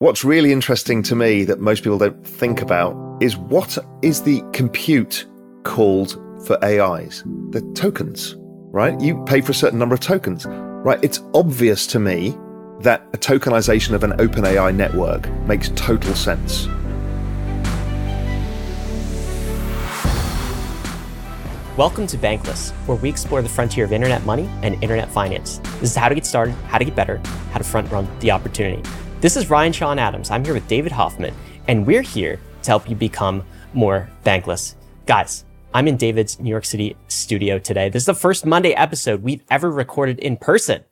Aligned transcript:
What's 0.00 0.22
really 0.22 0.52
interesting 0.52 1.02
to 1.02 1.16
me 1.16 1.42
that 1.42 1.58
most 1.58 1.82
people 1.82 1.98
don't 1.98 2.24
think 2.24 2.62
about 2.62 2.94
is 3.20 3.36
what 3.36 3.76
is 4.00 4.22
the 4.22 4.44
compute 4.52 5.26
called 5.64 6.12
for 6.46 6.56
AIs? 6.64 7.24
The 7.50 7.62
tokens, 7.74 8.36
right? 8.38 9.00
You 9.00 9.20
pay 9.24 9.40
for 9.40 9.50
a 9.50 9.54
certain 9.56 9.76
number 9.76 9.96
of 9.96 10.00
tokens, 10.00 10.46
right? 10.46 11.02
It's 11.02 11.20
obvious 11.34 11.84
to 11.88 11.98
me 11.98 12.38
that 12.82 13.08
a 13.12 13.18
tokenization 13.18 13.92
of 13.92 14.04
an 14.04 14.20
open 14.20 14.44
AI 14.44 14.70
network 14.70 15.28
makes 15.48 15.70
total 15.70 16.14
sense. 16.14 16.68
Welcome 21.76 22.06
to 22.06 22.16
Bankless, 22.18 22.70
where 22.86 22.98
we 22.98 23.08
explore 23.08 23.42
the 23.42 23.48
frontier 23.48 23.84
of 23.84 23.92
internet 23.92 24.24
money 24.24 24.48
and 24.62 24.80
internet 24.80 25.10
finance. 25.10 25.58
This 25.80 25.90
is 25.90 25.96
how 25.96 26.08
to 26.08 26.14
get 26.14 26.24
started, 26.24 26.52
how 26.68 26.78
to 26.78 26.84
get 26.84 26.94
better, 26.94 27.16
how 27.50 27.58
to 27.58 27.64
front 27.64 27.90
run 27.90 28.06
the 28.20 28.30
opportunity. 28.30 28.88
This 29.20 29.36
is 29.36 29.50
Ryan 29.50 29.72
Sean 29.72 29.98
Adams. 29.98 30.30
I'm 30.30 30.44
here 30.44 30.54
with 30.54 30.68
David 30.68 30.92
Hoffman, 30.92 31.34
and 31.66 31.84
we're 31.84 32.02
here 32.02 32.38
to 32.62 32.70
help 32.70 32.88
you 32.88 32.94
become 32.94 33.42
more 33.74 34.08
bankless. 34.24 34.76
Guys, 35.06 35.44
I'm 35.74 35.88
in 35.88 35.96
David's 35.96 36.38
New 36.38 36.50
York 36.50 36.64
City 36.64 36.96
studio 37.08 37.58
today. 37.58 37.88
This 37.88 38.02
is 38.02 38.06
the 38.06 38.14
first 38.14 38.46
Monday 38.46 38.74
episode 38.74 39.24
we've 39.24 39.42
ever 39.50 39.72
recorded 39.72 40.20
in 40.20 40.36
person. 40.36 40.84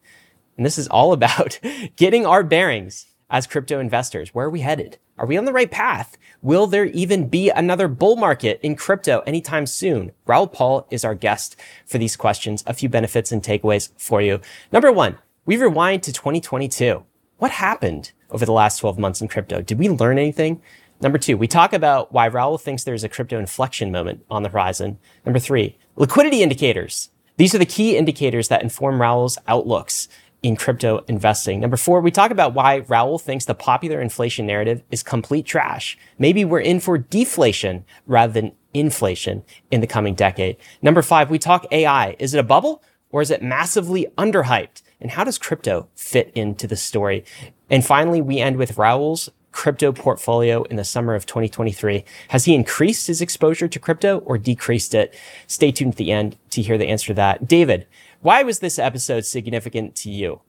And 0.57 0.67
this 0.67 0.77
is 0.77 0.89
all 0.89 1.12
about 1.12 1.61
getting 1.95 2.27
our 2.27 2.43
bearings 2.43 3.07
as 3.31 3.47
crypto 3.47 3.79
investors. 3.79 4.34
Where 4.34 4.47
are 4.47 4.51
we 4.51 4.62
headed? 4.62 4.98
Are 5.19 5.27
we 5.27 5.37
on 5.37 5.45
the 5.45 5.53
right 5.53 5.70
path? 5.70 6.19
Will 6.43 6.67
there 6.67 6.87
even 6.87 7.29
be 7.29 7.51
another 7.51 7.87
bull 7.87 8.17
market 8.17 8.59
in 8.61 8.75
crypto 8.75 9.20
anytime 9.20 9.67
soon? 9.67 10.11
Raoul 10.27 10.48
Pal 10.48 10.89
is 10.91 11.05
our 11.05 11.15
guest 11.15 11.55
for 11.87 11.98
these 11.98 12.17
questions. 12.17 12.65
A 12.67 12.75
few 12.75 12.89
benefits 12.89 13.31
and 13.31 13.41
takeaways 13.41 13.91
for 13.97 14.20
you. 14.20 14.41
Number 14.73 14.91
one, 14.91 15.17
we 15.45 15.56
rewind 15.56 16.03
to 16.03 16.12
2022. 16.12 17.05
What 17.39 17.51
happened? 17.51 18.13
over 18.31 18.45
the 18.45 18.53
last 18.53 18.79
12 18.79 18.99
months 18.99 19.21
in 19.21 19.29
crypto. 19.29 19.61
Did 19.61 19.79
we 19.79 19.89
learn 19.89 20.19
anything? 20.19 20.61
Number 21.01 21.19
two, 21.19 21.37
we 21.37 21.47
talk 21.47 21.73
about 21.73 22.12
why 22.12 22.27
Raoul 22.29 22.59
thinks 22.59 22.84
there's 22.84 23.05
a 23.05 23.09
crypto 23.09 23.39
inflection 23.39 23.93
moment 23.93 24.25
on 24.31 24.43
the 24.43 24.48
horizon. 24.48 24.98
Number 25.25 25.39
three, 25.39 25.77
liquidity 25.97 26.43
indicators. 26.43 27.11
These 27.37 27.55
are 27.55 27.59
the 27.59 27.67
key 27.67 27.97
indicators 27.97 28.48
that 28.48 28.62
inform 28.62 29.01
Raoul's 29.01 29.37
outlooks 29.47 30.09
in 30.43 30.56
crypto 30.56 31.05
investing. 31.06 31.61
Number 31.61 31.77
four, 31.77 32.01
we 32.01 32.11
talk 32.11 32.31
about 32.31 32.55
why 32.55 32.78
Raoul 32.78 33.19
thinks 33.19 33.45
the 33.45 33.55
popular 33.55 34.00
inflation 34.00 34.47
narrative 34.47 34.83
is 34.91 35.03
complete 35.03 35.45
trash. 35.45 35.98
Maybe 36.19 36.45
we're 36.45 36.61
in 36.61 36.81
for 36.81 36.97
deflation 36.97 37.84
rather 38.06 38.33
than 38.33 38.53
inflation 38.73 39.43
in 39.71 39.81
the 39.81 39.87
coming 39.87 40.15
decade. 40.15 40.56
Number 40.81 41.03
five, 41.03 41.31
we 41.31 41.39
talk 41.39 41.67
AI. 41.73 42.17
Is 42.19 42.33
it 42.33 42.39
a 42.39 42.43
bubble 42.43 42.83
or 43.11 43.21
is 43.21 43.31
it 43.31 43.43
massively 43.43 44.06
underhyped? 44.17 44.83
And 45.00 45.11
how 45.11 45.25
does 45.25 45.39
crypto 45.39 45.89
fit 45.94 46.33
into 46.34 46.66
the 46.66 46.77
story? 46.77 47.25
And 47.69 47.84
finally, 47.84 48.22
we 48.22 48.39
end 48.39 48.56
with 48.56 48.78
Raoul's 48.78 49.30
crypto 49.53 49.91
portfolio 49.91 50.62
in 50.64 50.77
the 50.77 50.84
summer 50.84 51.14
of 51.14 51.25
2023. 51.25 52.05
Has 52.28 52.44
he 52.44 52.55
increased 52.55 53.06
his 53.06 53.22
exposure 53.22 53.69
to 53.69 53.78
crypto 53.78 54.19
or 54.19 54.36
decreased 54.36 54.94
it? 54.94 55.14
Stay 55.47 55.72
tuned 55.72 55.94
at 55.94 55.97
the 55.97 56.12
end 56.12 56.36
to 56.50 56.61
hear 56.61 56.77
the 56.77 56.88
answer 56.88 57.08
to 57.08 57.14
that. 57.14 57.48
David, 57.48 57.86
why 58.20 58.42
was 58.42 58.58
this 58.58 58.78
episode 58.78 59.25
significant 59.25 59.94
to 59.97 60.11
you? 60.11 60.41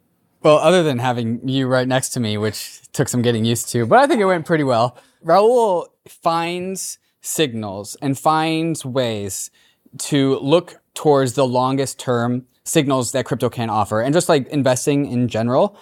Well, 0.44 0.58
other 0.58 0.84
than 0.84 1.00
having 1.00 1.48
you 1.48 1.68
right 1.68 1.88
next 1.88 2.10
to 2.10 2.20
me, 2.20 2.38
which 2.38 2.82
took 2.92 3.08
some 3.08 3.22
getting 3.22 3.46
used 3.46 3.70
to, 3.70 3.86
but 3.86 4.00
I 4.00 4.08
think 4.08 4.22
it 4.22 4.26
went 4.26 4.46
pretty 4.46 4.64
well. 4.64 4.98
Raoul 5.24 5.88
finds 6.08 7.00
signals 7.22 7.96
and 8.02 8.20
finds 8.20 8.86
ways 8.86 9.52
to 10.00 10.38
look 10.40 10.82
towards 10.94 11.34
the 11.34 11.48
longest 11.48 11.98
term 12.00 12.46
signals 12.68 13.12
that 13.14 13.26
crypto 13.26 13.50
can 13.50 13.70
offer 13.70 14.02
and 14.02 14.14
just 14.14 14.30
like 14.30 14.48
investing 14.50 15.06
in 15.06 15.28
general. 15.28 15.78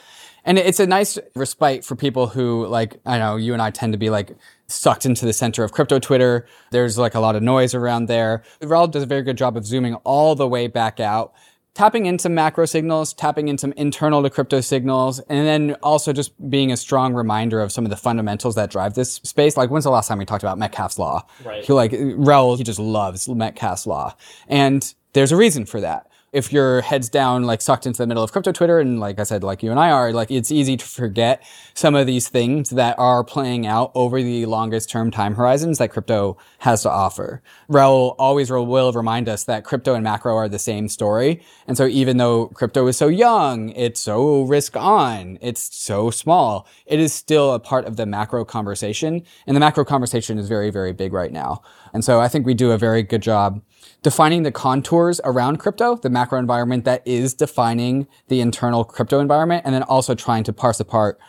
And 0.48 0.60
it's 0.60 0.80
a 0.80 0.86
nice 0.86 1.18
respite 1.36 1.84
for 1.84 1.96
people 1.96 2.28
who 2.28 2.68
like, 2.68 3.00
I 3.06 3.18
know 3.18 3.36
you 3.36 3.54
and 3.54 3.62
I 3.62 3.72
tend 3.72 3.94
to 3.94 3.98
be 3.98 4.12
like 4.12 4.38
sucked 4.68 5.06
into 5.06 5.26
the 5.26 5.34
center 5.34 5.64
of 5.64 5.72
crypto 5.72 5.98
Twitter. 5.98 6.48
There's 6.70 7.00
like 7.00 7.16
a 7.16 7.20
lot 7.20 7.36
of 7.36 7.42
noise 7.42 7.74
around 7.74 8.06
there. 8.06 8.44
Raoul 8.62 8.88
does 8.88 9.04
a 9.04 9.08
very 9.08 9.24
good 9.24 9.38
job 9.38 9.58
of 9.58 9.66
zooming 9.66 9.96
all 10.04 10.36
the 10.36 10.48
way 10.48 10.68
back 10.68 11.00
out, 11.00 11.34
tapping 11.74 12.06
into 12.06 12.30
macro 12.30 12.68
signals, 12.68 13.12
tapping 13.12 13.48
into 13.48 13.62
some 13.62 13.74
internal 13.76 14.22
to 14.22 14.30
crypto 14.30 14.62
signals, 14.62 15.20
and 15.22 15.48
then 15.48 15.78
also 15.82 16.14
just 16.14 16.32
being 16.48 16.72
a 16.72 16.78
strong 16.78 17.16
reminder 17.16 17.60
of 17.60 17.72
some 17.72 17.84
of 17.84 17.90
the 17.90 17.98
fundamentals 17.98 18.54
that 18.54 18.70
drive 18.70 18.94
this 18.94 19.16
space. 19.16 19.58
Like 19.58 19.72
when's 19.72 19.86
the 19.86 19.90
last 19.90 20.08
time 20.08 20.20
we 20.20 20.26
talked 20.26 20.44
about 20.44 20.60
Metcalfe's 20.60 21.00
law? 21.00 21.26
Right. 21.44 21.66
He 21.66 21.74
like 21.74 21.96
Raoul, 22.00 22.56
he 22.56 22.64
just 22.64 22.80
loves 22.80 23.28
Metcalfe's 23.28 23.88
law. 23.88 24.16
And 24.48 24.94
there's 25.14 25.32
a 25.32 25.38
reason 25.38 25.66
for 25.66 25.82
that 25.82 26.08
if 26.36 26.52
your 26.52 26.82
head's 26.82 27.08
down, 27.08 27.44
like 27.44 27.62
sucked 27.62 27.86
into 27.86 27.98
the 27.98 28.06
middle 28.06 28.22
of 28.22 28.34
crypto 28.34 28.52
Twitter, 28.52 28.78
and 28.78 29.00
like 29.00 29.20
I 29.20 29.24
said, 29.24 29.42
like 29.42 29.64
you 29.64 29.72
and 29.72 29.80
I 29.80 29.90
are, 29.90 30.12
like 30.12 30.30
it's 30.30 30.52
easy 30.52 30.76
to 30.76 30.86
forget 30.86 31.42
some 31.74 31.96
of 31.96 32.08
these 32.08 32.28
things 32.28 32.72
that 32.72 33.00
are 33.00 33.24
playing 33.24 33.66
out 33.66 33.94
over 33.96 34.22
the 34.22 34.46
longest 34.46 34.90
term 34.90 35.12
time 35.12 35.36
horizons 35.36 35.78
that 35.78 35.92
crypto 35.92 36.38
has 36.60 36.84
to 36.84 36.90
offer. 36.90 37.42
Raoul 37.70 38.18
always 38.20 38.52
will 38.52 38.92
remind 38.92 39.30
us 39.30 39.46
that 39.46 39.64
crypto 39.64 39.94
and 39.94 40.04
macro 40.04 40.36
are 40.36 40.50
the 40.50 40.60
same 40.60 40.90
story. 40.90 41.42
And 41.68 41.78
so 41.78 41.88
even 41.88 42.18
though 42.18 42.48
crypto 42.48 42.86
is 42.88 42.98
so 42.98 43.08
young, 43.08 43.70
it's 43.70 44.02
so 44.02 44.42
risk 44.42 44.76
on, 44.76 45.38
it's 45.42 45.74
so 45.74 46.10
small, 46.10 46.68
it 46.86 47.00
is 47.00 47.14
still 47.14 47.54
a 47.54 47.62
part 47.62 47.86
of 47.86 47.96
the 47.96 48.06
macro 48.06 48.44
conversation. 48.44 49.24
And 49.48 49.56
the 49.56 49.62
macro 49.62 49.86
conversation 49.86 50.38
is 50.38 50.50
very, 50.50 50.70
very 50.70 50.92
big 50.92 51.14
right 51.14 51.32
now. 51.32 51.62
And 51.94 52.04
so 52.04 52.20
I 52.20 52.28
think 52.28 52.46
we 52.46 52.54
do 52.54 52.72
a 52.72 52.78
very 52.78 53.04
good 53.04 53.22
job 53.22 53.62
defining 54.06 54.44
the 54.44 54.52
contours 54.52 55.20
around 55.24 55.58
crypto, 55.58 55.96
the 55.96 56.10
macro 56.12 56.25
environment 56.34 56.86
that 56.86 57.02
is 57.06 57.34
defining 57.34 58.08
the 58.28 58.42
internal 58.42 58.84
crypto 58.84 59.20
environment, 59.20 59.64
and 59.66 59.74
then 59.74 59.84
also 59.84 60.16
trying 60.16 60.44
to 60.46 60.54
parse 60.54 60.80
apart 60.80 61.20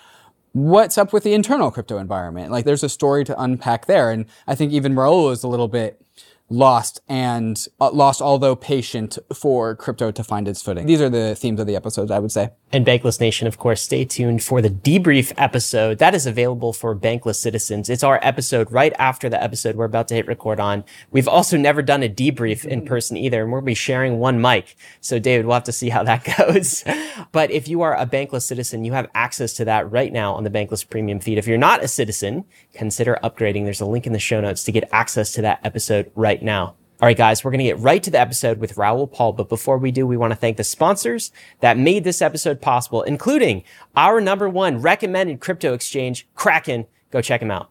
what's 0.56 0.96
up 0.96 1.12
with 1.12 1.22
the 1.22 1.34
internal 1.34 1.70
crypto 1.70 1.98
environment. 1.98 2.50
Like 2.50 2.64
there's 2.64 2.82
a 2.82 2.88
story 2.88 3.24
to 3.24 3.38
unpack 3.40 3.84
there. 3.84 4.10
And 4.10 4.24
I 4.46 4.54
think 4.54 4.72
even 4.72 4.96
Raoul 4.96 5.28
is 5.28 5.44
a 5.44 5.48
little 5.48 5.68
bit 5.68 6.00
lost 6.48 7.00
and 7.08 7.66
uh, 7.78 7.90
lost, 7.90 8.22
although 8.22 8.56
patient 8.56 9.18
for 9.34 9.74
crypto 9.74 10.10
to 10.10 10.24
find 10.24 10.48
its 10.48 10.62
footing. 10.62 10.86
These 10.86 11.02
are 11.02 11.10
the 11.10 11.34
themes 11.34 11.60
of 11.60 11.66
the 11.66 11.76
episodes, 11.76 12.10
I 12.10 12.20
would 12.20 12.32
say. 12.32 12.50
And 12.76 12.84
Bankless 12.84 13.20
Nation, 13.20 13.46
of 13.46 13.56
course, 13.56 13.80
stay 13.80 14.04
tuned 14.04 14.42
for 14.42 14.60
the 14.60 14.68
debrief 14.68 15.32
episode 15.38 15.96
that 15.96 16.14
is 16.14 16.26
available 16.26 16.74
for 16.74 16.94
Bankless 16.94 17.36
citizens. 17.36 17.88
It's 17.88 18.04
our 18.04 18.20
episode 18.22 18.70
right 18.70 18.92
after 18.98 19.30
the 19.30 19.42
episode 19.42 19.76
we're 19.76 19.86
about 19.86 20.08
to 20.08 20.14
hit 20.14 20.26
record 20.26 20.60
on. 20.60 20.84
We've 21.10 21.26
also 21.26 21.56
never 21.56 21.80
done 21.80 22.02
a 22.02 22.08
debrief 22.10 22.66
in 22.66 22.80
mm-hmm. 22.80 22.86
person 22.86 23.16
either, 23.16 23.42
and 23.42 23.50
we'll 23.50 23.62
be 23.62 23.72
sharing 23.72 24.18
one 24.18 24.42
mic. 24.42 24.76
So 25.00 25.18
David, 25.18 25.46
we'll 25.46 25.54
have 25.54 25.64
to 25.64 25.72
see 25.72 25.88
how 25.88 26.02
that 26.02 26.36
goes. 26.38 26.84
but 27.32 27.50
if 27.50 27.66
you 27.66 27.80
are 27.80 27.96
a 27.96 28.04
Bankless 28.04 28.42
citizen, 28.42 28.84
you 28.84 28.92
have 28.92 29.08
access 29.14 29.54
to 29.54 29.64
that 29.64 29.90
right 29.90 30.12
now 30.12 30.34
on 30.34 30.44
the 30.44 30.50
Bankless 30.50 30.86
premium 30.86 31.18
feed. 31.18 31.38
If 31.38 31.46
you're 31.46 31.56
not 31.56 31.82
a 31.82 31.88
citizen, 31.88 32.44
consider 32.74 33.18
upgrading. 33.24 33.64
There's 33.64 33.80
a 33.80 33.86
link 33.86 34.06
in 34.06 34.12
the 34.12 34.18
show 34.18 34.42
notes 34.42 34.64
to 34.64 34.72
get 34.72 34.86
access 34.92 35.32
to 35.32 35.40
that 35.40 35.60
episode 35.64 36.12
right 36.14 36.26
right 36.26 36.42
now. 36.42 36.74
All 36.98 37.06
right, 37.06 37.16
guys, 37.16 37.44
we're 37.44 37.50
going 37.50 37.58
to 37.58 37.64
get 37.64 37.78
right 37.78 38.02
to 38.02 38.10
the 38.10 38.18
episode 38.18 38.58
with 38.58 38.78
Raoul 38.78 39.06
Pal. 39.06 39.34
But 39.34 39.50
before 39.50 39.76
we 39.76 39.90
do, 39.90 40.06
we 40.06 40.16
want 40.16 40.30
to 40.30 40.36
thank 40.36 40.56
the 40.56 40.64
sponsors 40.64 41.30
that 41.60 41.76
made 41.76 42.04
this 42.04 42.22
episode 42.22 42.62
possible, 42.62 43.02
including 43.02 43.64
our 43.94 44.18
number 44.18 44.48
one 44.48 44.80
recommended 44.80 45.40
crypto 45.40 45.74
exchange, 45.74 46.26
Kraken. 46.34 46.86
Go 47.10 47.20
check 47.20 47.40
them 47.40 47.50
out. 47.50 47.70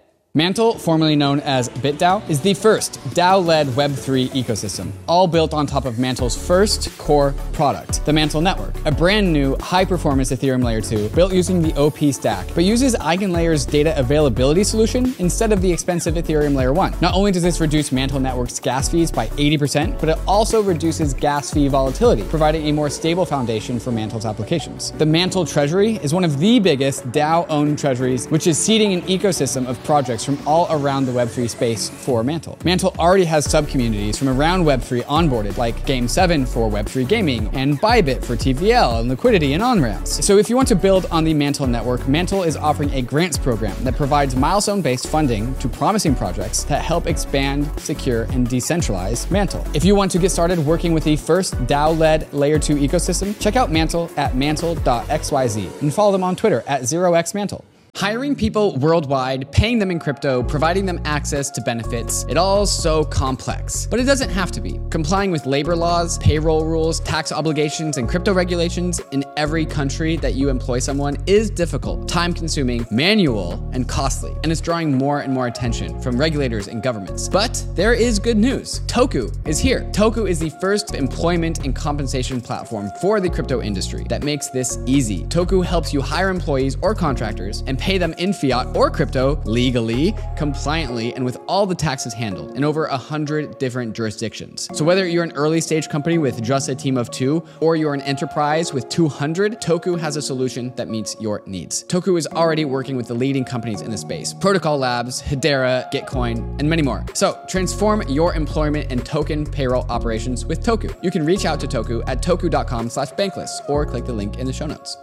Mantle, 0.33 0.77
formerly 0.77 1.17
known 1.17 1.41
as 1.41 1.67
BitDAO, 1.67 2.29
is 2.29 2.39
the 2.39 2.53
first 2.53 3.01
DAO-led 3.09 3.67
Web3 3.67 4.29
ecosystem, 4.29 4.93
all 5.05 5.27
built 5.27 5.53
on 5.53 5.67
top 5.67 5.83
of 5.83 5.99
Mantle's 5.99 6.37
first 6.47 6.97
core 6.97 7.35
product, 7.51 8.05
the 8.05 8.13
Mantle 8.13 8.39
Network, 8.39 8.73
a 8.85 8.93
brand 8.93 9.33
new 9.33 9.57
high-performance 9.57 10.31
Ethereum 10.31 10.63
Layer 10.63 10.79
2 10.79 11.09
built 11.09 11.33
using 11.33 11.61
the 11.61 11.77
OP 11.77 11.97
stack, 12.13 12.47
but 12.55 12.63
uses 12.63 12.95
EigenLayer's 12.95 13.65
data 13.65 13.93
availability 13.99 14.63
solution 14.63 15.13
instead 15.19 15.51
of 15.51 15.61
the 15.61 15.69
expensive 15.69 16.15
Ethereum 16.15 16.55
Layer 16.55 16.71
1. 16.71 16.95
Not 17.01 17.13
only 17.13 17.33
does 17.33 17.43
this 17.43 17.59
reduce 17.59 17.91
Mantle 17.91 18.21
Network's 18.21 18.57
gas 18.57 18.87
fees 18.87 19.11
by 19.11 19.27
80%, 19.27 19.99
but 19.99 20.07
it 20.07 20.17
also 20.25 20.63
reduces 20.63 21.13
gas 21.13 21.53
fee 21.53 21.67
volatility, 21.67 22.23
providing 22.23 22.67
a 22.67 22.71
more 22.71 22.89
stable 22.89 23.25
foundation 23.25 23.81
for 23.81 23.91
Mantle's 23.91 24.25
applications. 24.25 24.91
The 24.91 25.05
Mantle 25.05 25.45
Treasury 25.45 25.95
is 25.97 26.13
one 26.13 26.23
of 26.23 26.39
the 26.39 26.57
biggest 26.59 27.03
DAO-owned 27.11 27.77
treasuries, 27.77 28.27
which 28.27 28.47
is 28.47 28.57
seeding 28.57 28.93
an 28.93 29.01
ecosystem 29.01 29.67
of 29.67 29.77
projects 29.83 30.20
from 30.23 30.39
all 30.47 30.67
around 30.69 31.05
the 31.05 31.11
Web3 31.11 31.49
space 31.49 31.89
for 31.89 32.23
Mantle. 32.23 32.57
Mantle 32.63 32.93
already 32.99 33.25
has 33.25 33.49
sub 33.49 33.67
communities 33.67 34.17
from 34.17 34.29
around 34.29 34.63
Web3 34.63 35.03
onboarded, 35.03 35.57
like 35.57 35.75
Game7 35.85 36.47
for 36.47 36.69
Web3 36.69 37.07
gaming, 37.07 37.49
and 37.53 37.79
Bybit 37.79 38.23
for 38.23 38.35
TVL 38.35 38.99
and 38.99 39.09
liquidity 39.09 39.53
and 39.53 39.63
on 39.63 39.81
ramps. 39.81 40.25
So 40.25 40.37
if 40.37 40.49
you 40.49 40.55
want 40.55 40.67
to 40.69 40.75
build 40.75 41.05
on 41.11 41.23
the 41.23 41.33
Mantle 41.33 41.67
network, 41.67 42.07
Mantle 42.07 42.43
is 42.43 42.55
offering 42.57 42.91
a 42.93 43.01
grants 43.01 43.37
program 43.37 43.75
that 43.83 43.95
provides 43.95 44.35
milestone 44.35 44.81
based 44.81 45.07
funding 45.07 45.53
to 45.55 45.67
promising 45.67 46.15
projects 46.15 46.63
that 46.65 46.83
help 46.83 47.07
expand, 47.07 47.69
secure, 47.79 48.23
and 48.23 48.47
decentralize 48.47 49.29
Mantle. 49.31 49.65
If 49.73 49.83
you 49.83 49.95
want 49.95 50.11
to 50.11 50.19
get 50.19 50.31
started 50.31 50.59
working 50.59 50.93
with 50.93 51.03
the 51.03 51.15
first 51.15 51.55
DAO 51.67 51.97
led 51.97 52.31
layer 52.33 52.59
2 52.59 52.75
ecosystem, 52.75 53.39
check 53.39 53.55
out 53.55 53.71
Mantle 53.71 54.09
at 54.17 54.35
mantle.xyz 54.35 55.81
and 55.81 55.93
follow 55.93 56.11
them 56.11 56.23
on 56.23 56.35
Twitter 56.35 56.63
at 56.67 56.81
0xmantle. 56.81 57.63
Hiring 57.97 58.35
people 58.35 58.77
worldwide, 58.77 59.51
paying 59.51 59.77
them 59.77 59.91
in 59.91 59.99
crypto, 59.99 60.41
providing 60.41 60.85
them 60.85 61.01
access 61.03 61.51
to 61.51 61.61
benefits, 61.61 62.25
it 62.29 62.37
all's 62.37 62.71
so 62.71 63.03
complex. 63.03 63.85
But 63.85 63.99
it 63.99 64.05
doesn't 64.05 64.29
have 64.29 64.49
to 64.53 64.61
be. 64.61 64.79
Complying 64.89 65.29
with 65.29 65.45
labor 65.45 65.75
laws, 65.75 66.17
payroll 66.19 66.65
rules, 66.65 67.01
tax 67.01 67.33
obligations, 67.33 67.97
and 67.97 68.07
crypto 68.07 68.33
regulations 68.33 69.01
in 69.11 69.25
every 69.35 69.65
country 69.65 70.15
that 70.17 70.35
you 70.35 70.49
employ 70.49 70.79
someone 70.79 71.17
is 71.27 71.49
difficult, 71.51 72.07
time 72.07 72.33
consuming, 72.33 72.87
manual, 72.91 73.69
and 73.73 73.89
costly. 73.89 74.33
And 74.41 74.51
it's 74.51 74.61
drawing 74.61 74.97
more 74.97 75.19
and 75.19 75.33
more 75.33 75.47
attention 75.47 76.01
from 76.01 76.17
regulators 76.17 76.69
and 76.69 76.81
governments. 76.81 77.27
But 77.27 77.63
there 77.75 77.93
is 77.93 78.19
good 78.19 78.37
news. 78.37 78.79
Toku 78.87 79.35
is 79.45 79.59
here. 79.59 79.81
Toku 79.91 80.29
is 80.29 80.39
the 80.39 80.49
first 80.61 80.95
employment 80.95 81.65
and 81.65 81.75
compensation 81.75 82.39
platform 82.39 82.89
for 83.01 83.19
the 83.19 83.29
crypto 83.29 83.61
industry 83.61 84.05
that 84.09 84.23
makes 84.23 84.47
this 84.47 84.79
easy. 84.85 85.25
Toku 85.25 85.63
helps 85.63 85.93
you 85.93 86.01
hire 86.01 86.29
employees 86.29 86.77
or 86.81 86.95
contractors 86.95 87.63
and 87.67 87.80
pay 87.81 87.97
them 87.97 88.13
in 88.19 88.31
fiat 88.31 88.77
or 88.77 88.91
crypto 88.91 89.41
legally, 89.43 90.13
compliantly, 90.37 91.13
and 91.15 91.25
with 91.25 91.37
all 91.47 91.65
the 91.65 91.73
taxes 91.73 92.13
handled 92.13 92.55
in 92.55 92.63
over 92.63 92.87
100 92.87 93.57
different 93.57 93.93
jurisdictions. 93.93 94.69
So 94.73 94.85
whether 94.85 95.07
you're 95.07 95.23
an 95.23 95.31
early 95.31 95.59
stage 95.59 95.89
company 95.89 96.19
with 96.19 96.41
just 96.43 96.69
a 96.69 96.75
team 96.75 96.95
of 96.95 97.09
two 97.09 97.43
or 97.59 97.75
you're 97.75 97.95
an 97.95 98.01
enterprise 98.01 98.71
with 98.71 98.87
200, 98.89 99.59
Toku 99.59 99.99
has 99.99 100.15
a 100.15 100.21
solution 100.21 100.71
that 100.75 100.89
meets 100.89 101.19
your 101.19 101.41
needs. 101.47 101.83
Toku 101.85 102.17
is 102.19 102.27
already 102.27 102.65
working 102.65 102.95
with 102.95 103.07
the 103.07 103.15
leading 103.15 103.43
companies 103.43 103.81
in 103.81 103.89
the 103.89 103.97
space 103.97 104.31
Protocol 104.31 104.77
Labs, 104.77 105.21
Hedera, 105.21 105.91
Gitcoin, 105.91 106.59
and 106.59 106.69
many 106.69 106.83
more. 106.83 107.03
So 107.13 107.43
transform 107.47 108.03
your 108.07 108.35
employment 108.35 108.91
and 108.91 109.03
token 109.03 109.43
payroll 109.43 109.85
operations 109.89 110.45
with 110.45 110.63
Toku. 110.63 110.95
You 111.01 111.09
can 111.09 111.25
reach 111.25 111.45
out 111.45 111.59
to 111.61 111.67
Toku 111.67 112.03
at 112.07 112.21
toku.com 112.21 112.89
slash 112.89 113.09
bankless 113.13 113.49
or 113.67 113.87
click 113.87 114.05
the 114.05 114.13
link 114.13 114.37
in 114.37 114.45
the 114.45 114.53
show 114.53 114.67
notes. 114.67 114.97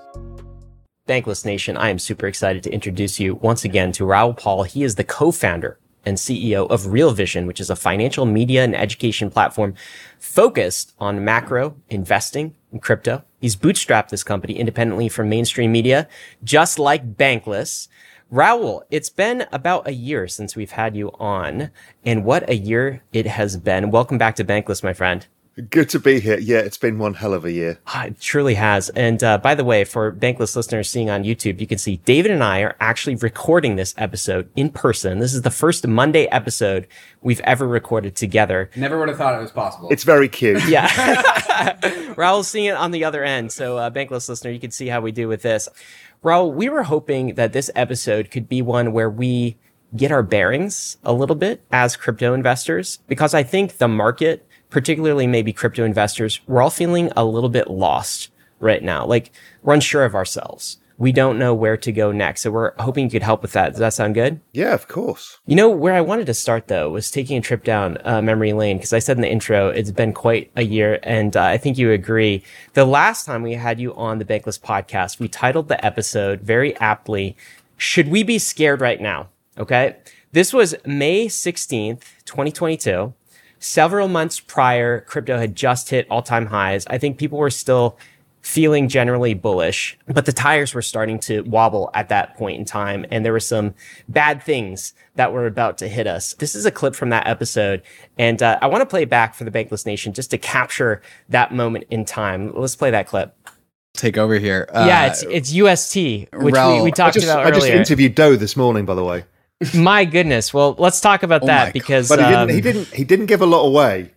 Bankless 1.09 1.47
Nation, 1.47 1.79
I 1.79 1.89
am 1.89 1.99
super 1.99 2.27
excited 2.27 2.63
to 2.65 2.71
introduce 2.71 3.19
you 3.19 3.37
once 3.37 3.65
again 3.65 3.93
to 3.93 4.05
Raoul 4.05 4.35
Pal. 4.35 4.65
He 4.65 4.85
is 4.85 4.97
the 4.97 5.05
co-founder 5.05 5.79
and 6.05 6.19
CEO 6.19 6.71
of 6.71 6.89
Real 6.89 7.13
Vision, 7.13 7.47
which 7.47 7.61
is 7.61 7.71
a 7.71 7.77
financial 7.77 8.27
media 8.27 8.63
and 8.63 8.77
education 8.77 9.31
platform 9.31 9.75
focused 10.19 10.95
on 10.99 11.25
macro 11.25 11.77
investing 11.89 12.55
and 12.71 12.83
crypto. 12.83 13.25
He's 13.41 13.57
bootstrapped 13.57 14.11
this 14.11 14.23
company 14.23 14.59
independently 14.59 15.09
from 15.09 15.31
mainstream 15.31 15.73
media, 15.73 16.09
just 16.45 16.79
like 16.79 17.17
Bankless. 17.17 17.89
Raoul, 18.31 18.85
it's 18.91 19.09
been 19.09 19.47
about 19.51 19.89
a 19.89 19.95
year 19.95 20.29
since 20.29 20.57
we've 20.57 20.73
had 20.73 20.95
you 20.95 21.11
on, 21.19 21.71
and 22.05 22.23
what 22.23 22.47
a 22.51 22.57
year 22.57 23.03
it 23.15 23.27
has 23.27 23.57
been. 23.57 23.91
Welcome 23.91 24.19
back 24.19 24.37
to 24.37 24.45
Bankless, 24.45 24.85
my 24.85 24.93
friend. 24.93 25.27
Good 25.71 25.89
to 25.91 25.99
be 25.99 26.21
here. 26.21 26.39
Yeah, 26.39 26.59
it's 26.59 26.77
been 26.77 26.99
one 26.99 27.15
hell 27.15 27.35
of 27.35 27.45
a 27.45 27.51
year. 27.51 27.81
Ah, 27.89 28.05
It 28.05 28.21
truly 28.21 28.55
has. 28.55 28.91
And 28.91 29.23
uh, 29.25 29.39
by 29.39 29.57
the 29.57 29.65
way, 29.65 29.83
for 29.83 30.13
Bankless 30.13 30.55
listeners 30.55 30.89
seeing 30.89 31.11
on 31.11 31.25
YouTube, 31.25 31.61
you 31.61 31.67
can 31.67 31.79
see 31.79 31.97
David 32.05 32.31
and 32.31 32.45
I 32.45 32.61
are 32.61 32.77
actually 32.79 33.17
recording 33.17 33.75
this 33.75 33.93
episode 33.99 34.49
in 34.55 34.71
person. 34.71 35.19
This 35.19 35.35
is 35.35 35.43
the 35.43 35.51
first 35.51 35.85
Monday 35.87 36.27
episode 36.27 36.87
we've 37.23 37.41
ever 37.41 37.67
recorded 37.67 38.15
together. 38.15 38.71
Never 38.77 39.01
would 39.01 39.09
have 39.09 39.19
thought 39.19 39.35
it 39.35 39.43
was 39.43 39.51
possible. 39.51 39.89
It's 39.91 40.05
very 40.05 40.29
cute. 40.29 40.65
Yeah. 40.69 40.89
Raoul's 42.17 42.47
seeing 42.47 42.67
it 42.67 42.77
on 42.77 42.93
the 42.93 43.05
other 43.05 43.25
end. 43.25 43.51
So, 43.51 43.79
uh, 43.79 43.91
Bankless 43.91 44.29
listener, 44.29 44.53
you 44.53 44.61
can 44.61 44.71
see 44.71 44.87
how 44.87 45.01
we 45.01 45.11
do 45.11 45.27
with 45.27 45.43
this. 45.43 45.69
Raoul, 46.23 46.53
we 46.53 46.69
were 46.69 46.85
hoping 46.85 47.35
that 47.35 47.53
this 47.53 47.69
episode 47.75 48.31
could 48.31 48.49
be 48.49 48.63
one 48.63 48.93
where 48.93 49.11
we 49.11 49.57
get 49.97 50.13
our 50.13 50.23
bearings 50.23 50.99
a 51.03 51.13
little 51.13 51.37
bit 51.37 51.63
as 51.73 51.97
crypto 51.97 52.35
investors, 52.35 52.99
because 53.09 53.35
I 53.35 53.43
think 53.43 53.79
the 53.79 53.89
market 53.89 54.47
particularly 54.71 55.27
maybe 55.27 55.53
crypto 55.53 55.85
investors, 55.85 56.41
we're 56.47 56.63
all 56.63 56.71
feeling 56.71 57.11
a 57.17 57.25
little 57.25 57.49
bit 57.49 57.71
lost 57.71 58.31
right 58.61 58.83
now. 58.83 59.07
Like 59.07 59.31
we're 59.63 59.75
unsure 59.75 60.05
of 60.05 60.15
ourselves. 60.15 60.79
We 60.99 61.13
don't 61.13 61.39
know 61.39 61.55
where 61.55 61.77
to 61.77 61.93
go 61.93 62.11
next. 62.11 62.41
So 62.41 62.51
we're 62.51 62.73
hoping 62.81 63.05
you 63.05 63.11
could 63.11 63.23
help 63.23 63.41
with 63.41 63.53
that. 63.53 63.71
Does 63.71 63.79
that 63.79 63.95
sound 63.95 64.17
good? 64.17 64.41
Yeah, 64.53 64.75
of 64.75 64.89
course. 64.89 65.39
You 65.47 65.55
know, 65.55 65.69
where 65.69 65.95
I 65.95 66.01
wanted 66.01 66.27
to 66.27 66.35
start 66.35 66.67
though 66.67 66.91
was 66.91 67.11
taking 67.11 67.39
a 67.39 67.41
trip 67.41 67.63
down 67.63 67.99
uh, 68.05 68.21
memory 68.21 68.53
lane 68.53 68.79
because 68.79 68.93
I 68.93 68.99
said 68.99 69.17
in 69.17 69.21
the 69.23 69.31
intro, 69.31 69.69
it's 69.69 69.93
been 69.93 70.13
quite 70.13 70.51
a 70.57 70.63
year. 70.63 70.99
And 71.05 71.37
uh, 71.37 71.45
I 71.45 71.57
think 71.57 71.79
you 71.79 71.93
agree. 71.93 72.43
The 72.75 72.85
last 72.85 73.27
time 73.27 73.43
we 73.43 73.55
had 73.55 73.79
you 73.79 73.95
on 73.95 74.19
the 74.19 74.25
Bankless 74.25 74.61
podcast, 74.61 75.21
we 75.21 75.29
titled 75.29 75.69
the 75.69 75.85
episode 75.87 76.41
very 76.41 76.77
aptly, 76.79 77.37
Should 77.77 78.09
We 78.09 78.25
Be 78.25 78.41
Scared 78.41 78.81
Right 78.81 79.01
Now? 79.01 79.29
Okay. 79.57 79.97
This 80.33 80.53
was 80.53 80.75
May 80.85 81.27
16th, 81.27 82.03
2022 82.25 83.15
several 83.59 84.09
months 84.09 84.41
prior, 84.41 85.01
crypto 85.01 85.39
had 85.39 85.55
just 85.55 85.91
hit 85.91 86.07
all 86.11 86.23
time 86.23 86.47
highs. 86.47 86.87
I 86.87 86.99
think 86.99 87.19
people 87.19 87.39
were 87.39 87.51
still 87.51 87.99
feeling 88.41 88.89
generally 88.89 89.35
bullish, 89.35 89.99
but 90.07 90.25
the 90.25 90.33
tires 90.33 90.73
were 90.73 90.83
starting 90.83 91.19
to 91.19 91.43
wobble 91.43 91.91
at 91.93 92.09
that 92.09 92.37
point 92.37 92.59
in 92.59 92.65
time. 92.65 93.05
And 93.11 93.25
there 93.25 93.33
were 93.33 93.41
some 93.41 93.75
bad 94.09 94.43
things 94.43 94.95
that 95.17 95.33
were 95.33 95.47
about 95.47 95.77
to 95.79 95.89
hit 95.89 96.07
us. 96.07 96.35
This 96.35 96.55
is 96.55 96.65
a 96.65 96.71
clip 96.71 96.95
from 96.95 97.11
that 97.11 97.27
episode. 97.27 97.83
And 98.17 98.43
uh, 98.43 98.59
I 98.63 98.67
want 98.69 98.81
to 98.83 98.87
play 98.87 99.03
it 99.03 99.11
back 99.11 99.35
for 99.35 99.45
the 99.45 99.51
Bankless 99.51 99.85
Nation 99.85 100.13
just 100.13 100.31
to 100.31 100.39
capture 100.39 101.03
that 101.29 101.53
moment 101.53 101.85
in 101.91 102.05
time. 102.05 102.53
Let's 102.55 102.77
play 102.77 102.91
that 102.91 103.07
clip. 103.07 103.37
Take 103.95 104.17
over 104.17 104.39
here. 104.39 104.69
yeah, 104.73 105.09
it's, 105.09 105.23
it's 105.25 105.53
UST, 105.53 105.97
which 106.33 106.33
we, 106.33 106.53
Raoul, 106.53 106.85
we 106.85 106.91
I 106.91 106.93
talked 106.93 107.15
just, 107.15 107.27
about 107.27 107.45
I 107.45 107.51
just 107.51 107.67
interviewed 107.67 108.15
Do 108.15 108.37
this 108.37 108.57
morning, 108.57 108.85
by 108.87 108.95
the 108.95 109.05
way. 109.05 109.25
My 109.75 110.05
goodness. 110.05 110.55
Well, 110.55 110.77
let's 110.79 111.01
talk 111.01 111.23
about 111.23 111.43
Oh 111.43 111.47
that 111.47 111.73
because 111.73 112.09
But 112.09 112.19
he 112.21 112.25
um, 112.27 112.47
didn't. 112.49 112.55
He 112.55 112.61
didn't. 112.61 112.95
He 112.95 113.05
didn't 113.05 113.27
give 113.27 113.41
a 113.41 113.47
lot 113.47 113.63
away. 113.67 114.13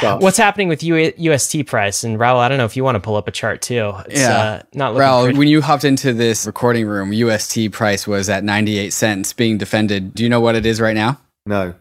But 0.00 0.20
What's 0.22 0.36
happening 0.36 0.68
with 0.68 0.84
U- 0.84 1.12
UST 1.16 1.66
price? 1.66 2.04
And 2.04 2.16
Raoul, 2.18 2.38
I 2.38 2.48
don't 2.48 2.58
know 2.58 2.64
if 2.64 2.76
you 2.76 2.84
want 2.84 2.94
to 2.94 3.00
pull 3.00 3.16
up 3.16 3.26
a 3.26 3.32
chart 3.32 3.60
too. 3.62 3.92
It's 4.06 4.20
Yeah. 4.20 4.30
uh, 4.38 4.62
not 4.74 4.94
looking 4.94 5.00
Raoul, 5.00 5.22
pretty. 5.24 5.38
when 5.40 5.48
you 5.48 5.60
hopped 5.60 5.82
into 5.84 6.12
this 6.12 6.46
recording 6.46 6.86
room, 6.86 7.12
UST 7.12 7.68
price 7.72 8.06
was 8.06 8.28
at 8.28 8.44
98 8.44 8.92
cents 8.92 9.32
being 9.32 9.58
defended. 9.58 10.14
Do 10.14 10.22
you 10.22 10.28
know 10.28 10.40
what 10.40 10.54
it 10.54 10.64
is 10.66 10.80
right 10.80 10.94
now? 10.94 11.18
no. 11.46 11.74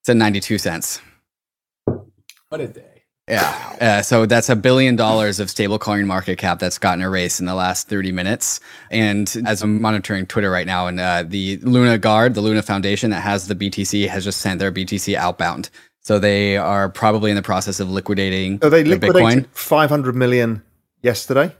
It's 0.00 0.08
at 0.08 0.16
92 0.16 0.56
cents. 0.58 1.00
What 2.48 2.60
is 2.60 2.70
a 2.70 2.72
day. 2.72 2.91
Yeah. 3.28 3.76
Uh, 3.80 4.02
so 4.02 4.26
that's 4.26 4.48
a 4.48 4.56
billion 4.56 4.96
dollars 4.96 5.38
of 5.38 5.48
stablecoin 5.48 6.06
market 6.06 6.38
cap 6.38 6.58
that's 6.58 6.78
gotten 6.78 7.02
erased 7.02 7.38
in 7.40 7.46
the 7.46 7.54
last 7.54 7.88
30 7.88 8.10
minutes. 8.12 8.58
And 8.90 9.32
as 9.46 9.62
I'm 9.62 9.80
monitoring 9.80 10.26
Twitter 10.26 10.50
right 10.50 10.66
now, 10.66 10.88
and 10.88 10.98
uh, 10.98 11.22
the 11.26 11.56
Luna 11.58 11.98
Guard, 11.98 12.34
the 12.34 12.40
Luna 12.40 12.62
Foundation 12.62 13.10
that 13.10 13.20
has 13.20 13.46
the 13.46 13.54
BTC, 13.54 14.08
has 14.08 14.24
just 14.24 14.40
sent 14.40 14.58
their 14.58 14.72
BTC 14.72 15.14
outbound. 15.14 15.70
So 16.00 16.18
they 16.18 16.56
are 16.56 16.88
probably 16.88 17.30
in 17.30 17.36
the 17.36 17.42
process 17.42 17.78
of 17.78 17.88
liquidating 17.88 18.58
Oh, 18.60 18.68
they 18.68 18.82
liquidated 18.82 19.44
Bitcoin. 19.44 19.56
500 19.56 20.16
million 20.16 20.62
yesterday. 21.00 21.54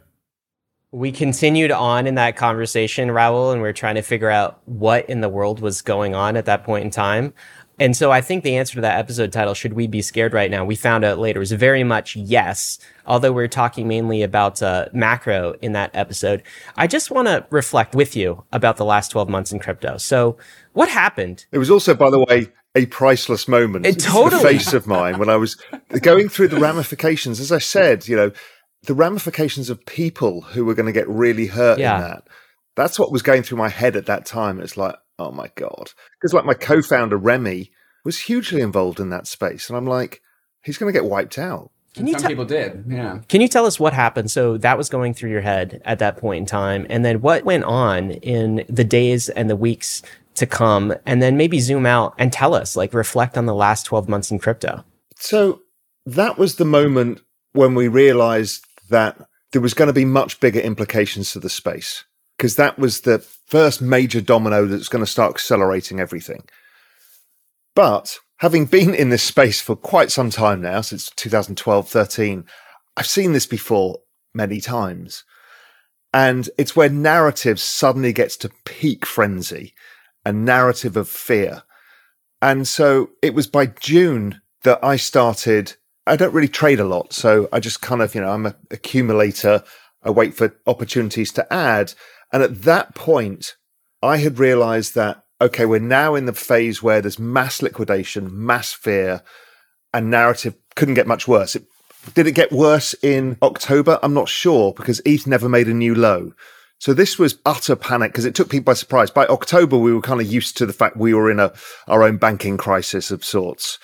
we 0.90 1.12
continued 1.12 1.70
on 1.70 2.08
in 2.08 2.16
that 2.16 2.34
conversation, 2.36 3.12
Raoul, 3.12 3.52
and 3.52 3.62
we 3.62 3.68
are 3.68 3.72
trying 3.72 3.94
to 3.94 4.02
figure 4.02 4.28
out 4.30 4.60
what 4.66 5.08
in 5.08 5.20
the 5.20 5.28
world 5.28 5.60
was 5.60 5.80
going 5.80 6.16
on 6.16 6.36
at 6.36 6.46
that 6.46 6.64
point 6.64 6.84
in 6.84 6.90
time. 6.90 7.32
And 7.82 7.96
so 7.96 8.12
I 8.12 8.20
think 8.20 8.44
the 8.44 8.54
answer 8.56 8.76
to 8.76 8.80
that 8.82 8.96
episode 9.00 9.32
title, 9.32 9.54
Should 9.54 9.72
We 9.72 9.88
Be 9.88 10.02
Scared 10.02 10.32
Right 10.32 10.52
Now? 10.52 10.64
We 10.64 10.76
found 10.76 11.04
out 11.04 11.18
later 11.18 11.40
was 11.40 11.50
very 11.50 11.82
much 11.82 12.14
yes, 12.14 12.78
although 13.06 13.32
we 13.32 13.42
are 13.42 13.48
talking 13.48 13.88
mainly 13.88 14.22
about 14.22 14.62
uh, 14.62 14.86
macro 14.92 15.56
in 15.60 15.72
that 15.72 15.90
episode. 15.92 16.44
I 16.76 16.86
just 16.86 17.10
want 17.10 17.26
to 17.26 17.44
reflect 17.50 17.96
with 17.96 18.14
you 18.14 18.44
about 18.52 18.76
the 18.76 18.84
last 18.84 19.08
12 19.08 19.28
months 19.28 19.50
in 19.50 19.58
crypto. 19.58 19.96
So 19.96 20.36
what 20.74 20.88
happened? 20.90 21.44
It 21.50 21.58
was 21.58 21.70
also, 21.70 21.92
by 21.92 22.08
the 22.10 22.20
way, 22.20 22.52
a 22.76 22.86
priceless 22.86 23.48
moment. 23.48 23.84
It 23.84 23.98
totally- 23.98 24.40
The 24.40 24.48
face 24.48 24.72
of 24.74 24.86
mine 24.86 25.18
when 25.18 25.28
I 25.28 25.34
was 25.34 25.56
going 26.02 26.28
through 26.28 26.48
the 26.48 26.60
ramifications. 26.60 27.40
As 27.40 27.50
I 27.50 27.58
said, 27.58 28.06
you 28.06 28.14
know, 28.14 28.30
the 28.84 28.94
ramifications 28.94 29.70
of 29.70 29.84
people 29.86 30.42
who 30.42 30.64
were 30.64 30.74
going 30.74 30.86
to 30.86 30.92
get 30.92 31.08
really 31.08 31.46
hurt 31.48 31.80
Yeah. 31.80 31.96
in 31.96 32.00
that. 32.02 32.28
That's 32.76 32.96
what 32.96 33.10
was 33.10 33.22
going 33.22 33.42
through 33.42 33.58
my 33.58 33.70
head 33.70 33.96
at 33.96 34.06
that 34.06 34.24
time. 34.24 34.60
It's 34.60 34.76
like, 34.76 34.94
oh 35.18 35.30
my 35.30 35.50
God. 35.54 35.90
Because 36.18 36.32
like 36.34 36.44
my 36.44 36.54
co-founder, 36.54 37.16
Remy, 37.16 37.70
was 38.04 38.20
hugely 38.20 38.60
involved 38.60 38.98
in 39.00 39.10
that 39.10 39.26
space. 39.26 39.68
And 39.68 39.76
I'm 39.76 39.86
like, 39.86 40.20
he's 40.62 40.78
going 40.78 40.92
to 40.92 40.98
get 40.98 41.08
wiped 41.08 41.38
out. 41.38 41.70
Can 41.94 42.06
you 42.06 42.14
Some 42.14 42.22
tell- 42.22 42.30
people 42.30 42.44
did. 42.46 42.84
Yeah. 42.88 43.18
Can 43.28 43.40
you 43.42 43.48
tell 43.48 43.66
us 43.66 43.78
what 43.78 43.92
happened? 43.92 44.30
So 44.30 44.56
that 44.58 44.78
was 44.78 44.88
going 44.88 45.12
through 45.14 45.30
your 45.30 45.42
head 45.42 45.82
at 45.84 45.98
that 45.98 46.16
point 46.16 46.38
in 46.38 46.46
time. 46.46 46.86
And 46.88 47.04
then 47.04 47.20
what 47.20 47.44
went 47.44 47.64
on 47.64 48.12
in 48.12 48.64
the 48.68 48.84
days 48.84 49.28
and 49.28 49.50
the 49.50 49.56
weeks 49.56 50.02
to 50.36 50.46
come? 50.46 50.94
And 51.04 51.20
then 51.22 51.36
maybe 51.36 51.60
zoom 51.60 51.84
out 51.84 52.14
and 52.18 52.32
tell 52.32 52.54
us, 52.54 52.76
like 52.76 52.94
reflect 52.94 53.36
on 53.36 53.44
the 53.44 53.54
last 53.54 53.84
12 53.84 54.08
months 54.08 54.30
in 54.30 54.38
crypto. 54.38 54.84
So 55.18 55.60
that 56.06 56.38
was 56.38 56.56
the 56.56 56.64
moment 56.64 57.20
when 57.52 57.74
we 57.74 57.88
realized 57.88 58.64
that 58.88 59.18
there 59.52 59.60
was 59.60 59.74
going 59.74 59.88
to 59.88 59.92
be 59.92 60.06
much 60.06 60.40
bigger 60.40 60.60
implications 60.60 61.32
to 61.32 61.38
the 61.40 61.50
space. 61.50 62.04
because 62.38 62.56
that 62.56 62.78
was 62.78 63.02
the 63.02 63.18
first 63.52 63.82
major 63.82 64.22
domino 64.22 64.64
that's 64.64 64.88
going 64.88 65.04
to 65.04 65.10
start 65.10 65.30
accelerating 65.30 66.00
everything. 66.00 66.42
But 67.74 68.18
having 68.38 68.64
been 68.64 68.94
in 68.94 69.10
this 69.10 69.22
space 69.22 69.60
for 69.60 69.76
quite 69.76 70.10
some 70.10 70.30
time 70.30 70.62
now, 70.62 70.80
since 70.80 71.10
2012, 71.10 71.86
13, 71.86 72.46
I've 72.96 73.06
seen 73.06 73.34
this 73.34 73.44
before 73.44 73.98
many 74.32 74.58
times. 74.58 75.24
And 76.14 76.48
it's 76.56 76.74
where 76.74 76.88
narrative 76.88 77.60
suddenly 77.60 78.14
gets 78.14 78.38
to 78.38 78.50
peak 78.64 79.04
frenzy, 79.04 79.74
a 80.24 80.32
narrative 80.32 80.96
of 80.96 81.06
fear. 81.06 81.62
And 82.40 82.66
so 82.66 83.10
it 83.20 83.34
was 83.34 83.46
by 83.46 83.66
June 83.66 84.40
that 84.62 84.82
I 84.82 84.96
started. 84.96 85.74
I 86.06 86.16
don't 86.16 86.32
really 86.32 86.48
trade 86.48 86.80
a 86.80 86.86
lot. 86.86 87.12
So 87.12 87.50
I 87.52 87.60
just 87.60 87.82
kind 87.82 88.00
of, 88.00 88.14
you 88.14 88.22
know, 88.22 88.30
I'm 88.30 88.46
an 88.46 88.54
accumulator. 88.70 89.62
I 90.02 90.08
wait 90.08 90.32
for 90.32 90.56
opportunities 90.66 91.32
to 91.32 91.52
add. 91.52 91.92
And 92.32 92.42
at 92.42 92.62
that 92.62 92.94
point, 92.94 93.56
I 94.02 94.16
had 94.18 94.38
realized 94.38 94.94
that, 94.94 95.22
okay, 95.40 95.66
we're 95.66 95.80
now 95.80 96.14
in 96.14 96.26
the 96.26 96.32
phase 96.32 96.82
where 96.82 97.00
there's 97.00 97.18
mass 97.18 97.62
liquidation, 97.62 98.30
mass 98.32 98.72
fear, 98.72 99.22
and 99.92 100.10
narrative 100.10 100.54
couldn't 100.74 100.94
get 100.94 101.06
much 101.06 101.28
worse. 101.28 101.54
It 101.54 101.64
did 102.14 102.26
it 102.26 102.32
get 102.32 102.50
worse 102.50 102.94
in 102.94 103.36
October? 103.42 103.98
I'm 104.02 104.14
not 104.14 104.28
sure 104.28 104.72
because 104.72 105.00
ETH 105.04 105.26
never 105.26 105.48
made 105.48 105.68
a 105.68 105.74
new 105.74 105.94
low. 105.94 106.32
So 106.78 106.92
this 106.92 107.16
was 107.16 107.38
utter 107.46 107.76
panic 107.76 108.10
because 108.10 108.24
it 108.24 108.34
took 108.34 108.50
people 108.50 108.72
by 108.72 108.74
surprise. 108.74 109.08
By 109.08 109.26
October, 109.26 109.78
we 109.78 109.94
were 109.94 110.00
kind 110.00 110.20
of 110.20 110.26
used 110.26 110.56
to 110.56 110.66
the 110.66 110.72
fact 110.72 110.96
we 110.96 111.14
were 111.14 111.30
in 111.30 111.38
a 111.38 111.52
our 111.86 112.02
own 112.02 112.16
banking 112.16 112.56
crisis 112.56 113.12
of 113.12 113.24
sorts. 113.24 113.78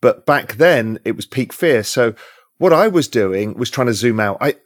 But 0.00 0.26
back 0.26 0.54
then, 0.54 0.98
it 1.04 1.14
was 1.14 1.26
peak 1.26 1.52
fear. 1.52 1.84
So 1.84 2.14
what 2.58 2.72
I 2.72 2.88
was 2.88 3.06
doing 3.06 3.54
was 3.54 3.70
trying 3.70 3.86
to 3.86 3.94
zoom 3.94 4.18
out. 4.18 4.38
I 4.40 4.56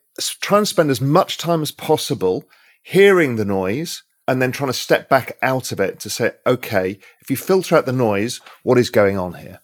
try 0.40 0.58
and 0.58 0.66
spend 0.66 0.90
as 0.90 1.02
much 1.02 1.36
time 1.36 1.60
as 1.60 1.70
possible 1.70 2.44
hearing 2.84 3.36
the 3.36 3.44
noise 3.44 4.02
and 4.28 4.40
then 4.40 4.52
trying 4.52 4.68
to 4.68 4.74
step 4.74 5.08
back 5.08 5.36
out 5.42 5.72
of 5.72 5.80
it 5.80 5.98
to 6.00 6.10
say, 6.10 6.32
okay, 6.46 6.98
if 7.20 7.30
you 7.30 7.36
filter 7.36 7.76
out 7.76 7.86
the 7.86 7.92
noise, 7.92 8.40
what 8.62 8.78
is 8.78 8.90
going 8.90 9.18
on 9.18 9.34
here? 9.34 9.60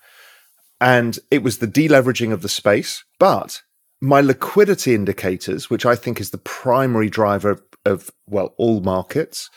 And 0.81 1.19
it 1.31 1.43
was 1.43 1.59
the 1.59 1.69
deleveraging 1.69 2.33
of 2.33 2.43
the 2.43 2.49
space. 2.49 3.05
But 3.19 3.63
my 4.01 4.23
liquidity 4.23 4.95
indicators, 4.95 5.69
which 5.69 5.85
I 5.85 5.95
think 5.95 6.19
is 6.21 6.31
the 6.31 6.39
primary 6.39 7.11
driver 7.11 7.63
of, 7.85 8.11
well, 8.27 8.55
all 8.57 8.81
markets, 8.81 9.51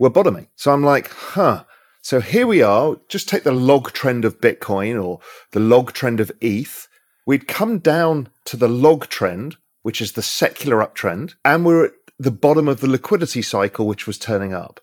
were 0.00 0.10
bottoming. 0.10 0.48
So 0.56 0.72
I'm 0.72 0.82
like, 0.82 1.10
huh. 1.10 1.64
So 2.00 2.20
here 2.20 2.46
we 2.46 2.62
are. 2.62 2.96
Just 3.08 3.28
take 3.28 3.44
the 3.44 3.52
log 3.52 3.92
trend 3.92 4.24
of 4.24 4.40
Bitcoin 4.40 5.02
or 5.02 5.20
the 5.52 5.60
log 5.60 5.92
trend 5.92 6.20
of 6.20 6.32
ETH. 6.40 6.88
We'd 7.26 7.48
come 7.48 7.78
down 7.78 8.28
to 8.46 8.56
the 8.56 8.68
log 8.68 9.08
trend, 9.08 9.56
which 9.82 10.00
is 10.00 10.12
the 10.12 10.22
secular 10.22 10.78
uptrend, 10.78 11.34
and 11.44 11.64
we're 11.64 11.86
at 11.86 11.92
the 12.18 12.30
bottom 12.30 12.68
of 12.68 12.80
the 12.80 12.88
liquidity 12.88 13.42
cycle, 13.42 13.86
which 13.86 14.06
was 14.06 14.18
turning 14.18 14.52
up. 14.52 14.80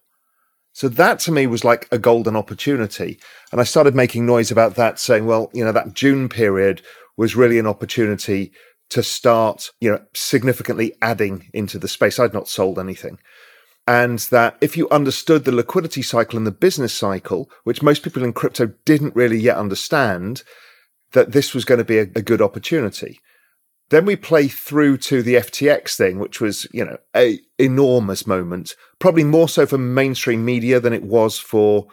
So 0.73 0.88
that 0.88 1.19
to 1.19 1.31
me 1.31 1.47
was 1.47 1.63
like 1.63 1.88
a 1.91 2.00
golden 2.00 2.35
opportunity. 2.35 3.19
And 3.51 3.59
I 3.59 3.65
started 3.65 3.95
making 3.95 4.25
noise 4.25 4.51
about 4.51 4.75
that, 4.75 5.00
saying, 5.00 5.25
well, 5.25 5.50
you 5.53 5.65
know, 5.65 5.71
that 5.71 5.93
June 5.93 6.29
period 6.29 6.81
was 7.17 7.35
really 7.35 7.59
an 7.59 7.67
opportunity 7.67 8.51
to 8.89 9.03
start, 9.03 9.71
you 9.79 9.89
know, 9.91 10.01
significantly 10.13 10.93
adding 11.01 11.50
into 11.53 11.77
the 11.77 11.88
space. 11.88 12.19
I'd 12.19 12.33
not 12.33 12.47
sold 12.47 12.79
anything. 12.79 13.19
And 13.88 14.19
that 14.31 14.57
if 14.61 14.77
you 14.77 14.88
understood 14.89 15.43
the 15.43 15.51
liquidity 15.51 16.01
cycle 16.01 16.38
and 16.38 16.47
the 16.47 16.51
business 16.51 16.93
cycle, 16.93 17.50
which 17.63 17.81
most 17.81 18.03
people 18.03 18.23
in 18.23 18.31
crypto 18.31 18.73
didn't 18.85 19.15
really 19.15 19.39
yet 19.39 19.57
understand, 19.57 20.43
that 21.13 21.31
this 21.31 21.53
was 21.53 21.65
going 21.65 21.79
to 21.79 21.85
be 21.85 21.97
a, 21.97 22.03
a 22.03 22.21
good 22.21 22.41
opportunity. 22.41 23.19
Then 23.91 24.05
we 24.05 24.15
play 24.15 24.48
through 24.48 25.00
to 25.00 25.21
the 25.21 25.36
FTX 25.36 25.98
thing, 25.98 26.17
which 26.17 26.39
was, 26.39 26.65
you 26.71 26.86
know, 26.86 26.98
a 27.13 27.41
enormous 27.60 28.25
moment, 28.25 28.74
probably 29.00 29.25
more 29.25 29.50
so 29.50 29.65
for 29.65 29.77
mainstream 29.77 30.45
media 30.45 30.79
than 30.79 30.93
it 30.93 31.03
was 31.03 31.38
for 31.38 31.88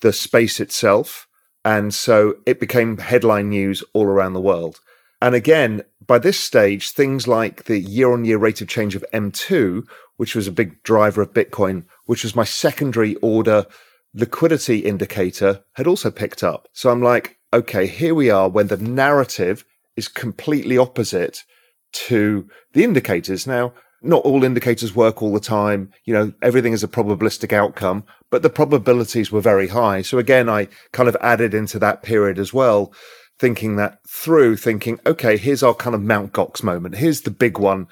the 0.00 0.12
space 0.12 0.58
itself. 0.58 1.28
And 1.64 1.94
so 1.94 2.34
it 2.46 2.58
became 2.58 2.98
headline 2.98 3.48
news 3.50 3.84
all 3.92 4.06
around 4.06 4.32
the 4.32 4.40
world. 4.40 4.80
And 5.22 5.36
again, 5.36 5.82
by 6.04 6.18
this 6.18 6.38
stage, 6.38 6.90
things 6.90 7.28
like 7.28 7.64
the 7.64 7.78
year 7.78 8.12
on 8.12 8.24
year 8.24 8.38
rate 8.38 8.60
of 8.60 8.66
change 8.66 8.96
of 8.96 9.04
M2, 9.14 9.86
which 10.16 10.34
was 10.34 10.48
a 10.48 10.52
big 10.52 10.82
driver 10.82 11.22
of 11.22 11.32
Bitcoin, 11.32 11.84
which 12.06 12.24
was 12.24 12.34
my 12.34 12.44
secondary 12.44 13.14
order 13.16 13.66
liquidity 14.14 14.80
indicator, 14.80 15.62
had 15.74 15.86
also 15.86 16.10
picked 16.10 16.42
up. 16.42 16.66
So 16.72 16.90
I'm 16.90 17.02
like, 17.02 17.38
okay, 17.52 17.86
here 17.86 18.16
we 18.16 18.30
are 18.30 18.48
when 18.48 18.66
the 18.66 18.78
narrative 18.78 19.64
is 19.96 20.08
completely 20.08 20.78
opposite 20.78 21.44
to 21.92 22.48
the 22.72 22.84
indicators. 22.84 23.46
Now, 23.46 23.72
not 24.02 24.24
all 24.24 24.44
indicators 24.44 24.94
work 24.94 25.22
all 25.22 25.32
the 25.32 25.40
time. 25.40 25.90
You 26.04 26.14
know, 26.14 26.32
everything 26.42 26.72
is 26.72 26.84
a 26.84 26.88
probabilistic 26.88 27.52
outcome, 27.52 28.04
but 28.30 28.42
the 28.42 28.50
probabilities 28.50 29.32
were 29.32 29.40
very 29.40 29.68
high. 29.68 30.02
So 30.02 30.18
again, 30.18 30.48
I 30.48 30.68
kind 30.92 31.08
of 31.08 31.16
added 31.20 31.54
into 31.54 31.78
that 31.80 32.02
period 32.02 32.38
as 32.38 32.52
well, 32.52 32.92
thinking 33.38 33.76
that 33.76 33.98
through, 34.08 34.56
thinking, 34.56 35.00
okay, 35.06 35.36
here's 35.36 35.62
our 35.62 35.74
kind 35.74 35.94
of 35.94 36.02
Mount 36.02 36.32
Gox 36.32 36.62
moment. 36.62 36.96
Here's 36.96 37.22
the 37.22 37.30
big 37.30 37.58
one. 37.58 37.86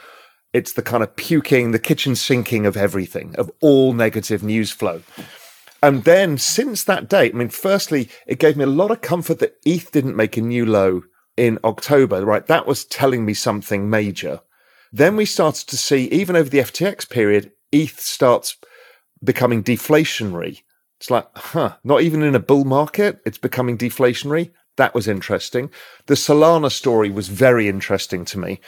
It's 0.52 0.74
the 0.74 0.82
kind 0.82 1.02
of 1.02 1.16
puking, 1.16 1.72
the 1.72 1.78
kitchen 1.78 2.14
sinking 2.14 2.64
of 2.64 2.76
everything, 2.76 3.34
of 3.36 3.50
all 3.60 3.92
negative 3.92 4.42
news 4.42 4.70
flow. 4.70 5.02
And 5.82 6.04
then 6.04 6.38
since 6.38 6.84
that 6.84 7.08
date, 7.08 7.34
I 7.34 7.36
mean, 7.36 7.48
firstly, 7.48 8.08
it 8.26 8.38
gave 8.38 8.56
me 8.56 8.64
a 8.64 8.68
lot 8.68 8.90
of 8.90 9.00
comfort 9.00 9.40
that 9.40 9.56
ETH 9.66 9.90
didn't 9.90 10.16
make 10.16 10.36
a 10.36 10.40
new 10.40 10.64
low 10.64 11.02
in 11.36 11.58
October, 11.64 12.24
right? 12.24 12.46
That 12.46 12.66
was 12.66 12.84
telling 12.84 13.24
me 13.24 13.34
something 13.34 13.90
major. 13.90 14.40
Then 14.92 15.16
we 15.16 15.24
started 15.24 15.68
to 15.68 15.76
see, 15.76 16.04
even 16.06 16.36
over 16.36 16.48
the 16.48 16.58
FTX 16.58 17.08
period, 17.08 17.52
ETH 17.72 17.98
starts 17.98 18.56
becoming 19.22 19.62
deflationary. 19.64 20.62
It's 21.00 21.10
like, 21.10 21.26
huh, 21.34 21.76
not 21.82 22.02
even 22.02 22.22
in 22.22 22.34
a 22.34 22.40
bull 22.40 22.64
market, 22.64 23.20
it's 23.26 23.38
becoming 23.38 23.76
deflationary. 23.76 24.52
That 24.76 24.94
was 24.94 25.08
interesting. 25.08 25.70
The 26.06 26.14
Solana 26.14 26.70
story 26.70 27.10
was 27.10 27.28
very 27.28 27.68
interesting 27.68 28.24
to 28.26 28.38
me 28.38 28.60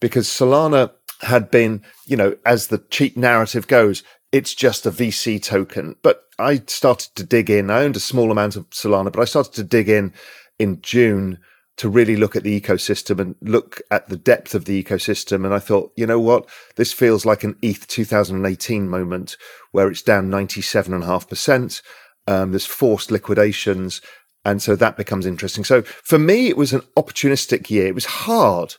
because 0.00 0.26
Solana 0.26 0.92
had 1.22 1.50
been, 1.50 1.82
you 2.06 2.16
know, 2.16 2.36
as 2.44 2.66
the 2.66 2.78
cheap 2.90 3.16
narrative 3.16 3.66
goes, 3.66 4.02
it's 4.32 4.54
just 4.54 4.86
a 4.86 4.90
VC 4.90 5.42
token. 5.42 5.96
But 6.02 6.24
I 6.38 6.62
started 6.66 7.14
to 7.16 7.24
dig 7.24 7.50
in. 7.50 7.70
I 7.70 7.82
owned 7.82 7.96
a 7.96 8.00
small 8.00 8.30
amount 8.30 8.56
of 8.56 8.68
Solana, 8.70 9.12
but 9.12 9.20
I 9.20 9.26
started 9.26 9.54
to 9.54 9.64
dig 9.64 9.88
in 9.88 10.12
in 10.58 10.80
June 10.82 11.38
to 11.78 11.88
really 11.88 12.16
look 12.16 12.36
at 12.36 12.42
the 12.42 12.60
ecosystem 12.60 13.18
and 13.18 13.34
look 13.40 13.80
at 13.90 14.08
the 14.08 14.16
depth 14.16 14.54
of 14.54 14.66
the 14.66 14.82
ecosystem. 14.82 15.44
And 15.44 15.54
I 15.54 15.58
thought, 15.58 15.92
you 15.96 16.06
know 16.06 16.20
what? 16.20 16.48
This 16.76 16.92
feels 16.92 17.24
like 17.24 17.44
an 17.44 17.56
ETH 17.62 17.86
2018 17.86 18.88
moment 18.88 19.36
where 19.72 19.88
it's 19.88 20.02
down 20.02 20.30
97.5%. 20.30 21.82
Um, 22.26 22.52
there's 22.52 22.66
forced 22.66 23.10
liquidations. 23.10 24.00
And 24.44 24.60
so 24.60 24.76
that 24.76 24.96
becomes 24.96 25.24
interesting. 25.24 25.64
So 25.64 25.82
for 25.82 26.18
me, 26.18 26.48
it 26.48 26.56
was 26.56 26.72
an 26.72 26.82
opportunistic 26.96 27.70
year. 27.70 27.86
It 27.86 27.94
was 27.94 28.04
hard 28.04 28.74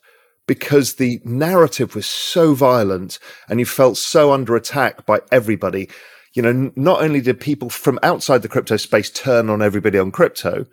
because 0.48 0.96
the 0.96 1.22
narrative 1.24 1.96
was 1.96 2.06
so 2.06 2.54
violent 2.54 3.18
and 3.50 3.60
you 3.60 3.66
felt 3.66 3.98
so 3.98 4.34
under 4.34 4.56
attack 4.56 5.06
by 5.06 5.22
everybody. 5.32 5.90
You 6.34 6.42
know, 6.42 6.72
not 6.76 7.02
only 7.02 7.22
did 7.22 7.40
people 7.40 7.70
from 7.70 8.00
outside 8.04 8.42
the 8.42 8.50
crypto 8.50 8.78
space 8.78 9.10
turn 9.10 9.50
on 9.50 9.62
everybody 9.62 9.98
on 9.98 10.12
crypto, 10.12 10.66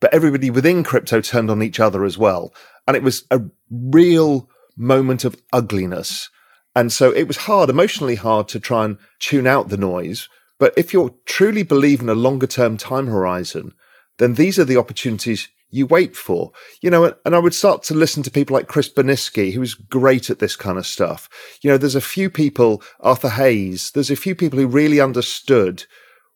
but 0.00 0.12
everybody 0.12 0.50
within 0.50 0.82
crypto 0.82 1.20
turned 1.20 1.50
on 1.50 1.62
each 1.62 1.78
other 1.78 2.04
as 2.04 2.18
well. 2.18 2.52
And 2.88 2.96
it 2.96 3.02
was 3.02 3.24
a 3.30 3.42
real 3.70 4.48
moment 4.76 5.24
of 5.24 5.40
ugliness. 5.52 6.30
And 6.74 6.90
so 6.92 7.10
it 7.10 7.24
was 7.24 7.36
hard, 7.36 7.68
emotionally 7.68 8.14
hard 8.14 8.48
to 8.48 8.60
try 8.60 8.84
and 8.84 8.98
tune 9.18 9.46
out 9.46 9.68
the 9.68 9.76
noise. 9.76 10.28
But 10.58 10.72
if 10.76 10.92
you're 10.92 11.14
truly 11.26 11.62
believe 11.62 12.00
in 12.00 12.08
a 12.08 12.14
longer 12.14 12.46
term 12.46 12.76
time 12.76 13.06
horizon, 13.06 13.74
then 14.18 14.34
these 14.34 14.58
are 14.58 14.64
the 14.64 14.76
opportunities 14.76 15.48
you 15.70 15.86
wait 15.86 16.16
for. 16.16 16.52
You 16.80 16.90
know, 16.90 17.14
and 17.24 17.34
I 17.34 17.38
would 17.38 17.54
start 17.54 17.82
to 17.84 17.94
listen 17.94 18.22
to 18.22 18.30
people 18.30 18.54
like 18.54 18.68
Chris 18.68 18.88
Burniske, 18.88 19.52
who's 19.52 19.74
great 19.74 20.30
at 20.30 20.38
this 20.38 20.56
kind 20.56 20.78
of 20.78 20.86
stuff. 20.86 21.28
You 21.62 21.70
know, 21.70 21.76
there's 21.76 21.94
a 21.94 22.00
few 22.00 22.30
people, 22.30 22.82
Arthur 23.00 23.30
Hayes, 23.30 23.90
there's 23.92 24.10
a 24.10 24.16
few 24.16 24.34
people 24.34 24.58
who 24.58 24.66
really 24.66 25.00
understood 25.00 25.84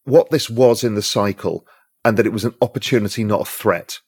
what 0.04 0.30
this 0.30 0.50
was 0.50 0.85
in 0.85 0.94
the 0.94 1.02
cycle 1.02 1.66
and 2.05 2.17
that 2.17 2.27
it 2.27 2.33
was 2.33 2.45
an 2.45 2.55
opportunity, 2.61 3.25
not 3.25 3.43
a 3.43 3.51
threat. 3.51 4.01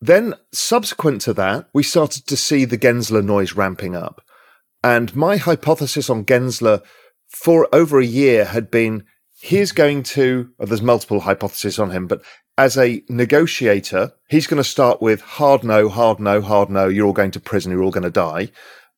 Then, 0.00 0.34
subsequent 0.52 1.20
to 1.22 1.34
that, 1.34 1.68
we 1.72 1.82
started 1.82 2.26
to 2.26 2.36
see 2.36 2.64
the 2.64 2.78
Gensler 2.78 3.24
noise 3.24 3.54
ramping 3.54 3.96
up. 3.96 4.20
And 4.82 5.14
my 5.16 5.38
hypothesis 5.38 6.10
on 6.10 6.24
Gensler 6.24 6.82
for 7.28 7.68
over 7.72 7.98
a 7.98 8.04
year 8.04 8.44
had 8.44 8.70
been 8.70 9.04
he's 9.40 9.72
going 9.72 10.02
to, 10.02 10.50
well, 10.58 10.66
there's 10.66 10.82
multiple 10.82 11.20
hypotheses 11.20 11.78
on 11.78 11.90
him, 11.90 12.06
but 12.06 12.22
as 12.56 12.78
a 12.78 13.02
negotiator, 13.08 14.12
he's 14.28 14.46
going 14.46 14.62
to 14.62 14.68
start 14.68 15.02
with 15.02 15.20
hard 15.20 15.64
no, 15.64 15.88
hard 15.88 16.20
no, 16.20 16.40
hard 16.40 16.70
no, 16.70 16.88
you're 16.88 17.06
all 17.06 17.12
going 17.12 17.32
to 17.32 17.40
prison, 17.40 17.72
you're 17.72 17.82
all 17.82 17.90
going 17.90 18.04
to 18.04 18.10
die. 18.10 18.50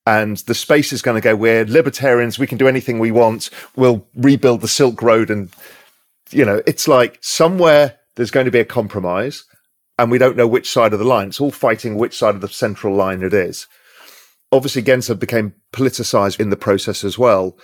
And 0.07 0.37
the 0.39 0.55
space 0.55 0.93
is 0.93 1.03
going 1.03 1.17
to 1.17 1.21
go, 1.21 1.35
we're 1.35 1.65
libertarians, 1.65 2.39
we 2.39 2.47
can 2.47 2.59
do 2.59 2.69
anything 2.69 2.99
we 2.99 3.11
want, 3.11 3.51
we'll 3.75 4.07
rebuild 4.15 4.61
the 4.61 4.69
Silk 4.69 5.03
Road 5.03 5.31
and 5.31 5.51
you 6.31 6.45
know, 6.45 6.63
it's 6.67 6.89
like 6.89 7.19
somewhere 7.21 7.99
there's 8.17 8.31
going 8.31 8.47
to 8.47 8.53
be 8.53 8.61
a 8.61 8.65
compromise 8.65 9.45
and 9.99 10.11
we 10.11 10.19
don't 10.19 10.37
know 10.37 10.47
which 10.47 10.71
side 10.71 10.93
of 10.93 10.99
the 10.99 11.05
line. 11.05 11.29
It's 11.29 11.41
all 11.41 11.51
fighting 11.51 11.97
which 11.97 12.17
side 12.17 12.35
of 12.35 12.41
the 12.41 12.49
central 12.49 12.95
line 12.95 13.23
it 13.23 13.33
is. 13.33 13.67
Obviously, 14.53 14.83
Gensler 14.83 15.19
became 15.19 15.55
politicized 15.73 16.39
in 16.39 16.51
the 16.51 16.57
process 16.57 17.03
as 17.05 17.19
well. 17.19 17.59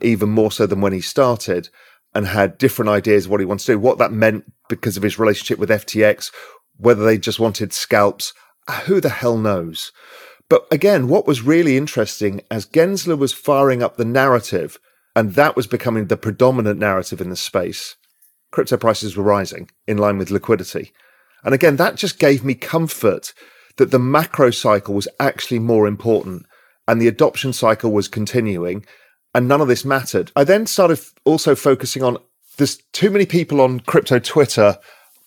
even 0.00 0.28
more 0.28 0.52
so 0.52 0.66
than 0.66 0.80
when 0.80 0.92
he 0.92 1.00
started, 1.00 1.68
and 2.14 2.26
had 2.26 2.58
different 2.58 2.88
ideas 2.88 3.24
of 3.26 3.30
what 3.30 3.40
he 3.40 3.46
wants 3.46 3.64
to 3.64 3.72
do, 3.72 3.78
what 3.78 3.98
that 3.98 4.12
meant 4.12 4.44
because 4.68 4.96
of 4.96 5.02
his 5.02 5.18
relationship 5.18 5.58
with 5.58 5.70
FTX, 5.70 6.32
whether 6.76 7.04
they 7.04 7.18
just 7.18 7.38
wanted 7.40 7.72
scalps, 7.72 8.32
who 8.84 9.00
the 9.00 9.08
hell 9.08 9.36
knows? 9.36 9.92
But 10.48 10.66
again, 10.70 11.08
what 11.08 11.26
was 11.26 11.42
really 11.42 11.76
interesting 11.76 12.40
as 12.50 12.66
Gensler 12.66 13.18
was 13.18 13.32
firing 13.32 13.82
up 13.82 13.96
the 13.96 14.04
narrative, 14.04 14.78
and 15.14 15.34
that 15.34 15.56
was 15.56 15.66
becoming 15.66 16.06
the 16.06 16.16
predominant 16.16 16.78
narrative 16.78 17.20
in 17.20 17.28
the 17.28 17.36
space, 17.36 17.96
crypto 18.50 18.76
prices 18.76 19.16
were 19.16 19.24
rising 19.24 19.70
in 19.86 19.98
line 19.98 20.18
with 20.18 20.30
liquidity. 20.30 20.92
And 21.44 21.54
again, 21.54 21.76
that 21.76 21.96
just 21.96 22.18
gave 22.18 22.44
me 22.44 22.54
comfort 22.54 23.32
that 23.76 23.90
the 23.90 23.98
macro 23.98 24.50
cycle 24.50 24.94
was 24.94 25.08
actually 25.20 25.60
more 25.60 25.86
important 25.86 26.46
and 26.86 27.00
the 27.00 27.08
adoption 27.08 27.52
cycle 27.52 27.92
was 27.92 28.08
continuing 28.08 28.84
and 29.34 29.46
none 29.46 29.60
of 29.60 29.68
this 29.68 29.84
mattered. 29.84 30.32
I 30.34 30.44
then 30.44 30.66
started 30.66 31.00
also 31.24 31.54
focusing 31.54 32.02
on 32.02 32.18
there's 32.56 32.78
too 32.92 33.10
many 33.10 33.24
people 33.24 33.60
on 33.60 33.80
crypto 33.80 34.18
Twitter 34.18 34.78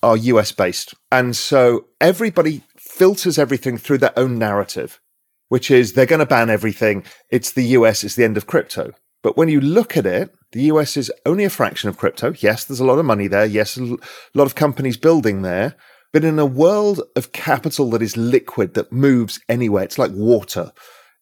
are 0.03 0.17
US 0.17 0.51
based. 0.51 0.93
And 1.11 1.35
so 1.35 1.85
everybody 1.99 2.63
filters 2.77 3.37
everything 3.37 3.77
through 3.77 3.99
their 3.99 4.17
own 4.17 4.37
narrative, 4.37 4.99
which 5.47 5.71
is 5.71 5.93
they're 5.93 6.05
going 6.05 6.19
to 6.19 6.25
ban 6.25 6.49
everything. 6.49 7.03
It's 7.29 7.53
the 7.53 7.65
US, 7.77 8.03
it's 8.03 8.15
the 8.15 8.23
end 8.23 8.37
of 8.37 8.47
crypto. 8.47 8.91
But 9.23 9.37
when 9.37 9.49
you 9.49 9.61
look 9.61 9.95
at 9.95 10.05
it, 10.05 10.33
the 10.51 10.63
US 10.63 10.97
is 10.97 11.11
only 11.25 11.43
a 11.43 11.49
fraction 11.49 11.89
of 11.89 11.97
crypto. 11.97 12.33
Yes, 12.39 12.65
there's 12.65 12.79
a 12.79 12.85
lot 12.85 12.99
of 12.99 13.05
money 13.05 13.27
there. 13.27 13.45
Yes, 13.45 13.77
a 13.77 13.97
lot 14.33 14.45
of 14.45 14.55
companies 14.55 14.97
building 14.97 15.41
there. 15.41 15.75
But 16.11 16.25
in 16.25 16.37
a 16.39 16.45
world 16.45 17.01
of 17.15 17.31
capital 17.31 17.89
that 17.91 18.01
is 18.01 18.17
liquid, 18.17 18.73
that 18.73 18.91
moves 18.91 19.39
anywhere, 19.47 19.83
it's 19.83 19.97
like 19.97 20.11
water. 20.11 20.73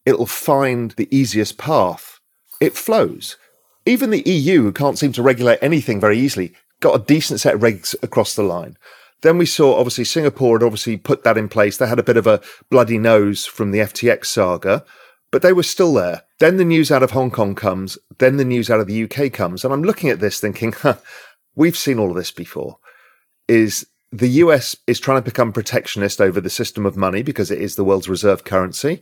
It'll 0.05 0.25
find 0.25 0.91
the 0.91 1.07
easiest 1.15 1.57
path. 1.57 2.19
It 2.59 2.75
flows. 2.75 3.38
Even 3.86 4.09
the 4.09 4.27
EU, 4.27 4.63
who 4.63 4.71
can't 4.71 4.98
seem 4.98 5.12
to 5.13 5.21
regulate 5.21 5.59
anything 5.62 6.00
very 6.00 6.17
easily, 6.17 6.53
got 6.79 7.00
a 7.00 7.03
decent 7.03 7.39
set 7.39 7.55
of 7.55 7.62
regs 7.62 7.95
across 8.01 8.36
the 8.36 8.43
line. 8.43 8.77
Then 9.21 9.38
we 9.38 9.45
saw 9.45 9.77
obviously 9.77 10.05
Singapore 10.05 10.57
had 10.57 10.65
obviously 10.65 10.98
put 10.98 11.24
that 11.24 11.38
in 11.38 11.50
place. 11.50 11.77
They 11.77 11.88
had 11.88 12.00
a 12.00 12.03
bit 12.03 12.17
of 12.17 12.25
a 12.25 12.41
bloody 12.69 12.98
nose 12.98 13.45
from 13.45 13.71
the 13.71 13.79
FTX 13.79 14.25
saga, 14.25 14.86
but 15.29 15.41
they 15.41 15.53
were 15.53 15.63
still 15.63 15.93
there. 15.93 16.24
Then 16.39 16.58
the 16.58 16.65
news 16.65 16.91
out 16.91 17.03
of 17.03 17.12
Hong 17.12 17.31
Kong 17.31 17.53
comes. 17.53 17.98
Then 18.17 18.38
the 18.38 18.46
news 18.46 18.69
out 18.69 18.79
of 18.79 18.88
the 18.88 19.03
UK 19.03 19.31
comes. 19.31 19.63
And 19.63 19.74
I'm 19.74 19.84
looking 19.84 20.10
at 20.10 20.19
this 20.19 20.39
thinking, 20.39 20.72
huh, 20.72 20.98
we've 21.55 21.77
seen 21.77 22.00
all 22.00 22.10
of 22.10 22.15
this 22.15 22.31
before. 22.31 22.77
Is 23.48 23.86
the 24.12 24.29
US 24.29 24.75
is 24.88 25.00
trying 25.00 25.22
to 25.22 25.29
become 25.29 25.51
protectionist 25.51 26.19
over 26.22 26.41
the 26.41 26.50
system 26.50 26.86
of 26.86 26.98
money 26.98 27.22
because 27.22 27.51
it 27.51 27.62
is 27.62 27.75
the 27.75 27.84
world's 27.84 28.10
reserve 28.10 28.43
currency. 28.43 29.01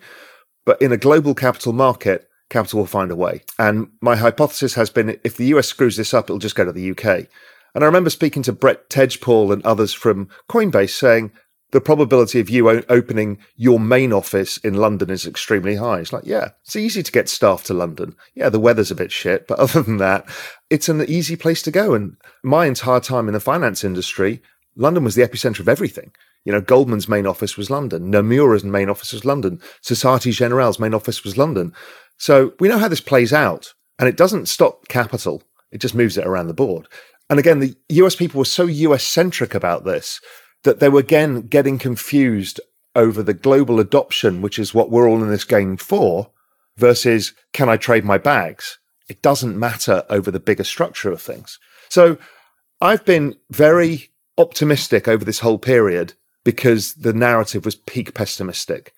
But 0.66 0.82
in 0.82 0.92
a 0.92 0.98
global 0.98 1.34
capital 1.34 1.74
market, 1.74 2.28
capital 2.50 2.80
will 2.80 2.88
find 2.88 3.12
a 3.12 3.16
way. 3.16 3.44
And 3.60 3.90
my 4.02 4.16
hypothesis 4.16 4.74
has 4.74 4.90
been 4.90 5.20
if 5.24 5.38
the 5.38 5.46
US 5.48 5.68
screws 5.68 5.96
this 5.96 6.14
up, 6.14 6.26
it'll 6.26 6.40
just 6.40 6.56
go 6.56 6.66
to 6.66 6.74
the 6.74 6.92
UK. 6.92 7.28
And 7.76 7.84
I 7.84 7.88
remember 7.88 8.10
speaking 8.10 8.44
to 8.44 8.54
Brett 8.54 8.90
Tejpaul 8.90 9.54
and 9.54 9.64
others 9.64 9.94
from 9.94 10.30
Coinbase 10.50 10.90
saying 10.90 11.32
the 11.72 11.82
probability 11.82 12.40
of 12.40 12.50
you 12.50 12.70
opening 12.70 13.38
your 13.56 13.80
main 13.80 14.14
office 14.14 14.58
in 14.58 14.76
London 14.76 15.10
is 15.10 15.28
extremely 15.28 15.76
high. 15.76 16.00
It's 16.00 16.14
like, 16.14 16.26
yeah, 16.26 16.50
it's 16.64 16.78
easy 16.78 17.04
to 17.04 17.12
get 17.12 17.28
staff 17.28 17.64
to 17.66 17.74
London. 17.74 18.16
Yeah, 18.36 18.50
the 18.50 18.60
weather's 18.60 18.92
a 18.92 18.96
bit 18.96 19.12
shit, 19.12 19.48
but 19.48 19.60
other 19.60 19.82
than 19.82 19.98
that, 19.98 20.26
it's 20.70 20.90
an 20.90 21.04
easy 21.10 21.36
place 21.36 21.62
to 21.64 21.72
go. 21.72 21.94
And 21.94 22.16
my 22.44 22.66
entire 22.66 23.02
time 23.02 23.28
in 23.28 23.34
the 23.34 23.40
finance 23.40 23.84
industry, 23.84 24.42
London 24.76 25.04
was 25.04 25.16
the 25.16 25.28
epicenter 25.28 25.60
of 25.60 25.70
everything. 25.70 26.12
You 26.46 26.54
know, 26.54 26.62
Goldman's 26.62 27.10
main 27.10 27.28
office 27.28 27.58
was 27.58 27.70
London. 27.70 28.10
Nomura's 28.10 28.64
main 28.64 28.90
office 28.90 29.12
was 29.12 29.26
London. 29.26 29.60
Societe 29.82 30.32
Generale's 30.32 30.80
main 30.80 30.94
office 30.94 31.24
was 31.26 31.38
London. 31.38 31.74
So 32.18 32.54
we 32.60 32.70
know 32.70 32.78
how 32.78 32.88
this 32.88 33.02
plays 33.02 33.34
out. 33.34 33.74
And 34.00 34.08
it 34.08 34.16
doesn't 34.16 34.46
stop 34.48 34.88
capital. 34.88 35.44
It 35.72 35.80
just 35.80 35.96
moves 35.96 36.18
it 36.18 36.26
around 36.26 36.48
the 36.48 36.54
board. 36.54 36.88
And 37.30 37.40
again, 37.40 37.60
the 37.60 37.76
US 37.90 38.16
people 38.16 38.40
were 38.40 38.46
so 38.46 38.64
US 38.64 39.04
centric 39.04 39.54
about 39.54 39.84
this 39.84 40.22
that 40.68 40.82
they 40.82 40.90
were 40.90 41.00
again 41.00 41.44
getting 41.48 41.80
confused 41.80 42.60
over 42.94 43.24
the 43.24 43.34
global 43.34 43.80
adoption, 43.80 44.42
which 44.42 44.60
is 44.60 44.74
what 44.74 44.92
we're 44.92 45.08
all 45.08 45.24
in 45.24 45.30
this 45.30 45.46
game 45.46 45.78
for, 45.78 46.30
versus 46.76 47.34
can 47.54 47.70
I 47.70 47.78
trade 47.78 48.04
my 48.04 48.18
bags? 48.18 48.78
It 49.08 49.22
doesn't 49.22 49.58
matter 49.58 50.04
over 50.10 50.30
the 50.30 50.42
bigger 50.42 50.66
structure 50.66 51.10
of 51.10 51.22
things. 51.22 51.58
So 51.88 52.18
I've 52.82 53.06
been 53.06 53.36
very 53.50 54.10
optimistic 54.38 55.08
over 55.08 55.24
this 55.24 55.40
whole 55.40 55.58
period 55.58 56.16
because 56.44 56.96
the 56.96 57.14
narrative 57.14 57.64
was 57.64 57.76
peak 57.76 58.14
pessimistic. 58.14 58.94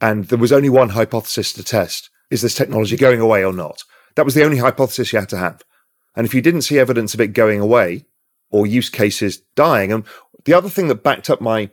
And 0.00 0.24
there 0.24 0.38
was 0.40 0.50
only 0.50 0.70
one 0.70 0.88
hypothesis 0.88 1.52
to 1.52 1.62
test. 1.62 2.10
Is 2.32 2.42
this 2.42 2.56
technology 2.56 2.96
going 2.96 3.20
away 3.20 3.44
or 3.44 3.52
not? 3.52 3.84
That 4.16 4.24
was 4.24 4.34
the 4.34 4.44
only 4.44 4.58
hypothesis 4.58 5.12
you 5.12 5.20
had 5.20 5.28
to 5.28 5.38
have. 5.38 5.62
And 6.16 6.26
if 6.26 6.34
you 6.34 6.42
didn't 6.42 6.62
see 6.62 6.80
evidence 6.80 7.14
of 7.14 7.20
it 7.20 7.28
going 7.28 7.60
away 7.60 8.06
or 8.50 8.66
use 8.66 8.90
cases 8.90 9.38
dying, 9.54 9.92
and 9.92 10.04
the 10.44 10.54
other 10.54 10.68
thing 10.68 10.88
that 10.88 11.02
backed 11.02 11.30
up 11.30 11.40
my 11.40 11.70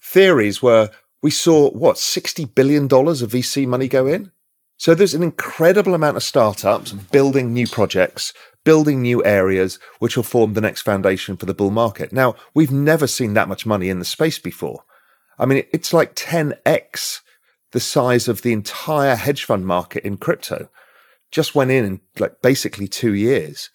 theories 0.00 0.62
were 0.62 0.90
we 1.22 1.30
saw 1.30 1.70
what, 1.70 1.96
$60 1.96 2.54
billion 2.54 2.84
of 2.84 2.90
VC 2.90 3.66
money 3.66 3.88
go 3.88 4.06
in? 4.06 4.30
So 4.76 4.94
there's 4.94 5.14
an 5.14 5.22
incredible 5.22 5.94
amount 5.94 6.18
of 6.18 6.22
startups 6.22 6.92
building 6.92 7.52
new 7.52 7.66
projects, 7.66 8.32
building 8.64 9.00
new 9.00 9.24
areas, 9.24 9.78
which 9.98 10.16
will 10.16 10.22
form 10.22 10.52
the 10.52 10.60
next 10.60 10.82
foundation 10.82 11.36
for 11.36 11.46
the 11.46 11.54
bull 11.54 11.70
market. 11.70 12.12
Now, 12.12 12.34
we've 12.54 12.70
never 12.70 13.06
seen 13.06 13.34
that 13.34 13.48
much 13.48 13.64
money 13.64 13.88
in 13.88 13.98
the 13.98 14.04
space 14.04 14.38
before. 14.38 14.84
I 15.38 15.46
mean, 15.46 15.64
it's 15.72 15.92
like 15.92 16.14
10x 16.14 17.20
the 17.72 17.80
size 17.80 18.28
of 18.28 18.42
the 18.42 18.52
entire 18.52 19.16
hedge 19.16 19.44
fund 19.44 19.66
market 19.66 20.04
in 20.04 20.16
crypto. 20.16 20.68
Just 21.30 21.54
went 21.54 21.70
in 21.70 21.84
in 21.84 22.00
like 22.18 22.40
basically 22.42 22.86
two 22.86 23.14
years. 23.14 23.70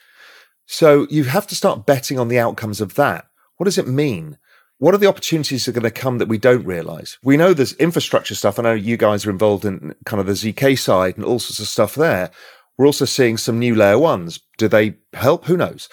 So 0.66 1.08
you 1.10 1.26
have 1.26 1.48
to 1.48 1.56
start 1.56 1.86
betting 1.86 2.18
on 2.18 2.28
the 2.28 2.40
outcomes 2.40 2.80
of 2.80 2.96
that. 2.96 3.26
What 3.62 3.66
does 3.66 3.78
it 3.78 3.88
mean? 3.88 4.40
What 4.80 4.96
are 4.96 4.98
the 4.98 5.06
opportunities 5.06 5.66
that 5.66 5.78
are 5.78 5.80
going 5.80 5.94
to 5.94 6.02
come 6.02 6.18
that 6.18 6.28
we 6.28 6.40
don't 6.40 6.66
realize? 6.66 7.20
We 7.22 7.38
know 7.38 7.54
there's 7.54 7.74
infrastructure 7.74 8.34
stuff. 8.34 8.58
I 8.58 8.64
know 8.64 8.74
you 8.74 8.98
guys 8.98 9.24
are 9.24 9.30
involved 9.30 9.66
in 9.66 9.94
kind 10.04 10.20
of 10.20 10.26
the 10.26 10.34
ZK 10.34 10.80
side 10.80 11.16
and 11.16 11.24
all 11.24 11.38
sorts 11.38 11.60
of 11.60 11.68
stuff 11.68 11.94
there. 11.94 12.32
We're 12.76 12.88
also 12.88 13.06
seeing 13.06 13.38
some 13.38 13.60
new 13.60 13.76
layer 13.76 14.00
ones. 14.00 14.40
Do 14.58 14.68
they 14.68 14.96
help? 15.14 15.46
Who 15.46 15.58
knows? 15.58 15.90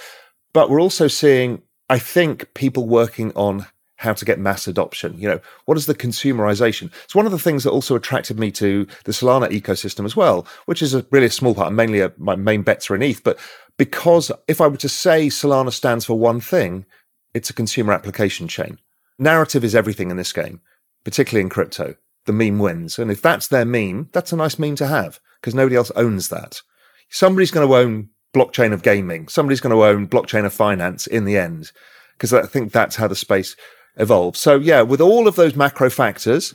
But 0.54 0.70
we're 0.70 0.80
also 0.80 1.08
seeing, 1.08 1.60
I 1.90 1.98
think, 1.98 2.54
people 2.54 2.86
working 2.86 3.32
on 3.34 3.66
how 3.96 4.14
to 4.14 4.24
get 4.24 4.38
mass 4.38 4.66
adoption. 4.66 5.18
You 5.18 5.28
know, 5.28 5.40
what 5.66 5.76
is 5.76 5.84
the 5.84 5.94
consumerization? 5.94 6.90
It's 7.04 7.14
one 7.14 7.26
of 7.26 7.32
the 7.32 7.38
things 7.38 7.64
that 7.64 7.70
also 7.70 7.96
attracted 7.96 8.38
me 8.38 8.50
to 8.52 8.86
the 9.04 9.12
Solana 9.12 9.50
ecosystem 9.50 10.06
as 10.06 10.16
well, 10.16 10.46
which 10.64 10.80
is 10.80 10.94
a 10.94 11.04
really 11.10 11.26
a 11.26 11.30
small 11.30 11.54
part. 11.54 11.74
Mainly, 11.74 12.00
a, 12.00 12.14
my 12.16 12.34
main 12.34 12.62
bets 12.62 12.90
are 12.90 12.94
in 12.94 13.02
ETH, 13.02 13.22
but 13.22 13.38
because 13.76 14.32
if 14.46 14.62
I 14.62 14.68
were 14.68 14.78
to 14.78 14.88
say 14.88 15.26
Solana 15.26 15.70
stands 15.70 16.06
for 16.06 16.18
one 16.18 16.40
thing, 16.40 16.86
it's 17.34 17.50
a 17.50 17.54
consumer 17.54 17.92
application 17.92 18.48
chain. 18.48 18.78
Narrative 19.18 19.64
is 19.64 19.74
everything 19.74 20.10
in 20.10 20.16
this 20.16 20.32
game, 20.32 20.60
particularly 21.04 21.42
in 21.42 21.48
crypto. 21.48 21.96
The 22.26 22.32
meme 22.32 22.58
wins. 22.58 22.98
And 22.98 23.10
if 23.10 23.22
that's 23.22 23.48
their 23.48 23.64
meme, 23.64 24.10
that's 24.12 24.32
a 24.32 24.36
nice 24.36 24.58
meme 24.58 24.76
to 24.76 24.86
have 24.86 25.20
because 25.40 25.54
nobody 25.54 25.76
else 25.76 25.90
owns 25.96 26.28
that. 26.28 26.60
Somebody's 27.08 27.50
going 27.50 27.66
to 27.66 27.76
own 27.76 28.10
blockchain 28.34 28.72
of 28.72 28.82
gaming. 28.82 29.28
Somebody's 29.28 29.60
going 29.60 29.74
to 29.74 29.84
own 29.84 30.06
blockchain 30.06 30.44
of 30.44 30.52
finance 30.52 31.06
in 31.06 31.24
the 31.24 31.36
end 31.36 31.72
because 32.12 32.32
I 32.32 32.42
think 32.42 32.72
that's 32.72 32.96
how 32.96 33.08
the 33.08 33.16
space 33.16 33.56
evolves. 33.96 34.40
So 34.40 34.56
yeah, 34.56 34.82
with 34.82 35.00
all 35.00 35.26
of 35.26 35.36
those 35.36 35.56
macro 35.56 35.90
factors, 35.90 36.54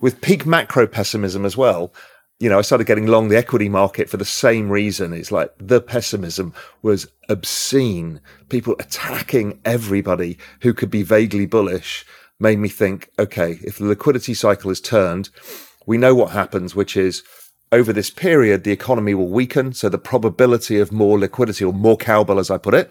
with 0.00 0.20
peak 0.20 0.46
macro 0.46 0.86
pessimism 0.86 1.44
as 1.44 1.56
well, 1.56 1.92
you 2.40 2.48
know, 2.48 2.58
I 2.58 2.62
started 2.62 2.86
getting 2.86 3.06
long 3.06 3.28
the 3.28 3.36
equity 3.36 3.68
market 3.68 4.10
for 4.10 4.16
the 4.16 4.24
same 4.24 4.68
reason. 4.68 5.12
It's 5.12 5.32
like 5.32 5.50
the 5.58 5.80
pessimism 5.80 6.52
was 6.82 7.06
obscene. 7.28 8.20
People 8.48 8.74
attacking 8.78 9.60
everybody 9.64 10.38
who 10.60 10.74
could 10.74 10.90
be 10.90 11.02
vaguely 11.02 11.46
bullish 11.46 12.04
made 12.40 12.58
me 12.58 12.68
think, 12.68 13.08
okay, 13.18 13.58
if 13.62 13.78
the 13.78 13.84
liquidity 13.84 14.34
cycle 14.34 14.70
is 14.70 14.80
turned, 14.80 15.30
we 15.86 15.96
know 15.96 16.14
what 16.14 16.32
happens, 16.32 16.74
which 16.74 16.96
is 16.96 17.22
over 17.70 17.92
this 17.92 18.10
period, 18.10 18.64
the 18.64 18.72
economy 18.72 19.14
will 19.14 19.28
weaken. 19.28 19.72
So 19.72 19.88
the 19.88 19.98
probability 19.98 20.78
of 20.78 20.92
more 20.92 21.18
liquidity 21.18 21.64
or 21.64 21.72
more 21.72 21.96
cowbell, 21.96 22.38
as 22.38 22.50
I 22.50 22.58
put 22.58 22.74
it, 22.74 22.90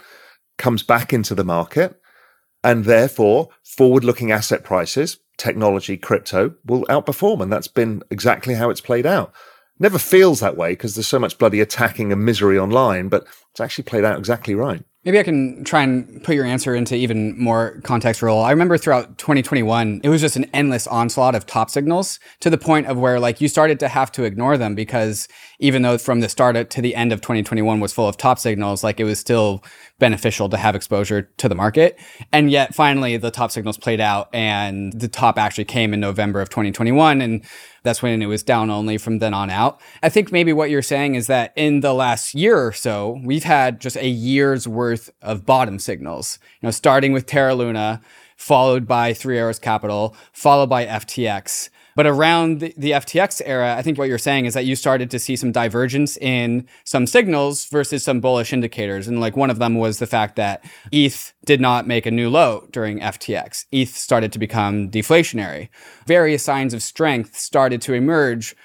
comes 0.58 0.84
back 0.84 1.14
into 1.14 1.36
the 1.36 1.44
market. 1.44 2.00
And 2.64 2.86
therefore, 2.86 3.50
forward 3.64 4.04
looking 4.04 4.32
asset 4.32 4.64
prices, 4.64 5.20
technology, 5.38 5.98
crypto 5.98 6.56
will 6.66 6.84
outperform. 6.86 7.42
And 7.42 7.52
that's 7.52 7.68
been 7.68 8.04
exactly 8.10 8.54
how 8.54 8.70
it's 8.70 8.82
played 8.82 9.06
out. 9.06 9.34
Never 9.80 9.98
feels 9.98 10.40
that 10.40 10.56
way 10.56 10.72
because 10.72 10.96
there's 10.96 11.08
so 11.08 11.20
much 11.20 11.38
bloody 11.38 11.60
attacking 11.60 12.12
and 12.12 12.24
misery 12.24 12.60
online, 12.60 13.10
but 13.10 13.26
it's 13.52 13.60
actually 13.60 13.86
played 13.86 14.06
out 14.06 14.20
exactly 14.20 14.56
right. 14.56 14.84
Maybe 15.04 15.20
I 15.20 15.24
can 15.24 15.66
try 15.66 15.84
and 15.84 16.24
put 16.24 16.34
your 16.36 16.46
answer 16.46 16.74
into 16.74 16.96
even 16.96 17.38
more 17.38 17.82
context 17.84 18.22
Raoul. 18.22 18.42
I 18.42 18.52
remember 18.52 18.78
throughout 18.78 19.18
2021, 19.18 20.00
it 20.02 20.08
was 20.08 20.22
just 20.22 20.38
an 20.38 20.46
endless 20.54 20.88
onslaught 20.88 21.36
of 21.36 21.46
top 21.46 21.70
signals 21.70 22.20
to 22.40 22.50
the 22.50 22.58
point 22.58 22.88
of 22.88 22.98
where 22.98 23.20
like 23.20 23.42
you 23.42 23.50
started 23.50 23.82
to 23.82 23.90
have 23.90 24.14
to 24.14 24.24
ignore 24.24 24.58
them 24.58 24.76
because 24.76 25.28
even 25.64 25.82
though 25.82 25.98
from 25.98 26.20
the 26.20 26.28
start 26.28 26.70
to 26.70 26.82
the 26.82 26.94
end 26.94 27.14
of 27.14 27.22
2021 27.22 27.80
was 27.80 27.94
full 27.94 28.10
of 28.10 28.18
top 28.18 28.38
signals, 28.38 28.84
like 28.84 29.00
it 29.00 29.06
was 29.06 29.18
still 29.18 29.64
beneficial 29.98 30.50
to 30.50 30.58
have 30.58 30.76
exposure 30.76 31.22
to 31.38 31.48
the 31.48 31.56
market. 31.56 31.98
And 32.34 32.52
yet 32.52 32.76
finally 32.76 33.16
the 33.16 33.32
top 33.32 33.50
signals 33.50 33.78
played 33.78 34.02
out 34.02 34.28
and 34.34 34.92
the 34.92 35.08
top 35.08 35.40
actually 35.40 35.64
came 35.64 35.94
in 35.94 36.02
November 36.02 36.42
of 36.42 36.50
2021. 36.50 37.22
And 37.22 37.46
That's 37.84 38.02
when 38.02 38.22
it 38.22 38.26
was 38.26 38.44
down 38.44 38.70
only 38.70 38.98
from 38.98 39.20
then 39.20 39.34
on 39.34 39.50
out. 39.50 39.80
I 40.04 40.10
think 40.10 40.34
maybe 40.34 40.52
what 40.52 40.70
you're 40.70 40.82
saying 40.82 41.16
is 41.16 41.28
that 41.28 41.54
in 41.56 41.80
the 41.80 41.94
last 41.94 42.36
year 42.36 42.58
or 42.58 42.74
so, 42.74 43.22
we've 43.24 43.46
had 43.46 43.80
just 43.80 43.96
a 43.96 44.08
year's 44.10 44.68
worth 44.68 45.12
of 45.22 45.46
bottom 45.46 45.80
signals. 45.80 46.40
You 46.60 46.68
know, 46.68 46.72
starting 46.72 47.14
with 47.14 47.26
Terra 47.26 47.56
Luna, 47.56 48.02
followed 48.36 48.86
by 48.86 49.14
Three 49.14 49.38
Arrows 49.38 49.60
Capital, 49.60 50.14
followed 50.34 50.68
by 50.68 50.86
FTX. 50.86 51.70
But 51.96 52.08
around 52.08 52.60
the, 52.60 52.74
the, 52.78 52.92
FTX 52.92 53.42
era, 53.46 53.76
I 53.76 53.82
think 53.82 53.98
what 53.98 54.08
you're 54.08 54.18
saying 54.18 54.46
is 54.46 54.54
that 54.54 54.66
you 54.66 54.76
started 54.76 55.12
to 55.12 55.20
see 55.20 55.36
some 55.36 55.52
divergence 55.52 56.18
in 56.18 56.68
some 56.84 57.06
signals 57.06 57.66
versus 57.66 58.04
some 58.04 58.20
bullish 58.20 58.54
indicators. 58.54 59.08
And 59.08 59.20
like 59.20 59.38
one 59.38 59.50
of 59.50 59.60
them 59.60 59.76
was 59.76 60.00
the 60.00 60.08
fact 60.08 60.36
that 60.36 60.64
ETH 60.92 61.34
did 61.46 61.62
not 61.62 61.88
make 61.88 62.06
a 62.06 62.12
new 62.12 62.30
low 62.30 62.68
during 62.72 63.00
FTX. 63.00 63.66
ETH 63.72 63.96
started 63.96 64.32
to 64.34 64.40
become 64.40 64.90
deflationary. 64.90 65.70
Various 66.06 66.44
signs 66.44 66.74
of 66.74 66.82
strength 66.82 67.38
started 67.38 67.82
to 67.84 67.94
emerge 67.94 68.56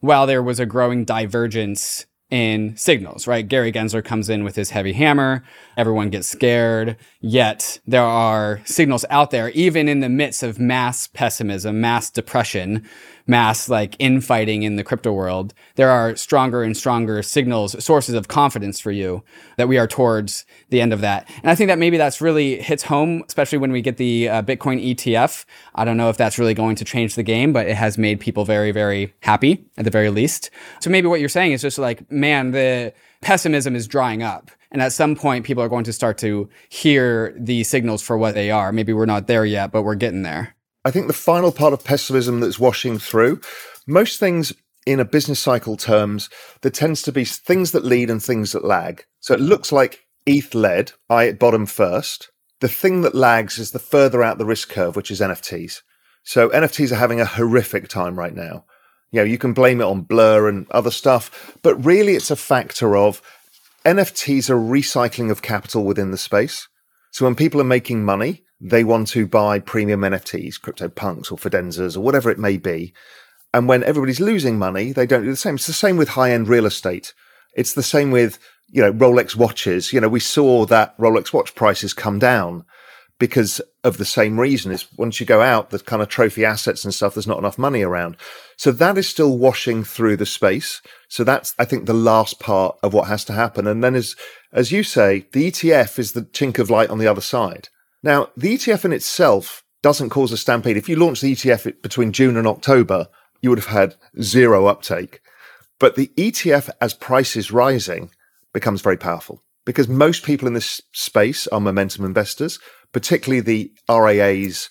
while 0.00 0.26
there 0.26 0.42
was 0.42 0.60
a 0.60 0.66
growing 0.66 1.04
divergence 1.04 2.06
in 2.30 2.76
signals, 2.76 3.26
right? 3.26 3.46
Gary 3.46 3.72
Gensler 3.72 4.04
comes 4.04 4.28
in 4.28 4.44
with 4.44 4.54
his 4.54 4.70
heavy 4.70 4.92
hammer. 4.92 5.42
Everyone 5.76 6.10
gets 6.10 6.28
scared. 6.28 6.96
Yet 7.20 7.80
there 7.86 8.02
are 8.02 8.60
signals 8.64 9.04
out 9.08 9.30
there, 9.30 9.48
even 9.50 9.88
in 9.88 10.00
the 10.00 10.08
midst 10.08 10.42
of 10.42 10.58
mass 10.58 11.06
pessimism, 11.06 11.80
mass 11.80 12.10
depression, 12.10 12.86
mass 13.28 13.68
like 13.68 13.94
infighting 13.98 14.62
in 14.62 14.76
the 14.76 14.82
crypto 14.82 15.12
world. 15.12 15.54
There 15.76 15.90
are 15.90 16.16
stronger 16.16 16.62
and 16.62 16.76
stronger 16.76 17.22
signals, 17.22 17.82
sources 17.84 18.14
of 18.14 18.26
confidence 18.26 18.80
for 18.80 18.90
you 18.90 19.22
that 19.58 19.68
we 19.68 19.78
are 19.78 19.86
towards 19.86 20.46
the 20.70 20.80
end 20.80 20.92
of 20.92 21.02
that. 21.02 21.28
And 21.42 21.50
I 21.50 21.54
think 21.54 21.68
that 21.68 21.78
maybe 21.78 21.98
that's 21.98 22.20
really 22.20 22.60
hits 22.60 22.84
home, 22.84 23.22
especially 23.28 23.58
when 23.58 23.70
we 23.70 23.82
get 23.82 23.98
the 23.98 24.28
uh, 24.28 24.42
Bitcoin 24.42 24.82
ETF. 24.82 25.44
I 25.74 25.84
don't 25.84 25.98
know 25.98 26.08
if 26.08 26.16
that's 26.16 26.38
really 26.38 26.54
going 26.54 26.74
to 26.76 26.84
change 26.84 27.14
the 27.14 27.22
game, 27.22 27.52
but 27.52 27.68
it 27.68 27.76
has 27.76 27.98
made 27.98 28.18
people 28.18 28.44
very, 28.44 28.72
very 28.72 29.14
happy 29.20 29.66
at 29.76 29.84
the 29.84 29.90
very 29.90 30.10
least. 30.10 30.50
So 30.80 30.90
maybe 30.90 31.06
what 31.06 31.20
you're 31.20 31.28
saying 31.28 31.52
is 31.52 31.62
just 31.62 31.78
like, 31.78 32.10
man, 32.10 32.52
the 32.52 32.94
pessimism 33.20 33.76
is 33.76 33.86
drying 33.86 34.22
up. 34.22 34.50
And 34.70 34.82
at 34.82 34.92
some 34.92 35.16
point, 35.16 35.46
people 35.46 35.62
are 35.62 35.68
going 35.68 35.84
to 35.84 35.92
start 35.92 36.18
to 36.18 36.48
hear 36.68 37.34
the 37.38 37.64
signals 37.64 38.02
for 38.02 38.18
what 38.18 38.34
they 38.34 38.50
are. 38.50 38.70
Maybe 38.70 38.92
we're 38.92 39.06
not 39.06 39.26
there 39.26 39.44
yet, 39.44 39.72
but 39.72 39.82
we're 39.82 39.94
getting 39.94 40.22
there. 40.22 40.54
I 40.88 40.90
think 40.90 41.06
the 41.06 41.12
final 41.12 41.52
part 41.52 41.74
of 41.74 41.84
pessimism 41.84 42.40
that's 42.40 42.58
washing 42.58 42.98
through, 42.98 43.42
most 43.86 44.18
things 44.18 44.54
in 44.86 45.00
a 45.00 45.04
business 45.04 45.38
cycle 45.38 45.76
terms, 45.76 46.30
there 46.62 46.72
tends 46.72 47.02
to 47.02 47.12
be 47.12 47.26
things 47.26 47.72
that 47.72 47.84
lead 47.84 48.08
and 48.08 48.22
things 48.22 48.52
that 48.52 48.64
lag. 48.64 49.04
So 49.20 49.34
it 49.34 49.40
looks 49.40 49.70
like 49.70 50.06
ETH 50.24 50.54
led, 50.54 50.92
I 51.10 51.28
at 51.28 51.38
bottom 51.38 51.66
first. 51.66 52.30
The 52.60 52.68
thing 52.68 53.02
that 53.02 53.14
lags 53.14 53.58
is 53.58 53.72
the 53.72 53.78
further 53.78 54.22
out 54.22 54.38
the 54.38 54.46
risk 54.46 54.70
curve, 54.70 54.96
which 54.96 55.10
is 55.10 55.20
NFTs. 55.20 55.82
So 56.22 56.48
NFTs 56.48 56.90
are 56.92 56.96
having 56.96 57.20
a 57.20 57.26
horrific 57.26 57.88
time 57.88 58.18
right 58.18 58.34
now. 58.34 58.64
You 59.10 59.20
know, 59.20 59.24
you 59.24 59.36
can 59.36 59.52
blame 59.52 59.82
it 59.82 59.84
on 59.84 60.00
Blur 60.00 60.48
and 60.48 60.66
other 60.70 60.90
stuff, 60.90 61.54
but 61.62 61.84
really 61.84 62.14
it's 62.14 62.30
a 62.30 62.36
factor 62.36 62.96
of 62.96 63.20
NFTs 63.84 64.48
are 64.48 64.56
recycling 64.56 65.30
of 65.30 65.42
capital 65.42 65.84
within 65.84 66.12
the 66.12 66.16
space. 66.16 66.66
So 67.10 67.26
when 67.26 67.34
people 67.34 67.60
are 67.60 67.64
making 67.64 68.06
money, 68.06 68.44
they 68.60 68.84
want 68.84 69.08
to 69.08 69.26
buy 69.26 69.58
premium 69.58 70.00
NFTs, 70.00 70.60
CryptoPunks 70.60 71.30
or 71.30 71.36
Fidenzas 71.36 71.96
or 71.96 72.00
whatever 72.00 72.30
it 72.30 72.38
may 72.38 72.56
be. 72.56 72.92
And 73.54 73.68
when 73.68 73.84
everybody's 73.84 74.20
losing 74.20 74.58
money, 74.58 74.92
they 74.92 75.06
don't 75.06 75.24
do 75.24 75.30
the 75.30 75.36
same. 75.36 75.54
It's 75.54 75.66
the 75.66 75.72
same 75.72 75.96
with 75.96 76.10
high 76.10 76.32
end 76.32 76.48
real 76.48 76.66
estate. 76.66 77.14
It's 77.54 77.74
the 77.74 77.82
same 77.82 78.10
with, 78.10 78.38
you 78.68 78.82
know, 78.82 78.92
Rolex 78.92 79.34
watches. 79.34 79.92
You 79.92 80.00
know, 80.00 80.08
we 80.08 80.20
saw 80.20 80.66
that 80.66 80.96
Rolex 80.98 81.32
watch 81.32 81.54
prices 81.54 81.94
come 81.94 82.18
down 82.18 82.64
because 83.18 83.60
of 83.82 83.96
the 83.96 84.04
same 84.04 84.38
reason 84.38 84.70
is 84.70 84.86
once 84.96 85.18
you 85.18 85.26
go 85.26 85.40
out, 85.40 85.70
the 85.70 85.78
kind 85.78 86.02
of 86.02 86.08
trophy 86.08 86.44
assets 86.44 86.84
and 86.84 86.94
stuff, 86.94 87.14
there's 87.14 87.26
not 87.26 87.38
enough 87.38 87.58
money 87.58 87.82
around. 87.82 88.16
So 88.56 88.70
that 88.72 88.96
is 88.96 89.08
still 89.08 89.36
washing 89.36 89.82
through 89.82 90.18
the 90.18 90.26
space. 90.26 90.80
So 91.08 91.24
that's, 91.24 91.54
I 91.58 91.64
think, 91.64 91.86
the 91.86 91.94
last 91.94 92.38
part 92.38 92.78
of 92.82 92.94
what 92.94 93.08
has 93.08 93.24
to 93.26 93.32
happen. 93.32 93.66
And 93.66 93.82
then 93.82 93.96
as, 93.96 94.14
as 94.52 94.70
you 94.70 94.84
say, 94.84 95.26
the 95.32 95.50
ETF 95.50 95.98
is 95.98 96.12
the 96.12 96.22
chink 96.22 96.58
of 96.58 96.70
light 96.70 96.90
on 96.90 96.98
the 96.98 97.08
other 97.08 97.20
side. 97.20 97.68
Now, 98.02 98.28
the 98.36 98.54
ETF 98.56 98.84
in 98.84 98.92
itself 98.92 99.64
doesn't 99.82 100.10
cause 100.10 100.32
a 100.32 100.36
stampede. 100.36 100.76
If 100.76 100.88
you 100.88 100.96
launched 100.96 101.22
the 101.22 101.32
ETF 101.32 101.82
between 101.82 102.12
June 102.12 102.36
and 102.36 102.46
October, 102.46 103.08
you 103.40 103.50
would 103.50 103.58
have 103.58 103.68
had 103.68 103.96
zero 104.20 104.66
uptake. 104.66 105.20
But 105.78 105.94
the 105.94 106.10
ETF, 106.16 106.70
as 106.80 106.94
price 106.94 107.36
is 107.36 107.52
rising, 107.52 108.10
becomes 108.52 108.80
very 108.80 108.96
powerful 108.96 109.42
because 109.64 109.86
most 109.88 110.24
people 110.24 110.48
in 110.48 110.54
this 110.54 110.80
space 110.92 111.46
are 111.48 111.60
momentum 111.60 112.04
investors 112.04 112.58
particularly 112.92 113.40
the 113.40 113.72
RIAs, 113.88 114.70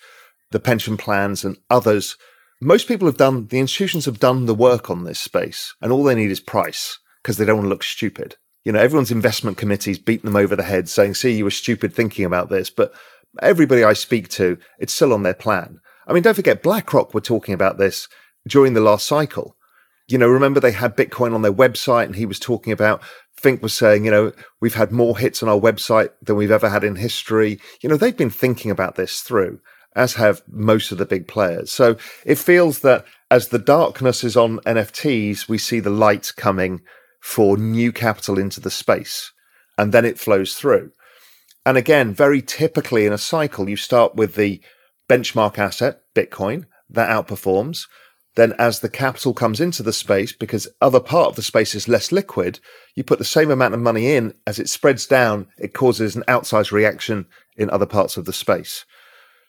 the 0.51 0.59
pension 0.59 0.97
plans, 0.97 1.43
and 1.43 1.57
others. 1.69 2.15
Most 2.61 2.87
people 2.87 3.07
have 3.07 3.17
done, 3.17 3.47
the 3.47 3.59
institutions 3.59 4.05
have 4.05 4.19
done 4.19 4.45
the 4.45 4.55
work 4.55 4.89
on 4.89 5.03
this 5.03 5.19
space, 5.19 5.75
and 5.81 5.91
all 5.91 6.03
they 6.03 6.15
need 6.15 6.31
is 6.31 6.39
price 6.39 6.99
because 7.21 7.37
they 7.37 7.45
don't 7.45 7.57
want 7.57 7.65
to 7.65 7.69
look 7.69 7.83
stupid. 7.83 8.35
You 8.63 8.71
know, 8.71 8.79
everyone's 8.79 9.11
investment 9.11 9.57
committees 9.57 9.99
beating 9.99 10.25
them 10.25 10.35
over 10.35 10.55
the 10.55 10.63
head 10.63 10.89
saying, 10.89 11.13
see, 11.13 11.37
you 11.37 11.45
were 11.45 11.51
stupid 11.51 11.93
thinking 11.93 12.25
about 12.25 12.49
this. 12.49 12.69
But 12.69 12.93
everybody 13.41 13.83
I 13.83 13.93
speak 13.93 14.29
to, 14.29 14.57
it's 14.79 14.93
still 14.93 15.13
on 15.13 15.23
their 15.23 15.33
plan. 15.33 15.79
I 16.07 16.13
mean, 16.13 16.23
don't 16.23 16.33
forget, 16.33 16.63
BlackRock 16.63 17.13
were 17.13 17.21
talking 17.21 17.53
about 17.53 17.77
this 17.77 18.07
during 18.47 18.73
the 18.73 18.81
last 18.81 19.05
cycle. 19.05 19.55
You 20.07 20.17
know, 20.17 20.27
remember 20.27 20.59
they 20.59 20.71
had 20.71 20.95
Bitcoin 20.95 21.33
on 21.33 21.41
their 21.41 21.53
website 21.53 22.05
and 22.05 22.15
he 22.15 22.25
was 22.25 22.39
talking 22.39 22.71
about 22.71 23.01
Fink 23.37 23.61
was 23.61 23.73
saying, 23.73 24.03
you 24.03 24.11
know, 24.11 24.31
we've 24.61 24.73
had 24.73 24.91
more 24.91 25.17
hits 25.17 25.43
on 25.43 25.49
our 25.49 25.59
website 25.59 26.09
than 26.21 26.35
we've 26.35 26.51
ever 26.51 26.69
had 26.69 26.83
in 26.83 26.95
history. 26.95 27.59
You 27.81 27.89
know, 27.89 27.97
they've 27.97 28.17
been 28.17 28.31
thinking 28.31 28.71
about 28.71 28.95
this 28.95 29.19
through, 29.19 29.59
as 29.95 30.13
have 30.13 30.41
most 30.47 30.91
of 30.91 30.97
the 30.97 31.05
big 31.05 31.27
players. 31.27 31.71
So 31.71 31.97
it 32.25 32.39
feels 32.39 32.79
that 32.79 33.05
as 33.29 33.49
the 33.49 33.59
darkness 33.59 34.23
is 34.23 34.35
on 34.35 34.59
NFTs, 34.61 35.47
we 35.47 35.59
see 35.59 35.79
the 35.79 35.91
light 35.91 36.33
coming 36.35 36.81
for 37.21 37.57
new 37.57 37.91
capital 37.91 38.39
into 38.39 38.59
the 38.59 38.71
space, 38.71 39.31
and 39.77 39.93
then 39.93 40.05
it 40.05 40.17
flows 40.17 40.55
through. 40.55 40.91
And 41.67 41.77
again, 41.77 42.13
very 42.13 42.41
typically 42.41 43.05
in 43.05 43.11
a 43.11 43.17
cycle, 43.17 43.67
you 43.67 43.75
start 43.75 44.15
with 44.15 44.35
the 44.35 44.61
benchmark 45.09 45.57
asset, 45.57 45.99
Bitcoin, 46.15 46.63
that 46.89 47.09
outperforms. 47.09 47.87
Then, 48.35 48.53
as 48.57 48.79
the 48.79 48.87
capital 48.87 49.33
comes 49.33 49.59
into 49.59 49.83
the 49.83 49.91
space, 49.91 50.31
because 50.31 50.69
other 50.79 51.01
part 51.01 51.27
of 51.27 51.35
the 51.35 51.41
space 51.41 51.75
is 51.75 51.89
less 51.89 52.13
liquid, 52.13 52.61
you 52.95 53.03
put 53.03 53.19
the 53.19 53.25
same 53.25 53.51
amount 53.51 53.73
of 53.73 53.81
money 53.81 54.15
in. 54.15 54.33
As 54.47 54.59
it 54.59 54.69
spreads 54.69 55.05
down, 55.05 55.47
it 55.57 55.73
causes 55.73 56.15
an 56.15 56.23
outsized 56.29 56.71
reaction 56.71 57.25
in 57.57 57.69
other 57.69 57.85
parts 57.85 58.15
of 58.15 58.23
the 58.23 58.31
space. 58.31 58.85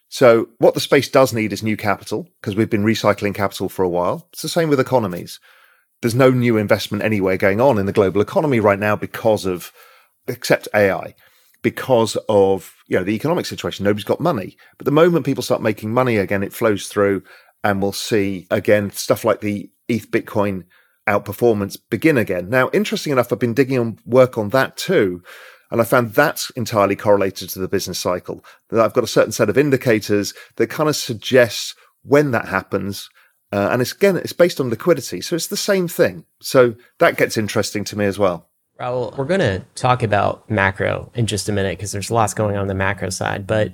So, 0.09 0.49
what 0.59 0.75
the 0.75 0.81
space 0.81 1.09
does 1.09 1.33
need 1.33 1.53
is 1.53 1.63
new 1.63 1.77
capital, 1.77 2.27
because 2.41 2.57
we've 2.57 2.69
been 2.69 2.83
recycling 2.83 3.33
capital 3.33 3.69
for 3.69 3.85
a 3.85 3.89
while. 3.89 4.27
It's 4.33 4.43
the 4.43 4.49
same 4.49 4.69
with 4.71 4.81
economies. 4.81 5.39
There's 6.03 6.17
no 6.17 6.33
new 6.33 6.57
investment 6.57 7.05
anywhere 7.05 7.37
going 7.37 7.61
on 7.61 7.79
in 7.79 7.87
the 7.87 7.93
global 7.93 8.21
economy 8.21 8.59
right 8.59 8.81
now 8.81 8.97
because 8.97 9.47
of, 9.47 9.71
except 10.27 10.67
AI, 10.75 11.15
because 11.63 12.17
of 12.29 12.75
you 12.87 12.99
know 12.99 13.05
the 13.05 13.15
economic 13.15 13.47
situation. 13.47 13.85
Nobody's 13.85 14.05
got 14.05 14.21
money. 14.21 14.57
But 14.77 14.85
the 14.85 14.91
moment 14.91 15.27
people 15.27 15.43
start 15.43 15.63
making 15.63 15.93
money 15.93 16.17
again, 16.17 16.43
it 16.43 16.53
flows 16.53 16.89
through 16.89 17.23
and 17.65 17.83
we'll 17.83 17.93
see 17.93 18.47
again 18.51 18.91
stuff 18.91 19.25
like 19.25 19.41
the 19.41 19.71
ETH 19.89 20.11
Bitcoin 20.11 20.65
outperformance 21.09 21.79
begin 21.91 22.19
again. 22.19 22.51
Now, 22.51 22.71
interesting 22.73 23.13
enough, 23.13 23.33
I've 23.33 23.39
been 23.39 23.55
digging 23.55 23.79
on 23.79 23.99
work 24.05 24.37
on 24.39 24.51
that 24.51 24.77
too. 24.77 25.23
And 25.71 25.81
I 25.81 25.85
found 25.85 26.15
that's 26.15 26.51
entirely 26.51 26.97
correlated 26.97 27.51
to 27.51 27.59
the 27.59 27.69
business 27.69 27.99
cycle. 27.99 28.45
That 28.71 28.81
I've 28.81 28.95
got 28.95 29.05
a 29.05 29.09
certain 29.09 29.33
set 29.33 29.51
of 29.51 29.59
indicators 29.59 30.33
that 30.57 30.69
kind 30.69 30.89
of 30.89 30.97
suggests 30.97 31.75
when 32.03 32.31
that 32.31 32.49
happens. 32.49 33.11
Uh, 33.53 33.69
and 33.71 33.83
it's 33.83 33.93
again, 33.93 34.17
it's 34.17 34.33
based 34.33 34.61
on 34.61 34.71
liquidity. 34.71 35.21
So 35.21 35.37
it's 35.37 35.47
the 35.47 35.57
same 35.57 35.89
thing. 35.89 36.25
So 36.41 36.75
that 37.01 37.17
gets 37.17 37.37
interesting 37.37 37.85
to 37.85 37.99
me 37.99 38.07
as 38.07 38.19
well. 38.19 38.48
Raoul, 38.79 39.13
we're 39.19 39.25
going 39.25 39.41
to 39.41 39.65
talk 39.75 40.05
about 40.05 40.49
macro 40.49 41.11
in 41.15 41.27
just 41.27 41.49
a 41.49 41.53
minute 41.53 41.77
because 41.79 41.91
there's 41.91 42.13
lots 42.13 42.33
going 42.33 42.55
on, 42.55 42.63
on 42.63 42.69
the 42.69 42.75
macro 42.75 43.11
side. 43.11 43.45
But 43.45 43.73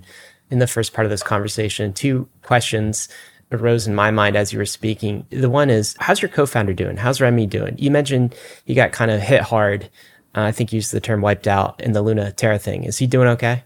in 0.51 0.61
the 0.61 0.67
first 0.67 0.95
part 0.95 1.05
of 1.05 1.11
this 1.11 1.23
conversation, 1.23 1.93
two 1.93 2.27
questions 2.43 3.09
arose 3.53 3.87
in 3.87 3.95
my 3.95 4.11
mind 4.11 4.35
as 4.35 4.51
you 4.51 4.59
were 4.59 4.65
speaking. 4.65 5.27
The 5.29 5.51
one 5.51 5.69
is, 5.69 5.95
how's 6.01 6.23
your 6.23 6.31
co-founder 6.31 6.73
doing? 6.73 6.97
How's 6.97 7.21
Remy 7.21 7.47
doing? 7.47 7.77
You 7.79 7.91
mentioned 7.91 8.35
he 8.65 8.73
got 8.73 8.93
kind 8.93 9.11
of 9.11 9.21
hit 9.21 9.43
hard. 9.43 9.91
Uh, 10.35 10.41
I 10.41 10.53
think 10.53 10.73
you 10.73 10.79
used 10.79 10.91
the 10.91 11.01
term 11.01 11.21
wiped 11.21 11.47
out 11.47 11.83
in 11.83 11.93
the 11.93 12.01
Luna 12.01 12.33
Terra 12.33 12.59
thing. 12.59 12.85
Is 12.85 12.97
he 12.97 13.07
doing 13.07 13.29
okay? 13.29 13.65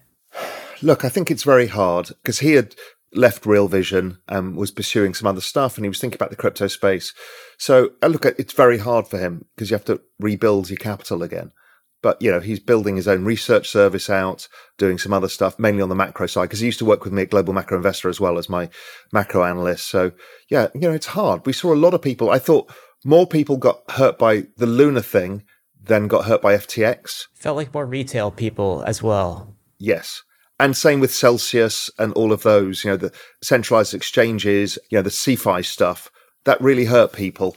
Look, 0.83 1.05
I 1.05 1.09
think 1.09 1.31
it's 1.31 1.45
very 1.45 1.69
hard 1.69 2.09
because 2.23 2.41
he 2.41 2.55
had 2.55 2.75
left 3.15 3.47
Real 3.47 3.69
Vision 3.69 4.19
and 4.29 4.57
was 4.57 4.73
pursuing 4.73 5.15
some 5.15 5.29
other 5.29 5.41
stuff 5.41 5.77
and 5.77 5.85
he 5.85 5.89
was 5.89 6.01
thinking 6.01 6.17
about 6.17 6.31
the 6.31 6.37
crypto 6.37 6.67
space. 6.67 7.15
So 7.59 7.91
uh, 8.03 8.07
look, 8.07 8.25
it's 8.25 8.53
very 8.53 8.79
hard 8.79 9.07
for 9.07 9.19
him 9.19 9.45
because 9.55 9.71
you 9.71 9.75
have 9.75 9.85
to 9.87 10.01
rebuild 10.19 10.71
your 10.71 10.79
capital 10.79 11.23
again. 11.23 11.53
But 12.01 12.23
you 12.23 12.31
know 12.31 12.39
he's 12.39 12.61
building 12.61 12.95
his 12.95 13.09
own 13.09 13.25
research 13.25 13.69
service 13.69 14.09
out 14.09 14.47
doing 14.79 14.99
some 14.99 15.13
other 15.13 15.29
stuff 15.29 15.59
mainly 15.59 15.83
on 15.83 15.89
the 15.89 15.97
macro 15.97 16.29
side 16.29 16.45
because 16.45 16.61
he 16.61 16.67
used 16.67 16.79
to 16.79 16.85
work 16.85 17.03
with 17.03 17.13
me 17.13 17.23
at 17.23 17.31
global 17.31 17.53
macro 17.53 17.77
investor 17.77 18.09
as 18.09 18.21
well 18.21 18.39
as 18.39 18.49
my 18.49 18.71
macro 19.13 19.43
analyst. 19.43 19.89
So 19.89 20.13
yeah 20.49 20.69
you 20.75 20.83
know 20.83 20.93
it's 20.93 21.07
hard. 21.07 21.45
We 21.45 21.53
saw 21.53 21.75
a 21.75 21.75
lot 21.75 21.95
of 21.95 22.03
people 22.03 22.31
i 22.31 22.39
thought 22.39 22.73
more 23.05 23.27
people 23.27 23.57
got 23.57 23.83
hurt 23.91 24.17
by 24.17 24.45
the 24.57 24.67
luna 24.67 25.03
thing 25.03 25.43
than 25.83 26.07
got 26.07 26.27
hurt 26.27 26.41
by 26.41 26.55
ftx 26.57 27.27
felt 27.35 27.57
like 27.57 27.75
more 27.75 27.87
retail 27.87 28.31
people 28.31 28.85
as 28.87 29.03
well. 29.03 29.57
Yes. 29.79 30.23
And 30.61 30.77
same 30.77 31.01
with 31.01 31.15
celsius 31.15 31.91
and 31.99 32.13
all 32.13 32.33
of 32.33 32.45
those 32.45 32.85
you 32.85 32.91
know 32.93 32.97
the 32.97 33.13
centralized 33.43 33.93
exchanges 33.93 34.79
you 34.89 34.99
know 34.99 35.03
the 35.03 35.11
CeFi 35.11 35.65
stuff 35.65 36.13
That 36.45 36.61
really 36.61 36.87
hurt 36.87 37.13
people. 37.13 37.57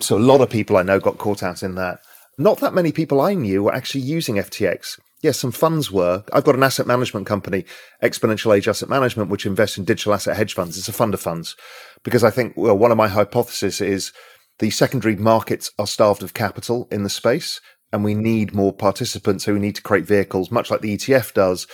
So 0.00 0.16
a 0.16 0.18
lot 0.18 0.40
of 0.40 0.50
people 0.50 0.76
I 0.76 0.82
know 0.82 0.98
got 0.98 1.18
caught 1.18 1.42
out 1.42 1.62
in 1.62 1.74
that. 1.74 2.00
Not 2.38 2.60
that 2.60 2.74
many 2.74 2.92
people 2.92 3.20
I 3.20 3.34
knew 3.34 3.62
were 3.62 3.74
actually 3.74 4.00
using 4.02 4.36
FTX. 4.36 4.98
Yes, 5.22 5.38
some 5.38 5.52
funds 5.52 5.90
were. 5.90 6.24
I've 6.32 6.44
got 6.44 6.54
an 6.54 6.62
asset 6.62 6.86
management 6.86 7.26
company, 7.26 7.66
Exponential 8.02 8.56
Age 8.56 8.66
Asset 8.66 8.88
Management, 8.88 9.28
which 9.28 9.44
invests 9.44 9.76
in 9.76 9.84
digital 9.84 10.14
asset 10.14 10.36
hedge 10.36 10.54
funds. 10.54 10.78
It's 10.78 10.88
a 10.88 10.92
fund 10.92 11.12
of 11.12 11.20
funds 11.20 11.54
because 12.02 12.24
I 12.24 12.30
think, 12.30 12.54
well, 12.56 12.78
one 12.78 12.90
of 12.90 12.96
my 12.96 13.08
hypotheses 13.08 13.82
is 13.82 14.12
the 14.58 14.70
secondary 14.70 15.16
markets 15.16 15.70
are 15.78 15.86
starved 15.86 16.22
of 16.22 16.32
capital 16.32 16.88
in 16.90 17.02
the 17.02 17.10
space 17.10 17.60
and 17.92 18.04
we 18.04 18.14
need 18.14 18.54
more 18.54 18.72
participants. 18.72 19.44
So 19.44 19.52
we 19.52 19.58
need 19.58 19.76
to 19.76 19.82
create 19.82 20.06
vehicles, 20.06 20.50
much 20.50 20.70
like 20.70 20.80
the 20.80 20.96
ETF 20.96 21.34
does. 21.34 21.66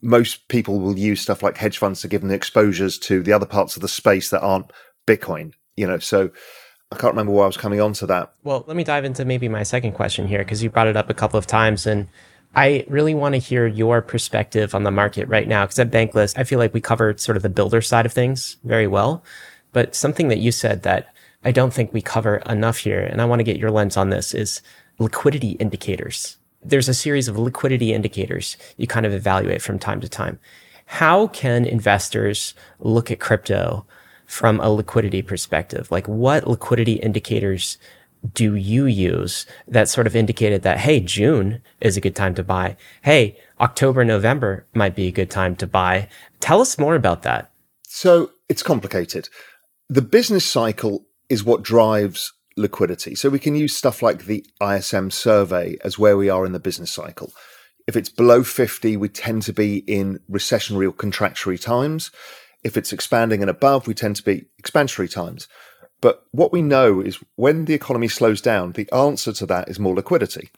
Most 0.00 0.48
people 0.48 0.80
will 0.80 0.98
use 0.98 1.20
stuff 1.20 1.42
like 1.42 1.58
hedge 1.58 1.76
funds 1.76 2.00
to 2.00 2.08
give 2.08 2.22
them 2.22 2.28
the 2.28 2.36
exposures 2.36 2.98
to 3.00 3.22
the 3.22 3.32
other 3.32 3.46
parts 3.46 3.76
of 3.76 3.82
the 3.82 3.88
space 3.88 4.30
that 4.30 4.42
aren't 4.42 4.72
Bitcoin, 5.06 5.52
you 5.76 5.86
know, 5.86 5.98
so 5.98 6.30
I 6.92 6.96
can't 6.96 7.12
remember 7.12 7.32
why 7.32 7.44
I 7.44 7.46
was 7.46 7.56
coming 7.56 7.80
on 7.80 7.92
to 7.94 8.06
that. 8.06 8.32
Well, 8.44 8.64
let 8.66 8.76
me 8.76 8.84
dive 8.84 9.04
into 9.04 9.24
maybe 9.24 9.48
my 9.48 9.62
second 9.62 9.92
question 9.92 10.26
here 10.26 10.38
because 10.38 10.62
you 10.62 10.70
brought 10.70 10.86
it 10.86 10.96
up 10.96 11.10
a 11.10 11.14
couple 11.14 11.38
of 11.38 11.46
times 11.46 11.86
and 11.86 12.08
I 12.54 12.86
really 12.88 13.14
want 13.14 13.34
to 13.34 13.38
hear 13.38 13.66
your 13.66 14.00
perspective 14.00 14.74
on 14.74 14.84
the 14.84 14.90
market 14.90 15.28
right 15.28 15.46
now 15.46 15.64
because 15.64 15.78
at 15.78 15.90
Bankless, 15.90 16.38
I 16.38 16.44
feel 16.44 16.58
like 16.58 16.72
we 16.72 16.80
covered 16.80 17.20
sort 17.20 17.36
of 17.36 17.42
the 17.42 17.50
builder 17.50 17.82
side 17.82 18.06
of 18.06 18.12
things 18.12 18.56
very 18.64 18.86
well. 18.86 19.22
But 19.72 19.94
something 19.94 20.28
that 20.28 20.38
you 20.38 20.52
said 20.52 20.82
that 20.84 21.14
I 21.44 21.52
don't 21.52 21.74
think 21.74 21.92
we 21.92 22.00
cover 22.00 22.36
enough 22.46 22.78
here, 22.78 23.00
and 23.00 23.20
I 23.20 23.26
want 23.26 23.40
to 23.40 23.44
get 23.44 23.58
your 23.58 23.70
lens 23.70 23.98
on 23.98 24.08
this, 24.08 24.32
is 24.32 24.62
liquidity 24.98 25.50
indicators. 25.52 26.38
There's 26.62 26.88
a 26.88 26.94
series 26.94 27.28
of 27.28 27.38
liquidity 27.38 27.92
indicators 27.92 28.56
you 28.78 28.86
kind 28.86 29.04
of 29.04 29.12
evaluate 29.12 29.60
from 29.60 29.78
time 29.78 30.00
to 30.00 30.08
time. 30.08 30.38
How 30.86 31.26
can 31.26 31.66
investors 31.66 32.54
look 32.78 33.10
at 33.10 33.20
crypto 33.20 33.84
from 34.26 34.60
a 34.60 34.70
liquidity 34.70 35.22
perspective? 35.22 35.90
Like 35.90 36.06
what 36.06 36.46
liquidity 36.46 36.94
indicators 36.94 37.78
do 38.32 38.54
you 38.54 38.86
use 38.86 39.46
that 39.68 39.88
sort 39.88 40.06
of 40.06 40.16
indicated 40.16 40.62
that, 40.62 40.78
hey, 40.78 41.00
June 41.00 41.62
is 41.80 41.96
a 41.96 42.00
good 42.00 42.16
time 42.16 42.34
to 42.34 42.42
buy. 42.42 42.76
Hey, 43.02 43.38
October, 43.60 44.04
November 44.04 44.66
might 44.74 44.96
be 44.96 45.06
a 45.06 45.12
good 45.12 45.30
time 45.30 45.56
to 45.56 45.66
buy. 45.66 46.08
Tell 46.40 46.60
us 46.60 46.78
more 46.78 46.94
about 46.94 47.22
that. 47.22 47.52
So 47.86 48.32
it's 48.48 48.62
complicated. 48.62 49.28
The 49.88 50.02
business 50.02 50.44
cycle 50.44 51.06
is 51.28 51.44
what 51.44 51.62
drives 51.62 52.32
liquidity. 52.56 53.14
So 53.14 53.28
we 53.28 53.38
can 53.38 53.54
use 53.54 53.76
stuff 53.76 54.02
like 54.02 54.24
the 54.24 54.44
ISM 54.60 55.10
survey 55.10 55.76
as 55.84 55.98
where 55.98 56.16
we 56.16 56.28
are 56.28 56.46
in 56.46 56.52
the 56.52 56.58
business 56.58 56.90
cycle. 56.90 57.32
If 57.86 57.96
it's 57.96 58.08
below 58.08 58.42
50, 58.42 58.96
we 58.96 59.08
tend 59.08 59.42
to 59.42 59.52
be 59.52 59.78
in 59.78 60.20
recessionary 60.30 60.88
or 60.88 60.92
contractionary 60.92 61.60
times. 61.60 62.10
If 62.64 62.76
it's 62.76 62.92
expanding 62.92 63.42
and 63.42 63.50
above, 63.50 63.86
we 63.86 63.94
tend 63.94 64.16
to 64.16 64.22
be 64.22 64.46
expansionary 64.60 65.10
times. 65.12 65.48
But 66.00 66.24
what 66.32 66.52
we 66.52 66.62
know 66.62 67.00
is 67.00 67.22
when 67.36 67.64
the 67.64 67.74
economy 67.74 68.08
slows 68.08 68.40
down, 68.40 68.72
the 68.72 68.90
answer 68.92 69.32
to 69.32 69.46
that 69.46 69.68
is 69.68 69.78
more 69.78 69.94
liquidity, 69.94 70.50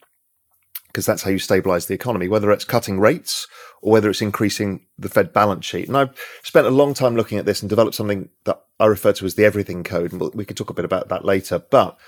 because 0.89 1.07
that's 1.07 1.23
how 1.23 1.31
you 1.31 1.39
stabilize 1.39 1.87
the 1.87 1.95
economy, 1.95 2.29
whether 2.29 2.51
it's 2.51 2.65
cutting 2.65 2.99
rates 2.99 3.47
or 3.83 3.93
whether 3.93 4.11
it's 4.11 4.23
increasing 4.23 4.87
the 4.99 5.09
Fed 5.09 5.33
balance 5.33 5.65
sheet. 5.65 5.87
And 5.87 5.97
I've 5.97 6.19
spent 6.43 6.67
a 6.67 6.71
long 6.71 6.95
time 6.95 7.15
looking 7.15 7.39
at 7.39 7.45
this 7.45 7.63
and 7.63 7.69
developed 7.69 7.95
something 7.95 8.31
that 8.45 8.61
I 8.81 8.87
refer 8.87 9.13
to 9.13 9.27
as 9.27 9.35
the 9.37 9.45
everything 9.45 9.85
code. 9.85 10.13
And 10.13 10.21
we 10.35 10.45
could 10.45 10.57
talk 10.57 10.71
a 10.71 10.75
bit 10.75 10.85
about 10.85 11.09
that 11.11 11.25
later. 11.25 11.59
But 11.59 11.99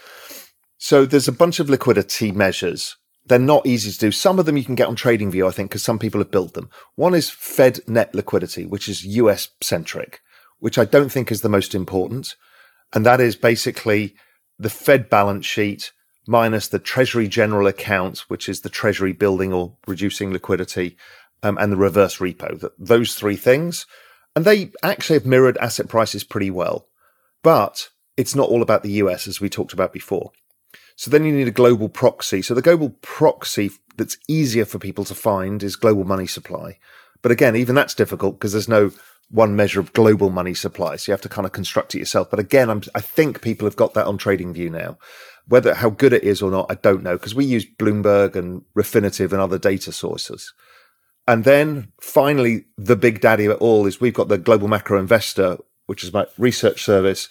so 0.79 1.05
there's 1.05 1.29
a 1.29 1.33
bunch 1.33 1.61
of 1.61 1.71
liquidity 1.71 2.33
measures. 2.33 2.97
They're 3.27 3.39
not 3.39 3.67
easy 3.67 3.93
to 3.93 3.99
do. 3.99 4.11
Some 4.11 4.39
of 4.39 4.47
them 4.47 4.57
you 4.57 4.65
can 4.65 4.75
get 4.75 4.89
on 4.89 4.97
TradingView, 4.97 5.47
I 5.47 5.53
think, 5.53 5.71
because 5.71 5.85
some 5.85 5.99
people 5.99 6.21
have 6.21 6.31
built 6.31 6.55
them. 6.55 6.71
One 6.97 7.15
is 7.15 7.31
Fed 7.31 7.81
net 7.87 8.15
liquidity, 8.15 8.67
which 8.67 8.89
is 8.89 9.05
US 9.05 9.51
centric, 9.63 10.21
which 10.59 10.79
I 10.79 10.85
don't 10.85 11.11
think 11.11 11.31
is 11.31 11.43
the 11.43 11.49
most 11.49 11.75
important 11.75 12.35
and 12.93 13.07
that 13.07 13.21
is 13.21 13.37
basically 13.37 14.15
the 14.59 14.71
Fed 14.71 15.09
balance 15.09 15.47
sheet 15.47 15.93
minus 16.27 16.69
the 16.69 16.79
Treasury 16.79 17.29
General 17.29 17.67
account, 17.67 18.21
which 18.29 18.49
is 18.49 18.61
the 18.61 18.69
Treasury 18.69 19.13
building 19.13 19.53
or 19.53 19.77
reducing 19.87 20.33
liquidity, 20.33 20.97
um, 21.43 21.57
and 21.59 21.73
the 21.73 21.77
reverse 21.77 22.19
repo. 22.19 22.71
Those 22.79 23.15
three 23.15 23.37
things, 23.37 23.87
and 24.37 24.45
they 24.45 24.73
actually 24.83 25.19
have 25.19 25.27
mirrored 25.27 25.57
asset 25.59 25.89
prices 25.89 26.25
pretty 26.25 26.51
well. 26.51 26.87
But 27.43 27.89
it's 28.17 28.35
not 28.35 28.49
all 28.49 28.63
about 28.63 28.83
the 28.83 28.93
US, 28.93 29.27
as 29.27 29.41
we 29.41 29.49
talked 29.49 29.73
about 29.73 29.93
before. 29.93 30.33
So 31.01 31.11
then 31.11 31.25
you 31.25 31.33
need 31.33 31.49
a 31.49 31.51
global 31.51 31.89
proxy. 31.89 32.43
So 32.43 32.53
the 32.53 32.61
global 32.61 32.91
proxy 33.01 33.71
that's 33.97 34.19
easier 34.29 34.67
for 34.67 34.79
people 34.79 35.07
to 35.07 35.15
find 35.15 35.63
is 35.63 35.75
global 35.75 36.05
money 36.05 36.27
supply. 36.27 36.79
But 37.23 37.33
again, 37.33 37.57
even 37.57 37.75
that's 37.75 37.95
difficult 37.95 38.35
because 38.35 38.53
there's 38.53 38.69
no 38.69 38.91
one 39.31 39.57
measure 39.57 39.81
of 39.81 39.95
global 39.95 40.29
money 40.29 40.53
supply. 40.53 40.97
So 40.97 41.11
you 41.11 41.15
have 41.15 41.23
to 41.23 41.29
kind 41.31 41.47
of 41.47 41.53
construct 41.53 41.95
it 41.95 42.01
yourself. 42.01 42.29
But 42.29 42.39
again, 42.39 42.69
I'm, 42.69 42.83
I 42.95 43.01
think 43.01 43.41
people 43.41 43.67
have 43.67 43.77
got 43.77 43.95
that 43.95 44.05
on 44.05 44.19
TradingView 44.19 44.71
now. 44.71 44.99
Whether 45.49 45.73
how 45.73 45.89
good 45.89 46.13
it 46.13 46.23
is 46.23 46.43
or 46.43 46.51
not, 46.51 46.67
I 46.69 46.75
don't 46.75 47.03
know 47.03 47.17
because 47.17 47.35
we 47.35 47.47
use 47.47 47.65
Bloomberg 47.65 48.37
and 48.37 48.61
Refinitiv 48.77 49.33
and 49.33 49.41
other 49.41 49.59
data 49.59 49.93
sources. 49.93 50.53
And 51.27 51.45
then 51.45 51.93
finally, 51.99 52.67
the 52.77 52.95
big 52.95 53.23
daddy 53.23 53.47
of 53.47 53.53
it 53.53 53.63
all 53.63 53.87
is 53.87 54.03
we've 54.03 54.13
got 54.13 54.29
the 54.29 54.37
Global 54.37 54.69
Macro 54.69 54.99
Investor, 54.99 55.57
which 55.87 56.05
is 56.05 56.13
my 56.13 56.27
research 56.37 56.85
service, 56.85 57.31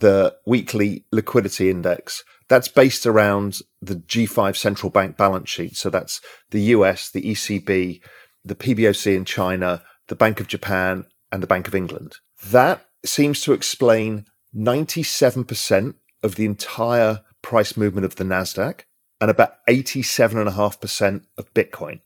the 0.00 0.36
weekly 0.46 1.04
liquidity 1.12 1.70
index. 1.70 2.24
That's 2.48 2.68
based 2.68 3.06
around 3.06 3.60
the 3.80 3.94
G5 3.94 4.56
central 4.56 4.90
bank 4.90 5.16
balance 5.16 5.48
sheet. 5.48 5.76
So 5.76 5.88
that's 5.88 6.20
the 6.50 6.62
US, 6.74 7.10
the 7.10 7.22
ECB, 7.22 8.00
the 8.44 8.54
PBOC 8.54 9.14
in 9.14 9.24
China, 9.24 9.82
the 10.08 10.16
Bank 10.16 10.40
of 10.40 10.48
Japan, 10.48 11.06
and 11.30 11.42
the 11.42 11.46
Bank 11.46 11.68
of 11.68 11.74
England. 11.74 12.16
That 12.46 12.86
seems 13.04 13.40
to 13.42 13.52
explain 13.52 14.26
97% 14.56 15.94
of 16.22 16.34
the 16.34 16.44
entire 16.44 17.20
price 17.42 17.76
movement 17.76 18.04
of 18.04 18.16
the 18.16 18.24
NASDAQ 18.24 18.80
and 19.20 19.30
about 19.30 19.64
87.5% 19.68 21.22
of 21.38 21.54
Bitcoin. 21.54 22.00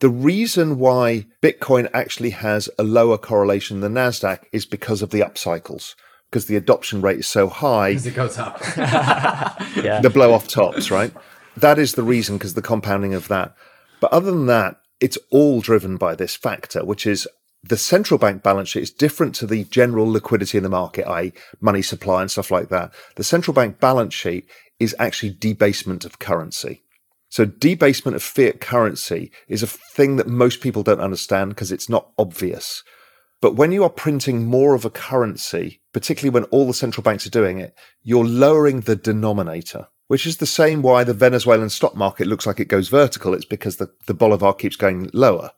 The 0.00 0.08
reason 0.08 0.78
why 0.78 1.26
Bitcoin 1.42 1.88
actually 1.92 2.30
has 2.30 2.68
a 2.78 2.84
lower 2.84 3.18
correlation 3.18 3.80
than 3.80 3.94
NASDAQ 3.94 4.44
is 4.52 4.64
because 4.66 5.02
of 5.02 5.10
the 5.10 5.22
up 5.22 5.36
cycles, 5.36 5.96
because 6.30 6.46
the 6.46 6.56
adoption 6.56 7.00
rate 7.00 7.20
is 7.20 7.26
so 7.26 7.48
high. 7.48 7.92
As 7.92 8.06
it 8.06 8.14
goes 8.14 8.38
up. 8.38 8.60
Yeah. 9.76 10.00
the 10.00 10.10
blow 10.10 10.32
off 10.32 10.48
tops, 10.48 10.90
right? 10.90 11.12
That 11.56 11.78
is 11.78 11.94
the 11.94 12.02
reason 12.02 12.36
because 12.36 12.54
the 12.54 12.62
compounding 12.62 13.14
of 13.14 13.28
that. 13.28 13.54
But 14.00 14.12
other 14.12 14.30
than 14.30 14.46
that, 14.46 14.76
it's 15.00 15.18
all 15.30 15.60
driven 15.60 15.96
by 15.96 16.14
this 16.14 16.34
factor, 16.34 16.84
which 16.84 17.06
is 17.06 17.28
the 17.62 17.76
central 17.76 18.18
bank 18.18 18.42
balance 18.42 18.70
sheet 18.70 18.82
is 18.82 18.90
different 18.90 19.34
to 19.36 19.46
the 19.46 19.64
general 19.64 20.10
liquidity 20.10 20.58
in 20.58 20.64
the 20.64 20.68
market, 20.68 21.06
i.e. 21.08 21.32
money 21.60 21.82
supply 21.82 22.22
and 22.22 22.30
stuff 22.30 22.50
like 22.50 22.68
that. 22.68 22.92
The 23.16 23.24
central 23.24 23.54
bank 23.54 23.80
balance 23.80 24.14
sheet 24.14 24.48
is 24.78 24.94
actually 24.98 25.30
debasement 25.30 26.04
of 26.04 26.18
currency. 26.18 26.82
So 27.28 27.44
debasement 27.44 28.16
of 28.16 28.22
fiat 28.22 28.60
currency 28.60 29.30
is 29.48 29.62
a 29.62 29.66
thing 29.66 30.16
that 30.16 30.26
most 30.26 30.60
people 30.60 30.82
don't 30.82 31.00
understand 31.00 31.50
because 31.50 31.70
it's 31.72 31.88
not 31.88 32.10
obvious. 32.18 32.82
But 33.40 33.54
when 33.54 33.70
you 33.70 33.84
are 33.84 33.90
printing 33.90 34.46
more 34.46 34.74
of 34.74 34.84
a 34.84 34.90
currency, 34.90 35.80
particularly 35.98 36.32
when 36.32 36.44
all 36.52 36.64
the 36.64 36.72
central 36.72 37.02
banks 37.02 37.26
are 37.26 37.30
doing 37.30 37.58
it, 37.58 37.76
you're 38.04 38.24
lowering 38.24 38.82
the 38.82 38.94
denominator, 38.94 39.88
which 40.06 40.28
is 40.28 40.36
the 40.36 40.46
same 40.46 40.80
why 40.80 41.02
the 41.02 41.12
Venezuelan 41.12 41.70
stock 41.70 41.96
market 41.96 42.28
looks 42.28 42.46
like 42.46 42.60
it 42.60 42.68
goes 42.68 42.88
vertical. 42.88 43.34
It's 43.34 43.44
because 43.44 43.78
the, 43.78 43.90
the 44.06 44.14
Bolivar 44.14 44.52
keeps 44.52 44.76
going 44.76 45.10
lower. 45.12 45.50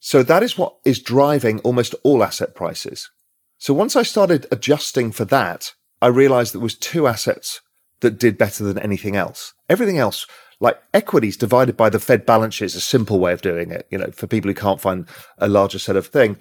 So 0.00 0.22
that 0.22 0.42
is 0.42 0.56
what 0.56 0.76
is 0.86 1.02
driving 1.02 1.60
almost 1.60 1.94
all 2.02 2.24
asset 2.24 2.54
prices. 2.54 3.10
So 3.58 3.74
once 3.74 3.94
I 3.94 4.04
started 4.04 4.46
adjusting 4.50 5.12
for 5.12 5.26
that, 5.26 5.74
I 6.00 6.06
realized 6.06 6.54
there 6.54 6.60
was 6.62 6.74
two 6.74 7.06
assets 7.06 7.60
that 8.00 8.18
did 8.18 8.38
better 8.38 8.64
than 8.64 8.78
anything 8.78 9.16
else. 9.16 9.52
Everything 9.68 9.98
else, 9.98 10.26
like 10.60 10.80
equities 10.94 11.36
divided 11.36 11.76
by 11.76 11.90
the 11.90 12.00
Fed 12.00 12.24
balance 12.24 12.54
sheet 12.54 12.64
is 12.64 12.74
a 12.74 12.80
simple 12.80 13.18
way 13.18 13.34
of 13.34 13.42
doing 13.42 13.70
it. 13.70 13.86
You 13.90 13.98
know, 13.98 14.12
for 14.12 14.26
people 14.26 14.48
who 14.50 14.54
can't 14.54 14.80
find 14.80 15.06
a 15.36 15.46
larger 15.46 15.78
set 15.78 15.96
of 15.96 16.06
thing, 16.06 16.38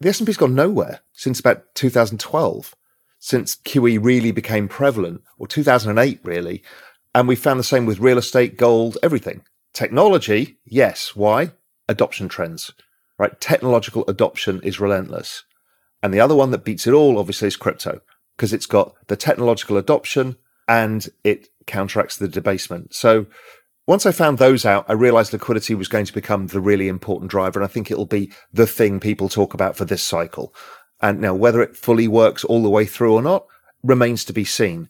the 0.00 0.08
S&P's 0.08 0.36
gone 0.36 0.54
nowhere 0.54 1.00
since 1.12 1.40
about 1.40 1.74
2012, 1.74 2.74
since 3.18 3.56
QE 3.56 4.02
really 4.02 4.30
became 4.30 4.68
prevalent 4.68 5.22
or 5.38 5.46
2008 5.46 6.20
really. 6.22 6.62
And 7.14 7.26
we 7.26 7.36
found 7.36 7.58
the 7.58 7.64
same 7.64 7.86
with 7.86 7.98
real 7.98 8.18
estate, 8.18 8.58
gold, 8.58 8.98
everything. 9.02 9.42
Technology, 9.72 10.58
yes. 10.64 11.16
Why? 11.16 11.52
Adoption 11.88 12.28
trends 12.28 12.72
right? 13.18 13.40
Technological 13.40 14.04
adoption 14.08 14.60
is 14.62 14.80
relentless. 14.80 15.44
And 16.02 16.12
the 16.12 16.20
other 16.20 16.34
one 16.34 16.50
that 16.50 16.64
beats 16.64 16.86
it 16.86 16.92
all, 16.92 17.18
obviously, 17.18 17.48
is 17.48 17.56
crypto 17.56 18.00
because 18.36 18.52
it's 18.52 18.66
got 18.66 18.94
the 19.06 19.16
technological 19.16 19.76
adoption 19.76 20.36
and 20.68 21.08
it 21.24 21.48
counteracts 21.66 22.16
the 22.16 22.28
debasement. 22.28 22.94
So 22.94 23.26
once 23.86 24.04
I 24.04 24.12
found 24.12 24.38
those 24.38 24.64
out, 24.64 24.84
I 24.88 24.94
realized 24.94 25.32
liquidity 25.32 25.74
was 25.74 25.88
going 25.88 26.06
to 26.06 26.12
become 26.12 26.48
the 26.48 26.60
really 26.60 26.88
important 26.88 27.30
driver. 27.30 27.60
And 27.60 27.64
I 27.64 27.72
think 27.72 27.90
it'll 27.90 28.06
be 28.06 28.32
the 28.52 28.66
thing 28.66 29.00
people 29.00 29.28
talk 29.28 29.54
about 29.54 29.76
for 29.76 29.84
this 29.84 30.02
cycle. 30.02 30.54
And 31.00 31.20
now 31.20 31.34
whether 31.34 31.62
it 31.62 31.76
fully 31.76 32.08
works 32.08 32.44
all 32.44 32.62
the 32.62 32.70
way 32.70 32.84
through 32.84 33.14
or 33.14 33.22
not 33.22 33.46
remains 33.82 34.24
to 34.24 34.32
be 34.32 34.44
seen. 34.44 34.88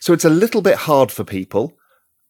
So 0.00 0.12
it's 0.12 0.24
a 0.24 0.30
little 0.30 0.60
bit 0.60 0.76
hard 0.76 1.10
for 1.10 1.24
people 1.24 1.76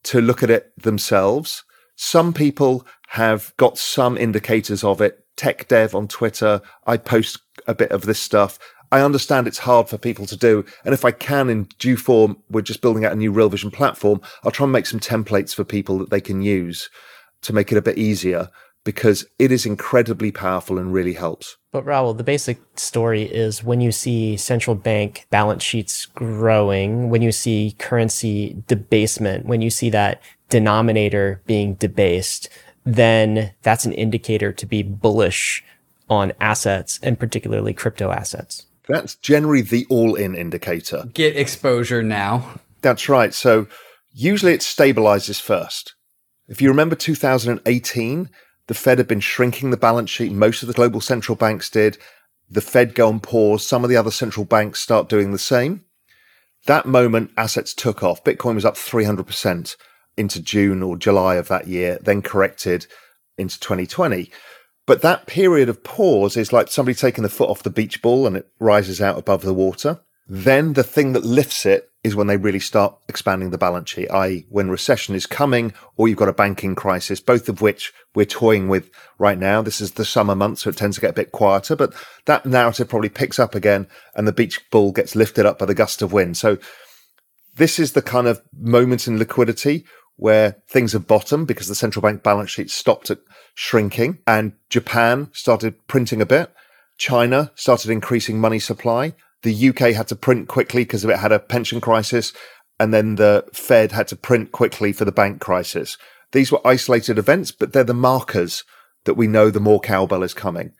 to 0.04 0.20
look 0.20 0.42
at 0.42 0.50
it 0.50 0.72
themselves. 0.80 1.64
Some 1.96 2.32
people 2.32 2.86
have 3.08 3.52
got 3.56 3.78
some 3.78 4.16
indicators 4.16 4.84
of 4.84 5.00
it 5.00 5.24
TechDev 5.36 5.94
on 5.94 6.06
Twitter. 6.06 6.60
I 6.86 6.96
post 6.96 7.40
a 7.66 7.74
bit 7.74 7.90
of 7.90 8.02
this 8.02 8.20
stuff. 8.20 8.58
I 8.94 9.00
understand 9.00 9.48
it's 9.48 9.58
hard 9.58 9.88
for 9.88 9.98
people 9.98 10.24
to 10.24 10.36
do. 10.36 10.64
And 10.84 10.94
if 10.94 11.04
I 11.04 11.10
can 11.10 11.50
in 11.50 11.64
due 11.80 11.96
form, 11.96 12.36
we're 12.48 12.62
just 12.62 12.80
building 12.80 13.04
out 13.04 13.10
a 13.10 13.16
new 13.16 13.32
Real 13.32 13.48
Vision 13.48 13.72
platform. 13.72 14.20
I'll 14.44 14.52
try 14.52 14.66
and 14.66 14.72
make 14.72 14.86
some 14.86 15.00
templates 15.00 15.52
for 15.52 15.64
people 15.64 15.98
that 15.98 16.10
they 16.10 16.20
can 16.20 16.42
use 16.42 16.88
to 17.42 17.52
make 17.52 17.72
it 17.72 17.76
a 17.76 17.82
bit 17.82 17.98
easier 17.98 18.50
because 18.84 19.26
it 19.40 19.50
is 19.50 19.66
incredibly 19.66 20.30
powerful 20.30 20.78
and 20.78 20.92
really 20.92 21.14
helps. 21.14 21.56
But 21.72 21.84
Raoul, 21.84 22.14
the 22.14 22.22
basic 22.22 22.60
story 22.76 23.24
is 23.24 23.64
when 23.64 23.80
you 23.80 23.90
see 23.90 24.36
central 24.36 24.76
bank 24.76 25.26
balance 25.28 25.64
sheets 25.64 26.06
growing, 26.06 27.10
when 27.10 27.20
you 27.20 27.32
see 27.32 27.74
currency 27.80 28.62
debasement, 28.68 29.44
when 29.44 29.60
you 29.60 29.70
see 29.70 29.90
that 29.90 30.22
denominator 30.50 31.42
being 31.46 31.74
debased, 31.74 32.48
then 32.84 33.54
that's 33.62 33.86
an 33.86 33.92
indicator 33.94 34.52
to 34.52 34.66
be 34.66 34.84
bullish 34.84 35.64
on 36.08 36.32
assets 36.40 37.00
and 37.02 37.18
particularly 37.18 37.74
crypto 37.74 38.12
assets. 38.12 38.66
That's 38.88 39.14
generally 39.16 39.62
the 39.62 39.86
all 39.88 40.14
in 40.14 40.34
indicator. 40.34 41.04
Get 41.14 41.36
exposure 41.36 42.02
now. 42.02 42.60
That's 42.82 43.08
right. 43.08 43.32
So 43.32 43.66
usually 44.12 44.52
it 44.52 44.60
stabilizes 44.60 45.40
first. 45.40 45.94
If 46.48 46.60
you 46.60 46.68
remember 46.68 46.94
2018, 46.94 48.30
the 48.66 48.74
Fed 48.74 48.98
had 48.98 49.08
been 49.08 49.20
shrinking 49.20 49.70
the 49.70 49.76
balance 49.76 50.10
sheet. 50.10 50.32
Most 50.32 50.62
of 50.62 50.68
the 50.68 50.74
global 50.74 51.00
central 51.00 51.36
banks 51.36 51.70
did. 51.70 51.98
The 52.50 52.60
Fed 52.60 52.94
go 52.94 53.08
on 53.08 53.20
pause. 53.20 53.66
Some 53.66 53.84
of 53.84 53.90
the 53.90 53.96
other 53.96 54.10
central 54.10 54.44
banks 54.44 54.80
start 54.80 55.08
doing 55.08 55.32
the 55.32 55.38
same. 55.38 55.84
That 56.66 56.86
moment, 56.86 57.30
assets 57.36 57.74
took 57.74 58.02
off. 58.02 58.24
Bitcoin 58.24 58.54
was 58.54 58.64
up 58.64 58.74
300% 58.74 59.76
into 60.16 60.40
June 60.40 60.82
or 60.82 60.96
July 60.96 61.34
of 61.36 61.48
that 61.48 61.66
year, 61.66 61.98
then 62.00 62.22
corrected 62.22 62.86
into 63.36 63.58
2020. 63.60 64.30
But 64.86 65.02
that 65.02 65.26
period 65.26 65.68
of 65.68 65.82
pause 65.82 66.36
is 66.36 66.52
like 66.52 66.68
somebody 66.68 66.94
taking 66.94 67.22
the 67.22 67.30
foot 67.30 67.48
off 67.48 67.62
the 67.62 67.70
beach 67.70 68.02
ball 68.02 68.26
and 68.26 68.36
it 68.36 68.48
rises 68.58 69.00
out 69.00 69.18
above 69.18 69.42
the 69.42 69.54
water. 69.54 70.00
Then 70.26 70.74
the 70.74 70.84
thing 70.84 71.12
that 71.12 71.24
lifts 71.24 71.66
it 71.66 71.90
is 72.02 72.14
when 72.14 72.26
they 72.26 72.36
really 72.36 72.60
start 72.60 72.98
expanding 73.08 73.48
the 73.48 73.58
balance 73.58 73.90
sheet, 73.90 74.10
i.e. 74.10 74.46
when 74.50 74.68
recession 74.68 75.14
is 75.14 75.24
coming 75.24 75.72
or 75.96 76.06
you've 76.06 76.18
got 76.18 76.28
a 76.28 76.34
banking 76.34 76.74
crisis, 76.74 77.18
both 77.18 77.48
of 77.48 77.62
which 77.62 77.92
we're 78.14 78.26
toying 78.26 78.68
with 78.68 78.90
right 79.18 79.38
now. 79.38 79.62
This 79.62 79.80
is 79.80 79.92
the 79.92 80.04
summer 80.04 80.34
months, 80.34 80.62
so 80.62 80.70
it 80.70 80.76
tends 80.76 80.96
to 80.96 81.00
get 81.00 81.10
a 81.10 81.14
bit 81.14 81.32
quieter, 81.32 81.76
but 81.76 81.94
that 82.26 82.44
narrative 82.44 82.88
probably 82.88 83.08
picks 83.08 83.38
up 83.38 83.54
again 83.54 83.86
and 84.14 84.28
the 84.28 84.32
beach 84.32 84.60
ball 84.70 84.92
gets 84.92 85.16
lifted 85.16 85.46
up 85.46 85.58
by 85.58 85.64
the 85.64 85.74
gust 85.74 86.02
of 86.02 86.12
wind. 86.12 86.36
So 86.36 86.58
this 87.56 87.78
is 87.78 87.92
the 87.92 88.02
kind 88.02 88.26
of 88.26 88.42
moment 88.52 89.06
in 89.06 89.18
liquidity 89.18 89.86
where 90.16 90.62
things 90.68 90.92
have 90.92 91.06
bottomed 91.06 91.46
because 91.46 91.68
the 91.68 91.74
central 91.74 92.02
bank 92.02 92.22
balance 92.22 92.50
sheet 92.50 92.70
stopped 92.70 93.10
at 93.10 93.18
shrinking 93.54 94.18
and 94.26 94.52
Japan 94.70 95.28
started 95.32 95.86
printing 95.88 96.20
a 96.20 96.26
bit. 96.26 96.52
China 96.98 97.50
started 97.54 97.90
increasing 97.90 98.40
money 98.40 98.58
supply. 98.58 99.14
The 99.42 99.68
UK 99.68 99.94
had 99.94 100.08
to 100.08 100.16
print 100.16 100.48
quickly 100.48 100.82
because 100.84 101.04
it 101.04 101.18
had 101.18 101.32
a 101.32 101.38
pension 101.38 101.80
crisis. 101.80 102.32
And 102.78 102.92
then 102.92 103.16
the 103.16 103.44
Fed 103.52 103.92
had 103.92 104.08
to 104.08 104.16
print 104.16 104.52
quickly 104.52 104.92
for 104.92 105.04
the 105.04 105.12
bank 105.12 105.40
crisis. 105.40 105.96
These 106.32 106.50
were 106.50 106.66
isolated 106.66 107.18
events, 107.18 107.52
but 107.52 107.72
they're 107.72 107.84
the 107.84 107.94
markers 107.94 108.64
that 109.04 109.14
we 109.14 109.26
know 109.26 109.50
the 109.50 109.60
more 109.60 109.80
cowbell 109.80 110.22
is 110.22 110.34
coming. 110.34 110.72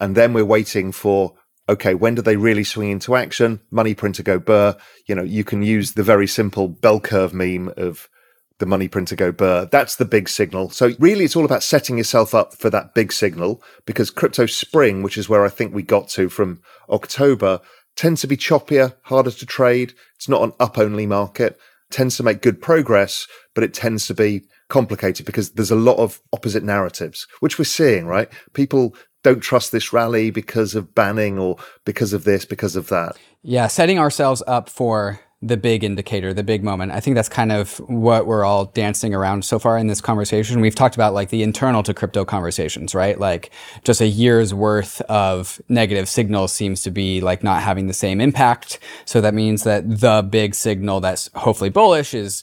And 0.00 0.16
then 0.16 0.32
we're 0.32 0.44
waiting 0.44 0.90
for, 0.92 1.34
okay, 1.68 1.94
when 1.94 2.14
do 2.14 2.22
they 2.22 2.36
really 2.36 2.64
swing 2.64 2.90
into 2.90 3.14
action? 3.14 3.60
Money 3.70 3.94
printer 3.94 4.22
go 4.22 4.38
burr. 4.38 4.76
You 5.06 5.14
know, 5.14 5.22
you 5.22 5.44
can 5.44 5.62
use 5.62 5.92
the 5.92 6.02
very 6.02 6.26
simple 6.26 6.68
bell 6.68 7.00
curve 7.00 7.34
meme 7.34 7.72
of 7.76 8.08
the 8.58 8.66
money 8.66 8.88
printer 8.88 9.16
go 9.16 9.32
burr. 9.32 9.66
That's 9.66 9.96
the 9.96 10.04
big 10.04 10.28
signal. 10.28 10.70
So 10.70 10.92
really 10.98 11.24
it's 11.24 11.36
all 11.36 11.44
about 11.44 11.62
setting 11.62 11.98
yourself 11.98 12.34
up 12.34 12.54
for 12.54 12.70
that 12.70 12.94
big 12.94 13.12
signal 13.12 13.62
because 13.86 14.10
crypto 14.10 14.46
spring, 14.46 15.02
which 15.02 15.16
is 15.16 15.28
where 15.28 15.44
I 15.44 15.48
think 15.48 15.74
we 15.74 15.82
got 15.82 16.08
to 16.10 16.28
from 16.28 16.60
October, 16.90 17.60
tends 17.96 18.20
to 18.22 18.26
be 18.26 18.36
choppier, 18.36 18.94
harder 19.02 19.30
to 19.30 19.46
trade. 19.46 19.94
It's 20.16 20.28
not 20.28 20.42
an 20.42 20.52
up 20.60 20.78
only 20.78 21.06
market, 21.06 21.58
tends 21.90 22.16
to 22.16 22.22
make 22.22 22.42
good 22.42 22.60
progress, 22.60 23.26
but 23.54 23.64
it 23.64 23.74
tends 23.74 24.06
to 24.08 24.14
be 24.14 24.42
complicated 24.68 25.24
because 25.24 25.52
there's 25.52 25.70
a 25.70 25.76
lot 25.76 25.96
of 25.96 26.20
opposite 26.32 26.62
narratives, 26.62 27.26
which 27.40 27.58
we're 27.58 27.64
seeing, 27.64 28.06
right? 28.06 28.28
People 28.52 28.94
don't 29.24 29.40
trust 29.40 29.72
this 29.72 29.92
rally 29.92 30.30
because 30.30 30.74
of 30.74 30.94
banning 30.94 31.38
or 31.38 31.56
because 31.84 32.12
of 32.12 32.24
this, 32.24 32.44
because 32.44 32.76
of 32.76 32.88
that. 32.88 33.16
Yeah, 33.42 33.66
setting 33.66 33.98
ourselves 33.98 34.42
up 34.46 34.68
for 34.68 35.20
the 35.40 35.56
big 35.56 35.84
indicator, 35.84 36.34
the 36.34 36.42
big 36.42 36.64
moment. 36.64 36.90
I 36.90 36.98
think 36.98 37.14
that's 37.14 37.28
kind 37.28 37.52
of 37.52 37.78
what 37.88 38.26
we're 38.26 38.44
all 38.44 38.64
dancing 38.66 39.14
around 39.14 39.44
so 39.44 39.60
far 39.60 39.78
in 39.78 39.86
this 39.86 40.00
conversation. 40.00 40.60
We've 40.60 40.74
talked 40.74 40.96
about 40.96 41.14
like 41.14 41.28
the 41.28 41.44
internal 41.44 41.84
to 41.84 41.94
crypto 41.94 42.24
conversations, 42.24 42.92
right? 42.92 43.18
Like 43.18 43.50
just 43.84 44.00
a 44.00 44.08
year's 44.08 44.52
worth 44.52 45.00
of 45.02 45.60
negative 45.68 46.08
signals 46.08 46.52
seems 46.52 46.82
to 46.82 46.90
be 46.90 47.20
like 47.20 47.44
not 47.44 47.62
having 47.62 47.86
the 47.86 47.94
same 47.94 48.20
impact. 48.20 48.80
So 49.04 49.20
that 49.20 49.32
means 49.32 49.62
that 49.62 50.00
the 50.00 50.26
big 50.28 50.56
signal 50.56 51.00
that's 51.00 51.30
hopefully 51.36 51.70
bullish 51.70 52.14
is 52.14 52.42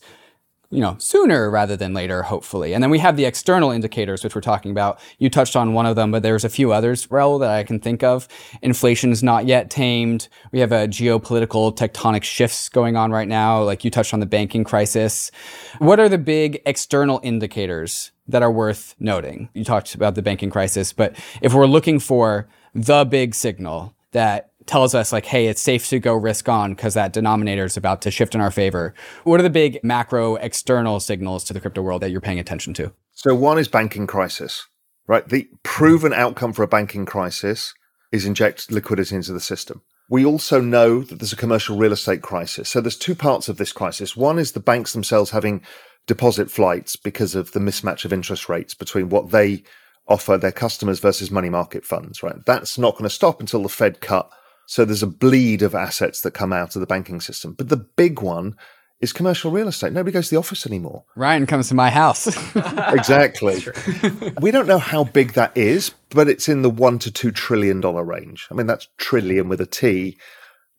you 0.70 0.82
know, 0.82 0.96
sooner 1.00 1.50
rather 1.50 1.76
than 1.78 1.94
later, 1.94 2.24
hopefully. 2.24 2.74
And 2.74 2.84
then 2.84 2.90
we 2.90 3.00
have 3.00 3.18
the 3.18 3.26
external 3.26 3.72
indicators, 3.72 4.24
which 4.24 4.36
we're 4.36 4.42
talking 4.42 4.72
about. 4.72 5.00
You 5.20 5.30
touched 5.30 5.56
on 5.56 5.74
one 5.74 5.86
of 5.86 5.96
them, 5.96 6.12
but 6.12 6.24
there's 6.24 6.44
a 6.44 6.50
few 6.50 6.72
others, 6.72 7.10
Raoul, 7.10 7.40
that 7.40 7.50
I 7.50 7.64
can 7.64 7.80
think 7.80 8.04
of. 8.04 8.28
Inflation 8.62 9.12
is 9.12 9.24
not 9.24 9.46
yet 9.46 9.70
tamed. 9.70 10.28
We 10.52 10.60
have 10.60 10.72
a 10.72 10.88
geopolitical 10.88 11.76
tectonic 11.76 12.24
shifts 12.24 12.70
going 12.70 12.96
on 12.96 13.12
right 13.12 13.28
now. 13.28 13.64
Like 13.64 13.84
you 13.84 13.92
touched 13.92 14.14
on 14.14 14.20
the 14.20 14.26
banking 14.26 14.64
crisis. 14.64 15.32
What 15.80 16.00
are 16.00 16.10
the 16.10 16.18
big 16.18 16.62
external 16.66 17.20
indicators 17.24 18.12
that 18.28 18.42
are 18.42 18.52
worth 18.52 18.96
noting? 19.00 19.50
You 19.54 19.64
talked 19.64 19.96
about 19.96 20.16
the 20.16 20.22
banking 20.22 20.50
crisis, 20.50 20.94
but 20.94 21.16
if 21.42 21.54
we're 21.54 21.68
looking 21.68 22.00
for 22.00 22.48
the 22.74 23.06
big 23.06 23.36
signal 23.36 23.96
that 24.12 24.52
tells 24.66 24.96
us 24.96 25.12
like, 25.12 25.26
hey, 25.26 25.48
it's 25.48 25.62
safe 25.62 25.88
to 25.90 26.00
go 26.00 26.14
risk 26.14 26.50
on 26.50 26.74
because 26.74 26.94
that 26.96 27.14
denominator 27.14 27.66
is 27.66 27.78
about 27.78 28.02
to 28.04 28.12
shift 28.12 28.36
in 28.36 28.42
our 28.42 28.52
favor. 28.52 28.94
What 29.24 29.40
are 29.40 29.44
the 29.44 29.50
big 29.50 29.80
macro 29.84 30.36
external 30.36 31.00
signals 31.00 31.44
to 31.46 31.54
the 31.54 31.60
crypto 31.60 31.82
world 31.82 32.02
that 32.02 32.12
you're 32.12 32.22
paying 32.22 32.40
attention 32.40 32.74
to? 32.76 32.92
So 33.14 33.36
one 33.36 33.58
is 33.58 33.68
banking 33.68 34.08
crisis, 34.08 34.66
right? 35.08 35.28
The 35.28 35.48
proven 35.64 36.14
outcome 36.14 36.54
for 36.54 36.64
a 36.64 36.68
banking 36.68 37.06
crisis 37.06 37.74
is 38.12 38.26
inject 38.26 38.72
liquidity 38.72 39.16
into 39.16 39.34
the 39.34 39.40
system. 39.40 39.82
We 40.10 40.26
also 40.26 40.62
know 40.62 41.02
that 41.02 41.20
there's 41.20 41.34
a 41.34 41.38
commercial 41.38 41.78
real 41.78 41.94
estate 41.94 42.22
crisis. 42.22 42.70
So 42.70 42.82
there's 42.82 42.98
two 42.98 43.16
parts 43.16 43.50
of 43.50 43.58
this 43.58 43.72
crisis. 43.72 44.16
One 44.16 44.38
is 44.38 44.52
the 44.52 44.60
banks 44.60 44.94
themselves 44.94 45.32
having 45.32 45.62
deposit 46.06 46.52
flights 46.52 46.96
because 46.96 47.34
of 47.34 47.52
the 47.54 47.60
mismatch 47.60 48.06
of 48.06 48.14
interest 48.14 48.48
rates 48.48 48.76
between 48.76 49.10
what 49.10 49.32
they 49.32 49.64
offer 50.08 50.38
their 50.38 50.52
customers 50.52 51.00
versus 51.00 51.32
money 51.32 51.50
market 51.50 51.84
funds, 51.84 52.22
right? 52.22 52.46
That's 52.46 52.78
not 52.78 52.94
going 52.94 53.06
to 53.06 53.10
stop 53.10 53.40
until 53.40 53.64
the 53.64 53.70
Fed 53.70 54.02
cut 54.02 54.30
so 54.68 54.86
there's 54.86 55.04
a 55.04 55.08
bleed 55.08 55.62
of 55.62 55.76
assets 55.76 56.22
that 56.22 56.32
come 56.32 56.54
out 56.54 56.76
of 56.76 56.80
the 56.80 56.88
banking 56.88 57.22
system. 57.22 57.54
But 57.54 57.70
the 57.70 57.78
big 57.78 58.22
one 58.22 58.56
is 59.02 59.14
commercial 59.14 59.52
real 59.52 59.68
estate. 59.68 59.94
Nobody 59.94 60.14
goes 60.14 60.30
to 60.30 60.36
the 60.36 60.40
office 60.40 60.66
anymore. 60.66 61.04
Ryan 61.16 61.46
comes 61.46 61.70
to 61.70 61.76
my 61.76 61.90
house. 61.90 62.28
exactly. 62.56 63.64
we 64.42 64.52
don't 64.52 64.68
know 64.68 64.80
how 64.80 65.04
big 65.04 65.34
that 65.34 65.56
is, 65.56 65.92
but 66.10 66.28
it's 66.28 66.48
in 66.48 66.62
the 66.62 66.70
one 66.70 66.98
to 67.00 67.12
two 67.12 67.32
trillion 67.32 67.82
dollar 67.82 68.04
range. 68.04 68.48
I 68.50 68.54
mean, 68.54 68.68
that's 68.68 68.88
trillion 68.98 69.50
with 69.50 69.62
a 69.62 69.66
T. 69.66 70.18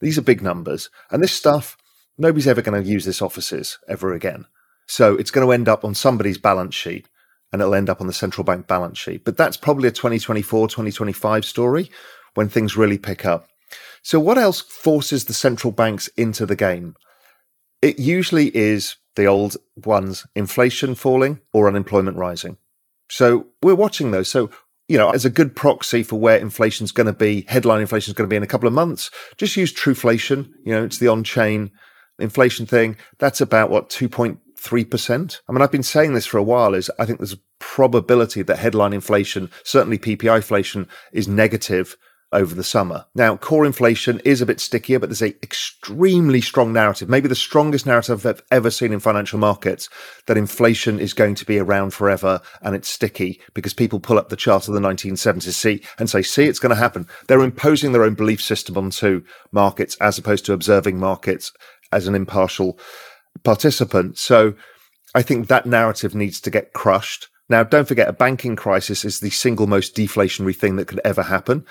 These 0.01 0.19
are 0.19 0.23
big 0.23 0.43
numbers. 0.43 0.91
And 1.11 1.23
this 1.23 1.33
stuff, 1.33 1.77
nobody's 2.19 2.49
ever 2.49 2.63
going 2.63 2.83
to 2.83 2.89
use 2.89 3.05
this 3.05 3.23
offices 3.23 3.79
ever 3.89 4.13
again. 4.13 4.47
So 4.87 5.15
it's 5.17 5.31
going 5.31 5.47
to 5.47 5.53
end 5.53 5.69
up 5.69 5.85
on 5.85 5.95
somebody's 5.95 6.39
balance 6.39 6.75
sheet 6.75 7.09
and 7.53 7.61
it'll 7.61 7.75
end 7.75 7.91
up 7.91 8.01
on 8.01 8.07
the 8.07 8.13
central 8.13 8.45
bank 8.45 8.67
balance 8.67 8.99
sheet. 8.99 9.25
But 9.25 9.37
that's 9.37 9.57
probably 9.57 9.89
a 9.89 9.93
2024, 9.93 10.69
2025 10.69 11.45
story 11.45 11.91
when 12.35 12.49
things 12.49 12.77
really 12.77 12.99
pick 12.99 13.25
up. 13.25 13.49
So, 14.07 14.21
what 14.21 14.39
else 14.39 14.61
forces 14.61 15.25
the 15.25 15.35
central 15.35 15.73
banks 15.73 16.07
into 16.17 16.47
the 16.47 16.55
game? 16.55 16.95
It 17.83 17.99
usually 17.99 18.57
is 18.57 18.99
the 19.17 19.27
old 19.27 19.57
ones 19.85 20.25
inflation 20.37 20.95
falling 20.95 21.41
or 21.53 21.67
unemployment 21.67 22.17
rising. 22.17 22.57
So, 23.11 23.47
we're 23.65 23.75
watching 23.75 24.13
those. 24.13 24.31
So, 24.31 24.49
you 24.87 24.97
know, 24.97 25.11
as 25.11 25.25
a 25.25 25.29
good 25.29 25.57
proxy 25.57 26.05
for 26.05 26.21
where 26.21 26.39
inflation 26.39 26.85
is 26.85 26.93
going 26.93 27.09
to 27.09 27.13
be, 27.13 27.47
headline 27.49 27.81
inflation 27.81 28.13
is 28.13 28.15
going 28.15 28.29
to 28.29 28.33
be 28.33 28.37
in 28.37 28.45
a 28.45 28.47
couple 28.47 28.69
of 28.69 28.75
months, 28.75 29.11
just 29.39 29.57
use 29.57 29.75
Truflation. 29.75 30.51
You 30.65 30.75
know, 30.75 30.85
it's 30.85 30.99
the 30.99 31.09
on 31.09 31.25
chain 31.25 31.73
inflation 32.21 32.65
thing. 32.65 32.97
That's 33.19 33.41
about 33.41 33.71
what, 33.71 33.91
2.3%? 33.91 35.41
I 35.49 35.53
mean, 35.53 35.63
I've 35.63 35.73
been 35.73 35.83
saying 35.83 36.15
this 36.15 36.27
for 36.27 36.39
a 36.39 36.45
while 36.45 36.75
is 36.75 36.93
I 37.01 37.07
think 37.07 37.19
there's 37.19 37.33
a 37.33 37.41
probability 37.59 38.43
that 38.43 38.61
headline 38.61 38.93
inflation, 38.93 39.51
certainly 39.65 39.99
PPI 39.99 40.37
inflation, 40.37 40.87
is 41.13 41.27
negative 41.27 41.97
over 42.33 42.55
the 42.55 42.65
summer. 42.65 43.07
Now, 43.15 43.37
core 43.37 43.65
inflation 43.65 44.21
is 44.25 44.41
a 44.41 44.47
bit 44.47 44.61
stickier, 44.61 44.99
but 44.99 45.09
there's 45.09 45.23
a 45.23 45.37
extremely 45.43 46.41
strong 46.41 46.73
narrative, 46.73 47.09
maybe 47.09 47.29
the 47.29 47.35
strongest 47.35 47.87
narrative 47.87 48.27
I've 48.27 48.43
ever 48.51 48.71
seen 48.71 48.93
in 48.93 49.01
financial 49.01 49.39
markets, 49.39 49.89
that 50.27 50.37
inflation 50.37 50.99
is 50.99 51.15
going 51.15 51.37
to 51.37 51.45
be 51.45 51.59
around 51.59 51.95
forever 51.95 52.41
and 52.63 52.75
it's 52.75 52.91
sticky 52.91 53.41
because 53.55 53.75
people 53.75 54.01
pull 54.01 54.19
up 54.19 54.29
the 54.29 54.37
chart 54.37 54.67
of 54.67 54.75
the 54.75 54.81
1970s 54.81 55.53
see, 55.53 55.83
and 55.99 56.11
say, 56.11 56.23
see, 56.23 56.45
it's 56.45 56.59
going 56.59 56.71
to 56.71 56.77
happen. 56.77 57.07
They're 57.29 57.41
imposing 57.41 57.93
their 57.93 58.05
own 58.05 58.15
belief 58.15 58.43
system 58.43 58.77
onto 58.77 59.25
markets 59.53 59.97
as 60.01 60.19
opposed 60.19 60.45
to 60.47 60.53
observing 60.53 60.99
markets 60.99 61.53
as 61.93 62.09
an 62.09 62.15
impartial 62.15 62.79
participant. 63.45 64.19
So 64.19 64.55
I 65.15 65.23
think 65.23 65.47
that 65.47 65.67
narrative 65.67 66.15
needs 66.15 66.41
to 66.41 66.51
get 66.51 66.73
crushed. 66.73 67.29
Now, 67.49 67.63
don't 67.63 67.87
forget, 67.87 68.09
a 68.09 68.13
banking 68.13 68.57
crisis 68.57 69.05
is 69.05 69.21
the 69.21 69.31
single 69.31 69.69
most 69.69 69.95
deflationary 69.95 70.57
thing 70.57 70.75
that 70.77 70.89
could 70.89 71.01
ever 71.05 71.23
happen 71.23 71.65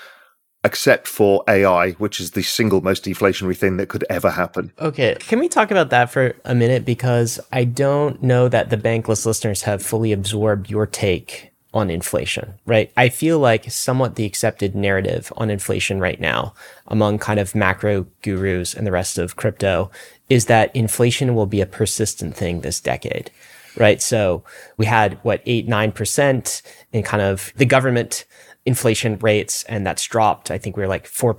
except 0.66 1.06
for 1.06 1.44
AI, 1.48 1.92
which 1.92 2.18
is 2.18 2.32
the 2.32 2.42
single 2.42 2.80
most 2.80 3.04
deflationary 3.04 3.56
thing 3.56 3.76
that 3.76 3.88
could 3.88 4.04
ever 4.10 4.30
happen. 4.30 4.72
Okay. 4.80 5.14
Can 5.20 5.38
we 5.38 5.48
talk 5.48 5.70
about 5.70 5.90
that 5.90 6.10
for 6.10 6.34
a 6.44 6.56
minute? 6.56 6.84
Because 6.84 7.38
I 7.52 7.62
don't 7.62 8.20
know 8.20 8.48
that 8.48 8.70
the 8.70 8.76
bankless 8.76 9.24
listeners 9.24 9.62
have 9.62 9.80
fully 9.80 10.10
absorbed 10.10 10.68
your 10.68 10.84
take 10.84 11.52
on 11.72 11.88
inflation, 11.88 12.54
right? 12.66 12.90
I 12.96 13.10
feel 13.10 13.38
like 13.38 13.70
somewhat 13.70 14.16
the 14.16 14.24
accepted 14.24 14.74
narrative 14.74 15.32
on 15.36 15.50
inflation 15.50 16.00
right 16.00 16.20
now 16.20 16.52
among 16.88 17.18
kind 17.18 17.38
of 17.38 17.54
macro 17.54 18.06
gurus 18.22 18.74
and 18.74 18.84
the 18.84 18.92
rest 18.92 19.18
of 19.18 19.36
crypto 19.36 19.88
is 20.28 20.46
that 20.46 20.74
inflation 20.74 21.36
will 21.36 21.46
be 21.46 21.60
a 21.60 21.66
persistent 21.66 22.34
thing 22.34 22.62
this 22.62 22.80
decade, 22.80 23.30
right? 23.76 24.02
So 24.02 24.42
we 24.76 24.86
had 24.86 25.20
what, 25.22 25.42
eight, 25.46 25.68
9% 25.68 26.62
in 26.92 27.02
kind 27.04 27.22
of 27.22 27.52
the 27.56 27.66
government 27.66 28.24
inflation 28.66 29.16
rates, 29.20 29.62
and 29.64 29.86
that's 29.86 30.04
dropped. 30.04 30.50
I 30.50 30.58
think 30.58 30.76
we 30.76 30.82
are 30.82 30.88
like 30.88 31.06
4% 31.06 31.34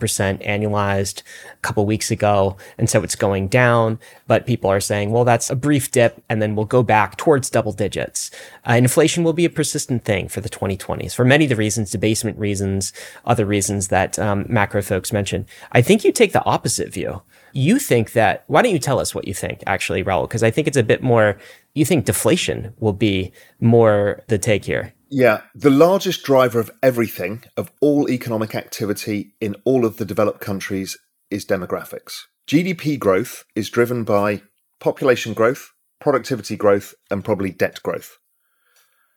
annualized 0.47 1.21
a 1.53 1.57
couple 1.57 1.85
weeks 1.85 2.09
ago. 2.09 2.55
And 2.77 2.89
so 2.89 3.03
it's 3.03 3.15
going 3.15 3.49
down, 3.49 3.99
but 4.27 4.47
people 4.47 4.71
are 4.71 4.79
saying, 4.79 5.11
well, 5.11 5.25
that's 5.25 5.49
a 5.49 5.55
brief 5.55 5.91
dip, 5.91 6.23
and 6.29 6.41
then 6.41 6.55
we'll 6.55 6.65
go 6.65 6.83
back 6.83 7.17
towards 7.17 7.49
double 7.49 7.73
digits. 7.73 8.31
Uh, 8.67 8.73
inflation 8.73 9.25
will 9.25 9.33
be 9.33 9.43
a 9.43 9.49
persistent 9.49 10.05
thing 10.05 10.29
for 10.29 10.39
the 10.39 10.49
2020s 10.49 11.13
for 11.13 11.25
many 11.25 11.45
of 11.45 11.49
the 11.49 11.55
reasons, 11.57 11.91
debasement 11.91 12.39
reasons, 12.39 12.93
other 13.25 13.45
reasons 13.45 13.89
that 13.89 14.17
um, 14.17 14.45
macro 14.47 14.81
folks 14.81 15.11
mentioned. 15.11 15.45
I 15.73 15.81
think 15.81 16.05
you 16.05 16.13
take 16.13 16.31
the 16.31 16.45
opposite 16.45 16.93
view. 16.93 17.21
You 17.51 17.77
think 17.77 18.13
that, 18.13 18.45
why 18.47 18.61
don't 18.61 18.71
you 18.71 18.79
tell 18.79 18.99
us 18.99 19.13
what 19.13 19.27
you 19.27 19.33
think, 19.33 19.63
actually, 19.67 20.01
Raoul? 20.01 20.27
Because 20.27 20.43
I 20.43 20.51
think 20.51 20.67
it's 20.67 20.77
a 20.77 20.83
bit 20.83 21.03
more, 21.03 21.37
you 21.73 21.83
think 21.83 22.05
deflation 22.05 22.73
will 22.79 22.93
be 22.93 23.33
more 23.59 24.23
the 24.27 24.37
take 24.37 24.63
here. 24.63 24.93
Yeah, 25.09 25.41
the 25.55 25.69
largest 25.69 26.23
driver 26.23 26.59
of 26.59 26.69
everything, 26.83 27.43
of 27.55 27.71
all 27.79 28.09
economic 28.09 28.53
activity 28.53 29.35
in 29.39 29.55
all 29.63 29.85
of 29.85 29.97
the 29.97 30.05
developed 30.05 30.41
countries, 30.41 30.97
is 31.31 31.45
demographics. 31.45 32.23
GDP 32.45 32.99
growth 32.99 33.45
is 33.55 33.69
driven 33.69 34.03
by 34.03 34.41
population 34.81 35.33
growth, 35.33 35.71
productivity 36.01 36.57
growth, 36.57 36.93
and 37.09 37.23
probably 37.23 37.51
debt 37.51 37.81
growth. 37.83 38.17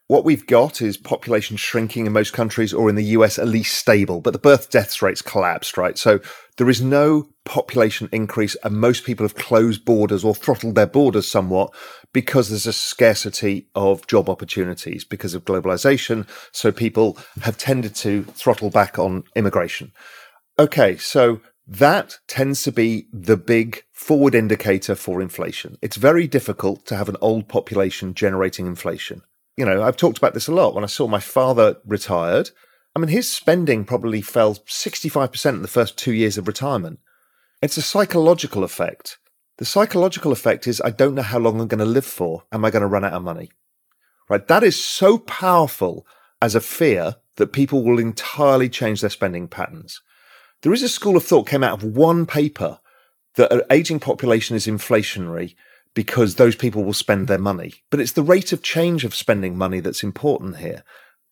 What 0.06 0.24
we've 0.24 0.46
got 0.46 0.82
is 0.82 0.96
population 0.96 1.56
shrinking 1.56 2.06
in 2.06 2.12
most 2.12 2.32
countries, 2.32 2.72
or 2.72 2.88
in 2.88 2.96
the 2.96 3.04
US, 3.16 3.38
at 3.38 3.46
least 3.46 3.78
stable, 3.78 4.20
but 4.20 4.32
the 4.32 4.40
birth 4.40 4.70
deaths 4.70 5.02
rates 5.02 5.22
collapsed, 5.22 5.76
right? 5.76 5.96
So 5.96 6.20
there 6.56 6.68
is 6.68 6.82
no 6.82 7.28
population 7.44 8.08
increase, 8.12 8.56
and 8.64 8.74
most 8.76 9.04
people 9.04 9.24
have 9.24 9.36
closed 9.36 9.84
borders 9.84 10.24
or 10.24 10.34
throttled 10.34 10.74
their 10.74 10.86
borders 10.86 11.28
somewhat 11.28 11.72
because 12.12 12.48
there's 12.48 12.66
a 12.66 12.72
scarcity 12.72 13.68
of 13.74 14.06
job 14.06 14.28
opportunities 14.28 15.04
because 15.04 15.34
of 15.34 15.44
globalization. 15.44 16.26
So 16.52 16.72
people 16.72 17.18
have 17.42 17.56
tended 17.56 17.94
to 17.96 18.24
throttle 18.24 18.70
back 18.70 18.98
on 18.98 19.24
immigration. 19.36 19.92
Okay, 20.58 20.96
so 20.96 21.40
that 21.66 22.18
tends 22.26 22.62
to 22.64 22.72
be 22.72 23.06
the 23.12 23.36
big 23.36 23.84
forward 23.92 24.34
indicator 24.34 24.94
for 24.94 25.22
inflation. 25.22 25.76
It's 25.82 25.96
very 25.96 26.26
difficult 26.26 26.86
to 26.86 26.96
have 26.96 27.08
an 27.08 27.16
old 27.20 27.48
population 27.48 28.14
generating 28.14 28.66
inflation 28.66 29.22
you 29.60 29.66
know, 29.66 29.82
I've 29.82 29.98
talked 29.98 30.16
about 30.16 30.32
this 30.32 30.48
a 30.48 30.54
lot. 30.54 30.74
When 30.74 30.84
I 30.84 30.86
saw 30.86 31.06
my 31.06 31.20
father 31.20 31.76
retired, 31.84 32.50
I 32.96 32.98
mean, 32.98 33.08
his 33.08 33.30
spending 33.30 33.84
probably 33.84 34.22
fell 34.22 34.54
65% 34.54 35.50
in 35.50 35.60
the 35.60 35.68
first 35.68 35.98
two 35.98 36.14
years 36.14 36.38
of 36.38 36.48
retirement. 36.48 36.98
It's 37.60 37.76
a 37.76 37.82
psychological 37.82 38.64
effect. 38.64 39.18
The 39.60 39.66
psychological 39.66 40.32
effect 40.32 40.66
is 40.66 40.80
I 40.80 40.88
don't 40.88 41.14
know 41.14 41.20
how 41.20 41.38
long 41.38 41.60
I'm 41.60 41.68
going 41.68 41.80
to 41.80 41.84
live 41.84 42.06
for. 42.06 42.44
Am 42.50 42.64
I 42.64 42.70
going 42.70 42.80
to 42.80 42.88
run 42.88 43.04
out 43.04 43.12
of 43.12 43.22
money? 43.22 43.50
Right? 44.26 44.46
That 44.48 44.64
is 44.64 44.82
so 44.82 45.18
powerful 45.18 46.06
as 46.40 46.54
a 46.54 46.62
fear 46.62 47.16
that 47.36 47.52
people 47.52 47.84
will 47.84 47.98
entirely 47.98 48.70
change 48.70 49.02
their 49.02 49.10
spending 49.10 49.48
patterns. 49.48 50.00
There 50.62 50.72
is 50.72 50.82
a 50.82 50.88
school 50.88 51.14
of 51.14 51.24
thought 51.24 51.46
came 51.46 51.62
out 51.62 51.74
of 51.74 51.94
one 51.94 52.24
paper 52.24 52.80
that 53.34 53.52
an 53.52 53.60
aging 53.70 54.00
population 54.00 54.56
is 54.56 54.66
inflationary 54.66 55.56
because 55.92 56.36
those 56.36 56.56
people 56.56 56.82
will 56.82 56.94
spend 56.94 57.28
their 57.28 57.36
money. 57.36 57.74
But 57.90 58.00
it's 58.00 58.12
the 58.12 58.22
rate 58.22 58.54
of 58.54 58.62
change 58.62 59.04
of 59.04 59.14
spending 59.14 59.58
money 59.58 59.80
that's 59.80 60.02
important 60.02 60.56
here. 60.56 60.84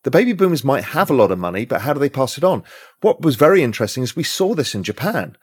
The 0.03 0.11
baby 0.11 0.33
boomers 0.33 0.63
might 0.63 0.83
have 0.83 1.09
a 1.09 1.15
lot 1.15 1.31
of 1.31 1.39
money, 1.39 1.65
but 1.65 1.81
how 1.81 1.93
do 1.93 1.99
they 1.99 2.09
pass 2.09 2.37
it 2.37 2.43
on? 2.43 2.63
What 3.01 3.21
was 3.21 3.37
very 3.37 3.63
interesting 3.63 4.03
is 4.03 4.15
we 4.15 4.21
saw 4.21 4.53
this 4.53 4.75
in 4.75 4.83
Japan. 4.83 5.35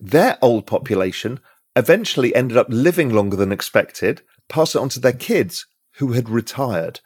Their 0.00 0.36
old 0.42 0.66
population 0.66 1.38
eventually 1.76 2.34
ended 2.34 2.56
up 2.56 2.66
living 2.70 3.10
longer 3.10 3.36
than 3.36 3.52
expected, 3.52 4.22
pass 4.48 4.74
it 4.74 4.80
on 4.80 4.88
to 4.90 5.00
their 5.00 5.12
kids 5.12 5.66
who 5.96 6.12
had 6.12 6.28
retired. 6.28 7.00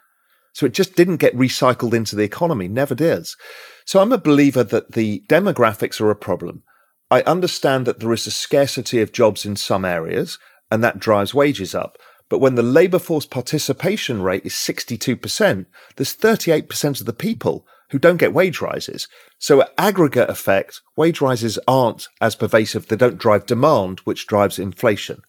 So 0.53 0.67
it 0.67 0.73
just 0.73 0.97
didn't 0.97 1.17
get 1.17 1.37
recycled 1.37 1.95
into 1.95 2.17
the 2.17 2.25
economy, 2.25 2.69
never 2.69 2.95
does. 2.95 3.37
So 3.85 4.01
I'm 4.01 4.13
a 4.13 4.19
believer 4.19 4.65
that 4.65 4.93
the 4.93 5.23
demographics 5.29 6.01
are 6.01 6.11
a 6.11 6.17
problem. 6.17 6.63
I 7.11 7.23
understand 7.23 7.87
that 7.87 8.01
there 8.01 8.13
is 8.13 8.27
a 8.27 8.31
scarcity 8.31 9.01
of 9.01 9.13
jobs 9.13 9.47
in 9.47 9.57
some 9.57 9.85
areas, 9.85 10.39
and 10.71 10.83
that 10.85 10.99
drives 10.99 11.33
wages 11.33 11.75
up. 11.75 11.97
But 12.29 12.41
when 12.41 12.57
the 12.57 12.63
labour 12.63 12.99
force 12.99 13.25
participation 13.25 14.21
rate 14.21 14.45
is 14.45 14.53
62%, 14.53 15.67
there's 15.97 16.17
38% 16.17 17.01
of 17.01 17.07
the 17.07 17.13
people 17.15 17.67
who 17.91 17.99
don't 17.99 18.19
get 18.19 18.35
wage 18.35 18.61
rises. 18.61 19.09
So, 19.39 19.63
at 19.63 19.73
aggregate 19.79 20.29
effect, 20.29 20.81
wage 20.97 21.21
rises 21.21 21.59
aren't 21.67 22.09
as 22.21 22.35
pervasive. 22.35 22.89
They 22.89 22.97
don't 22.97 23.19
drive 23.19 23.47
demand, 23.47 24.01
which 24.01 24.27
drives 24.27 24.59
inflation. 24.59 25.23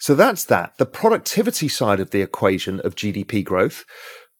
So, 0.00 0.14
that's 0.14 0.44
that. 0.44 0.76
The 0.78 0.86
productivity 0.86 1.68
side 1.68 2.00
of 2.00 2.10
the 2.10 2.22
equation 2.22 2.80
of 2.80 2.96
GDP 2.96 3.44
growth, 3.44 3.84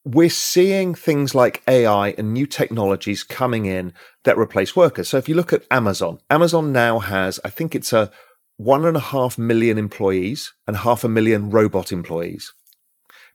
we're 0.05 0.31
seeing 0.31 0.95
things 0.95 1.35
like 1.35 1.63
AI 1.67 2.11
and 2.19 2.33
new 2.33 2.47
technologies 2.47 3.25
coming 3.25 3.67
in 3.67 3.93
that 4.25 4.39
replace 4.39 4.77
workers. 4.77 5.09
So, 5.09 5.19
if 5.19 5.29
you 5.29 5.35
look 5.35 5.53
at 5.53 5.65
Amazon, 5.71 6.19
Amazon 6.31 6.73
now 6.73 6.99
has, 6.99 7.41
I 7.45 7.51
think 7.51 7.75
it's 7.75 7.93
a 7.93 8.11
one 8.57 8.85
and 8.85 8.97
a 8.97 9.01
half 9.01 9.39
million 9.39 9.79
employees 9.79 10.53
and 10.67 10.79
half 10.79 11.05
a 11.05 11.09
million 11.09 11.51
robot 11.51 11.93
employees. 11.93 12.53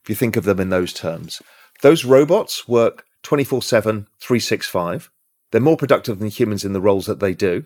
If 0.02 0.08
you 0.08 0.16
think 0.16 0.36
of 0.36 0.44
them 0.44 0.58
in 0.58 0.70
those 0.70 0.92
terms, 0.92 1.40
those 1.82 2.04
robots 2.04 2.66
work 2.66 3.04
24 3.22 3.62
7, 3.62 4.08
365. 4.18 5.10
They're 5.50 5.60
more 5.60 5.76
productive 5.76 6.18
than 6.18 6.28
humans 6.28 6.64
in 6.64 6.72
the 6.72 6.80
roles 6.80 7.06
that 7.06 7.20
they 7.20 7.34
do. 7.34 7.64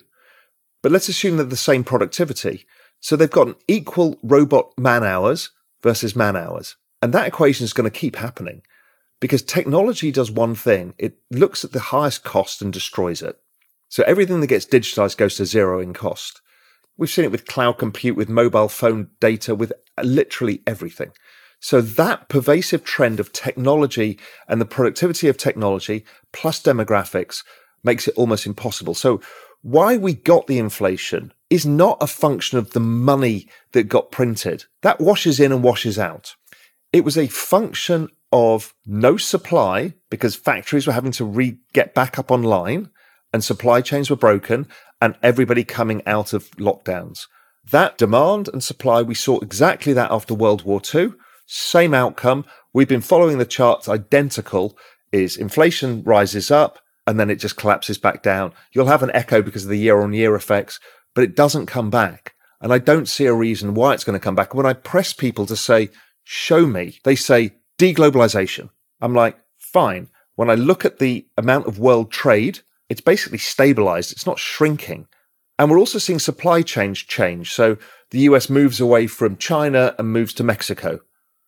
But 0.83 0.91
let's 0.91 1.09
assume 1.09 1.37
they're 1.37 1.45
the 1.45 1.57
same 1.57 1.83
productivity. 1.83 2.65
So 2.99 3.15
they've 3.15 3.29
got 3.29 3.47
an 3.47 3.55
equal 3.67 4.19
robot 4.23 4.73
man 4.77 5.03
hours 5.03 5.51
versus 5.81 6.15
man 6.15 6.35
hours. 6.35 6.75
And 7.01 7.13
that 7.13 7.27
equation 7.27 7.63
is 7.63 7.73
going 7.73 7.89
to 7.89 7.99
keep 7.99 8.15
happening 8.15 8.61
because 9.19 9.41
technology 9.41 10.11
does 10.11 10.31
one 10.31 10.55
thing 10.55 10.93
it 10.97 11.17
looks 11.31 11.63
at 11.63 11.71
the 11.71 11.79
highest 11.79 12.23
cost 12.23 12.61
and 12.61 12.71
destroys 12.73 13.21
it. 13.21 13.39
So 13.89 14.03
everything 14.05 14.41
that 14.41 14.47
gets 14.47 14.65
digitized 14.65 15.17
goes 15.17 15.35
to 15.35 15.45
zero 15.45 15.79
in 15.79 15.93
cost. 15.93 16.41
We've 16.97 17.09
seen 17.09 17.25
it 17.25 17.31
with 17.31 17.45
cloud 17.45 17.77
compute, 17.77 18.17
with 18.17 18.29
mobile 18.29 18.69
phone 18.69 19.09
data, 19.19 19.53
with 19.55 19.71
literally 20.03 20.61
everything. 20.65 21.11
So 21.59 21.81
that 21.81 22.29
pervasive 22.29 22.83
trend 22.83 23.19
of 23.19 23.33
technology 23.33 24.19
and 24.47 24.61
the 24.61 24.65
productivity 24.65 25.27
of 25.27 25.37
technology 25.37 26.05
plus 26.31 26.61
demographics 26.61 27.43
makes 27.83 28.07
it 28.07 28.13
almost 28.15 28.45
impossible. 28.45 28.93
So 28.93 29.21
why 29.61 29.97
we 29.97 30.13
got 30.13 30.47
the 30.47 30.59
inflation 30.59 31.33
is 31.49 31.65
not 31.65 31.97
a 32.01 32.07
function 32.07 32.57
of 32.57 32.71
the 32.71 32.79
money 32.79 33.49
that 33.71 33.83
got 33.83 34.11
printed. 34.11 34.65
That 34.81 34.99
washes 34.99 35.39
in 35.39 35.51
and 35.51 35.63
washes 35.63 35.97
out. 35.97 36.35
It 36.93 37.03
was 37.03 37.17
a 37.17 37.27
function 37.27 38.09
of 38.31 38.73
no 38.85 39.17
supply 39.17 39.93
because 40.09 40.35
factories 40.35 40.85
were 40.85 40.93
having 40.93 41.11
to 41.13 41.25
re 41.25 41.57
get 41.73 41.93
back 41.93 42.19
up 42.19 42.29
online 42.29 42.89
and 43.33 43.43
supply 43.43 43.81
chains 43.81 44.09
were 44.09 44.15
broken 44.15 44.67
and 45.01 45.15
everybody 45.23 45.63
coming 45.63 46.01
out 46.05 46.33
of 46.33 46.49
lockdowns. 46.51 47.27
That 47.71 47.97
demand 47.97 48.47
and 48.47 48.63
supply, 48.63 49.01
we 49.01 49.15
saw 49.15 49.39
exactly 49.39 49.93
that 49.93 50.11
after 50.11 50.33
World 50.33 50.63
War 50.63 50.81
II. 50.93 51.13
Same 51.47 51.93
outcome. 51.95 52.45
We've 52.73 52.87
been 52.87 53.01
following 53.01 53.39
the 53.39 53.45
charts 53.45 53.89
identical 53.89 54.77
is 55.11 55.35
inflation 55.35 56.03
rises 56.03 56.51
up 56.51 56.79
and 57.07 57.19
then 57.19 57.29
it 57.29 57.37
just 57.37 57.55
collapses 57.55 57.97
back 57.97 58.21
down. 58.21 58.53
You'll 58.71 58.85
have 58.85 59.01
an 59.01 59.11
echo 59.15 59.41
because 59.41 59.63
of 59.63 59.69
the 59.69 59.79
year 59.79 59.99
on 59.99 60.13
year 60.13 60.35
effects, 60.35 60.79
but 61.15 61.23
it 61.23 61.35
doesn't 61.35 61.65
come 61.65 61.89
back. 61.89 62.35
And 62.61 62.71
I 62.71 62.77
don't 62.77 63.07
see 63.07 63.25
a 63.25 63.33
reason 63.33 63.73
why 63.73 63.93
it's 63.93 64.03
going 64.03 64.19
to 64.19 64.23
come 64.23 64.35
back. 64.35 64.53
When 64.53 64.65
I 64.65 64.73
press 64.73 65.13
people 65.13 65.45
to 65.47 65.55
say, 65.55 65.89
show 66.23 66.67
me, 66.67 66.99
they 67.03 67.15
say 67.15 67.55
deglobalization. 67.79 68.69
I'm 69.01 69.15
like, 69.15 69.39
fine. 69.57 70.09
When 70.35 70.49
I 70.49 70.55
look 70.55 70.85
at 70.85 70.99
the 70.99 71.25
amount 71.37 71.67
of 71.67 71.79
world 71.79 72.11
trade 72.11 72.59
it's 72.89 73.01
basically 73.01 73.37
stabilized. 73.37 74.11
It's 74.11 74.25
not 74.25 74.39
shrinking. 74.39 75.07
And 75.59 75.69
we're 75.69 75.79
also 75.79 75.99
seeing 75.99 76.19
supply 76.19 76.61
chains 76.61 76.99
change. 76.99 77.53
So 77.53 77.77
the 78.11 78.19
US 78.19 78.49
moves 78.49 78.79
away 78.79 79.07
from 79.07 79.37
China 79.37 79.95
and 79.97 80.11
moves 80.11 80.33
to 80.35 80.43
Mexico. 80.43 80.99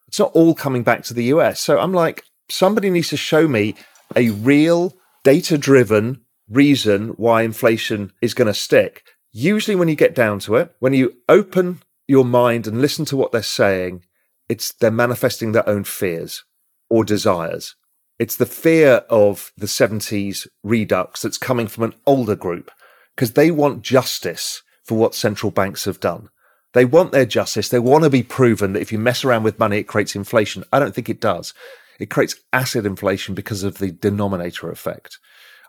It's 0.10 0.18
not 0.18 0.32
all 0.34 0.56
coming 0.56 0.82
back 0.82 1.04
to 1.04 1.14
the 1.14 1.26
US. 1.26 1.60
So 1.62 1.78
I'm 1.80 1.94
like, 1.94 2.24
somebody 2.50 2.90
needs 2.90 3.10
to 3.10 3.18
show 3.18 3.48
me 3.48 3.76
a 4.16 4.32
real 4.32 4.96
data 5.24 5.56
driven 5.56 6.26
reason 6.50 7.10
why 7.10 7.44
inflation 7.44 8.12
is 8.20 8.34
going 8.34 8.48
to 8.48 8.54
stick. 8.56 9.04
Usually, 9.32 9.76
when 9.76 9.88
you 9.88 9.96
get 9.96 10.16
down 10.16 10.40
to 10.40 10.56
it, 10.56 10.76
when 10.80 10.96
you 10.96 11.14
open 11.30 11.84
your 12.08 12.26
mind 12.26 12.66
and 12.66 12.82
listen 12.82 13.06
to 13.06 13.16
what 13.16 13.32
they're 13.32 13.44
saying, 13.44 14.04
it's 14.50 14.74
they're 14.74 14.90
manifesting 14.90 15.52
their 15.52 15.70
own 15.70 15.84
fears 15.84 16.44
or 16.90 17.04
desires. 17.06 17.76
It's 18.18 18.36
the 18.36 18.48
fear 18.48 19.04
of 19.12 19.52
the 19.58 19.68
70s 19.68 20.48
redux 20.64 21.22
that's 21.22 21.38
coming 21.38 21.68
from 21.68 21.84
an 21.84 21.94
older 22.08 22.36
group. 22.36 22.72
because 23.16 23.34
they 23.34 23.52
want 23.52 23.82
justice 23.84 24.64
for 24.86 24.98
what 24.98 25.14
central 25.14 25.52
banks 25.52 25.84
have 25.84 26.00
done. 26.00 26.30
They 26.74 26.86
want 26.86 27.12
their 27.12 27.26
justice. 27.26 27.70
They 27.70 27.80
want 27.80 28.04
to 28.04 28.10
be 28.10 28.24
proven 28.24 28.74
that 28.74 28.82
if 28.82 28.92
you 28.92 29.00
mess 29.00 29.26
around 29.26 29.44
with 29.44 29.60
money, 29.60 29.78
it 29.78 29.88
creates 29.88 30.16
inflation. 30.16 30.64
I 30.72 30.80
don't 30.80 30.94
think 30.94 31.10
it 31.10 31.22
does. 31.22 31.54
It 32.00 32.10
creates 32.10 32.36
asset 32.54 32.86
inflation 32.86 33.36
because 33.36 33.64
of 33.64 33.80
the 33.80 33.92
denominator 33.92 34.70
effect. 34.70 35.18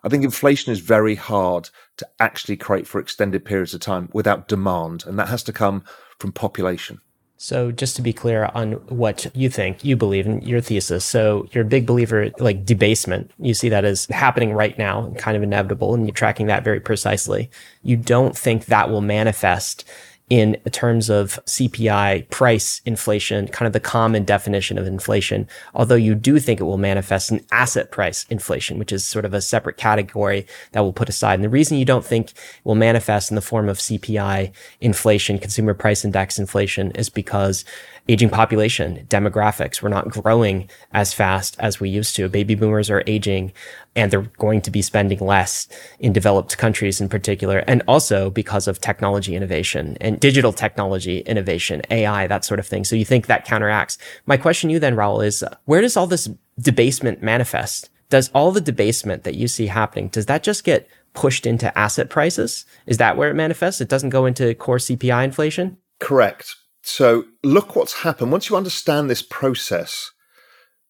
I 0.03 0.09
think 0.09 0.23
inflation 0.23 0.71
is 0.71 0.79
very 0.79 1.15
hard 1.15 1.69
to 1.97 2.07
actually 2.19 2.57
create 2.57 2.87
for 2.87 2.99
extended 2.99 3.45
periods 3.45 3.73
of 3.73 3.81
time 3.81 4.09
without 4.13 4.47
demand, 4.47 5.05
and 5.05 5.19
that 5.19 5.27
has 5.27 5.43
to 5.43 5.53
come 5.53 5.83
from 6.17 6.31
population. 6.31 7.01
So 7.37 7.71
just 7.71 7.95
to 7.95 8.03
be 8.03 8.13
clear 8.13 8.51
on 8.53 8.73
what 8.87 9.35
you 9.35 9.49
think, 9.49 9.83
you 9.83 9.95
believe 9.95 10.27
in 10.27 10.43
your 10.43 10.61
thesis. 10.61 11.03
So 11.03 11.47
you're 11.51 11.63
a 11.63 11.67
big 11.67 11.87
believer 11.87 12.29
like 12.37 12.65
debasement. 12.65 13.31
You 13.39 13.55
see 13.55 13.69
that 13.69 13.83
as 13.83 14.05
happening 14.07 14.53
right 14.53 14.77
now, 14.77 15.05
and 15.05 15.17
kind 15.17 15.35
of 15.35 15.41
inevitable, 15.41 15.95
and 15.95 16.05
you're 16.05 16.13
tracking 16.13 16.45
that 16.47 16.63
very 16.63 16.79
precisely. 16.79 17.49
You 17.81 17.97
don't 17.97 18.37
think 18.37 18.65
that 18.65 18.91
will 18.91 19.01
manifest 19.01 19.85
in 20.31 20.55
terms 20.71 21.09
of 21.09 21.43
CPI 21.45 22.29
price 22.29 22.79
inflation, 22.85 23.49
kind 23.49 23.67
of 23.67 23.73
the 23.73 23.81
common 23.81 24.23
definition 24.23 24.77
of 24.77 24.87
inflation, 24.87 25.45
although 25.75 25.95
you 25.95 26.15
do 26.15 26.39
think 26.39 26.61
it 26.61 26.63
will 26.63 26.77
manifest 26.77 27.33
in 27.33 27.45
asset 27.51 27.91
price 27.91 28.25
inflation, 28.29 28.79
which 28.79 28.93
is 28.93 29.05
sort 29.05 29.25
of 29.25 29.33
a 29.33 29.41
separate 29.41 29.75
category 29.75 30.47
that 30.71 30.83
we'll 30.83 30.93
put 30.93 31.09
aside. 31.09 31.33
And 31.33 31.43
the 31.43 31.49
reason 31.49 31.77
you 31.77 31.83
don't 31.83 32.05
think 32.05 32.31
it 32.31 32.35
will 32.63 32.75
manifest 32.75 33.29
in 33.29 33.35
the 33.35 33.41
form 33.41 33.67
of 33.67 33.79
CPI 33.79 34.53
inflation, 34.79 35.37
consumer 35.37 35.73
price 35.73 36.05
index 36.05 36.39
inflation, 36.39 36.91
is 36.91 37.09
because 37.09 37.65
aging 38.07 38.29
population, 38.29 39.05
demographics, 39.09 39.81
we're 39.81 39.89
not 39.89 40.09
growing 40.09 40.69
as 40.91 41.13
fast 41.13 41.55
as 41.59 41.79
we 41.79 41.89
used 41.89 42.15
to. 42.15 42.27
Baby 42.27 42.55
boomers 42.55 42.89
are 42.89 43.03
aging 43.07 43.53
and 43.95 44.11
they're 44.11 44.21
going 44.37 44.61
to 44.61 44.71
be 44.71 44.81
spending 44.81 45.19
less 45.19 45.67
in 45.99 46.13
developed 46.13 46.57
countries 46.57 46.99
in 46.99 47.09
particular. 47.09 47.59
And 47.67 47.83
also 47.87 48.29
because 48.29 48.67
of 48.67 48.81
technology 48.81 49.35
innovation 49.35 49.97
and 50.01 50.19
digital 50.19 50.53
technology 50.53 51.19
innovation, 51.19 51.81
AI, 51.89 52.27
that 52.27 52.45
sort 52.45 52.59
of 52.59 52.67
thing. 52.67 52.83
So 52.83 52.95
you 52.95 53.05
think 53.05 53.27
that 53.27 53.45
counteracts. 53.45 53.97
My 54.25 54.37
question 54.37 54.69
to 54.69 54.73
you 54.73 54.79
then, 54.79 54.95
Raoul, 54.95 55.21
is 55.21 55.43
where 55.65 55.81
does 55.81 55.97
all 55.97 56.07
this 56.07 56.29
debasement 56.59 57.21
manifest? 57.21 57.89
Does 58.09 58.29
all 58.33 58.51
the 58.51 58.61
debasement 58.61 59.23
that 59.23 59.35
you 59.35 59.47
see 59.47 59.67
happening, 59.67 60.09
does 60.09 60.25
that 60.25 60.43
just 60.43 60.63
get 60.63 60.87
pushed 61.13 61.45
into 61.45 61.77
asset 61.77 62.09
prices? 62.09 62.65
Is 62.85 62.97
that 62.97 63.15
where 63.15 63.29
it 63.29 63.35
manifests? 63.35 63.81
It 63.81 63.89
doesn't 63.89 64.09
go 64.09 64.25
into 64.25 64.53
core 64.55 64.77
CPI 64.77 65.23
inflation? 65.23 65.77
Correct. 65.99 66.55
So 66.81 67.25
look 67.43 67.75
what's 67.75 68.01
happened. 68.01 68.31
Once 68.31 68.49
you 68.49 68.57
understand 68.57 69.09
this 69.09 69.21
process, 69.21 70.11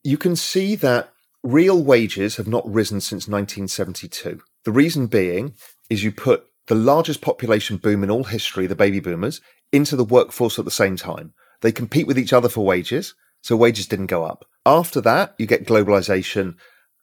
you 0.04 0.18
can 0.18 0.36
see 0.36 0.76
that 0.76 1.12
real 1.44 1.84
wages 1.84 2.38
have 2.38 2.48
not 2.48 2.72
risen 2.72 3.02
since 3.02 3.28
1972. 3.28 4.42
The 4.64 4.72
reason 4.72 5.08
being 5.08 5.56
is 5.90 6.04
you 6.04 6.12
put 6.12 6.46
the 6.68 6.76
largest 6.76 7.22
population 7.22 7.78
boom 7.78 8.04
in 8.04 8.12
all 8.12 8.24
history, 8.24 8.68
the 8.68 8.76
baby 8.76 9.00
boomers, 9.00 9.42
into 9.72 9.96
the 9.96 10.06
workforce 10.06 10.60
at 10.60 10.66
the 10.66 10.72
same 10.72 10.96
time. 10.96 11.34
They 11.62 11.72
compete 11.72 12.08
with 12.08 12.18
each 12.18 12.34
other 12.34 12.50
for 12.50 12.66
wages, 12.66 13.14
so 13.42 13.56
wages 13.56 13.88
didn't 13.88 14.08
go 14.08 14.24
up. 14.24 14.46
After 14.66 15.02
that, 15.02 15.36
you 15.38 15.46
get 15.46 15.66
globalization 15.66 16.56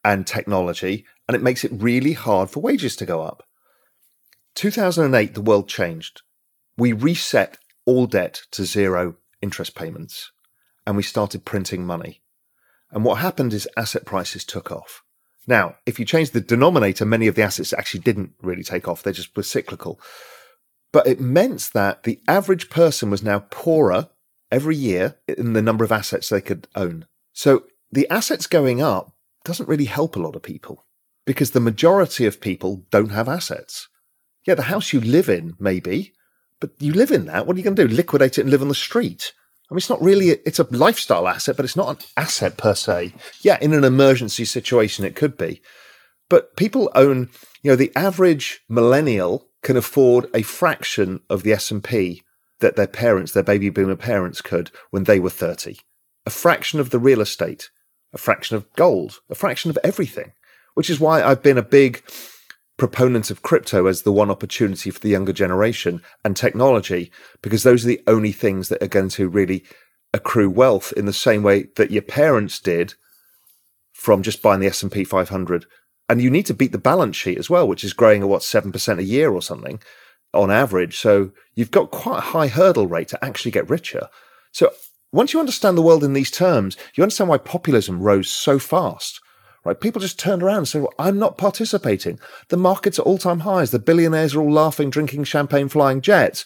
and 0.05 0.27
technology, 0.27 1.05
and 1.27 1.35
it 1.35 1.43
makes 1.43 1.65
it 1.65 1.73
really 1.75 2.13
hard 2.13 2.51
for 2.51 2.61
wages 2.61 2.97
to 2.97 3.07
go 3.07 3.23
up. 3.23 3.43
2008, 4.55 5.35
the 5.35 5.41
world 5.41 5.69
changed. 5.69 6.23
We 6.77 6.93
reset 6.93 7.59
all 7.89 8.07
debt 8.07 8.43
to 8.51 8.67
zero 8.67 9.17
interest 9.41 9.75
payments, 9.75 10.31
and 10.87 10.95
we 10.95 11.03
started 11.03 11.47
printing 11.47 11.87
money. 11.87 12.21
And 12.91 13.03
what 13.03 13.17
happened 13.17 13.55
is 13.55 13.67
asset 13.79 14.05
prices 14.05 14.45
took 14.45 14.71
off. 14.71 15.03
Now, 15.47 15.77
if 15.87 15.99
you 15.99 16.05
change 16.05 16.33
the 16.33 16.43
denominator, 16.43 17.07
many 17.07 17.29
of 17.29 17.35
the 17.35 17.43
assets 17.43 17.73
actually 17.73 18.01
didn't 18.01 18.33
really 18.43 18.63
take 18.63 18.87
off. 18.87 19.03
They 19.03 19.13
just 19.13 19.35
were 19.35 19.43
cyclical. 19.43 19.99
But 20.93 21.07
it 21.07 21.19
meant 21.19 21.71
that 21.73 22.03
the 22.03 22.21
average 22.29 22.69
person 22.69 23.11
was 23.11 23.23
now 23.23 23.47
poorer 23.51 24.11
every 24.53 24.77
year 24.77 25.17
in 25.27 25.55
the 25.55 25.63
number 25.63 25.83
of 25.83 25.93
assets 25.93 26.29
they 26.29 26.43
could 26.43 26.69
own. 26.75 27.07
So 27.33 27.65
the 27.91 28.09
assets 28.11 28.47
going 28.47 28.83
up 28.83 29.15
doesn't 29.45 29.69
really 29.69 29.87
help 29.87 30.15
a 30.15 30.21
lot 30.21 30.37
of 30.37 30.43
people 30.43 30.85
because 31.25 31.53
the 31.53 31.61
majority 31.61 32.27
of 32.27 32.43
people 32.43 32.85
don't 32.91 33.13
have 33.13 33.31
assets. 33.31 33.89
Yeah, 34.47 34.55
the 34.55 34.65
house 34.65 34.93
you 34.93 35.01
live 35.01 35.31
in, 35.31 35.55
maybe, 35.59 36.13
but 36.61 36.71
you 36.79 36.93
live 36.93 37.11
in 37.11 37.27
that. 37.27 37.47
What 37.47 37.55
are 37.55 37.59
you 37.59 37.65
going 37.65 37.77
to 37.77 37.87
do? 37.87 37.95
Liquidate 37.95 38.39
it 38.39 38.43
and 38.43 38.51
live 38.51 38.63
on 38.63 38.69
the 38.69 38.75
street? 38.75 39.33
I 39.71 39.75
mean, 39.75 39.79
it's 39.79 39.91
not 39.91 40.03
really, 40.03 40.31
it's 40.31 40.59
a 40.59 40.67
lifestyle 40.71 41.29
asset, 41.29 41.57
but 41.57 41.65
it's 41.65 41.77
not 41.77 41.91
an 41.91 42.07
asset 42.17 42.57
per 42.57 42.75
se. 42.75 43.13
Yeah, 43.43 43.59
in 43.61 43.75
an 43.75 43.85
emergency 43.85 44.45
situation, 44.45 45.05
it 45.05 45.15
could 45.15 45.37
be. 45.37 45.61
But 46.31 46.57
people 46.57 46.91
own, 46.95 47.29
you 47.63 47.71
know, 47.71 47.77
the 47.77 47.93
average 47.95 48.61
millennial 48.69 49.49
can 49.63 49.77
afford 49.77 50.27
a 50.35 50.43
fraction 50.43 51.21
of 51.29 51.43
the 51.43 51.53
S&P 51.53 52.23
that 52.61 52.77
their 52.77 52.87
parents, 52.87 53.33
their 53.33 53.43
baby 53.43 53.71
boomer 53.71 53.97
parents 53.97 54.41
could 54.41 54.71
when 54.91 55.05
they 55.05 55.21
were 55.21 55.31
30. 55.31 55.79
A 56.27 56.31
fraction 56.31 56.81
of 56.81 56.91
the 56.91 56.99
real 56.99 57.21
estate, 57.21 57.71
a 58.13 58.19
fraction 58.19 58.57
of 58.57 58.73
gold, 58.75 59.21
a 59.31 59.35
fraction 59.35 59.71
of 59.71 59.79
everything, 59.85 60.33
which 60.75 60.91
is 60.91 61.01
why 61.01 61.23
I've 61.23 61.43
been 61.43 61.59
a 61.59 61.63
big 61.63 62.03
proponent 62.79 63.31
of 63.31 63.43
crypto 63.43 63.87
as 63.87 64.03
the 64.03 64.13
one 64.13 64.31
opportunity 64.31 64.91
for 64.91 65.01
the 65.01 65.11
younger 65.11 65.33
generation 65.33 66.01
and 66.25 66.37
technology, 66.37 67.11
because 67.43 67.65
those 67.65 67.85
are 67.85 67.89
the 67.89 68.03
only 68.07 68.33
things 68.33 68.69
that 68.69 68.83
are 68.83 68.89
going 68.89 69.11
to 69.11 69.29
really 69.29 69.65
accrue 70.15 70.49
wealth 70.49 70.93
in 70.97 71.05
the 71.05 71.13
same 71.13 71.43
way 71.43 71.65
that 71.77 71.91
your 71.91 72.03
parents 72.03 72.59
did 72.61 72.95
from 73.93 74.23
just 74.23 74.41
buying 74.41 74.61
the 74.61 74.69
S&P 74.69 75.05
500. 75.05 75.67
And 76.09 76.23
you 76.23 76.31
need 76.31 76.47
to 76.47 76.55
beat 76.55 76.73
the 76.73 76.79
balance 76.79 77.17
sheet 77.17 77.37
as 77.37 77.51
well, 77.51 77.69
which 77.69 77.85
is 77.85 77.93
growing 77.93 78.23
at 78.23 78.29
what, 78.29 78.41
7% 78.41 78.99
a 78.99 79.05
year 79.05 79.31
or 79.31 79.43
something 79.43 79.83
on 80.33 80.51
average. 80.51 80.99
So 80.99 81.33
you've 81.55 81.73
got 81.73 81.91
quite 81.91 82.19
a 82.19 82.33
high 82.33 82.47
hurdle 82.47 82.87
rate 82.87 83.09
to 83.09 83.23
actually 83.23 83.51
get 83.51 83.69
richer. 83.69 84.09
So 84.53 84.73
once 85.13 85.33
you 85.33 85.41
understand 85.41 85.77
the 85.77 85.83
world 85.83 86.05
in 86.05 86.13
these 86.13 86.31
terms, 86.31 86.77
you 86.95 87.03
understand 87.03 87.29
why 87.29 87.39
populism 87.39 88.01
rose 88.01 88.31
so 88.31 88.59
fast 88.59 89.21
Right? 89.65 89.81
People 89.81 90.01
just 90.01 90.19
turned 90.19 90.43
around 90.43 90.59
and 90.59 90.69
said, 90.69 90.83
well, 90.83 90.95
I'm 90.99 91.19
not 91.19 91.39
participating. 91.39 92.19
The 92.49 92.57
market's 92.57 92.99
at 92.99 93.05
all 93.05 93.19
time 93.19 93.41
highs. 93.41 93.71
The 93.71 93.79
billionaires 93.79 94.35
are 94.35 94.41
all 94.41 94.53
laughing, 94.53 94.91
drinking 94.91 95.25
champagne, 95.25 95.69
flying 95.69 96.01
jets, 96.01 96.45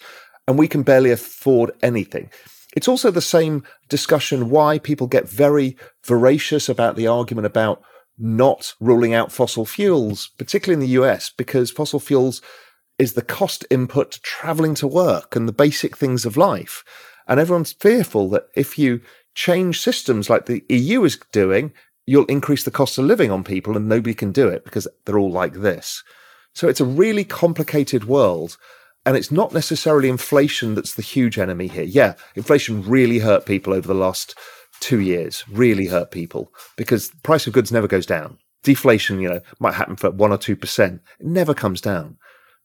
and 0.49 0.59
we 0.59 0.69
can 0.69 0.83
barely 0.83 1.11
afford 1.11 1.73
anything. 1.83 2.31
It's 2.75 2.89
also 2.89 3.11
the 3.11 3.21
same 3.21 3.65
discussion 3.89 4.51
why 4.51 4.79
people 4.79 5.07
get 5.07 5.29
very 5.29 5.77
voracious 6.05 6.69
about 6.69 6.97
the 6.97 7.07
argument 7.07 7.47
about 7.47 7.83
not 8.19 8.75
ruling 8.81 9.15
out 9.15 9.33
fossil 9.33 9.67
fuels, 9.67 10.31
particularly 10.39 10.83
in 10.83 10.89
the 10.89 11.03
US, 11.03 11.31
because 11.31 11.71
fossil 11.71 12.01
fuels 12.01 12.41
is 12.99 13.15
the 13.15 13.23
cost 13.23 13.65
input 13.71 14.13
to 14.13 14.21
traveling 14.23 14.75
to 14.77 14.87
work 14.87 15.35
and 15.35 15.49
the 15.49 15.53
basic 15.53 15.97
things 15.97 16.25
of 16.25 16.37
life. 16.37 16.85
And 17.27 17.39
everyone's 17.39 17.73
fearful 17.73 18.29
that 18.31 18.49
if 18.55 18.79
you 18.79 19.01
change 19.35 19.81
systems 19.81 20.29
like 20.29 20.47
the 20.47 20.65
EU 20.69 21.05
is 21.05 21.19
doing, 21.33 21.73
you'll 22.07 22.25
increase 22.27 22.65
the 22.65 22.71
cost 22.71 22.99
of 22.99 23.05
living 23.05 23.31
on 23.31 23.45
people 23.45 23.77
and 23.77 23.89
nobody 23.89 24.15
can 24.15 24.33
do 24.33 24.49
it 24.49 24.65
because 24.65 24.89
they're 25.05 25.19
all 25.19 25.31
like 25.31 25.55
this. 25.55 26.03
So 26.55 26.69
it's 26.69 26.81
a 26.81 26.85
really 26.85 27.25
complicated 27.25 28.05
world. 28.05 28.57
And 29.05 29.17
it's 29.17 29.33
not 29.33 29.53
necessarily 29.53 30.09
inflation 30.09 30.77
that's 30.77 30.95
the 30.95 31.03
huge 31.03 31.37
enemy 31.37 31.67
here. 31.67 31.83
Yeah, 31.83 32.15
inflation 32.37 32.83
really 32.83 33.19
hurt 33.19 33.47
people 33.47 33.73
over 33.73 33.89
the 33.89 33.95
last 33.95 34.37
two 34.79 35.01
years, 35.01 35.45
really 35.49 35.87
hurt 35.87 36.13
people 36.13 36.53
because 36.77 37.11
the 37.11 37.21
price 37.23 37.47
of 37.47 37.53
goods 37.53 37.73
never 37.73 37.89
goes 37.89 38.07
down. 38.07 38.39
Deflation, 38.63 39.21
you 39.21 39.29
know, 39.29 39.41
might 39.59 39.75
happen 39.75 39.97
for 39.97 40.11
one 40.11 40.31
or 40.31 40.39
2%. 40.39 40.95
It 40.95 41.03
never 41.27 41.53
comes 41.53 41.81
down. 41.81 42.17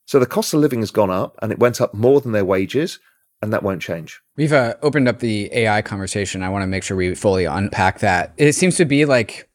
So 0.06 0.20
the 0.20 0.28
cost 0.28 0.54
of 0.54 0.60
living 0.60 0.82
has 0.82 0.92
gone 0.92 1.10
up 1.10 1.36
and 1.42 1.52
it 1.52 1.60
went 1.60 1.82
up 1.82 1.94
more 1.94 2.22
than 2.22 2.34
their 2.34 2.46
wages 2.46 3.00
and 3.42 3.54
that 3.54 3.64
won't 3.64 3.82
change. 3.82 4.22
We've 4.36 4.54
uh, 4.54 4.76
opened 4.82 5.08
up 5.08 5.20
the 5.20 5.50
AI 5.54 5.82
conversation. 5.82 6.44
I 6.44 6.50
want 6.50 6.64
to 6.64 6.68
make 6.68 6.84
sure 6.84 6.98
we 6.98 7.14
fully 7.16 7.46
unpack 7.46 8.00
that. 8.00 8.34
It 8.38 8.54
seems 8.54 8.76
to 8.78 8.86
be 8.86 9.06
like 9.06 9.50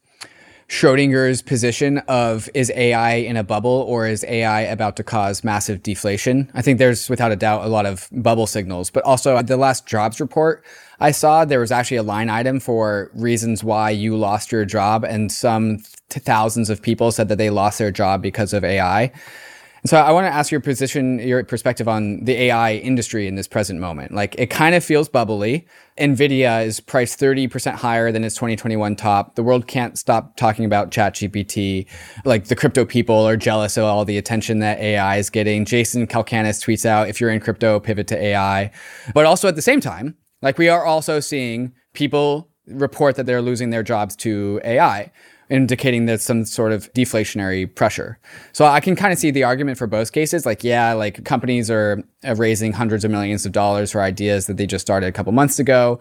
Schrodinger's 0.69 1.43
position 1.43 1.99
of 2.09 2.49
is 2.55 2.73
AI 2.75 3.15
in 3.15 3.37
a 3.37 3.45
bubble 3.45 3.85
or 3.89 4.07
is 4.07 4.25
AI 4.25 4.63
about 4.63 4.97
to 4.97 5.05
cause 5.05 5.45
massive 5.45 5.83
deflation? 5.83 6.51
I 6.55 6.63
think 6.63 6.79
there's 6.79 7.11
without 7.11 7.31
a 7.31 7.37
doubt 7.37 7.65
a 7.65 7.69
lot 7.69 7.85
of 7.85 8.09
bubble 8.13 8.47
signals, 8.47 8.91
but 8.91 9.05
also 9.05 9.43
the 9.43 9.57
last 9.57 9.87
jobs 9.87 10.21
report 10.21 10.65
I 11.03 11.11
saw 11.11 11.45
there 11.45 11.59
was 11.59 11.73
actually 11.73 11.97
a 11.97 12.05
line 12.05 12.31
item 12.31 12.61
for 12.61 13.11
reasons 13.13 13.65
why 13.65 13.91
you 13.91 14.17
lost 14.17 14.53
your 14.53 14.65
job 14.65 15.05
and 15.05 15.33
some 15.33 15.79
thousands 16.09 16.71
of 16.71 16.81
people 16.81 17.11
said 17.11 17.29
that 17.29 17.39
they 17.39 17.51
lost 17.51 17.81
their 17.81 17.91
job 17.91 18.23
because 18.23 18.53
of 18.53 18.63
AI. 18.63 19.11
So 19.85 19.97
I 19.97 20.13
want 20.13 20.27
to 20.27 20.33
ask 20.33 20.53
your 20.53 20.61
position, 20.61 21.19
your 21.19 21.43
perspective 21.43 21.89
on 21.89 22.25
the 22.25 22.35
AI 22.35 22.75
industry 22.75 23.27
in 23.27 23.35
this 23.35 23.49
present 23.49 23.81
moment. 23.81 24.13
Like 24.13 24.37
it 24.39 24.49
kind 24.49 24.77
of 24.77 24.85
feels 24.85 25.09
bubbly. 25.09 25.67
Nvidia 25.99 26.65
is 26.65 26.79
priced 26.79 27.19
30% 27.19 27.75
higher 27.75 28.13
than 28.13 28.23
its 28.23 28.37
2021 28.37 28.95
top. 28.95 29.35
The 29.35 29.43
world 29.43 29.67
can't 29.67 29.99
stop 29.99 30.37
talking 30.37 30.65
about 30.65 30.93
ChatGPT. 30.93 31.89
Like 32.25 32.45
the 32.45 32.55
crypto 32.55 32.85
people 32.85 33.27
are 33.27 33.37
jealous 33.37 33.77
of 33.77 33.83
all 33.83 34.05
the 34.05 34.19
attention 34.19 34.61
that 34.61 34.79
AI 34.79 35.17
is 35.17 35.31
getting. 35.31 35.65
Jason 35.65 36.07
Calacanis 36.07 36.65
tweets 36.65 36.87
out, 36.87 37.09
if 37.09 37.21
you're 37.21 37.31
in 37.31 37.41
crypto, 37.41 37.81
pivot 37.81 38.07
to 38.07 38.17
AI. 38.17 38.71
But 39.15 39.27
also 39.27 39.49
at 39.49 39.57
the 39.57 39.63
same 39.63 39.81
time, 39.81 40.17
like 40.43 40.59
we 40.59 40.69
are 40.69 40.85
also 40.85 41.19
seeing 41.19 41.73
people 41.93 42.49
report 42.69 43.17
that 43.17 43.27
they're 43.27 43.43
losing 43.43 43.71
their 43.71 43.83
jobs 43.83 44.15
to 44.15 44.61
AI 44.63 45.11
indicating 45.53 46.07
there's 46.07 46.23
some 46.23 46.47
sort 46.47 46.73
of 46.73 46.91
deflationary 46.95 47.73
pressure. 47.73 48.19
So 48.53 48.65
I 48.65 48.81
can 48.81 48.97
kind 48.97 49.13
of 49.13 49.19
see 49.19 49.31
the 49.31 49.45
argument 49.45 49.77
for 49.77 49.87
both 49.87 50.13
cases. 50.13 50.47
Like, 50.47 50.65
yeah, 50.65 50.95
like 50.95 51.25
companies 51.25 51.71
are 51.71 52.03
raising 52.37 52.73
hundreds 52.73 53.05
of 53.05 53.11
millions 53.11 53.45
of 53.45 53.53
dollars 53.53 53.93
for 53.93 54.01
ideas 54.01 54.47
that 54.47 54.57
they 54.57 54.67
just 54.67 54.83
started 54.83 55.07
a 55.07 55.13
couple 55.13 55.31
months 55.33 55.59
ago. 55.59 56.01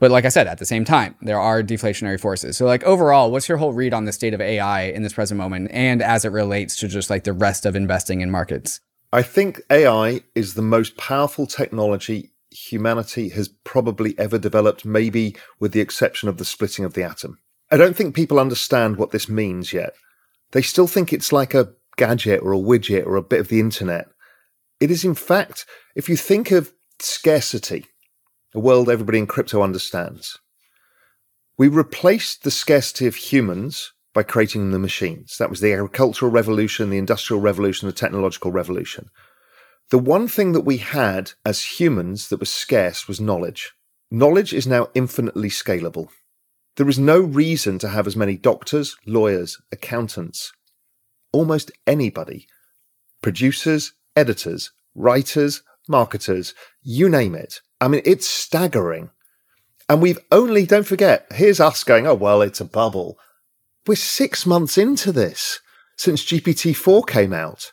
But 0.00 0.10
like 0.10 0.24
I 0.24 0.28
said, 0.28 0.48
at 0.48 0.58
the 0.58 0.66
same 0.66 0.84
time, 0.84 1.14
there 1.22 1.38
are 1.38 1.62
deflationary 1.62 2.18
forces. 2.18 2.56
So 2.56 2.66
like 2.66 2.82
overall, 2.82 3.30
what's 3.30 3.48
your 3.48 3.58
whole 3.58 3.72
read 3.72 3.94
on 3.94 4.06
the 4.06 4.12
state 4.12 4.34
of 4.34 4.40
AI 4.40 4.82
in 4.82 5.02
this 5.02 5.12
present 5.12 5.38
moment 5.38 5.70
and 5.72 6.02
as 6.02 6.24
it 6.24 6.32
relates 6.32 6.74
to 6.76 6.88
just 6.88 7.10
like 7.10 7.24
the 7.24 7.32
rest 7.32 7.66
of 7.66 7.76
investing 7.76 8.22
in 8.22 8.30
markets? 8.30 8.80
I 9.12 9.22
think 9.22 9.60
AI 9.70 10.22
is 10.34 10.54
the 10.54 10.62
most 10.62 10.96
powerful 10.96 11.46
technology 11.46 12.30
humanity 12.50 13.28
has 13.28 13.48
probably 13.62 14.18
ever 14.18 14.38
developed, 14.38 14.84
maybe 14.84 15.36
with 15.60 15.72
the 15.72 15.80
exception 15.80 16.28
of 16.28 16.38
the 16.38 16.44
splitting 16.44 16.84
of 16.84 16.94
the 16.94 17.04
atom. 17.04 17.38
I 17.70 17.76
don't 17.76 17.96
think 17.96 18.14
people 18.14 18.40
understand 18.40 18.96
what 18.96 19.12
this 19.12 19.28
means 19.28 19.72
yet. 19.72 19.94
They 20.52 20.62
still 20.62 20.88
think 20.88 21.12
it's 21.12 21.32
like 21.32 21.54
a 21.54 21.72
gadget 21.96 22.40
or 22.42 22.52
a 22.52 22.58
widget 22.58 23.06
or 23.06 23.16
a 23.16 23.22
bit 23.22 23.40
of 23.40 23.48
the 23.48 23.60
internet. 23.60 24.08
It 24.80 24.90
is, 24.90 25.04
in 25.04 25.14
fact, 25.14 25.66
if 25.94 26.08
you 26.08 26.16
think 26.16 26.50
of 26.50 26.72
scarcity, 26.98 27.86
a 28.54 28.60
world 28.60 28.88
everybody 28.88 29.18
in 29.18 29.26
crypto 29.26 29.62
understands, 29.62 30.38
we 31.56 31.68
replaced 31.68 32.42
the 32.42 32.50
scarcity 32.50 33.06
of 33.06 33.14
humans 33.14 33.92
by 34.14 34.22
creating 34.22 34.70
the 34.70 34.78
machines. 34.78 35.36
That 35.38 35.50
was 35.50 35.60
the 35.60 35.72
agricultural 35.72 36.32
revolution, 36.32 36.90
the 36.90 36.98
industrial 36.98 37.40
revolution, 37.40 37.86
the 37.86 37.92
technological 37.92 38.50
revolution. 38.50 39.10
The 39.90 39.98
one 39.98 40.26
thing 40.26 40.52
that 40.52 40.62
we 40.62 40.78
had 40.78 41.32
as 41.44 41.78
humans 41.78 42.28
that 42.28 42.40
was 42.40 42.50
scarce 42.50 43.06
was 43.06 43.20
knowledge. 43.20 43.72
Knowledge 44.10 44.52
is 44.52 44.66
now 44.66 44.88
infinitely 44.94 45.50
scalable. 45.50 46.08
There 46.76 46.88
is 46.88 46.98
no 46.98 47.20
reason 47.20 47.78
to 47.80 47.88
have 47.88 48.06
as 48.06 48.16
many 48.16 48.36
doctors, 48.36 48.96
lawyers, 49.06 49.58
accountants, 49.72 50.52
almost 51.32 51.70
anybody, 51.86 52.46
producers, 53.22 53.92
editors, 54.16 54.70
writers, 54.94 55.62
marketers, 55.88 56.54
you 56.82 57.08
name 57.08 57.34
it. 57.34 57.60
I 57.80 57.88
mean, 57.88 58.02
it's 58.04 58.28
staggering. 58.28 59.10
And 59.88 60.00
we've 60.00 60.20
only, 60.30 60.66
don't 60.66 60.86
forget, 60.86 61.26
here's 61.32 61.60
us 61.60 61.82
going, 61.82 62.06
oh, 62.06 62.14
well, 62.14 62.42
it's 62.42 62.60
a 62.60 62.64
bubble. 62.64 63.18
We're 63.86 63.96
six 63.96 64.46
months 64.46 64.78
into 64.78 65.10
this 65.10 65.60
since 65.96 66.24
GPT 66.24 66.76
4 66.76 67.02
came 67.04 67.32
out. 67.32 67.72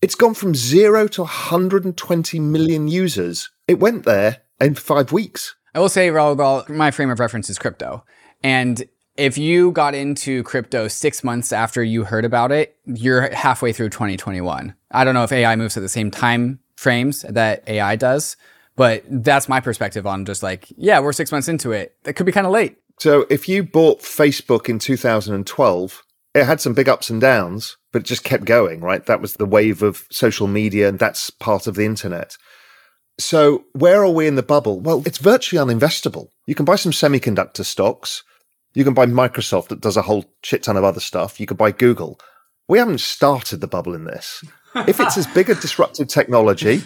It's 0.00 0.14
gone 0.14 0.34
from 0.34 0.54
zero 0.54 1.08
to 1.08 1.22
120 1.22 2.38
million 2.38 2.86
users. 2.86 3.50
It 3.66 3.80
went 3.80 4.04
there 4.04 4.42
in 4.60 4.76
five 4.76 5.10
weeks. 5.10 5.56
I 5.74 5.80
will 5.80 5.88
say, 5.88 6.10
Raoul, 6.10 6.64
my 6.68 6.90
frame 6.90 7.10
of 7.10 7.18
reference 7.18 7.50
is 7.50 7.58
crypto. 7.58 8.04
And 8.42 8.82
if 9.16 9.36
you 9.36 9.72
got 9.72 9.94
into 9.94 10.42
crypto 10.44 10.88
six 10.88 11.24
months 11.24 11.52
after 11.52 11.82
you 11.82 12.04
heard 12.04 12.24
about 12.24 12.52
it, 12.52 12.76
you're 12.86 13.34
halfway 13.34 13.72
through 13.72 13.90
2021. 13.90 14.74
I 14.92 15.04
don't 15.04 15.14
know 15.14 15.24
if 15.24 15.32
AI 15.32 15.56
moves 15.56 15.76
at 15.76 15.80
the 15.80 15.88
same 15.88 16.10
time 16.10 16.60
frames 16.76 17.22
that 17.28 17.64
AI 17.66 17.96
does, 17.96 18.36
but 18.76 19.02
that's 19.08 19.48
my 19.48 19.58
perspective 19.60 20.06
on 20.06 20.24
just 20.24 20.42
like, 20.42 20.66
yeah, 20.76 21.00
we're 21.00 21.12
six 21.12 21.32
months 21.32 21.48
into 21.48 21.72
it. 21.72 21.96
That 22.04 22.14
could 22.14 22.26
be 22.26 22.32
kind 22.32 22.46
of 22.46 22.52
late. 22.52 22.78
So 23.00 23.26
if 23.28 23.48
you 23.48 23.64
bought 23.64 24.00
Facebook 24.00 24.68
in 24.68 24.78
2012, 24.78 26.04
it 26.34 26.44
had 26.44 26.60
some 26.60 26.74
big 26.74 26.88
ups 26.88 27.10
and 27.10 27.20
downs, 27.20 27.76
but 27.92 28.02
it 28.02 28.04
just 28.04 28.22
kept 28.22 28.44
going, 28.44 28.80
right? 28.80 29.04
That 29.06 29.20
was 29.20 29.34
the 29.34 29.46
wave 29.46 29.82
of 29.82 30.06
social 30.10 30.46
media, 30.46 30.88
and 30.88 30.98
that's 30.98 31.30
part 31.30 31.66
of 31.66 31.74
the 31.74 31.84
internet. 31.84 32.36
So, 33.20 33.64
where 33.72 34.02
are 34.02 34.10
we 34.10 34.26
in 34.26 34.36
the 34.36 34.42
bubble? 34.42 34.80
Well, 34.80 35.02
it's 35.04 35.18
virtually 35.18 35.60
uninvestable. 35.60 36.28
You 36.46 36.54
can 36.54 36.64
buy 36.64 36.76
some 36.76 36.92
semiconductor 36.92 37.64
stocks. 37.64 38.22
You 38.74 38.84
can 38.84 38.94
buy 38.94 39.06
Microsoft 39.06 39.68
that 39.68 39.80
does 39.80 39.96
a 39.96 40.02
whole 40.02 40.24
shit 40.42 40.62
ton 40.62 40.76
of 40.76 40.84
other 40.84 41.00
stuff. 41.00 41.40
You 41.40 41.46
could 41.46 41.56
buy 41.56 41.72
Google. 41.72 42.20
We 42.68 42.78
haven't 42.78 43.00
started 43.00 43.60
the 43.60 43.66
bubble 43.66 43.94
in 43.94 44.04
this. 44.04 44.44
if 44.86 45.00
it's 45.00 45.16
as 45.16 45.26
big 45.26 45.50
a 45.50 45.54
disruptive 45.54 46.08
technology, 46.08 46.82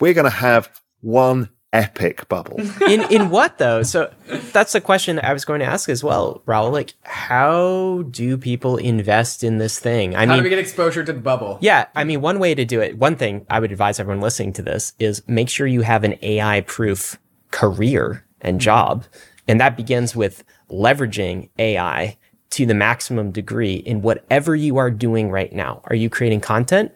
we're 0.00 0.14
going 0.14 0.24
to 0.24 0.30
have 0.30 0.70
one 1.02 1.50
epic 1.72 2.28
bubble. 2.28 2.60
in 2.88 3.02
in 3.10 3.30
what 3.30 3.58
though? 3.58 3.82
So 3.82 4.12
that's 4.52 4.72
the 4.72 4.80
question 4.80 5.20
I 5.22 5.32
was 5.32 5.44
going 5.44 5.60
to 5.60 5.66
ask 5.66 5.88
as 5.88 6.02
well, 6.02 6.42
Raoul. 6.46 6.70
Like, 6.70 6.94
how 7.02 8.04
do 8.10 8.38
people 8.38 8.76
invest 8.76 9.44
in 9.44 9.58
this 9.58 9.78
thing? 9.78 10.16
I 10.16 10.20
mean, 10.20 10.28
how 10.28 10.34
mean, 10.34 10.42
do 10.42 10.44
we 10.44 10.50
get 10.50 10.58
exposure 10.58 11.04
to 11.04 11.12
the 11.12 11.20
bubble? 11.20 11.58
Yeah, 11.60 11.86
I 11.94 12.04
mean, 12.04 12.20
one 12.20 12.38
way 12.38 12.54
to 12.54 12.64
do 12.64 12.80
it. 12.80 12.98
One 12.98 13.16
thing 13.16 13.46
I 13.50 13.60
would 13.60 13.72
advise 13.72 14.00
everyone 14.00 14.20
listening 14.20 14.52
to 14.54 14.62
this 14.62 14.94
is 14.98 15.22
make 15.26 15.48
sure 15.48 15.66
you 15.66 15.82
have 15.82 16.04
an 16.04 16.16
AI 16.22 16.62
proof 16.62 17.18
career 17.50 18.24
and 18.40 18.60
job, 18.60 19.04
and 19.48 19.60
that 19.60 19.76
begins 19.76 20.16
with 20.16 20.44
leveraging 20.70 21.48
AI 21.58 22.16
to 22.50 22.64
the 22.64 22.74
maximum 22.74 23.30
degree 23.32 23.74
in 23.74 24.02
whatever 24.02 24.54
you 24.54 24.78
are 24.78 24.90
doing 24.90 25.30
right 25.30 25.52
now. 25.52 25.82
Are 25.84 25.96
you 25.96 26.08
creating 26.08 26.40
content? 26.40 26.92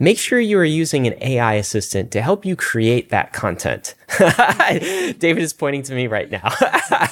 Make 0.00 0.18
sure 0.18 0.40
you 0.40 0.58
are 0.58 0.64
using 0.64 1.06
an 1.06 1.14
AI 1.20 1.54
assistant 1.54 2.10
to 2.12 2.20
help 2.20 2.44
you 2.44 2.56
create 2.56 3.10
that 3.10 3.32
content. 3.32 3.94
David 4.18 5.38
is 5.38 5.52
pointing 5.52 5.82
to 5.84 5.94
me 5.94 6.08
right 6.08 6.28
now. 6.28 6.52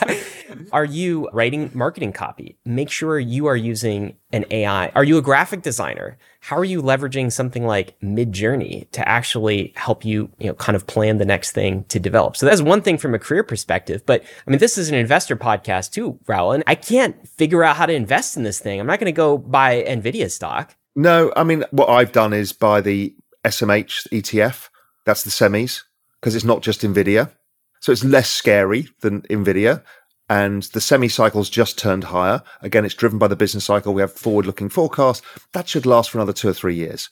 are 0.73 0.85
you 0.85 1.29
writing 1.33 1.71
marketing 1.75 2.13
copy? 2.13 2.59
Make 2.65 2.91
sure 2.91 3.21
you 3.21 3.47
are 3.47 3.55
using 3.55 4.17
an 4.33 4.47
AI. 4.51 4.89
Are 4.89 5.05
you 5.05 5.17
a 5.17 5.23
graphic 5.23 5.63
designer? 5.63 6.19
How 6.41 6.57
are 6.57 6.65
you 6.65 6.83
leveraging 6.83 7.31
something 7.31 7.65
like 7.65 7.99
Midjourney 8.01 8.91
to 8.91 9.09
actually 9.09 9.73
help 9.77 10.05
you, 10.05 10.29
you 10.41 10.49
know, 10.49 10.55
kind 10.55 10.75
of 10.75 10.89
plan 10.89 11.19
the 11.19 11.25
next 11.25 11.53
thing 11.53 11.85
to 11.85 12.01
develop? 12.01 12.37
So 12.37 12.47
that's 12.47 12.63
one 12.63 12.83
thing 12.83 12.99
from 12.99 13.15
a 13.15 13.19
career 13.21 13.45
perspective. 13.45 14.05
But 14.05 14.25
I 14.25 14.51
mean, 14.51 14.59
this 14.59 14.77
is 14.77 14.89
an 14.89 14.97
investor 14.97 15.37
podcast 15.37 15.93
too, 15.93 16.19
Raoul, 16.27 16.51
and 16.51 16.65
I 16.67 16.75
can't 16.75 17.29
figure 17.29 17.63
out 17.63 17.77
how 17.77 17.87
to 17.87 17.93
invest 17.93 18.37
in 18.37 18.43
this 18.43 18.59
thing. 18.59 18.81
I'm 18.81 18.89
not 18.89 18.99
going 18.99 19.07
to 19.07 19.13
go 19.13 19.39
buy 19.39 19.85
Nvidia 19.85 20.29
stock. 20.29 20.75
No, 20.95 21.33
I 21.37 21.45
mean, 21.45 21.65
what 21.71 21.89
I've 21.89 22.13
done 22.13 22.33
is 22.33 22.53
buy 22.53 22.81
the 22.81 23.15
SMH 23.45 24.09
ETF. 24.09 24.69
That's 25.05 25.25
the 25.25 25.31
semis 25.31 25.83
because 26.21 26.35
it's 26.35 26.45
not 26.45 26.63
just 26.63 26.83
NVIDIA. 26.83 27.33
So 27.81 27.91
it's 27.91 28.05
less 28.05 28.31
scary 28.31 28.89
than 29.01 29.23
NVIDIA. 29.23 29.83
And 30.29 30.63
the 30.63 30.81
semi 30.81 31.09
cycle's 31.09 31.51
just 31.51 31.79
turned 31.79 32.05
higher. 32.05 32.43
Again, 32.61 32.85
it's 32.85 32.95
driven 32.95 33.19
by 33.19 33.29
the 33.29 33.37
business 33.37 33.65
cycle. 33.65 33.93
We 33.93 34.03
have 34.03 34.13
forward 34.13 34.47
looking 34.47 34.69
forecasts. 34.69 35.21
That 35.53 35.69
should 35.69 35.85
last 35.85 36.11
for 36.11 36.19
another 36.19 36.33
two 36.33 36.49
or 36.49 36.55
three 36.55 36.75
years. 36.75 37.11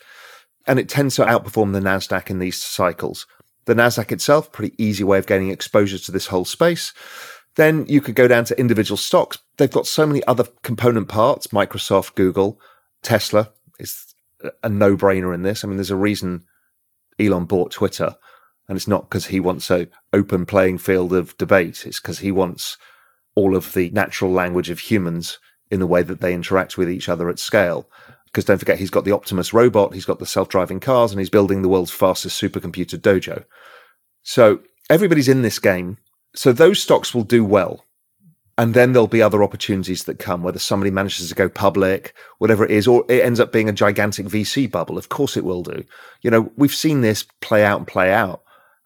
And 0.66 0.78
it 0.78 0.88
tends 0.88 1.16
to 1.16 1.24
outperform 1.24 1.72
the 1.72 1.80
NASDAQ 1.80 2.30
in 2.30 2.38
these 2.38 2.62
cycles. 2.62 3.26
The 3.64 3.74
NASDAQ 3.74 4.12
itself, 4.12 4.52
pretty 4.52 4.74
easy 4.82 5.04
way 5.04 5.18
of 5.18 5.26
gaining 5.26 5.50
exposure 5.50 5.98
to 5.98 6.12
this 6.12 6.28
whole 6.28 6.44
space. 6.44 6.92
Then 7.56 7.84
you 7.88 8.00
could 8.00 8.14
go 8.14 8.28
down 8.28 8.44
to 8.44 8.58
individual 8.58 8.96
stocks. 8.96 9.38
They've 9.56 9.70
got 9.70 9.86
so 9.86 10.06
many 10.06 10.24
other 10.26 10.44
component 10.62 11.08
parts 11.08 11.48
Microsoft, 11.48 12.14
Google, 12.14 12.60
Tesla, 13.02 13.50
is 13.80 14.14
a 14.62 14.68
no 14.68 14.96
brainer 14.96 15.34
in 15.34 15.42
this. 15.42 15.64
I 15.64 15.68
mean, 15.68 15.76
there's 15.76 15.90
a 15.90 15.96
reason 15.96 16.44
Elon 17.18 17.44
bought 17.44 17.72
Twitter, 17.72 18.16
and 18.68 18.76
it's 18.76 18.88
not 18.88 19.08
because 19.08 19.26
he 19.26 19.40
wants 19.40 19.70
a 19.70 19.88
open 20.12 20.46
playing 20.46 20.78
field 20.78 21.12
of 21.12 21.36
debate. 21.38 21.86
It's 21.86 22.00
because 22.00 22.20
he 22.20 22.32
wants 22.32 22.76
all 23.34 23.56
of 23.56 23.72
the 23.74 23.90
natural 23.90 24.30
language 24.30 24.70
of 24.70 24.78
humans 24.78 25.38
in 25.70 25.80
the 25.80 25.86
way 25.86 26.02
that 26.02 26.20
they 26.20 26.34
interact 26.34 26.76
with 26.76 26.90
each 26.90 27.08
other 27.08 27.28
at 27.28 27.38
scale. 27.38 27.88
Because 28.26 28.44
don't 28.44 28.58
forget, 28.58 28.78
he's 28.78 28.90
got 28.90 29.04
the 29.04 29.12
Optimus 29.12 29.52
robot, 29.52 29.94
he's 29.94 30.04
got 30.04 30.18
the 30.18 30.26
self 30.26 30.48
driving 30.48 30.80
cars, 30.80 31.12
and 31.12 31.20
he's 31.20 31.30
building 31.30 31.62
the 31.62 31.68
world's 31.68 31.90
fastest 31.90 32.40
supercomputer 32.40 32.98
dojo. 32.98 33.44
So 34.22 34.60
everybody's 34.88 35.28
in 35.28 35.42
this 35.42 35.58
game. 35.58 35.98
So 36.34 36.52
those 36.52 36.80
stocks 36.80 37.12
will 37.12 37.24
do 37.24 37.44
well 37.44 37.84
and 38.60 38.74
then 38.74 38.92
there'll 38.92 39.06
be 39.06 39.22
other 39.22 39.42
opportunities 39.42 40.04
that 40.04 40.18
come, 40.18 40.42
whether 40.42 40.58
somebody 40.58 40.90
manages 40.90 41.30
to 41.30 41.34
go 41.34 41.48
public, 41.48 42.14
whatever 42.36 42.62
it 42.62 42.70
is, 42.70 42.86
or 42.86 43.06
it 43.08 43.24
ends 43.24 43.40
up 43.40 43.52
being 43.52 43.70
a 43.70 43.72
gigantic 43.72 44.26
VC 44.26 44.70
bubble. 44.70 44.98
Of 44.98 45.08
course 45.08 45.34
it 45.34 45.46
will 45.46 45.62
do. 45.62 45.82
You 46.20 46.30
know, 46.30 46.52
we've 46.56 46.74
seen 46.74 47.00
this 47.00 47.24
play 47.40 47.64
out 47.64 47.78
and 47.78 47.86
play 47.86 48.12
out. 48.12 48.42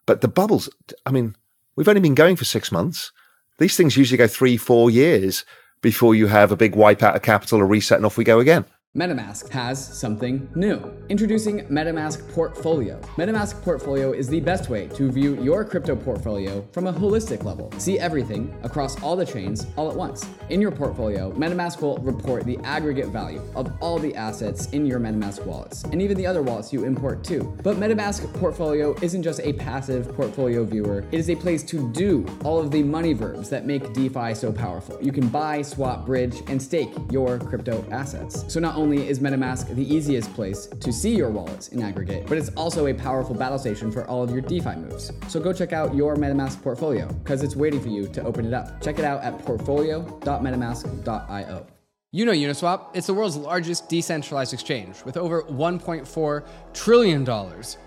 But 0.07 0.21
the 0.21 0.29
bubbles, 0.29 0.71
I 1.05 1.11
mean, 1.11 1.35
we've 1.75 1.89
only 1.89 2.01
been 2.01 2.15
going 2.15 2.37
for 2.37 2.45
six 2.45 2.71
months. 2.71 3.11
These 3.59 3.77
things 3.77 3.97
usually 3.97 4.17
go 4.17 4.29
three, 4.29 4.57
four 4.57 4.93
years 4.93 5.45
before 5.83 6.15
you 6.15 6.29
have 6.29 6.53
a 6.53 6.57
big 6.57 6.77
wipe 6.77 7.03
out 7.03 7.17
of 7.17 7.23
capital, 7.23 7.59
a 7.59 7.65
reset, 7.65 7.99
and 7.99 8.07
off 8.07 8.17
we 8.17 8.23
go 8.23 8.39
again. 8.39 8.67
MetaMask 8.97 9.49
has 9.49 9.85
something 9.85 10.49
new. 10.55 10.81
Introducing 11.09 11.67
MetaMask 11.67 12.33
Portfolio. 12.33 13.01
MetaMask 13.17 13.61
Portfolio 13.61 14.13
is 14.13 14.29
the 14.29 14.39
best 14.39 14.71
way 14.71 14.87
to 14.87 15.11
view 15.11 15.35
your 15.43 15.65
crypto 15.65 15.97
portfolio 15.97 16.65
from 16.71 16.87
a 16.87 16.93
holistic 16.93 17.43
level. 17.43 17.73
See 17.79 17.99
everything 17.99 18.57
across 18.63 19.03
all 19.03 19.17
the 19.17 19.27
chains 19.27 19.67
all 19.75 19.91
at 19.91 19.97
once. 19.97 20.25
In 20.49 20.61
your 20.61 20.71
portfolio, 20.71 21.33
MetaMask 21.33 21.81
will 21.81 21.99
report 21.99 22.45
the 22.45 22.57
aggregate 22.59 23.09
value 23.09 23.43
of 23.57 23.73
all 23.81 23.99
the 23.99 24.15
assets 24.15 24.67
in 24.67 24.87
your 24.87 25.01
MetaMask 25.01 25.45
wallets 25.45 25.83
and 25.83 26.01
even 26.01 26.17
the 26.17 26.29
other 26.29 26.43
wallets 26.43 26.73
you 26.73 26.85
import 26.85 27.25
too. 27.25 27.53
But 27.65 27.79
MetaMask 27.79 28.33
Portfolio 28.35 28.95
isn't 29.03 29.25
just 29.25 29.41
a 29.41 29.55
passive 29.55 30.15
portfolio 30.15 30.63
viewer, 30.63 31.05
it 31.11 31.19
is 31.19 31.31
a 31.31 31.35
place 31.35 31.65
to 31.65 31.91
do 31.91 32.25
all 32.45 32.61
of 32.61 32.71
the 32.71 32.85
money 32.85 33.13
verbs 33.13 33.51
that 33.51 33.67
make 33.67 33.93
DeFi 33.93 34.35
so 34.35 34.53
powerful. 34.53 34.97
You 35.03 35.11
can 35.11 35.27
buy, 35.27 35.63
swap, 35.63 36.07
bridge, 36.07 36.45
and 36.47 36.63
stake 36.63 36.91
your 37.11 37.41
crypto 37.41 37.85
assets. 37.91 38.45
So 38.47 38.61
not 38.61 38.77
only 38.77 38.84
only 38.85 39.09
is 39.09 39.19
MetaMask 39.19 39.75
the 39.75 39.95
easiest 39.95 40.35
place 40.35 40.67
to 40.67 40.93
see 40.93 41.17
your 41.17 41.31
wallets 41.31 41.69
in 41.69 41.83
aggregate, 41.83 42.27
but 42.27 42.37
it's 42.37 42.51
also 42.51 42.89
a 42.89 42.95
powerful 42.95 43.35
battle 43.35 43.59
station 43.59 43.91
for 43.91 44.07
all 44.09 44.23
of 44.23 44.31
your 44.31 44.43
DeFi 44.43 44.77
moves. 44.77 45.11
So 45.29 45.41
go 45.41 45.55
check 45.55 45.73
out 45.73 45.95
your 45.95 46.17
MetaMask 46.17 46.63
portfolio 46.63 47.09
because 47.09 47.43
it's 47.43 47.57
waiting 47.57 47.81
for 47.81 47.89
you 47.89 48.07
to 48.09 48.23
open 48.23 48.45
it 48.45 48.53
up. 48.53 48.83
Check 48.83 48.99
it 48.99 49.07
out 49.07 49.23
at 49.23 49.39
portfolio.metamask.io. 49.39 51.67
You 52.13 52.27
know 52.27 52.33
Uniswap, 52.33 52.91
it's 52.95 53.07
the 53.09 53.15
world's 53.15 53.37
largest 53.37 53.89
decentralized 53.89 54.53
exchange 54.53 55.03
with 55.05 55.17
over 55.17 55.43
$1.4 55.45 56.45
trillion 56.75 57.27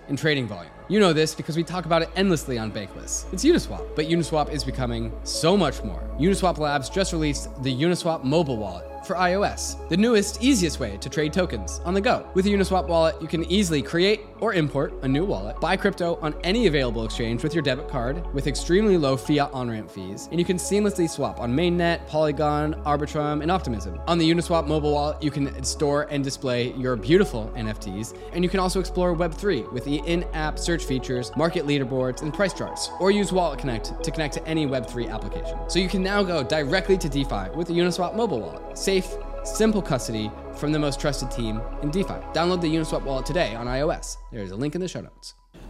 in 0.08 0.16
trading 0.16 0.48
volume. 0.48 0.72
You 0.88 0.98
know 1.00 1.12
this 1.12 1.34
because 1.34 1.54
we 1.56 1.64
talk 1.64 1.84
about 1.86 2.02
it 2.02 2.10
endlessly 2.16 2.58
on 2.58 2.72
Bankless. 2.72 3.32
It's 3.32 3.44
Uniswap, 3.44 3.94
but 3.94 4.06
Uniswap 4.06 4.50
is 4.50 4.64
becoming 4.64 5.12
so 5.22 5.56
much 5.56 5.82
more. 5.82 6.02
Uniswap 6.18 6.58
Labs 6.58 6.90
just 6.90 7.12
released 7.12 7.62
the 7.62 7.72
Uniswap 7.72 8.24
mobile 8.24 8.56
wallet 8.56 8.84
for 9.08 9.16
iOS, 9.16 9.88
the 9.88 9.96
newest, 9.96 10.42
easiest 10.42 10.78
way 10.78 10.98
to 10.98 11.08
trade 11.08 11.32
tokens 11.32 11.80
on 11.84 11.94
the 11.94 12.00
go. 12.00 12.28
With 12.34 12.46
a 12.46 12.50
Uniswap 12.50 12.86
wallet, 12.86 13.20
you 13.20 13.26
can 13.26 13.44
easily 13.50 13.82
create 13.82 14.20
or 14.40 14.54
import 14.54 14.92
a 15.02 15.08
new 15.08 15.24
wallet, 15.24 15.58
buy 15.60 15.76
crypto 15.76 16.16
on 16.22 16.34
any 16.44 16.66
available 16.66 17.04
exchange 17.04 17.42
with 17.42 17.54
your 17.54 17.62
debit 17.62 17.88
card 17.88 18.22
with 18.34 18.46
extremely 18.46 18.96
low 18.96 19.16
fiat 19.16 19.50
on 19.52 19.70
ramp 19.70 19.90
fees, 19.90 20.28
and 20.30 20.38
you 20.38 20.44
can 20.44 20.58
seamlessly 20.58 21.08
swap 21.08 21.40
on 21.40 21.52
Mainnet, 21.52 22.06
Polygon, 22.06 22.74
Arbitrum, 22.84 23.42
and 23.42 23.50
Optimism. 23.50 23.98
On 24.06 24.18
the 24.18 24.30
Uniswap 24.30 24.66
mobile 24.68 24.92
wallet, 24.92 25.20
you 25.22 25.30
can 25.30 25.64
store 25.64 26.06
and 26.10 26.22
display 26.22 26.72
your 26.74 26.94
beautiful 26.94 27.50
NFTs, 27.56 28.16
and 28.32 28.44
you 28.44 28.50
can 28.50 28.60
also 28.60 28.78
explore 28.78 29.16
Web3 29.16 29.72
with 29.72 29.84
the 29.84 29.96
in 30.06 30.22
app 30.34 30.58
search 30.58 30.84
features, 30.84 31.32
market 31.34 31.66
leaderboards, 31.66 32.22
and 32.22 32.32
price 32.32 32.52
charts, 32.52 32.90
or 33.00 33.10
use 33.10 33.32
Wallet 33.32 33.58
Connect 33.58 34.04
to 34.04 34.10
connect 34.10 34.34
to 34.34 34.46
any 34.46 34.66
Web3 34.66 35.10
application. 35.10 35.58
So 35.68 35.78
you 35.78 35.88
can 35.88 36.02
now 36.02 36.22
go 36.22 36.42
directly 36.42 36.98
to 36.98 37.08
DeFi 37.08 37.50
with 37.56 37.68
the 37.68 37.74
Uniswap 37.74 38.14
mobile 38.14 38.40
wallet. 38.40 38.76
Safe, 38.98 39.16
simple 39.44 39.80
custody 39.80 40.28
from 40.56 40.72
the 40.72 40.78
most 40.78 40.98
trusted 41.00 41.30
team 41.30 41.60
in 41.82 41.90
DeFi. 41.92 42.14
Download 42.34 42.60
the 42.60 42.66
Uniswap 42.66 43.04
wallet 43.04 43.26
today 43.26 43.54
on 43.54 43.68
iOS. 43.68 44.16
There's 44.32 44.50
a 44.50 44.56
link 44.56 44.74
in 44.74 44.80
the 44.80 44.88
show 44.88 45.00
notes. 45.00 45.34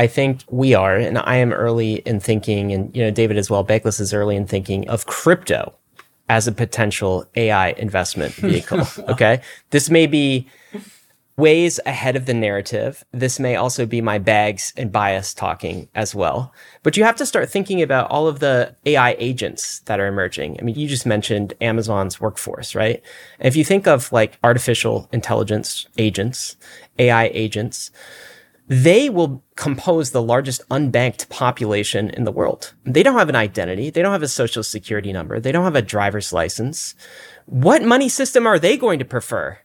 I 0.00 0.06
think 0.06 0.44
we 0.48 0.72
are, 0.72 0.96
and 0.96 1.18
I 1.18 1.36
am 1.36 1.52
early 1.52 1.96
in 2.06 2.20
thinking, 2.20 2.72
and 2.72 2.96
you 2.96 3.02
know, 3.02 3.10
David 3.10 3.36
as 3.36 3.50
well. 3.50 3.62
Bankless 3.62 4.00
is 4.00 4.14
early 4.14 4.34
in 4.34 4.46
thinking 4.46 4.88
of 4.88 5.04
crypto 5.04 5.74
as 6.30 6.48
a 6.48 6.52
potential 6.52 7.26
AI 7.34 7.72
investment 7.72 8.32
vehicle. 8.36 8.86
okay, 9.10 9.42
this 9.68 9.90
may 9.90 10.06
be 10.06 10.48
ways 11.36 11.80
ahead 11.84 12.16
of 12.16 12.24
the 12.24 12.32
narrative. 12.32 13.04
This 13.12 13.38
may 13.38 13.56
also 13.56 13.84
be 13.84 14.00
my 14.00 14.16
bags 14.16 14.72
and 14.74 14.90
bias 14.90 15.34
talking 15.34 15.90
as 15.94 16.14
well. 16.14 16.50
But 16.82 16.96
you 16.96 17.04
have 17.04 17.16
to 17.16 17.26
start 17.26 17.50
thinking 17.50 17.82
about 17.82 18.10
all 18.10 18.26
of 18.26 18.40
the 18.40 18.74
AI 18.86 19.16
agents 19.18 19.80
that 19.80 20.00
are 20.00 20.06
emerging. 20.06 20.56
I 20.58 20.62
mean, 20.62 20.76
you 20.76 20.88
just 20.88 21.04
mentioned 21.04 21.52
Amazon's 21.60 22.18
workforce, 22.18 22.74
right? 22.74 23.02
And 23.38 23.46
if 23.46 23.54
you 23.54 23.64
think 23.64 23.86
of 23.86 24.10
like 24.12 24.38
artificial 24.42 25.10
intelligence 25.12 25.86
agents, 25.98 26.56
AI 26.98 27.26
agents, 27.34 27.90
they 28.70 29.10
will 29.10 29.42
compose 29.56 30.12
the 30.12 30.22
largest 30.22 30.66
unbanked 30.68 31.28
population 31.28 32.08
in 32.10 32.22
the 32.22 32.30
world. 32.30 32.72
They 32.84 33.02
don't 33.02 33.18
have 33.18 33.28
an 33.28 33.34
identity. 33.34 33.90
They 33.90 34.00
don't 34.00 34.12
have 34.12 34.22
a 34.22 34.28
social 34.28 34.62
security 34.62 35.12
number. 35.12 35.40
They 35.40 35.50
don't 35.50 35.64
have 35.64 35.74
a 35.74 35.82
driver's 35.82 36.32
license. 36.32 36.94
What 37.46 37.82
money 37.82 38.08
system 38.08 38.46
are 38.46 38.60
they 38.60 38.76
going 38.76 39.00
to 39.00 39.04
prefer? 39.04 39.58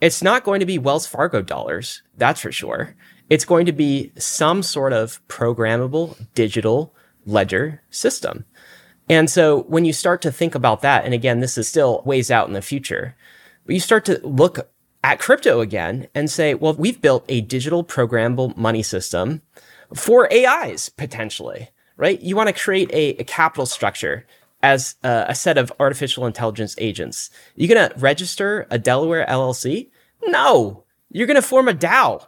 It's 0.00 0.22
not 0.22 0.44
going 0.44 0.60
to 0.60 0.66
be 0.66 0.78
Wells 0.78 1.08
Fargo 1.08 1.42
dollars. 1.42 2.02
That's 2.16 2.40
for 2.40 2.52
sure. 2.52 2.94
It's 3.28 3.44
going 3.44 3.66
to 3.66 3.72
be 3.72 4.12
some 4.16 4.62
sort 4.62 4.92
of 4.92 5.20
programmable 5.26 6.28
digital 6.34 6.94
ledger 7.26 7.82
system. 7.90 8.44
And 9.08 9.28
so 9.28 9.64
when 9.64 9.84
you 9.84 9.92
start 9.92 10.22
to 10.22 10.30
think 10.30 10.54
about 10.54 10.82
that, 10.82 11.04
and 11.04 11.12
again, 11.12 11.40
this 11.40 11.58
is 11.58 11.66
still 11.66 12.00
ways 12.04 12.30
out 12.30 12.46
in 12.46 12.54
the 12.54 12.62
future, 12.62 13.16
but 13.66 13.74
you 13.74 13.80
start 13.80 14.04
to 14.04 14.24
look 14.24 14.71
at 15.02 15.18
crypto 15.18 15.60
again 15.60 16.06
and 16.14 16.30
say, 16.30 16.54
well, 16.54 16.74
we've 16.74 17.00
built 17.00 17.24
a 17.28 17.40
digital 17.40 17.84
programmable 17.84 18.56
money 18.56 18.82
system 18.82 19.42
for 19.94 20.32
AIs 20.32 20.88
potentially, 20.88 21.70
right? 21.96 22.20
You 22.20 22.36
want 22.36 22.48
to 22.48 22.52
create 22.52 22.90
a, 22.92 23.20
a 23.20 23.24
capital 23.24 23.66
structure 23.66 24.26
as 24.62 24.94
a, 25.02 25.26
a, 25.28 25.34
set 25.34 25.58
of 25.58 25.72
artificial 25.80 26.24
intelligence 26.24 26.76
agents. 26.78 27.30
You're 27.56 27.74
going 27.74 27.90
to 27.90 27.98
register 27.98 28.66
a 28.70 28.78
Delaware 28.78 29.26
LLC? 29.26 29.90
No, 30.24 30.84
you're 31.10 31.26
going 31.26 31.34
to 31.34 31.42
form 31.42 31.68
a 31.68 31.74
DAO. 31.74 32.26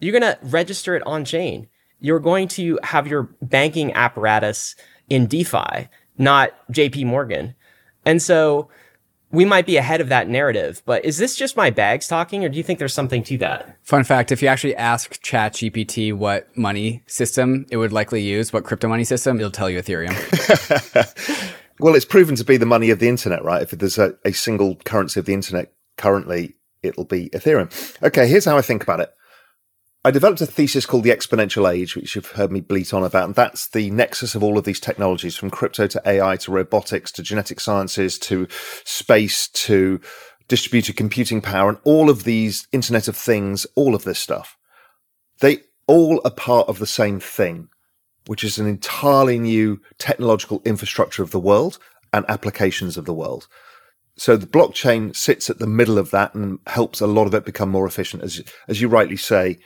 You're 0.00 0.18
going 0.18 0.22
to 0.22 0.38
register 0.42 0.96
it 0.96 1.02
on 1.06 1.24
chain. 1.24 1.68
You're 2.00 2.20
going 2.20 2.48
to 2.48 2.78
have 2.82 3.06
your 3.06 3.24
banking 3.42 3.92
apparatus 3.92 4.76
in 5.08 5.26
DeFi, 5.26 5.88
not 6.16 6.52
JP 6.72 7.06
Morgan. 7.06 7.54
And 8.04 8.20
so 8.20 8.68
we 9.34 9.44
might 9.44 9.66
be 9.66 9.76
ahead 9.76 10.00
of 10.00 10.08
that 10.08 10.28
narrative, 10.28 10.82
but 10.86 11.04
is 11.04 11.18
this 11.18 11.34
just 11.34 11.56
my 11.56 11.70
bags 11.70 12.06
talking, 12.06 12.44
or 12.44 12.48
do 12.48 12.56
you 12.56 12.62
think 12.62 12.78
there's 12.78 12.94
something 12.94 13.22
to 13.24 13.38
that? 13.38 13.76
Fun 13.82 14.04
fact 14.04 14.30
if 14.30 14.40
you 14.40 14.48
actually 14.48 14.76
ask 14.76 15.20
ChatGPT 15.22 16.12
what 16.12 16.56
money 16.56 17.02
system 17.06 17.66
it 17.70 17.76
would 17.76 17.92
likely 17.92 18.22
use, 18.22 18.52
what 18.52 18.64
crypto 18.64 18.88
money 18.88 19.04
system, 19.04 19.38
it'll 19.38 19.50
tell 19.50 19.68
you 19.68 19.80
Ethereum. 19.80 20.14
well, 21.80 21.94
it's 21.94 22.04
proven 22.04 22.36
to 22.36 22.44
be 22.44 22.56
the 22.56 22.66
money 22.66 22.90
of 22.90 23.00
the 23.00 23.08
internet, 23.08 23.44
right? 23.44 23.62
If 23.62 23.72
there's 23.72 23.98
a, 23.98 24.14
a 24.24 24.32
single 24.32 24.76
currency 24.84 25.18
of 25.18 25.26
the 25.26 25.34
internet 25.34 25.72
currently, 25.96 26.54
it'll 26.82 27.04
be 27.04 27.28
Ethereum. 27.30 27.70
Okay, 28.02 28.28
here's 28.28 28.44
how 28.44 28.56
I 28.56 28.62
think 28.62 28.82
about 28.82 29.00
it. 29.00 29.12
I 30.06 30.10
developed 30.10 30.42
a 30.42 30.46
thesis 30.46 30.84
called 30.84 31.04
the 31.04 31.10
exponential 31.10 31.72
age, 31.72 31.96
which 31.96 32.14
you've 32.14 32.32
heard 32.32 32.52
me 32.52 32.60
bleat 32.60 32.92
on 32.92 33.02
about. 33.02 33.24
And 33.24 33.34
that's 33.34 33.68
the 33.68 33.90
nexus 33.90 34.34
of 34.34 34.42
all 34.42 34.58
of 34.58 34.64
these 34.64 34.78
technologies 34.78 35.34
from 35.34 35.48
crypto 35.48 35.86
to 35.86 36.02
AI 36.04 36.36
to 36.36 36.52
robotics 36.52 37.10
to 37.12 37.22
genetic 37.22 37.58
sciences 37.58 38.18
to 38.18 38.46
space 38.84 39.48
to 39.48 40.02
distributed 40.46 40.96
computing 40.96 41.40
power 41.40 41.70
and 41.70 41.78
all 41.84 42.10
of 42.10 42.24
these 42.24 42.68
Internet 42.70 43.08
of 43.08 43.16
Things, 43.16 43.66
all 43.76 43.94
of 43.94 44.04
this 44.04 44.18
stuff. 44.18 44.58
They 45.40 45.62
all 45.86 46.20
are 46.22 46.30
part 46.30 46.68
of 46.68 46.78
the 46.78 46.86
same 46.86 47.18
thing, 47.18 47.68
which 48.26 48.44
is 48.44 48.58
an 48.58 48.66
entirely 48.66 49.38
new 49.38 49.80
technological 49.96 50.60
infrastructure 50.66 51.22
of 51.22 51.30
the 51.30 51.40
world 51.40 51.78
and 52.12 52.26
applications 52.28 52.98
of 52.98 53.06
the 53.06 53.14
world. 53.14 53.48
So 54.18 54.36
the 54.36 54.46
blockchain 54.46 55.16
sits 55.16 55.48
at 55.48 55.60
the 55.60 55.66
middle 55.66 55.96
of 55.96 56.10
that 56.10 56.34
and 56.34 56.58
helps 56.66 57.00
a 57.00 57.06
lot 57.06 57.26
of 57.26 57.34
it 57.34 57.46
become 57.46 57.70
more 57.70 57.86
efficient. 57.86 58.22
As, 58.22 58.42
as 58.68 58.82
you 58.82 58.88
rightly 58.88 59.16
say, 59.16 59.58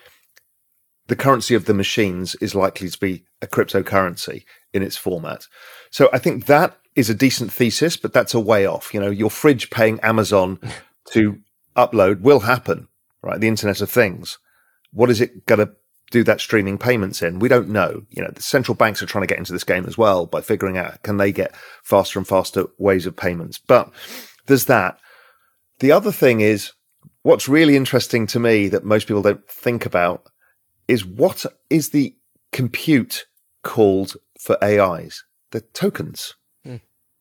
the 1.09 1.17
currency 1.17 1.55
of 1.55 1.65
the 1.65 1.75
machines 1.75 2.35
is 2.37 2.55
likely 2.55 2.89
to 2.89 2.99
be 2.99 3.25
a 3.43 3.47
cryptocurrency 3.47 4.45
in 4.73 4.83
its 4.83 4.97
format. 4.97 5.47
So 5.91 6.09
I 6.13 6.19
think 6.19 6.47
that 6.47 6.77
is 6.95 7.11
a 7.11 7.15
decent 7.15 7.53
thesis, 7.53 7.97
but 7.97 8.13
that's 8.13 8.35
a 8.35 8.41
way 8.41 8.67
off. 8.67 8.93
You 8.93 9.01
know, 9.01 9.11
your 9.11 9.31
fridge 9.31 9.71
paying 9.71 9.99
Amazon 10.01 10.61
to 11.13 11.39
upload 11.77 12.21
will 12.21 12.41
happen, 12.41 12.89
right? 13.23 13.41
The 13.41 13.49
Internet 13.49 13.81
of 13.81 13.91
Things. 13.91 14.39
What 14.93 15.11
is 15.11 15.21
it 15.21 15.47
going 15.47 15.67
to 15.67 15.73
do 16.11 16.25
that 16.25 16.41
streaming 16.41 16.79
payments 16.79 17.23
in? 17.23 17.39
We 17.39 17.49
don't 17.49 17.69
know. 17.69 18.03
You 18.11 18.23
know, 18.23 18.31
the 18.31 18.43
central 18.43 18.75
banks 18.75 19.03
are 19.03 19.07
trying 19.07 19.23
to 19.23 19.29
get 19.29 19.39
into 19.39 19.53
this 19.53 19.65
game 19.65 19.87
as 19.87 19.97
well 19.97 20.27
by 20.27 20.41
figuring 20.41 20.77
out 20.77 21.03
can 21.03 21.17
they 21.17 21.33
get 21.33 21.55
faster 21.83 22.19
and 22.19 22.29
faster 22.29 22.67
ways 22.79 23.07
of 23.07 23.17
payments. 23.17 23.59
But 23.59 23.91
there's 24.47 24.67
that. 24.67 24.99
The 25.79 25.93
other 25.93 26.13
thing 26.13 26.41
is 26.41 26.73
what's 27.23 27.49
really 27.49 27.77
interesting 27.77 28.27
to 28.27 28.41
me 28.41 28.69
that 28.69 28.85
most 28.85 29.07
people 29.07 29.23
don't 29.23 29.49
think 29.49 29.87
about 29.87 30.25
is 30.89 31.05
what 31.05 31.45
is 31.70 31.91
the 31.91 32.16
compute 32.51 33.26
called 33.62 34.16
for 34.41 34.62
AIs? 34.64 35.22
The 35.51 35.61
tokens, 35.61 36.34
mm. 36.66 36.80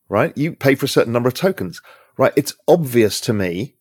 right? 0.10 0.36
You 0.38 0.54
pay 0.54 0.76
for 0.76 0.86
a 0.86 0.90
certain 0.90 1.14
number 1.14 1.28
of 1.28 1.36
tokens, 1.36 1.82
right? 2.18 2.34
It's 2.36 2.56
obvious 2.68 3.22
to 3.22 3.34
me 3.34 3.76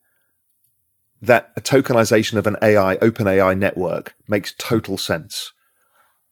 that 1.22 1.52
a 1.56 1.60
tokenization 1.60 2.36
of 2.36 2.46
an 2.46 2.56
AI, 2.60 2.96
open 2.96 3.26
AI 3.26 3.54
network 3.54 4.14
makes 4.28 4.54
total 4.58 4.98
sense 4.98 5.52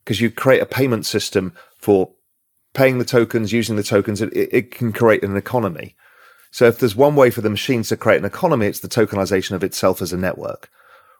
because 0.04 0.20
you 0.20 0.30
create 0.30 0.60
a 0.60 0.66
payment 0.66 1.06
system 1.06 1.54
for 1.78 2.10
paying 2.74 2.98
the 2.98 3.04
tokens, 3.04 3.52
using 3.52 3.76
the 3.76 3.82
tokens, 3.82 4.20
it, 4.20 4.32
it 4.34 4.70
can 4.70 4.92
create 4.92 5.22
an 5.22 5.36
economy. 5.36 5.96
So 6.50 6.66
if 6.66 6.78
there's 6.78 6.94
one 6.94 7.16
way 7.16 7.30
for 7.30 7.40
the 7.40 7.50
machines 7.50 7.88
to 7.88 7.96
create 7.96 8.18
an 8.18 8.24
economy, 8.24 8.66
it's 8.66 8.80
the 8.80 8.88
tokenization 8.88 9.52
of 9.52 9.64
itself 9.64 10.02
as 10.02 10.12
a 10.12 10.16
network 10.16 10.70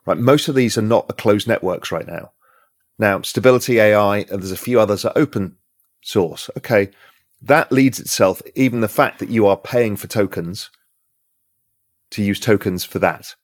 right? 0.05 0.17
Most 0.17 0.47
of 0.47 0.55
these 0.55 0.77
are 0.77 0.83
not 0.83 1.17
closed 1.17 1.47
networks 1.47 1.91
right 1.91 2.07
now. 2.07 2.31
Now, 2.97 3.21
Stability 3.21 3.79
AI, 3.79 4.19
and 4.19 4.31
uh, 4.31 4.37
there's 4.37 4.51
a 4.51 4.57
few 4.57 4.79
others 4.79 5.03
are 5.03 5.13
open 5.15 5.57
source. 6.01 6.49
Okay. 6.57 6.91
That 7.41 7.71
leads 7.71 7.99
itself, 7.99 8.41
even 8.55 8.79
the 8.79 8.87
fact 8.87 9.19
that 9.19 9.29
you 9.29 9.45
are 9.45 9.57
paying 9.57 9.97
for 9.97 10.07
tokens 10.07 10.69
to 12.11 12.23
use 12.23 12.39
tokens 12.39 12.85
for 12.85 12.99
that. 12.99 13.35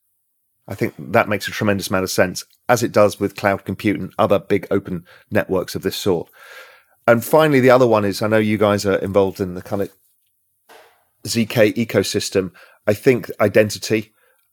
I 0.68 0.76
think 0.76 0.94
that 0.98 1.28
makes 1.28 1.48
a 1.48 1.52
tremendous 1.52 1.90
amount 1.90 2.04
of 2.04 2.12
sense, 2.12 2.46
as 2.70 2.82
it 2.84 2.94
does 2.94 3.20
with 3.20 3.36
cloud 3.36 3.66
compute 3.66 4.00
and 4.00 4.14
other 4.18 4.40
big 4.40 4.66
open 4.72 5.06
networks 5.30 5.76
of 5.76 5.82
this 5.82 5.98
sort. 5.98 6.30
And 7.08 7.24
finally, 7.26 7.60
the 7.60 7.72
other 7.72 7.88
one 7.88 8.06
is 8.06 8.22
I 8.22 8.28
know 8.28 8.38
you 8.38 8.58
guys 8.58 8.86
are 8.86 8.96
involved 8.96 9.42
in 9.42 9.56
the 9.56 9.62
kind 9.62 9.82
of 9.82 9.92
ZK 11.26 11.74
ecosystem. 11.74 12.52
I 12.88 12.94
think 12.94 13.30
identity 13.40 14.11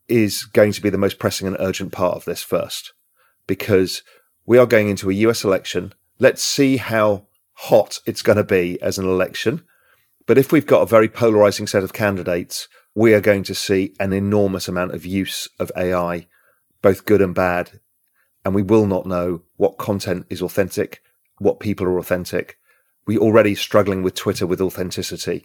is 0.08 0.44
going 0.44 0.72
to 0.72 0.82
be 0.82 0.90
the 0.90 0.98
most 0.98 1.18
pressing 1.18 1.46
and 1.46 1.56
urgent 1.60 1.92
part 1.92 2.16
of 2.16 2.24
this 2.24 2.42
first, 2.42 2.92
because 3.46 4.02
we 4.46 4.58
are 4.58 4.66
going 4.66 4.88
into 4.88 5.10
a 5.10 5.14
US 5.14 5.44
election. 5.44 5.92
Let's 6.18 6.42
see 6.42 6.78
how 6.78 7.26
hot 7.52 7.98
it's 8.06 8.22
going 8.22 8.38
to 8.38 8.44
be 8.44 8.80
as 8.80 8.98
an 8.98 9.04
election. 9.04 9.64
But 10.26 10.38
if 10.38 10.52
we've 10.52 10.66
got 10.66 10.82
a 10.82 10.86
very 10.86 11.08
polarizing 11.08 11.66
set 11.66 11.82
of 11.82 11.92
candidates, 11.92 12.68
we 12.94 13.14
are 13.14 13.20
going 13.20 13.42
to 13.44 13.54
see 13.54 13.94
an 14.00 14.12
enormous 14.12 14.68
amount 14.68 14.94
of 14.94 15.06
use 15.06 15.48
of 15.58 15.72
AI, 15.76 16.26
both 16.82 17.04
good 17.04 17.20
and 17.20 17.34
bad. 17.34 17.80
And 18.44 18.54
we 18.54 18.62
will 18.62 18.86
not 18.86 19.06
know 19.06 19.42
what 19.56 19.78
content 19.78 20.26
is 20.30 20.40
authentic, 20.40 21.02
what 21.38 21.60
people 21.60 21.86
are 21.86 21.98
authentic. 21.98 22.58
We're 23.06 23.20
already 23.20 23.54
struggling 23.54 24.02
with 24.02 24.14
Twitter 24.14 24.46
with 24.46 24.60
authenticity. 24.60 25.44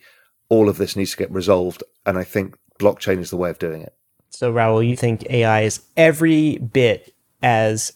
All 0.49 0.70
of 0.70 0.78
this 0.78 0.95
needs 0.95 1.11
to 1.11 1.18
get 1.18 1.32
resolved. 1.32 1.84
And 2.05 2.18
I 2.18 2.24
think 2.24 2.57
blockchain 2.80 3.20
is 3.20 3.30
the 3.30 3.38
way 3.38 3.49
of 3.49 3.59
doing 3.59 3.82
it. 3.82 3.95
So, 4.34 4.49
Raoul, 4.49 4.81
you 4.81 4.97
think 4.97 5.29
AI 5.29 5.61
is 5.61 5.81
every 5.95 6.57
bit 6.57 7.13
as 7.43 7.93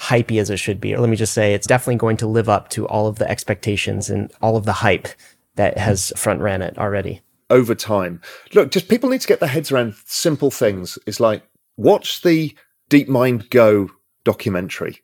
hypey 0.00 0.40
as 0.40 0.50
it 0.50 0.56
should 0.56 0.80
be? 0.80 0.92
Or 0.92 0.98
let 0.98 1.08
me 1.08 1.16
just 1.16 1.32
say, 1.32 1.54
it's 1.54 1.68
definitely 1.68 1.96
going 1.96 2.16
to 2.16 2.26
live 2.26 2.48
up 2.48 2.68
to 2.70 2.86
all 2.88 3.06
of 3.06 3.20
the 3.20 3.30
expectations 3.30 4.10
and 4.10 4.32
all 4.42 4.56
of 4.56 4.64
the 4.64 4.72
hype 4.72 5.06
that 5.54 5.78
has 5.78 6.12
front 6.16 6.40
ran 6.40 6.62
it 6.62 6.76
already. 6.78 7.22
Over 7.48 7.76
time. 7.76 8.20
Look, 8.54 8.72
just 8.72 8.88
people 8.88 9.08
need 9.08 9.20
to 9.20 9.28
get 9.28 9.38
their 9.38 9.48
heads 9.48 9.70
around 9.70 9.94
simple 10.04 10.50
things. 10.50 10.98
It's 11.06 11.20
like, 11.20 11.44
watch 11.76 12.22
the 12.22 12.56
DeepMind 12.90 13.48
Go 13.50 13.88
documentary. 14.24 15.02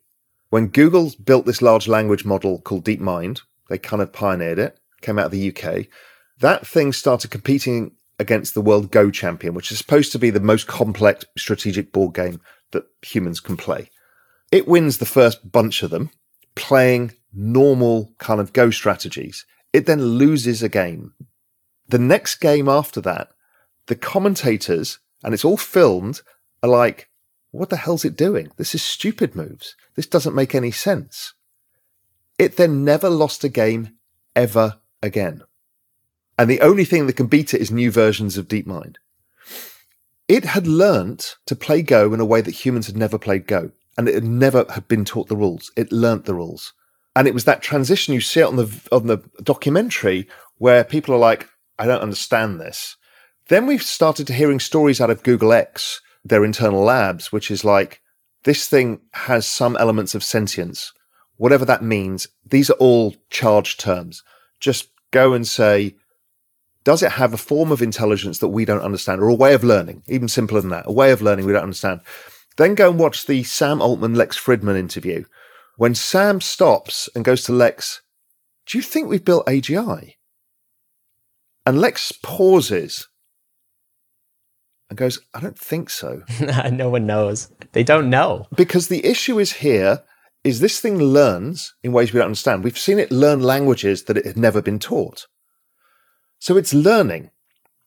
When 0.49 0.67
Google 0.67 1.13
built 1.23 1.45
this 1.45 1.61
large 1.61 1.87
language 1.87 2.25
model 2.25 2.59
called 2.59 2.83
DeepMind, 2.83 3.41
they 3.69 3.77
kind 3.77 4.01
of 4.01 4.11
pioneered 4.11 4.59
it, 4.59 4.77
came 4.99 5.17
out 5.19 5.27
of 5.27 5.31
the 5.31 5.55
UK. 5.55 5.85
That 6.39 6.67
thing 6.67 6.91
started 6.91 7.31
competing 7.31 7.93
against 8.19 8.53
the 8.53 8.61
world 8.61 8.91
Go 8.91 9.11
champion, 9.11 9.53
which 9.53 9.71
is 9.71 9.77
supposed 9.77 10.11
to 10.13 10.19
be 10.19 10.29
the 10.29 10.39
most 10.39 10.67
complex 10.67 11.25
strategic 11.37 11.91
board 11.91 12.13
game 12.13 12.41
that 12.71 12.85
humans 13.01 13.39
can 13.39 13.57
play. 13.57 13.89
It 14.51 14.67
wins 14.67 14.97
the 14.97 15.05
first 15.05 15.51
bunch 15.51 15.83
of 15.83 15.89
them 15.89 16.11
playing 16.55 17.13
normal 17.33 18.13
kind 18.17 18.39
of 18.39 18.53
Go 18.53 18.69
strategies. 18.71 19.45
It 19.73 19.85
then 19.85 20.01
loses 20.01 20.63
a 20.63 20.69
game. 20.69 21.13
The 21.87 21.99
next 21.99 22.35
game 22.35 22.69
after 22.69 23.01
that, 23.01 23.29
the 23.87 23.95
commentators, 23.95 24.99
and 25.23 25.33
it's 25.33 25.45
all 25.45 25.57
filmed, 25.57 26.21
are 26.63 26.69
like, 26.69 27.09
what 27.51 27.69
the 27.69 27.77
hell's 27.77 28.05
it 28.05 28.17
doing? 28.17 28.51
This 28.57 28.73
is 28.73 28.81
stupid 28.81 29.35
moves. 29.35 29.75
This 29.95 30.07
doesn't 30.07 30.35
make 30.35 30.55
any 30.55 30.71
sense. 30.71 31.33
It 32.37 32.57
then 32.57 32.83
never 32.83 33.09
lost 33.09 33.43
a 33.43 33.49
game 33.49 33.95
ever 34.35 34.79
again. 35.01 35.43
And 36.37 36.49
the 36.49 36.61
only 36.61 36.85
thing 36.85 37.07
that 37.07 37.15
can 37.15 37.27
beat 37.27 37.53
it 37.53 37.61
is 37.61 37.71
new 37.71 37.91
versions 37.91 38.37
of 38.37 38.47
DeepMind. 38.47 38.95
It 40.27 40.45
had 40.45 40.67
learnt 40.67 41.35
to 41.45 41.55
play 41.55 41.81
Go 41.81 42.13
in 42.13 42.19
a 42.19 42.25
way 42.25 42.41
that 42.41 42.65
humans 42.65 42.87
had 42.87 42.97
never 42.97 43.17
played 43.17 43.47
Go 43.47 43.71
and 43.97 44.09
it 44.09 44.15
had 44.15 44.23
never 44.23 44.65
had 44.69 44.87
been 44.87 45.05
taught 45.05 45.27
the 45.27 45.37
rules. 45.37 45.71
It 45.75 45.91
learnt 45.91 46.25
the 46.25 46.33
rules. 46.33 46.73
And 47.15 47.27
it 47.27 47.33
was 47.33 47.45
that 47.45 47.61
transition 47.61 48.13
you 48.13 48.21
see 48.21 48.41
on 48.41 48.57
the 48.57 48.81
on 48.91 49.07
the 49.07 49.23
documentary 49.41 50.27
where 50.57 50.83
people 50.83 51.15
are 51.15 51.19
like, 51.19 51.47
I 51.79 51.85
don't 51.85 52.01
understand 52.01 52.59
this. 52.59 52.97
Then 53.47 53.67
we've 53.67 53.83
started 53.83 54.27
to 54.27 54.33
hearing 54.33 54.59
stories 54.59 54.99
out 54.99 55.09
of 55.09 55.23
Google 55.23 55.53
X, 55.53 56.01
their 56.23 56.43
internal 56.43 56.81
labs, 56.81 57.31
which 57.31 57.51
is 57.51 57.63
like, 57.63 58.01
this 58.43 58.67
thing 58.67 59.01
has 59.13 59.45
some 59.47 59.77
elements 59.77 60.15
of 60.15 60.23
sentience. 60.23 60.91
Whatever 61.37 61.65
that 61.65 61.83
means, 61.83 62.27
these 62.45 62.69
are 62.69 62.77
all 62.79 63.15
charged 63.29 63.79
terms. 63.79 64.23
Just 64.59 64.89
go 65.11 65.33
and 65.33 65.47
say, 65.47 65.95
does 66.85 67.03
it 67.03 67.13
have 67.13 67.33
a 67.33 67.37
form 67.37 67.71
of 67.71 67.81
intelligence 67.81 68.37
that 68.37 68.49
we 68.49 68.63
don't 68.63 68.81
understand 68.81 69.19
or 69.19 69.27
a 69.27 69.35
way 69.35 69.53
of 69.53 69.63
learning? 69.63 70.03
Even 70.07 70.29
simpler 70.29 70.61
than 70.61 70.69
that, 70.69 70.85
a 70.87 70.91
way 70.91 71.11
of 71.11 71.21
learning 71.21 71.45
we 71.45 71.51
don't 71.51 71.63
understand. 71.63 71.99
Then 72.57 72.75
go 72.75 72.91
and 72.91 72.99
watch 72.99 73.25
the 73.25 73.43
Sam 73.43 73.81
Altman 73.81 74.13
Lex 74.13 74.39
Fridman 74.39 74.77
interview. 74.77 75.25
When 75.77 75.95
Sam 75.95 76.39
stops 76.39 77.09
and 77.15 77.25
goes 77.25 77.43
to 77.43 77.51
Lex, 77.51 78.01
do 78.67 78.77
you 78.77 78.81
think 78.83 79.09
we've 79.09 79.25
built 79.25 79.47
AGI? 79.47 80.13
And 81.65 81.81
Lex 81.81 82.11
pauses 82.11 83.07
and 84.89 84.97
goes, 84.97 85.19
I 85.33 85.39
don't 85.41 85.57
think 85.57 85.89
so. 85.89 86.21
no 86.71 86.91
one 86.91 87.07
knows. 87.07 87.51
They 87.71 87.83
don't 87.83 88.11
know. 88.11 88.45
Because 88.55 88.87
the 88.87 89.03
issue 89.05 89.39
is 89.39 89.53
here 89.53 90.03
is 90.43 90.59
this 90.59 90.79
thing 90.79 90.99
learns 90.99 91.73
in 91.83 91.91
ways 91.91 92.13
we 92.13 92.19
don't 92.19 92.27
understand. 92.27 92.63
We've 92.63 92.77
seen 92.77 92.99
it 92.99 93.11
learn 93.11 93.41
languages 93.41 94.03
that 94.03 94.17
it 94.17 94.27
had 94.27 94.37
never 94.37 94.61
been 94.61 94.77
taught. 94.77 95.25
So 96.39 96.57
it's 96.57 96.73
learning. 96.73 97.31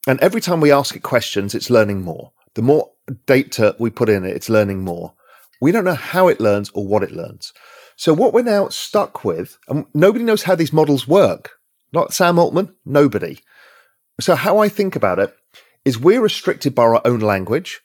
And 0.06 0.18
every 0.20 0.40
time 0.40 0.60
we 0.60 0.72
ask 0.72 0.96
it 0.96 1.02
questions, 1.02 1.54
it's 1.54 1.70
learning 1.70 2.02
more. 2.02 2.32
The 2.54 2.62
more 2.62 2.90
data 3.26 3.76
we 3.78 3.90
put 3.90 4.08
in 4.08 4.24
it, 4.24 4.34
it's 4.34 4.48
learning 4.48 4.84
more. 4.84 5.14
We 5.60 5.72
don't 5.72 5.84
know 5.84 5.94
how 5.94 6.28
it 6.28 6.40
learns 6.40 6.70
or 6.70 6.86
what 6.86 7.02
it 7.02 7.12
learns. 7.12 7.52
So 7.96 8.14
what 8.14 8.32
we're 8.32 8.42
now 8.42 8.68
stuck 8.68 9.24
with, 9.24 9.58
and 9.68 9.86
nobody 9.92 10.24
knows 10.24 10.44
how 10.44 10.54
these 10.54 10.72
models 10.72 11.08
work. 11.08 11.50
Not 11.92 12.14
Sam 12.14 12.38
Altman, 12.38 12.74
nobody. 12.84 13.40
So 14.20 14.34
how 14.34 14.58
I 14.58 14.68
think 14.68 14.94
about 14.94 15.18
it 15.18 15.34
is 15.84 15.98
we're 15.98 16.20
restricted 16.20 16.74
by 16.74 16.82
our 16.84 17.06
own 17.06 17.20
language. 17.20 17.80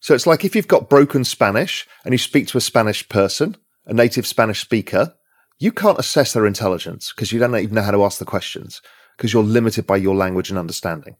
So 0.00 0.14
it's 0.14 0.26
like 0.26 0.44
if 0.44 0.54
you've 0.54 0.68
got 0.68 0.88
broken 0.88 1.24
Spanish 1.24 1.86
and 2.04 2.14
you 2.14 2.18
speak 2.18 2.46
to 2.48 2.58
a 2.58 2.62
Spanish 2.62 3.08
person, 3.08 3.56
a 3.84 3.92
native 3.92 4.26
Spanish 4.26 4.60
speaker, 4.60 5.14
you 5.58 5.72
can't 5.72 5.98
assess 5.98 6.32
their 6.32 6.46
intelligence 6.46 7.12
because 7.14 7.32
you 7.32 7.40
don't 7.40 7.56
even 7.56 7.74
know 7.74 7.82
how 7.82 7.90
to 7.90 8.04
ask 8.04 8.18
the 8.18 8.24
questions 8.24 8.80
because 9.18 9.32
you're 9.32 9.42
limited 9.42 9.86
by 9.86 9.96
your 9.96 10.14
language 10.14 10.48
and 10.48 10.58
understanding. 10.58 11.16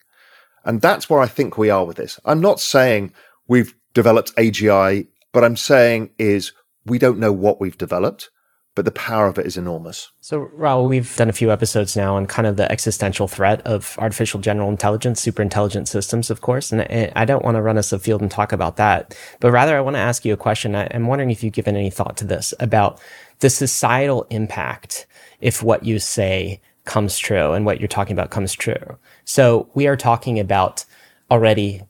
And 0.65 0.81
that's 0.81 1.11
where 1.11 1.21
I 1.21 1.27
think 1.27 1.59
we 1.59 1.69
are 1.69 1.85
with 1.85 1.97
this. 1.97 2.19
I'm 2.25 2.41
not 2.41 2.61
saying 2.61 3.13
we've 3.49 3.75
developed 3.93 4.35
AGI, 4.37 5.09
but 5.33 5.45
I'm 5.45 5.57
saying 5.57 6.11
is 6.17 6.53
we 6.87 6.99
don't 6.99 7.19
know 7.19 7.33
what 7.33 7.61
we've 7.61 7.77
developed, 7.77 8.31
but 8.77 8.85
the 8.85 8.93
power 8.93 9.27
of 9.27 9.39
it 9.39 9.47
is 9.47 9.57
enormous. 9.57 10.13
So, 10.21 10.39
Raoul, 10.39 10.87
we've 10.87 11.17
done 11.17 11.29
a 11.29 11.33
few 11.33 11.51
episodes 11.51 11.97
now 11.97 12.15
on 12.15 12.27
kind 12.27 12.47
of 12.47 12.57
the 12.57 12.71
existential 12.71 13.27
threat 13.27 13.61
of 13.67 13.97
artificial 13.99 14.39
general 14.39 14.71
intelligence, 14.71 15.21
super 15.21 15.43
intelligent 15.43 15.89
systems, 15.89 16.31
of 16.31 16.43
course. 16.43 16.71
And 16.71 16.83
I 17.17 17.25
don't 17.25 17.45
want 17.45 17.57
to 17.57 17.63
run 17.63 17.79
us 17.79 17.93
afield 17.93 18.23
and 18.23 18.31
talk 18.31 18.53
about 18.53 18.77
that, 18.77 19.17
but 19.41 19.51
rather 19.51 19.77
I 19.77 19.81
want 19.81 19.97
to 19.97 20.01
ask 20.01 20.25
you 20.25 20.33
a 20.33 20.37
question. 20.37 20.77
I'm 20.77 21.09
wondering 21.09 21.31
if 21.31 21.43
you've 21.43 21.53
given 21.53 21.77
any 21.77 21.91
thought 21.91 22.17
to 22.19 22.25
this 22.25 22.55
about 22.61 23.01
the 23.41 23.51
societal 23.51 24.27
impact 24.31 25.07
if 25.41 25.63
what 25.63 25.85
you 25.85 25.99
say 25.99 26.61
comes 26.89 27.19
true 27.19 27.53
and 27.53 27.65
what 27.65 27.79
you're 27.79 27.87
talking 27.87 28.15
about 28.15 28.31
comes 28.31 28.53
true. 28.53 28.99
So 29.25 29.69
we 29.75 29.87
are 29.87 29.97
talking 29.97 30.41
about 30.41 30.85
already 31.31 31.83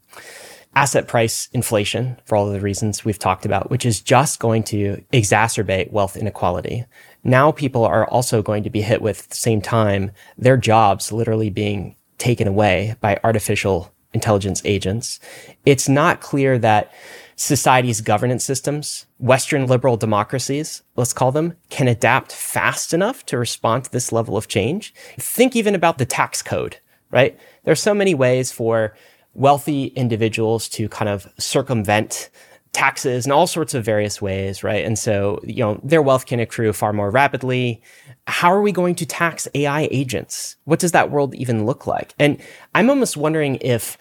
asset 0.74 1.09
price 1.09 1.49
inflation 1.53 2.18
for 2.24 2.36
all 2.36 2.46
of 2.46 2.53
the 2.53 2.61
reasons 2.61 3.05
we've 3.05 3.18
talked 3.18 3.46
about, 3.46 3.70
which 3.70 3.86
is 3.86 4.03
just 4.03 4.40
going 4.40 4.62
to 4.64 5.03
exacerbate 5.12 5.90
wealth 5.90 6.16
inequality. 6.16 6.84
Now 7.24 7.53
people 7.53 7.84
are 7.84 8.07
also 8.09 8.42
going 8.42 8.64
to 8.64 8.70
be 8.70 8.82
hit 8.82 9.01
with 9.01 9.24
at 9.24 9.30
the 9.30 9.36
same 9.36 9.62
time 9.62 10.11
their 10.36 10.57
jobs 10.57 11.11
literally 11.11 11.49
being 11.49 11.96
taken 12.18 12.46
away 12.46 12.96
by 13.01 13.18
artificial 13.24 13.92
intelligence 14.12 14.61
agents. 14.64 15.20
It's 15.64 15.88
not 15.88 16.20
clear 16.20 16.59
that 16.59 16.92
society's 17.39 18.01
governance 18.01 18.45
systems, 18.45 19.07
Western 19.18 19.66
liberal 19.68 19.97
democracies, 19.97 20.82
let's 20.97 21.12
call 21.12 21.30
them, 21.30 21.55
can 21.70 21.86
adapt 21.86 22.32
fast 22.32 22.93
enough 22.93 23.24
to 23.26 23.39
respond 23.39 23.84
to 23.84 23.93
this 23.93 24.11
level 24.11 24.36
of 24.36 24.49
change. 24.49 24.93
Think 25.18 25.55
even 25.55 25.76
about 25.76 25.99
the 25.99 26.05
tax 26.05 26.43
code, 26.43 26.78
right? 27.12 27.39
There 27.62 27.70
are 27.70 27.76
so 27.76 27.95
many 27.95 28.12
ways 28.12 28.51
for 28.51 28.97
wealthy 29.34 29.86
individuals 29.86 30.68
to 30.70 30.89
kind 30.89 31.09
of 31.09 31.32
circumvent 31.39 32.28
taxes 32.72 33.24
in 33.24 33.30
all 33.30 33.47
sorts 33.47 33.72
of 33.72 33.84
various 33.84 34.20
ways, 34.20 34.64
right? 34.64 34.84
And 34.84 34.99
so, 34.99 35.41
you 35.45 35.62
know, 35.62 35.80
their 35.84 36.03
wealth 36.03 36.26
can 36.26 36.41
accrue 36.41 36.72
far 36.72 36.93
more 36.93 37.11
rapidly. 37.11 37.80
How 38.26 38.53
are 38.53 38.62
we 38.62 38.72
going 38.72 38.97
to 38.97 39.07
tax 39.07 39.47
AI 39.55 39.89
agents? 39.93 40.57
What 40.64 40.80
does 40.80 40.91
that 40.91 41.12
world 41.12 41.36
even 41.36 41.66
look 41.66 41.86
like? 41.86 42.14
And 42.18 42.41
I'm 42.74 42.91
almost 42.91 43.16
wondering 43.16 43.59
if 43.61 43.97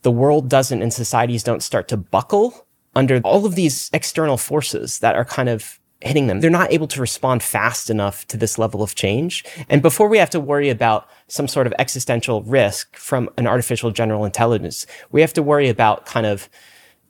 the 0.00 0.10
world 0.10 0.48
doesn't 0.48 0.80
and 0.80 0.94
societies 0.94 1.42
don't 1.42 1.62
start 1.62 1.86
to 1.88 1.98
buckle 1.98 2.66
under 2.94 3.20
all 3.22 3.46
of 3.46 3.54
these 3.54 3.90
external 3.92 4.36
forces 4.36 4.98
that 5.00 5.14
are 5.14 5.24
kind 5.24 5.48
of 5.48 5.78
hitting 6.00 6.26
them. 6.26 6.40
They're 6.40 6.50
not 6.50 6.72
able 6.72 6.88
to 6.88 7.00
respond 7.00 7.42
fast 7.42 7.90
enough 7.90 8.26
to 8.28 8.36
this 8.36 8.58
level 8.58 8.82
of 8.82 8.94
change. 8.94 9.44
And 9.68 9.82
before 9.82 10.08
we 10.08 10.18
have 10.18 10.30
to 10.30 10.40
worry 10.40 10.70
about 10.70 11.06
some 11.28 11.46
sort 11.46 11.66
of 11.66 11.74
existential 11.78 12.42
risk 12.42 12.96
from 12.96 13.28
an 13.36 13.46
artificial 13.46 13.90
general 13.90 14.24
intelligence, 14.24 14.86
we 15.10 15.20
have 15.20 15.34
to 15.34 15.42
worry 15.42 15.68
about 15.68 16.06
kind 16.06 16.26
of 16.26 16.48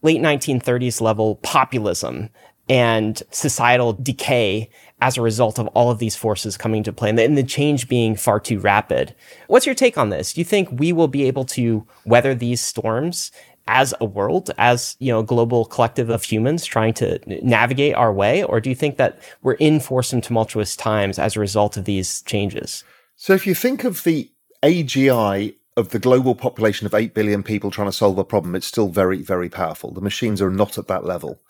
late 0.02 0.20
1930s 0.20 1.00
level 1.00 1.36
populism 1.36 2.30
and 2.68 3.22
societal 3.30 3.92
decay 3.94 4.70
as 5.00 5.16
a 5.16 5.22
result 5.22 5.58
of 5.58 5.66
all 5.68 5.90
of 5.90 5.98
these 5.98 6.14
forces 6.14 6.56
coming 6.56 6.82
to 6.84 6.92
play 6.92 7.08
and 7.08 7.18
the, 7.18 7.24
and 7.24 7.36
the, 7.36 7.42
change 7.42 7.88
being 7.88 8.14
far 8.14 8.38
too 8.38 8.60
rapid. 8.60 9.14
What's 9.48 9.66
your 9.66 9.74
take 9.74 9.98
on 9.98 10.10
this? 10.10 10.32
Do 10.32 10.40
you 10.40 10.44
think 10.44 10.68
we 10.70 10.92
will 10.92 11.08
be 11.08 11.24
able 11.24 11.44
to 11.46 11.86
weather 12.04 12.34
these 12.34 12.60
storms 12.60 13.32
as 13.66 13.94
a 14.00 14.04
world, 14.04 14.50
as 14.58 14.96
you 14.98 15.12
know, 15.12 15.20
a 15.20 15.24
global 15.24 15.64
collective 15.64 16.10
of 16.10 16.24
humans 16.24 16.64
trying 16.64 16.94
to 16.94 17.20
navigate 17.44 17.94
our 17.94 18.12
way, 18.12 18.42
or 18.42 18.60
do 18.60 18.68
you 18.68 18.76
think 18.76 18.96
that 18.96 19.20
we're 19.42 19.54
in 19.54 19.80
for 19.80 20.02
some 20.02 20.20
tumultuous 20.20 20.76
times 20.76 21.18
as 21.18 21.36
a 21.36 21.40
result 21.40 21.76
of 21.76 21.84
these 21.84 22.22
changes? 22.22 22.84
So, 23.16 23.34
if 23.34 23.46
you 23.46 23.54
think 23.54 23.84
of 23.84 24.02
the 24.04 24.30
AGI 24.62 25.54
of 25.76 25.90
the 25.90 25.98
global 25.98 26.34
population 26.34 26.86
of 26.86 26.94
8 26.94 27.14
billion 27.14 27.42
people 27.42 27.70
trying 27.70 27.88
to 27.88 27.92
solve 27.92 28.18
a 28.18 28.24
problem, 28.24 28.54
it's 28.54 28.66
still 28.66 28.88
very, 28.88 29.22
very 29.22 29.48
powerful. 29.48 29.92
The 29.92 30.00
machines 30.00 30.42
are 30.42 30.50
not 30.50 30.78
at 30.78 30.88
that 30.88 31.04
level. 31.04 31.40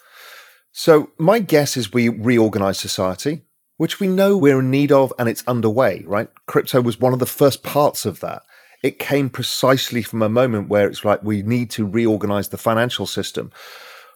So, 0.72 1.10
my 1.18 1.38
guess 1.38 1.76
is 1.76 1.92
we 1.92 2.08
reorganize 2.08 2.78
society, 2.78 3.42
which 3.76 3.98
we 3.98 4.06
know 4.06 4.36
we're 4.36 4.60
in 4.60 4.70
need 4.70 4.92
of 4.92 5.12
and 5.18 5.28
it's 5.28 5.46
underway, 5.46 6.04
right? 6.06 6.28
Crypto 6.46 6.80
was 6.80 7.00
one 7.00 7.12
of 7.12 7.18
the 7.18 7.26
first 7.26 7.62
parts 7.62 8.04
of 8.04 8.20
that. 8.20 8.42
It 8.82 8.98
came 8.98 9.28
precisely 9.28 10.02
from 10.02 10.22
a 10.22 10.28
moment 10.28 10.68
where 10.68 10.88
it's 10.88 11.04
like 11.04 11.22
we 11.22 11.42
need 11.42 11.70
to 11.70 11.86
reorganize 11.86 12.48
the 12.48 12.58
financial 12.58 13.06
system. 13.06 13.52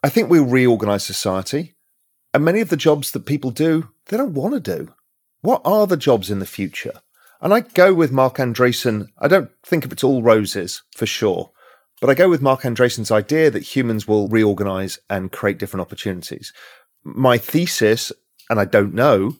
I 0.02 0.08
think 0.08 0.30
we'll 0.30 0.46
reorganize 0.46 1.04
society. 1.04 1.74
And 2.32 2.44
many 2.44 2.60
of 2.60 2.70
the 2.70 2.76
jobs 2.76 3.12
that 3.12 3.26
people 3.26 3.50
do, 3.50 3.90
they 4.06 4.16
don't 4.16 4.34
want 4.34 4.54
to 4.54 4.60
do. 4.60 4.92
What 5.42 5.62
are 5.64 5.86
the 5.86 5.96
jobs 5.96 6.30
in 6.30 6.38
the 6.38 6.46
future? 6.46 7.02
And 7.40 7.52
I 7.52 7.60
go 7.60 7.92
with 7.92 8.10
Marc 8.10 8.36
Andreessen. 8.36 9.08
I 9.18 9.28
don't 9.28 9.50
think 9.62 9.84
if 9.84 9.92
it's 9.92 10.04
all 10.04 10.22
roses 10.22 10.82
for 10.96 11.04
sure. 11.04 11.50
But 12.00 12.10
I 12.10 12.14
go 12.14 12.28
with 12.28 12.42
Marc 12.42 12.62
Andreessen's 12.62 13.10
idea 13.10 13.50
that 13.50 13.76
humans 13.76 14.08
will 14.08 14.28
reorganize 14.28 14.98
and 15.08 15.30
create 15.30 15.58
different 15.58 15.82
opportunities. 15.82 16.52
My 17.02 17.38
thesis, 17.38 18.12
and 18.48 18.58
I 18.58 18.64
don't 18.64 18.94
know, 18.94 19.36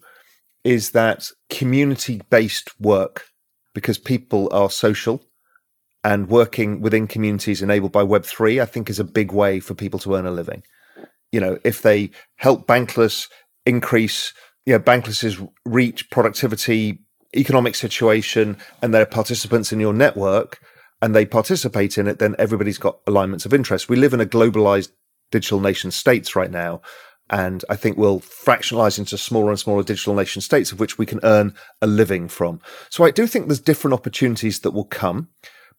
is 0.64 0.90
that 0.90 1.30
community 1.50 2.22
based 2.30 2.78
work, 2.80 3.26
because 3.74 3.98
people 3.98 4.48
are 4.52 4.70
social 4.70 5.22
and 6.02 6.28
working 6.28 6.80
within 6.80 7.06
communities 7.06 7.62
enabled 7.62 7.92
by 7.92 8.02
Web3, 8.02 8.60
I 8.60 8.66
think 8.66 8.88
is 8.88 9.00
a 9.00 9.04
big 9.04 9.32
way 9.32 9.58
for 9.58 9.74
people 9.74 9.98
to 10.00 10.14
earn 10.14 10.26
a 10.26 10.30
living. 10.30 10.62
You 11.32 11.40
know, 11.40 11.58
if 11.64 11.82
they 11.82 12.10
help 12.36 12.66
Bankless 12.66 13.28
increase, 13.66 14.32
you 14.66 14.74
know, 14.74 14.78
Bankless's 14.78 15.40
reach, 15.64 16.10
productivity, 16.10 17.00
economic 17.34 17.74
situation, 17.74 18.56
and 18.82 18.94
they're 18.94 19.06
participants 19.06 19.72
in 19.72 19.80
your 19.80 19.94
network, 19.94 20.60
and 21.02 21.14
they 21.14 21.26
participate 21.26 21.98
in 21.98 22.06
it, 22.06 22.18
then 22.18 22.36
everybody's 22.38 22.78
got 22.78 23.00
alignments 23.06 23.44
of 23.44 23.52
interest. 23.52 23.88
We 23.88 23.96
live 23.96 24.14
in 24.14 24.20
a 24.20 24.26
globalized 24.26 24.90
digital 25.30 25.60
nation 25.60 25.90
states 25.90 26.36
right 26.36 26.50
now. 26.50 26.80
And 27.30 27.64
I 27.70 27.76
think 27.76 27.96
we'll 27.96 28.20
fractionalize 28.20 28.98
into 28.98 29.16
smaller 29.16 29.50
and 29.50 29.58
smaller 29.58 29.82
digital 29.82 30.14
nation 30.14 30.42
states 30.42 30.72
of 30.72 30.80
which 30.80 30.98
we 30.98 31.06
can 31.06 31.20
earn 31.22 31.54
a 31.80 31.86
living 31.86 32.28
from. 32.28 32.60
So 32.90 33.04
I 33.04 33.10
do 33.10 33.26
think 33.26 33.46
there's 33.46 33.60
different 33.60 33.94
opportunities 33.94 34.60
that 34.60 34.72
will 34.72 34.84
come, 34.84 35.28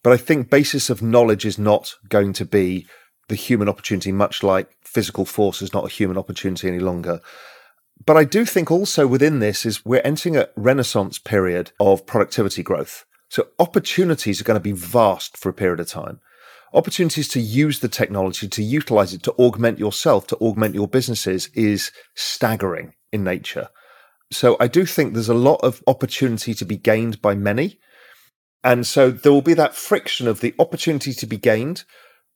but 0.01 0.11
I 0.11 0.17
think 0.17 0.49
basis 0.49 0.89
of 0.89 1.01
knowledge 1.01 1.45
is 1.45 1.59
not 1.59 1.95
going 2.09 2.33
to 2.33 2.45
be 2.45 2.87
the 3.27 3.35
human 3.35 3.69
opportunity, 3.69 4.11
much 4.11 4.43
like 4.43 4.69
physical 4.83 5.25
force 5.25 5.61
is 5.61 5.73
not 5.73 5.85
a 5.85 5.89
human 5.89 6.17
opportunity 6.17 6.67
any 6.67 6.79
longer. 6.79 7.21
But 8.05 8.17
I 8.17 8.23
do 8.23 8.45
think 8.45 8.71
also 8.71 9.07
within 9.07 9.39
this 9.39 9.65
is 9.65 9.85
we're 9.85 10.01
entering 10.03 10.37
a 10.37 10.49
renaissance 10.55 11.19
period 11.19 11.71
of 11.79 12.05
productivity 12.05 12.63
growth. 12.63 13.05
So 13.29 13.47
opportunities 13.59 14.39
are 14.39 14.43
going 14.43 14.59
to 14.59 14.59
be 14.59 14.71
vast 14.71 15.37
for 15.37 15.49
a 15.49 15.53
period 15.53 15.79
of 15.79 15.87
time. 15.87 16.19
Opportunities 16.73 17.27
to 17.29 17.39
use 17.39 17.79
the 17.79 17.87
technology, 17.87 18.47
to 18.47 18.63
utilize 18.63 19.13
it, 19.13 19.23
to 19.23 19.33
augment 19.33 19.79
yourself, 19.79 20.27
to 20.27 20.35
augment 20.37 20.75
your 20.75 20.87
businesses 20.87 21.47
is 21.53 21.91
staggering 22.15 22.93
in 23.11 23.23
nature. 23.23 23.69
So 24.31 24.57
I 24.59 24.67
do 24.67 24.85
think 24.85 25.13
there's 25.13 25.29
a 25.29 25.33
lot 25.33 25.61
of 25.63 25.81
opportunity 25.87 26.53
to 26.53 26.65
be 26.65 26.77
gained 26.77 27.21
by 27.21 27.35
many. 27.35 27.79
And 28.63 28.85
so 28.85 29.11
there 29.11 29.31
will 29.31 29.41
be 29.41 29.53
that 29.53 29.75
friction 29.75 30.27
of 30.27 30.41
the 30.41 30.55
opportunity 30.59 31.13
to 31.13 31.27
be 31.27 31.37
gained, 31.37 31.83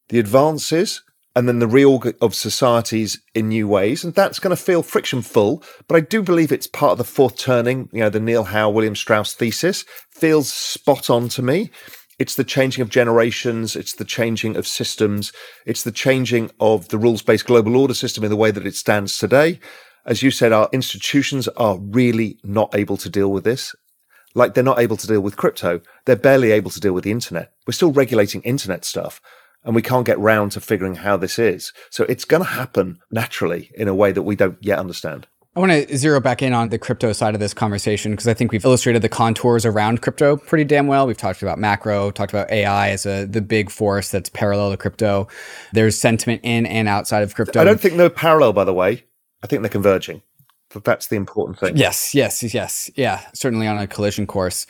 the 0.10 0.20
advances, 0.20 1.02
and 1.36 1.48
then 1.48 1.60
the 1.60 1.68
reorg 1.68 2.16
of 2.22 2.36
societies 2.36 3.22
in 3.34 3.50
new 3.50 3.68
ways. 3.68 4.04
And 4.04 4.14
that's 4.14 4.40
going 4.40 4.56
to 4.56 4.62
feel 4.62 4.84
friction 4.84 5.22
full. 5.22 5.64
But 5.88 5.96
I 5.96 6.00
do 6.02 6.22
believe 6.22 6.52
it's 6.52 6.68
part 6.68 6.94
of 6.94 6.98
the 6.98 7.04
fourth 7.04 7.38
turning, 7.38 7.90
you 7.92 8.00
know, 8.00 8.10
the 8.10 8.20
Neil 8.20 8.46
Howe, 8.46 8.70
William 8.70 8.96
Strauss 8.96 9.34
thesis 9.34 9.86
feels 10.12 10.52
spot 10.52 11.10
on 11.10 11.30
to 11.30 11.42
me. 11.42 11.72
It's 12.20 12.36
the 12.36 12.44
changing 12.44 12.82
of 12.82 12.90
generations. 12.90 13.78
It's 13.78 13.94
the 13.94 14.04
changing 14.04 14.58
of 14.58 14.68
systems. 14.68 15.32
It's 15.66 15.84
the 15.84 15.92
changing 15.92 16.52
of 16.60 16.90
the 16.90 16.98
rules 16.98 17.22
based 17.22 17.46
global 17.46 17.78
order 17.78 17.94
system 17.94 18.26
in 18.26 18.30
the 18.30 18.36
way 18.36 18.52
that 18.52 18.68
it 18.68 18.76
stands 18.76 19.18
today. 19.18 19.60
As 20.06 20.22
you 20.22 20.30
said, 20.30 20.52
our 20.52 20.70
institutions 20.74 21.48
are 21.50 21.80
really 21.80 22.38
not 22.44 22.76
able 22.76 22.98
to 22.98 23.10
deal 23.10 23.32
with 23.32 23.46
this. 23.46 23.74
Like 24.36 24.54
they're 24.54 24.64
not 24.64 24.80
able 24.80 24.98
to 24.98 25.08
deal 25.08 25.22
with 25.22 25.38
crypto. 25.38 25.80
They're 26.06 26.16
barely 26.16 26.52
able 26.52 26.72
to 26.72 26.80
deal 26.80 26.94
with 26.94 27.06
the 27.06 27.12
internet. 27.12 27.54
We're 27.66 27.74
still 27.74 27.94
regulating 27.94 28.42
internet 28.42 28.84
stuff 28.84 29.22
and 29.64 29.74
we 29.74 29.82
can't 29.82 30.06
get 30.06 30.20
round 30.20 30.52
to 30.54 30.62
figuring 30.62 30.96
how 30.96 31.18
this 31.18 31.40
is. 31.40 31.72
So 31.90 32.04
it's 32.06 32.26
going 32.26 32.44
to 32.44 32.50
happen 32.50 33.00
naturally 33.12 33.72
in 33.76 33.88
a 33.88 33.96
way 33.96 34.12
that 34.12 34.24
we 34.24 34.36
don't 34.36 34.58
yet 34.62 34.80
understand. 34.80 35.28
I 35.60 35.62
want 35.62 35.90
to 35.90 35.98
zero 35.98 36.22
back 36.22 36.42
in 36.42 36.54
on 36.54 36.70
the 36.70 36.80
crypto 36.80 37.12
side 37.12 37.34
of 37.34 37.42
this 37.42 37.54
conversation 37.54 38.12
because 38.12 38.30
I 38.30 38.34
think 38.34 38.54
we've 38.54 38.64
illustrated 38.64 39.02
the 39.02 39.10
contours 39.10 39.66
around 39.66 40.02
crypto 40.02 40.38
pretty 40.38 40.64
damn 40.64 40.88
well. 40.88 41.06
We've 41.06 41.18
talked 41.18 41.42
about 41.42 41.60
macro, 41.60 42.12
talked 42.12 42.32
about 42.32 42.50
AI 42.50 42.92
as 42.92 43.06
a 43.06 43.26
the 43.26 43.42
big 43.42 43.70
force 43.70 44.10
that's 44.10 44.30
parallel 44.30 44.72
to 44.72 44.78
crypto. 44.78 45.28
There's 45.74 45.98
sentiment 45.98 46.40
in 46.46 46.66
and 46.66 46.88
outside 46.88 47.24
of 47.24 47.36
crypto. 47.36 47.60
I 47.60 47.66
don't 47.66 47.78
think 47.78 47.98
they're 47.98 48.10
parallel, 48.10 48.54
by 48.54 48.64
the 48.64 48.74
way. 48.74 49.04
I 49.44 49.48
think 49.48 49.62
they're 49.62 49.70
converging. 49.70 50.22
That's 50.86 51.08
the 51.08 51.18
important 51.18 51.60
thing. 51.60 51.76
Yes, 51.76 52.16
yes, 52.16 52.42
yes. 52.54 52.90
Yeah, 52.96 53.20
certainly 53.34 53.68
on 53.68 53.78
a 53.78 53.86
collision 53.86 54.28
course 54.28 54.66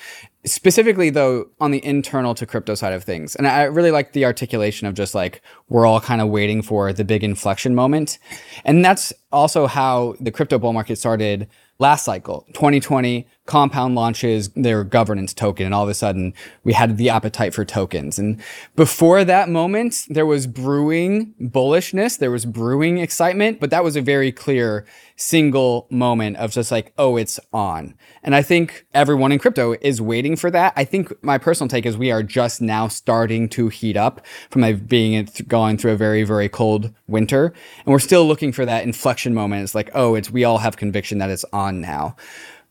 specifically 0.45 1.09
though 1.09 1.47
on 1.59 1.71
the 1.71 1.83
internal 1.85 2.33
to 2.35 2.45
crypto 2.45 2.75
side 2.75 2.93
of 2.93 3.03
things. 3.03 3.35
And 3.35 3.47
i 3.47 3.63
really 3.63 3.91
like 3.91 4.13
the 4.13 4.25
articulation 4.25 4.87
of 4.87 4.93
just 4.93 5.13
like 5.13 5.41
we're 5.67 5.85
all 5.85 5.99
kind 5.99 6.21
of 6.21 6.29
waiting 6.29 6.61
for 6.61 6.93
the 6.93 7.03
big 7.03 7.23
inflection 7.23 7.75
moment. 7.75 8.19
And 8.63 8.83
that's 8.83 9.11
also 9.31 9.67
how 9.67 10.15
the 10.19 10.31
crypto 10.31 10.57
bull 10.57 10.73
market 10.73 10.97
started 10.97 11.47
last 11.79 12.05
cycle 12.05 12.45
2020 12.53 13.27
compound 13.49 13.95
launches 13.95 14.49
their 14.49 14.83
governance 14.83 15.33
token 15.33 15.65
and 15.65 15.73
all 15.73 15.81
of 15.81 15.89
a 15.89 15.93
sudden 15.95 16.35
we 16.63 16.71
had 16.71 16.97
the 16.97 17.09
appetite 17.09 17.51
for 17.51 17.65
tokens. 17.65 18.19
And 18.19 18.39
before 18.75 19.23
that 19.23 19.49
moment 19.49 20.05
there 20.07 20.27
was 20.27 20.45
brewing 20.45 21.33
bullishness 21.41 22.19
there 22.19 22.29
was 22.29 22.45
brewing 22.45 22.99
excitement 22.99 23.59
but 23.59 23.71
that 23.71 23.83
was 23.83 23.95
a 23.95 24.03
very 24.03 24.31
clear 24.31 24.85
single 25.15 25.87
moment 25.89 26.37
of 26.37 26.51
just 26.51 26.71
like 26.71 26.93
oh 26.99 27.17
it's 27.17 27.39
on. 27.51 27.95
And 28.21 28.35
i 28.35 28.43
think 28.43 28.85
everyone 28.93 29.31
in 29.31 29.39
crypto 29.39 29.73
is 29.81 29.99
waiting 29.99 30.35
for 30.35 30.51
that. 30.51 30.71
I 30.75 30.85
think 30.85 31.11
my 31.23 31.39
personal 31.39 31.69
take 31.69 31.87
is 31.87 31.97
we 31.97 32.11
are 32.11 32.21
just 32.21 32.61
now 32.61 32.87
starting 32.87 33.49
to 33.49 33.69
heat 33.69 33.97
up 33.97 34.23
from 34.51 34.77
being 34.85 35.27
going 35.47 35.79
through 35.79 35.93
a 35.93 35.97
very 35.97 36.23
very 36.23 36.49
cold 36.49 36.93
winter. 37.07 37.47
And 37.83 37.87
we're 37.87 37.97
still 37.97 38.27
looking 38.27 38.51
for 38.51 38.63
that 38.67 38.83
inflection 38.83 39.33
moment. 39.33 39.63
It's 39.63 39.73
like 39.73 39.89
oh 39.95 40.13
it's 40.13 40.29
we 40.29 40.43
all 40.43 40.59
have 40.59 40.77
conviction 40.77 41.17
that 41.17 41.31
it's 41.31 41.45
on 41.51 41.81
now 41.81 42.15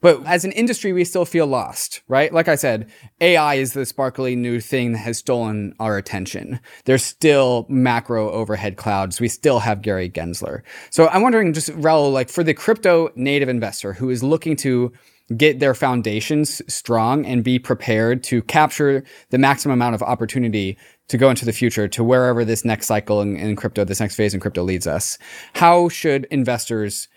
but 0.01 0.25
as 0.27 0.45
an 0.45 0.53
industry, 0.53 0.93
we 0.93 1.05
still 1.05 1.25
feel 1.25 1.47
lost, 1.47 2.03
right? 2.09 2.33
Like 2.33 2.49
I 2.49 2.55
said, 2.55 2.91
AI 3.21 3.55
is 3.55 3.73
the 3.73 3.85
sparkly 3.85 4.37
new 4.37 4.61
thing 4.61 4.93
that 4.93 4.99
has 4.99 5.19
stolen 5.19 5.75
our 5.81 5.97
attention. 5.97 6.61
There's 6.85 7.05
still 7.05 7.67
macro 7.69 8.31
overhead 8.31 8.77
clouds. 8.77 9.21
We 9.21 9.29
still 9.29 9.59
have 9.59 9.83
Gary 9.83 10.09
Gensler. 10.09 10.63
So 10.91 11.09
I'm 11.09 11.23
wondering 11.23 11.53
just 11.53 11.71
Raoul, 11.75 12.11
like 12.11 12.29
for 12.29 12.45
the 12.45 12.55
crypto 12.55 13.11
native 13.17 13.49
investor 13.49 13.93
who 13.93 14.11
is 14.11 14.23
looking 14.23 14.57
to 14.57 14.93
get 15.37 15.61
their 15.61 15.75
foundations 15.75 16.63
strong 16.73 17.27
and 17.27 17.45
be 17.45 17.59
prepared 17.59 18.23
to 18.25 18.41
capture 18.43 19.05
the 19.31 19.39
maximum 19.39 19.75
amount 19.75 19.95
of 19.95 20.03
opportunity 20.03 20.79
to 21.09 21.19
go 21.19 21.29
into 21.29 21.45
the 21.45 21.53
future 21.53 21.89
to 21.89 22.03
wherever 22.03 22.45
this 22.45 22.65
next 22.65 22.87
cycle 22.87 23.21
in, 23.21 23.37
in 23.37 23.57
crypto, 23.57 23.85
this 23.85 24.01
next 24.01 24.15
phase 24.15 24.33
in 24.33 24.41
crypto 24.41 24.63
leads 24.63 24.87
us. 24.87 25.19
How 25.55 25.89
should 25.89 26.27
investors 26.31 27.09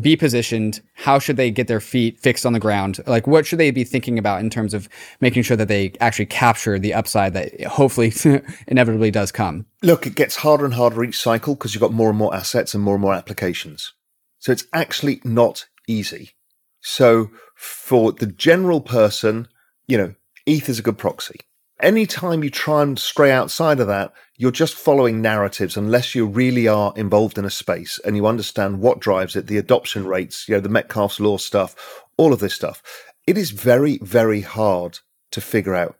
be 0.00 0.16
positioned? 0.16 0.80
How 0.94 1.18
should 1.18 1.36
they 1.36 1.50
get 1.50 1.68
their 1.68 1.80
feet 1.80 2.20
fixed 2.20 2.44
on 2.44 2.52
the 2.52 2.60
ground? 2.60 3.00
Like, 3.06 3.26
what 3.26 3.46
should 3.46 3.58
they 3.58 3.70
be 3.70 3.84
thinking 3.84 4.18
about 4.18 4.40
in 4.40 4.50
terms 4.50 4.74
of 4.74 4.88
making 5.20 5.42
sure 5.42 5.56
that 5.56 5.68
they 5.68 5.92
actually 6.00 6.26
capture 6.26 6.78
the 6.78 6.94
upside 6.94 7.34
that 7.34 7.62
hopefully 7.64 8.12
inevitably 8.66 9.10
does 9.10 9.32
come? 9.32 9.66
Look, 9.82 10.06
it 10.06 10.14
gets 10.14 10.36
harder 10.36 10.64
and 10.64 10.74
harder 10.74 11.04
each 11.04 11.18
cycle 11.18 11.54
because 11.54 11.74
you've 11.74 11.82
got 11.82 11.92
more 11.92 12.10
and 12.10 12.18
more 12.18 12.34
assets 12.34 12.74
and 12.74 12.82
more 12.82 12.94
and 12.94 13.02
more 13.02 13.14
applications. 13.14 13.92
So 14.38 14.52
it's 14.52 14.66
actually 14.72 15.20
not 15.24 15.66
easy. 15.86 16.32
So 16.80 17.30
for 17.54 18.12
the 18.12 18.26
general 18.26 18.80
person, 18.80 19.48
you 19.86 19.96
know, 19.96 20.14
ETH 20.46 20.68
is 20.68 20.78
a 20.78 20.82
good 20.82 20.98
proxy 20.98 21.40
anytime 21.80 22.42
you 22.42 22.50
try 22.50 22.82
and 22.82 22.98
stray 22.98 23.30
outside 23.30 23.80
of 23.80 23.86
that, 23.88 24.12
you're 24.36 24.50
just 24.50 24.74
following 24.74 25.22
narratives 25.22 25.76
unless 25.76 26.14
you 26.14 26.26
really 26.26 26.66
are 26.66 26.92
involved 26.96 27.38
in 27.38 27.44
a 27.44 27.50
space 27.50 28.00
and 28.04 28.16
you 28.16 28.26
understand 28.26 28.80
what 28.80 29.00
drives 29.00 29.36
it, 29.36 29.46
the 29.46 29.58
adoption 29.58 30.06
rates, 30.06 30.48
you 30.48 30.54
know, 30.54 30.60
the 30.60 30.68
Metcalfe's 30.68 31.20
law 31.20 31.36
stuff, 31.36 32.02
all 32.16 32.32
of 32.32 32.40
this 32.40 32.54
stuff. 32.54 32.82
It 33.26 33.38
is 33.38 33.52
very, 33.52 33.98
very 34.02 34.40
hard 34.40 34.98
to 35.30 35.40
figure 35.40 35.74
out 35.74 35.96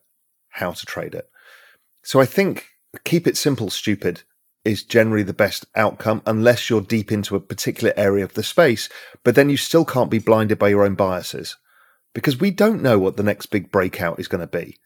how 0.49 0.73
to 0.73 0.87
trade 0.87 1.15
it. 1.15 1.29
So 2.03 2.21
I 2.21 2.27
think 2.27 2.67
keep 3.05 3.27
it 3.27 3.37
simple, 3.37 3.71
stupid. 3.71 4.23
is 4.65 4.83
generally 4.83 5.23
the 5.23 5.33
best 5.33 5.67
outcome 5.77 6.23
unless 6.27 6.71
you're 6.71 6.81
deep 6.81 7.13
into 7.13 7.37
a 7.37 7.41
particular 7.41 7.93
area 7.97 8.25
of 8.25 8.35
the 8.35 8.43
space. 8.43 8.89
But 9.23 9.35
then 9.35 9.51
you 9.51 9.57
still 9.57 9.85
can't 9.85 10.11
be 10.11 10.19
blinded 10.19 10.59
by 10.59 10.69
your 10.69 10.85
own 10.85 10.95
biases 10.95 11.57
because 12.15 12.41
we 12.41 12.51
don't 12.51 12.83
know 12.83 12.99
what 12.99 13.17
the 13.17 13.23
next 13.23 13.47
big 13.47 13.71
breakout 13.71 14.19
is 14.19 14.29
going 14.29 14.41
to 14.41 14.47
be. 14.47 14.79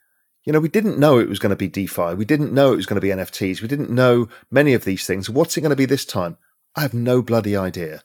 You 0.45 0.53
know, 0.53 0.61
we 0.61 0.69
didn't 0.69 0.99
know 0.99 1.19
it 1.19 1.29
was 1.29 1.39
going 1.39 1.51
to 1.51 1.57
be 1.57 1.69
DeFi. 1.69 2.15
We 2.15 2.25
didn't 2.25 2.55
know 2.55 2.73
it 2.73 2.77
was 2.77 2.87
going 2.87 3.01
to 3.01 3.07
be 3.07 3.13
NFTs. 3.13 3.61
We 3.61 3.69
didn't 3.69 3.91
know 3.91 4.29
many 4.51 4.73
of 4.73 4.85
these 4.85 5.07
things. 5.07 5.29
What's 5.29 5.57
it 5.57 5.61
going 5.61 5.71
to 5.71 5.77
be 5.77 5.85
this 5.85 6.05
time? 6.05 6.39
I 6.75 6.83
have 6.83 6.95
no 6.95 7.23
bloody 7.23 7.57
idea. 7.57 8.03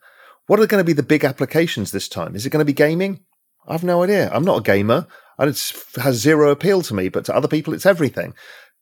What 0.47 0.59
are 0.59 0.67
going 0.67 0.81
to 0.81 0.87
be 0.87 0.93
the 0.93 1.03
big 1.03 1.23
applications 1.23 1.91
this 1.91 2.09
time? 2.09 2.35
Is 2.35 2.45
it 2.45 2.49
going 2.49 2.59
to 2.59 2.65
be 2.65 2.73
gaming? 2.73 3.21
I 3.67 3.73
have 3.73 3.83
no 3.83 4.03
idea. 4.03 4.29
I'm 4.33 4.43
not 4.43 4.59
a 4.59 4.63
gamer. 4.63 5.07
And 5.37 5.49
it 5.49 5.73
has 5.95 6.17
zero 6.17 6.49
appeal 6.49 6.81
to 6.83 6.93
me, 6.93 7.09
but 7.09 7.25
to 7.25 7.35
other 7.35 7.47
people, 7.47 7.73
it's 7.73 7.85
everything. 7.85 8.33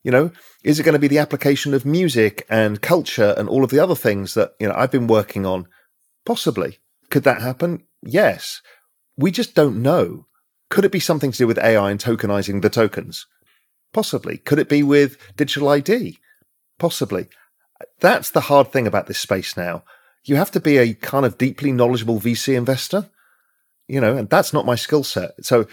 You 0.03 0.11
know, 0.11 0.31
is 0.63 0.79
it 0.79 0.83
going 0.83 0.93
to 0.93 0.99
be 0.99 1.07
the 1.07 1.19
application 1.19 1.73
of 1.73 1.85
music 1.85 2.45
and 2.49 2.81
culture 2.81 3.35
and 3.37 3.47
all 3.47 3.63
of 3.63 3.69
the 3.69 3.79
other 3.79 3.95
things 3.95 4.33
that, 4.33 4.53
you 4.59 4.67
know, 4.67 4.73
I've 4.75 4.91
been 4.91 5.07
working 5.07 5.45
on? 5.45 5.67
Possibly. 6.25 6.79
Could 7.09 7.23
that 7.23 7.41
happen? 7.41 7.83
Yes. 8.01 8.61
We 9.15 9.29
just 9.29 9.53
don't 9.53 9.81
know. 9.81 10.25
Could 10.69 10.85
it 10.85 10.91
be 10.91 10.99
something 10.99 11.31
to 11.31 11.37
do 11.37 11.47
with 11.47 11.59
AI 11.59 11.91
and 11.91 11.99
tokenizing 11.99 12.61
the 12.61 12.69
tokens? 12.69 13.27
Possibly. 13.93 14.37
Could 14.37 14.59
it 14.59 14.69
be 14.69 14.83
with 14.83 15.17
digital 15.35 15.69
ID? 15.69 16.17
Possibly. 16.79 17.27
That's 17.99 18.29
the 18.29 18.41
hard 18.41 18.71
thing 18.71 18.87
about 18.87 19.07
this 19.07 19.17
space 19.17 19.57
now. 19.57 19.83
You 20.23 20.35
have 20.35 20.51
to 20.51 20.59
be 20.59 20.77
a 20.77 20.93
kind 20.93 21.25
of 21.25 21.37
deeply 21.37 21.71
knowledgeable 21.71 22.19
VC 22.19 22.55
investor, 22.55 23.09
you 23.87 23.99
know, 23.99 24.15
and 24.15 24.29
that's 24.29 24.53
not 24.53 24.65
my 24.65 24.75
skill 24.75 25.03
set. 25.03 25.31
So 25.43 25.67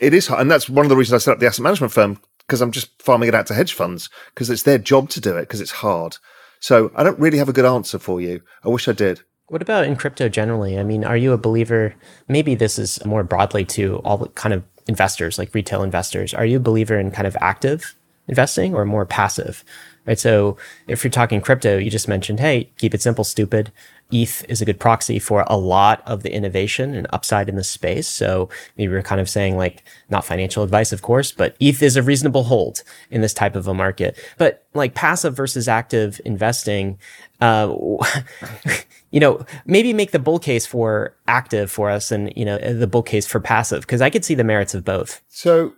it 0.00 0.14
is, 0.14 0.28
hard. 0.28 0.40
and 0.40 0.50
that's 0.50 0.68
one 0.68 0.86
of 0.86 0.90
the 0.90 0.96
reasons 0.96 1.14
I 1.14 1.24
set 1.24 1.32
up 1.32 1.40
the 1.40 1.46
asset 1.46 1.64
management 1.64 1.92
firm 1.92 2.20
because 2.46 2.60
I'm 2.60 2.70
just 2.70 3.02
farming 3.02 3.28
it 3.28 3.34
out 3.34 3.46
to 3.48 3.54
hedge 3.54 3.74
funds 3.74 4.08
because 4.34 4.50
it's 4.50 4.62
their 4.62 4.78
job 4.78 5.10
to 5.10 5.20
do 5.20 5.36
it 5.36 5.42
because 5.42 5.60
it's 5.60 5.70
hard. 5.70 6.16
So 6.60 6.90
I 6.94 7.02
don't 7.02 7.18
really 7.18 7.38
have 7.38 7.48
a 7.48 7.52
good 7.52 7.64
answer 7.64 7.98
for 7.98 8.20
you. 8.20 8.40
I 8.64 8.68
wish 8.68 8.88
I 8.88 8.92
did. 8.92 9.20
What 9.48 9.62
about 9.62 9.84
in 9.84 9.96
crypto 9.96 10.28
generally? 10.28 10.78
I 10.78 10.82
mean, 10.82 11.04
are 11.04 11.16
you 11.16 11.32
a 11.32 11.38
believer? 11.38 11.94
Maybe 12.28 12.54
this 12.54 12.78
is 12.78 13.04
more 13.04 13.24
broadly 13.24 13.64
to 13.66 13.96
all 14.04 14.26
kind 14.28 14.52
of 14.54 14.62
investors, 14.88 15.38
like 15.38 15.54
retail 15.54 15.82
investors. 15.82 16.34
Are 16.34 16.46
you 16.46 16.56
a 16.56 16.60
believer 16.60 16.98
in 16.98 17.10
kind 17.10 17.26
of 17.26 17.36
active 17.40 17.94
investing 18.26 18.74
or 18.74 18.84
more 18.84 19.06
passive? 19.06 19.64
Right. 20.06 20.18
So 20.18 20.56
if 20.86 21.04
you're 21.04 21.10
talking 21.10 21.42
crypto, 21.42 21.76
you 21.76 21.90
just 21.90 22.08
mentioned, 22.08 22.40
hey, 22.40 22.70
keep 22.78 22.94
it 22.94 23.02
simple, 23.02 23.24
stupid. 23.24 23.70
ETH 24.10 24.42
is 24.48 24.62
a 24.62 24.64
good 24.64 24.80
proxy 24.80 25.18
for 25.18 25.44
a 25.48 25.58
lot 25.58 26.02
of 26.06 26.22
the 26.22 26.32
innovation 26.32 26.94
and 26.94 27.06
upside 27.12 27.46
in 27.46 27.56
the 27.56 27.64
space. 27.64 28.08
So 28.08 28.48
maybe 28.78 28.90
we're 28.90 29.02
kind 29.02 29.20
of 29.20 29.28
saying 29.28 29.58
like 29.58 29.84
not 30.08 30.24
financial 30.24 30.62
advice, 30.62 30.92
of 30.92 31.02
course, 31.02 31.30
but 31.30 31.56
ETH 31.60 31.82
is 31.82 31.94
a 31.94 32.02
reasonable 32.02 32.44
hold 32.44 32.82
in 33.10 33.20
this 33.20 33.34
type 33.34 33.54
of 33.54 33.68
a 33.68 33.74
market. 33.74 34.16
But 34.38 34.64
like 34.72 34.94
passive 34.94 35.36
versus 35.36 35.68
active 35.68 36.22
investing, 36.24 36.98
uh, 37.42 37.74
you 39.10 39.20
know, 39.20 39.44
maybe 39.64 39.92
make 39.92 40.10
the 40.10 40.18
bull 40.18 40.38
case 40.38 40.66
for 40.66 41.14
active 41.26 41.70
for 41.70 41.90
us 41.90 42.12
and, 42.12 42.32
you 42.36 42.44
know, 42.44 42.56
uh, 42.56 42.72
the 42.72 42.86
bull 42.86 43.02
case 43.02 43.26
for 43.26 43.40
passive, 43.40 43.82
because 43.82 44.02
I 44.02 44.10
could 44.10 44.24
see 44.24 44.34
the 44.34 44.44
merits 44.44 44.74
of 44.74 44.84
both. 44.84 45.22
So 45.28 45.74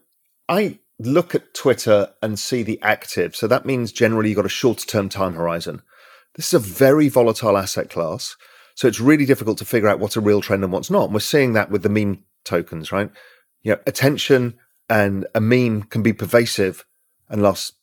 I 0.49 0.79
look 0.99 1.35
at 1.35 1.55
Twitter 1.55 2.11
and 2.21 2.39
see 2.39 2.63
the 2.63 2.79
active. 2.83 3.37
So 3.37 3.47
that 3.47 3.65
means 3.65 3.93
generally 3.93 4.31
you've 4.31 4.37
got 4.37 4.47
a 4.47 4.51
shorter 4.51 4.87
term 4.87 5.09
time 5.09 5.35
horizon. 5.35 5.83
This 6.35 6.49
is 6.49 6.55
a 6.55 6.59
very 6.59 7.09
volatile 7.09 7.57
asset 7.57 7.91
class. 7.91 8.37
So 8.75 8.89
it's 8.89 9.01
really 9.01 9.27
difficult 9.27 9.59
to 9.59 9.65
figure 9.65 9.89
out 9.89 9.99
what's 9.99 10.17
a 10.17 10.21
real 10.21 10.41
trend 10.41 10.65
and 10.65 10.73
what's 10.73 10.91
not. 10.91 11.05
And 11.05 11.15
we're 11.15 11.21
seeing 11.21 11.53
that 11.53 11.71
with 11.71 11.83
the 11.83 11.89
meme 11.89 12.25
tokens, 12.45 12.93
right? 12.93 13.11
You 13.63 13.73
know, 13.73 13.81
attention 13.87 14.55
and 14.89 15.27
a 15.35 15.41
meme 15.41 15.85
can 15.85 16.03
be 16.03 16.13
pervasive 16.13 16.85
and 17.29 17.43
last 17.43 17.75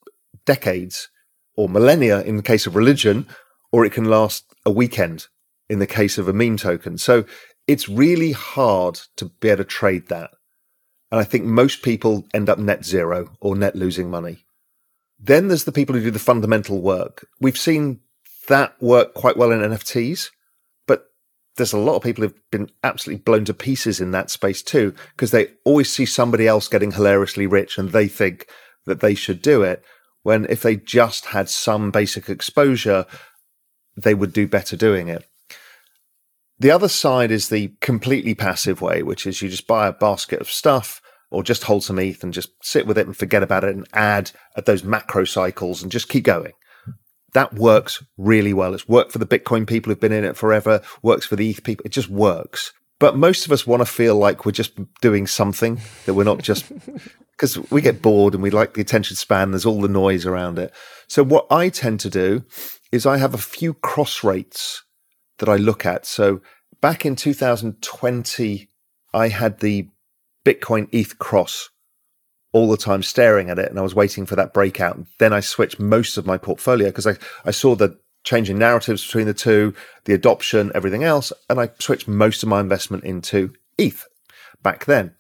decades 0.46 1.10
or 1.56 1.70
millennia 1.70 2.22
in 2.22 2.38
the 2.38 2.44
case 2.44 2.68
of 2.68 2.76
religion, 2.76 3.28
or 3.72 3.86
it 3.86 3.94
can 3.94 4.06
last 4.06 4.46
a 4.66 4.72
weekend 4.72 5.28
in 5.70 5.80
the 5.80 5.88
case 5.88 6.18
of 6.18 6.28
a 6.28 6.34
meme 6.34 6.58
token. 6.58 6.98
So 6.98 7.26
it's 7.68 7.90
really 7.90 8.32
hard 8.32 9.00
to 9.18 9.26
be 9.26 9.50
able 9.50 9.64
to 9.64 9.64
trade 9.66 10.08
that. 10.08 10.32
And 11.12 11.20
I 11.20 11.24
think 11.24 11.46
most 11.46 11.84
people 11.84 12.26
end 12.34 12.50
up 12.50 12.60
net 12.60 12.86
zero 12.86 13.32
or 13.40 13.56
net 13.56 13.76
losing 13.76 14.10
money. 14.10 14.46
Then 15.20 15.48
there's 15.48 15.64
the 15.64 15.72
people 15.72 15.96
who 15.96 16.04
do 16.04 16.12
the 16.12 16.20
fundamental 16.20 16.82
work. 16.82 17.28
We've 17.40 17.58
seen 17.58 18.02
that 18.48 18.82
work 18.82 19.14
quite 19.14 19.38
well 19.38 19.52
in 19.52 19.60
NFTs, 19.60 20.30
but 20.86 21.06
there's 21.56 21.74
a 21.74 21.78
lot 21.78 21.96
of 21.96 22.04
people 22.04 22.24
who've 22.24 22.52
been 22.52 22.70
absolutely 22.84 23.24
blown 23.24 23.46
to 23.46 23.54
pieces 23.54 24.00
in 24.00 24.12
that 24.12 24.30
space 24.30 24.62
too, 24.62 24.94
because 25.16 25.32
they 25.32 25.52
always 25.64 25.92
see 25.92 26.06
somebody 26.06 26.48
else 26.48 26.68
getting 26.68 26.92
hilariously 26.92 27.48
rich 27.48 27.78
and 27.78 27.92
they 27.92 28.08
think 28.08 28.48
that 28.86 29.00
they 29.00 29.16
should 29.16 29.42
do 29.42 29.64
it. 29.64 29.84
When 30.24 30.46
if 30.50 30.62
they 30.62 30.76
just 30.76 31.28
had 31.28 31.50
some 31.50 31.90
basic 31.90 32.30
exposure, 32.30 33.06
they 33.96 34.14
would 34.14 34.34
do 34.34 34.48
better 34.48 34.76
doing 34.76 35.08
it. 35.08 35.26
The 36.60 36.72
other 36.72 36.88
side 36.88 37.32
is 37.32 37.50
the 37.50 37.74
completely 37.82 38.34
passive 38.34 38.82
way, 38.82 39.04
which 39.04 39.28
is 39.28 39.42
you 39.42 39.50
just 39.50 39.68
buy 39.68 39.88
a 39.88 39.94
basket 39.94 40.42
of 40.42 40.50
stuff 40.50 41.02
or 41.30 41.44
just 41.44 41.64
hold 41.64 41.84
some 41.84 42.00
ETH 42.00 42.24
and 42.24 42.34
just 42.34 42.50
sit 42.64 42.88
with 42.88 42.98
it 42.98 43.06
and 43.06 43.16
forget 43.16 43.44
about 43.44 43.64
it 43.64 43.76
and 43.76 43.88
add 43.94 44.32
at 44.56 44.66
those 44.66 44.84
macro 44.84 45.24
cycles 45.24 45.84
and 45.84 45.92
just 45.92 46.10
keep 46.10 46.24
going 46.24 46.54
that 47.38 47.54
works 47.54 48.04
really 48.18 48.52
well. 48.52 48.74
It's 48.74 48.90
worked 48.90 49.12
for 49.12 49.20
the 49.20 49.26
Bitcoin 49.26 49.68
people 49.68 49.92
who've 49.92 50.00
been 50.00 50.12
in 50.12 50.24
it 50.24 50.36
forever, 50.36 50.82
works 51.04 51.28
for 51.28 51.36
the 51.36 51.50
ETH 51.50 51.64
people. 51.64 51.86
It 51.86 51.92
just 51.92 52.10
works. 52.10 52.74
But 53.00 53.16
most 53.16 53.46
of 53.46 53.52
us 53.52 53.68
want 53.68 53.82
to 53.82 53.86
feel 53.86 54.16
like 54.16 54.44
we're 54.44 54.52
just 54.52 54.74
doing 55.02 55.28
something, 55.28 55.80
that 56.06 56.16
we're 56.16 56.24
not 56.24 56.42
just 56.42 56.72
because 57.32 57.60
we 57.70 57.82
get 57.82 58.02
bored 58.02 58.34
and 58.34 58.42
we 58.42 58.50
like 58.50 58.74
the 58.74 58.82
attention 58.82 59.16
span. 59.16 59.52
There's 59.52 59.68
all 59.68 59.82
the 59.82 59.88
noise 59.88 60.26
around 60.26 60.58
it. 60.58 60.74
So 61.08 61.24
what 61.24 61.46
I 61.52 61.70
tend 61.70 62.00
to 62.02 62.10
do 62.10 62.44
is 62.92 63.06
I 63.06 63.18
have 63.18 63.36
a 63.36 63.40
few 63.40 63.76
cross 63.76 64.24
rates 64.24 64.84
that 65.40 65.50
I 65.50 65.56
look 65.56 65.86
at. 65.86 66.06
So 66.06 66.42
back 66.82 67.06
in 67.06 67.16
2020, 67.16 68.68
I 69.14 69.28
had 69.28 69.60
the 69.60 69.90
Bitcoin 70.46 70.88
ETH 70.92 71.18
cross 71.20 71.70
all 72.54 72.70
the 72.70 72.78
time 72.78 73.04
staring 73.04 73.50
at 73.50 73.60
it 73.60 73.70
and 73.70 73.78
I 73.78 73.84
was 73.84 73.96
waiting 73.96 74.26
for 74.26 74.36
that 74.36 74.54
breakout. 74.54 75.00
Then 75.20 75.34
I 75.34 75.42
switched 75.42 75.80
most 75.80 76.18
of 76.18 76.26
my 76.26 76.38
portfolio 76.38 76.88
because 76.88 77.08
I, 77.08 77.18
I 77.46 77.52
saw 77.52 77.76
the 77.76 78.00
changing 78.24 78.58
narratives 78.58 79.06
between 79.06 79.28
the 79.28 79.34
two, 79.34 79.74
the 80.06 80.14
adoption, 80.14 80.72
everything 80.74 81.04
else. 81.04 81.32
And 81.50 81.60
I 81.60 81.70
switched 81.80 82.08
most 82.08 82.44
of 82.44 82.50
my 82.50 82.60
investment 82.60 83.04
into 83.04 83.54
ETH 83.78 84.06
back 84.62 84.86
then. 84.86 85.16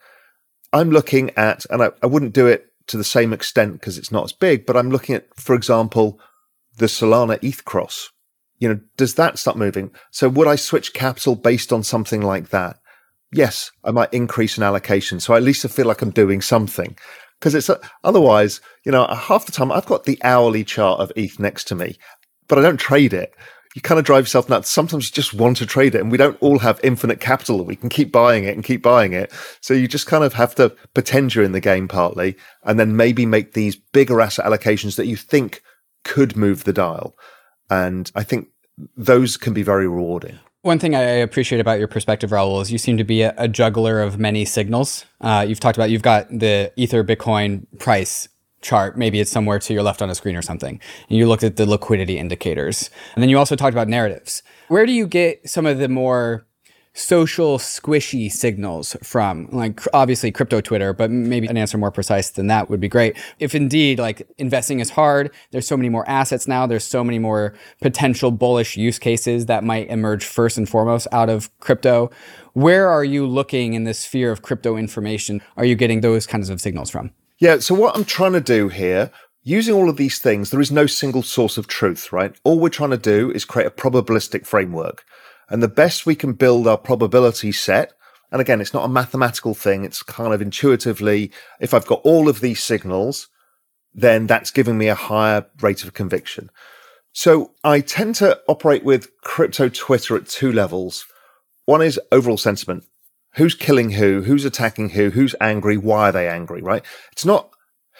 I'm 0.74 0.89
looking 0.89 1.32
at, 1.38 1.65
and 1.70 1.82
I, 1.82 1.91
I 2.03 2.07
wouldn't 2.07 2.34
do 2.34 2.47
it 2.47 2.65
to 2.88 2.97
the 2.97 3.03
same 3.03 3.34
extent 3.34 3.74
because 3.74 3.97
it's 3.97 4.11
not 4.11 4.26
as 4.26 4.34
big, 4.34 4.65
but 4.65 4.76
I'm 4.76 4.89
looking 4.89 5.15
at, 5.15 5.28
for 5.36 5.55
example, 5.55 6.20
the 6.78 6.88
Solana 6.88 7.39
ETH 7.41 7.63
cross. 7.65 8.11
You 8.60 8.70
know, 8.70 8.80
does 8.97 9.16
that 9.16 9.38
start 9.38 9.58
moving? 9.58 9.91
So 10.12 10.30
would 10.30 10.47
I 10.47 10.55
switch 10.55 10.93
capital 10.93 11.36
based 11.36 11.72
on 11.72 11.84
something 11.84 12.22
like 12.22 12.49
that? 12.49 12.78
Yes, 13.32 13.72
I 13.84 13.91
might 13.91 14.14
increase 14.14 14.58
an 14.58 14.64
allocation. 14.64 15.20
So 15.20 15.36
at 15.36 15.43
least 15.43 15.66
I 15.66 15.68
feel 15.68 15.86
like 15.86 16.01
I'm 16.01 16.12
doing 16.12 16.41
something 16.41 16.97
because 17.39 17.55
it's 17.55 17.70
uh, 17.70 17.80
otherwise, 18.03 18.62
you 18.86 18.91
know, 18.91 19.05
half 19.08 19.45
the 19.45 19.51
time 19.51 19.72
I've 19.72 19.86
got 19.86 20.05
the 20.05 20.20
hourly 20.24 20.64
chart 20.64 20.99
of 20.99 21.12
ETH 21.16 21.39
next 21.39 21.66
to 21.66 21.76
me, 21.76 21.97
but 22.47 22.58
I 22.58 22.62
don't 22.62 22.80
trade 22.80 23.14
it. 23.14 23.34
You 23.76 23.82
kind 23.82 23.99
of 23.99 24.05
drive 24.05 24.24
yourself 24.24 24.49
nuts. 24.49 24.70
Sometimes 24.70 25.08
you 25.08 25.14
just 25.14 25.36
want 25.36 25.58
to 25.58 25.66
trade 25.68 25.94
it, 25.94 26.02
and 26.02 26.11
we 26.11 26.18
don't 26.18 26.41
all 26.41 26.60
have 26.60 26.80
infinite 26.84 27.19
capital. 27.19 27.60
That 27.60 27.65
we 27.68 27.76
can 27.76 27.90
keep 27.90 28.11
buying 28.11 28.45
it 28.45 28.56
and 28.56 28.64
keep 28.64 28.81
buying 28.81 29.14
it. 29.14 29.31
So 29.61 29.73
you 29.76 29.88
just 29.88 30.07
kind 30.07 30.23
of 30.23 30.34
have 30.34 30.56
to 30.56 30.69
pretend 30.95 31.36
you're 31.36 31.44
in 31.44 31.52
the 31.52 31.60
game 31.60 31.88
partly, 31.88 32.38
and 32.64 32.80
then 32.80 32.95
maybe 32.95 33.26
make 33.26 33.53
these 33.53 33.76
bigger 33.76 34.19
asset 34.19 34.45
allocations 34.45 34.95
that 34.95 35.06
you 35.06 35.15
think 35.15 35.61
could 36.03 36.36
move 36.36 36.64
the 36.64 36.73
dial. 36.73 37.15
And 37.69 38.11
I 38.15 38.23
think 38.23 38.48
those 38.95 39.38
can 39.38 39.54
be 39.54 39.64
very 39.64 39.88
rewarding. 39.88 40.40
One 40.62 40.80
thing 40.80 40.95
I 40.95 41.02
appreciate 41.02 41.60
about 41.60 41.80
your 41.80 41.88
perspective, 41.88 42.32
Raoul, 42.32 42.62
is 42.62 42.72
you 42.72 42.78
seem 42.78 42.98
to 42.98 43.04
be 43.04 43.22
a, 43.22 43.34
a 43.38 43.48
juggler 43.48 44.02
of 44.02 44.20
many 44.20 44.44
signals. 44.44 45.06
Uh, 45.22 45.45
you've 45.48 45.60
talked 45.60 45.78
about 45.78 45.90
you've 45.90 46.02
got 46.02 46.28
the 46.30 46.72
Ether 46.76 47.04
Bitcoin 47.04 47.66
price 47.80 48.28
chart. 48.62 48.98
Maybe 48.98 49.20
it's 49.20 49.32
somewhere 49.32 49.60
to 49.60 49.74
your 49.74 49.84
left 49.84 50.02
on 50.02 50.10
a 50.10 50.16
screen 50.16 50.36
or 50.36 50.41
something. 50.41 50.82
And 51.10 51.18
you 51.18 51.28
looked 51.28 51.44
at 51.44 51.58
the 51.58 51.66
liquidity 51.66 52.18
indicators. 52.18 52.90
And 53.16 53.22
then 53.22 53.30
you 53.30 53.38
also 53.38 53.56
talked 53.56 53.74
about 53.74 53.88
narratives. 53.88 54.44
Where 54.68 54.86
do 54.86 54.91
you 54.91 55.08
get 55.08 55.48
some 55.48 55.66
of 55.66 55.78
the 55.78 55.88
more 55.88 56.47
social 56.98 57.60
squishy 57.60 58.30
signals 58.32 58.98
from 59.03 59.48
like 59.52 59.80
obviously 59.94 60.32
crypto 60.32 60.60
twitter 60.60 60.94
but 60.94 61.11
maybe 61.11 61.45
an 61.45 61.56
answer 61.56 61.78
more 61.78 61.91
precise 61.91 62.32
than 62.32 62.48
that 62.48 62.72
would 62.72 62.80
be 62.80 62.88
great. 62.88 63.15
If 63.38 63.53
indeed 63.53 63.99
like 63.99 64.28
investing 64.40 64.80
is 64.80 64.90
hard 64.90 65.32
there's 65.52 65.68
so 65.68 65.78
many 65.78 65.90
more 65.90 66.10
assets 66.10 66.48
now 66.48 66.65
there's 66.65 66.84
so 66.84 67.03
many 67.03 67.19
more 67.19 67.53
potential 67.82 68.32
bullish 68.32 68.76
use 68.78 68.98
cases 68.98 69.45
that 69.45 69.64
might 69.64 69.88
emerge 69.90 70.26
first 70.26 70.57
and 70.57 70.68
foremost 70.68 71.07
out 71.11 71.30
of 71.30 71.56
crypto. 71.60 72.10
Where 72.53 72.88
are 72.88 73.03
you 73.03 73.28
looking 73.28 73.76
in 73.76 73.84
the 73.84 73.94
sphere 73.94 74.32
of 74.32 74.41
crypto 74.41 74.76
information? 74.76 75.44
Are 75.56 75.65
you 75.65 75.76
getting 75.76 76.02
those 76.02 76.26
kinds 76.26 76.49
of 76.49 76.60
signals 76.60 76.90
from? 76.90 77.11
Yeah 77.38 77.60
so 77.60 77.76
what 77.76 77.95
i'm 77.95 78.06
trying 78.06 78.34
to 78.34 78.41
do 78.41 78.69
here 78.69 79.11
using 79.44 79.76
all 79.76 79.88
of 79.88 79.98
these 79.98 80.18
things 80.18 80.49
there 80.49 80.60
is 80.60 80.72
no 80.72 80.88
single 80.88 81.22
source 81.22 81.60
of 81.60 81.68
truth 81.68 82.11
right? 82.11 82.36
All 82.44 82.60
we're 82.60 82.69
trying 82.69 82.90
to 82.90 82.98
do 82.98 83.32
is 83.32 83.45
create 83.45 83.68
a 83.68 83.72
probabilistic 83.72 84.48
framework 84.48 85.06
and 85.49 85.64
the 85.64 85.68
best 85.68 86.06
we 86.06 86.15
can 86.15 86.34
build 86.34 86.68
our 86.68 86.78
probability 86.78 87.52
set, 87.52 87.94
and 88.32 88.41
again, 88.41 88.60
it's 88.60 88.74
not 88.74 88.86
a 88.86 88.90
mathematical 88.90 89.53
thing, 89.53 89.84
it's 89.84 90.03
kind 90.03 90.34
of 90.34 90.41
intuitively, 90.41 91.32
if 91.60 91.74
I've 91.74 91.88
got 91.88 92.02
all 92.03 92.28
of 92.28 92.41
these 92.41 92.61
signals, 92.61 93.30
then 93.94 94.28
that's 94.28 94.52
giving 94.52 94.78
me 94.78 94.88
a 94.88 94.95
higher 94.95 95.45
rate 95.61 95.84
of 95.84 95.94
conviction. 95.94 96.52
So 97.14 97.53
I 97.64 97.80
tend 97.80 98.15
to 98.15 98.40
operate 98.48 98.84
with 98.84 99.10
crypto 99.22 99.69
Twitter 99.69 100.15
at 100.15 100.28
two 100.28 100.52
levels. 100.52 101.06
One 101.65 101.82
is 101.82 101.99
overall 102.11 102.38
sentiment. 102.38 102.84
Who's 103.36 103.56
killing 103.56 103.91
who? 103.91 104.22
Who's 104.22 104.45
attacking 104.45 104.90
who? 104.90 105.10
Who's 105.10 105.36
angry? 105.41 105.78
Why 105.78 106.10
are 106.10 106.11
they 106.11 106.28
angry? 106.28 106.61
Right? 106.61 106.84
It's 107.11 107.26
not 107.26 107.49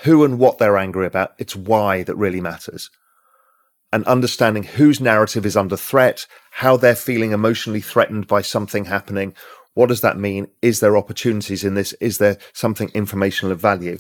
who 0.04 0.24
and 0.24 0.38
what 0.38 0.58
they're 0.58 0.78
angry 0.78 1.08
about. 1.08 1.34
It's 1.40 1.56
why 1.56 2.04
that 2.04 2.16
really 2.16 2.42
matters. 2.42 2.92
And 3.94 4.04
understanding 4.06 4.64
whose 4.64 5.00
narrative 5.00 5.46
is 5.46 5.56
under 5.56 5.78
threat, 5.78 6.28
how 6.52 6.76
they're 6.76 6.96
feeling 6.96 7.32
emotionally 7.32 7.80
threatened 7.82 8.28
by 8.28 8.42
something 8.42 8.86
happening. 8.86 9.34
What 9.76 9.88
does 9.88 10.02
that 10.02 10.18
mean? 10.18 10.48
Is 10.62 10.80
there 10.80 10.98
opportunities 10.98 11.64
in 11.64 11.76
this? 11.76 11.94
Is 11.94 12.18
there 12.18 12.38
something 12.54 12.90
informational 12.94 13.54
of 13.54 13.62
value? 13.62 14.00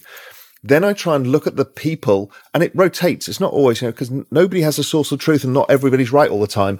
Then 0.63 0.83
I 0.83 0.93
try 0.93 1.15
and 1.15 1.27
look 1.27 1.47
at 1.47 1.55
the 1.55 1.65
people 1.65 2.31
and 2.53 2.63
it 2.63 2.75
rotates. 2.75 3.29
It's 3.29 3.39
not 3.39 3.53
always, 3.53 3.81
you 3.81 3.87
know, 3.87 3.91
because 3.91 4.11
nobody 4.31 4.61
has 4.61 4.79
a 4.79 4.83
source 4.83 5.11
of 5.11 5.19
truth 5.19 5.43
and 5.43 5.53
not 5.53 5.69
everybody's 5.69 6.11
right 6.11 6.29
all 6.29 6.41
the 6.41 6.47
time. 6.47 6.79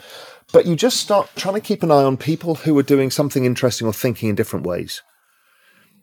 But 0.52 0.66
you 0.66 0.76
just 0.76 0.98
start 0.98 1.30
trying 1.36 1.56
to 1.56 1.62
keep 1.62 1.84
an 1.84 1.92
eye 1.92 2.04
on 2.04 2.18
people 2.18 2.56
who 2.56 2.78
are 2.78 2.84
doing 2.84 3.12
something 3.12 3.46
interesting 3.46 3.88
or 3.88 3.94
thinking 3.94 4.30
in 4.30 4.36
different 4.36 4.66
ways. 4.66 5.02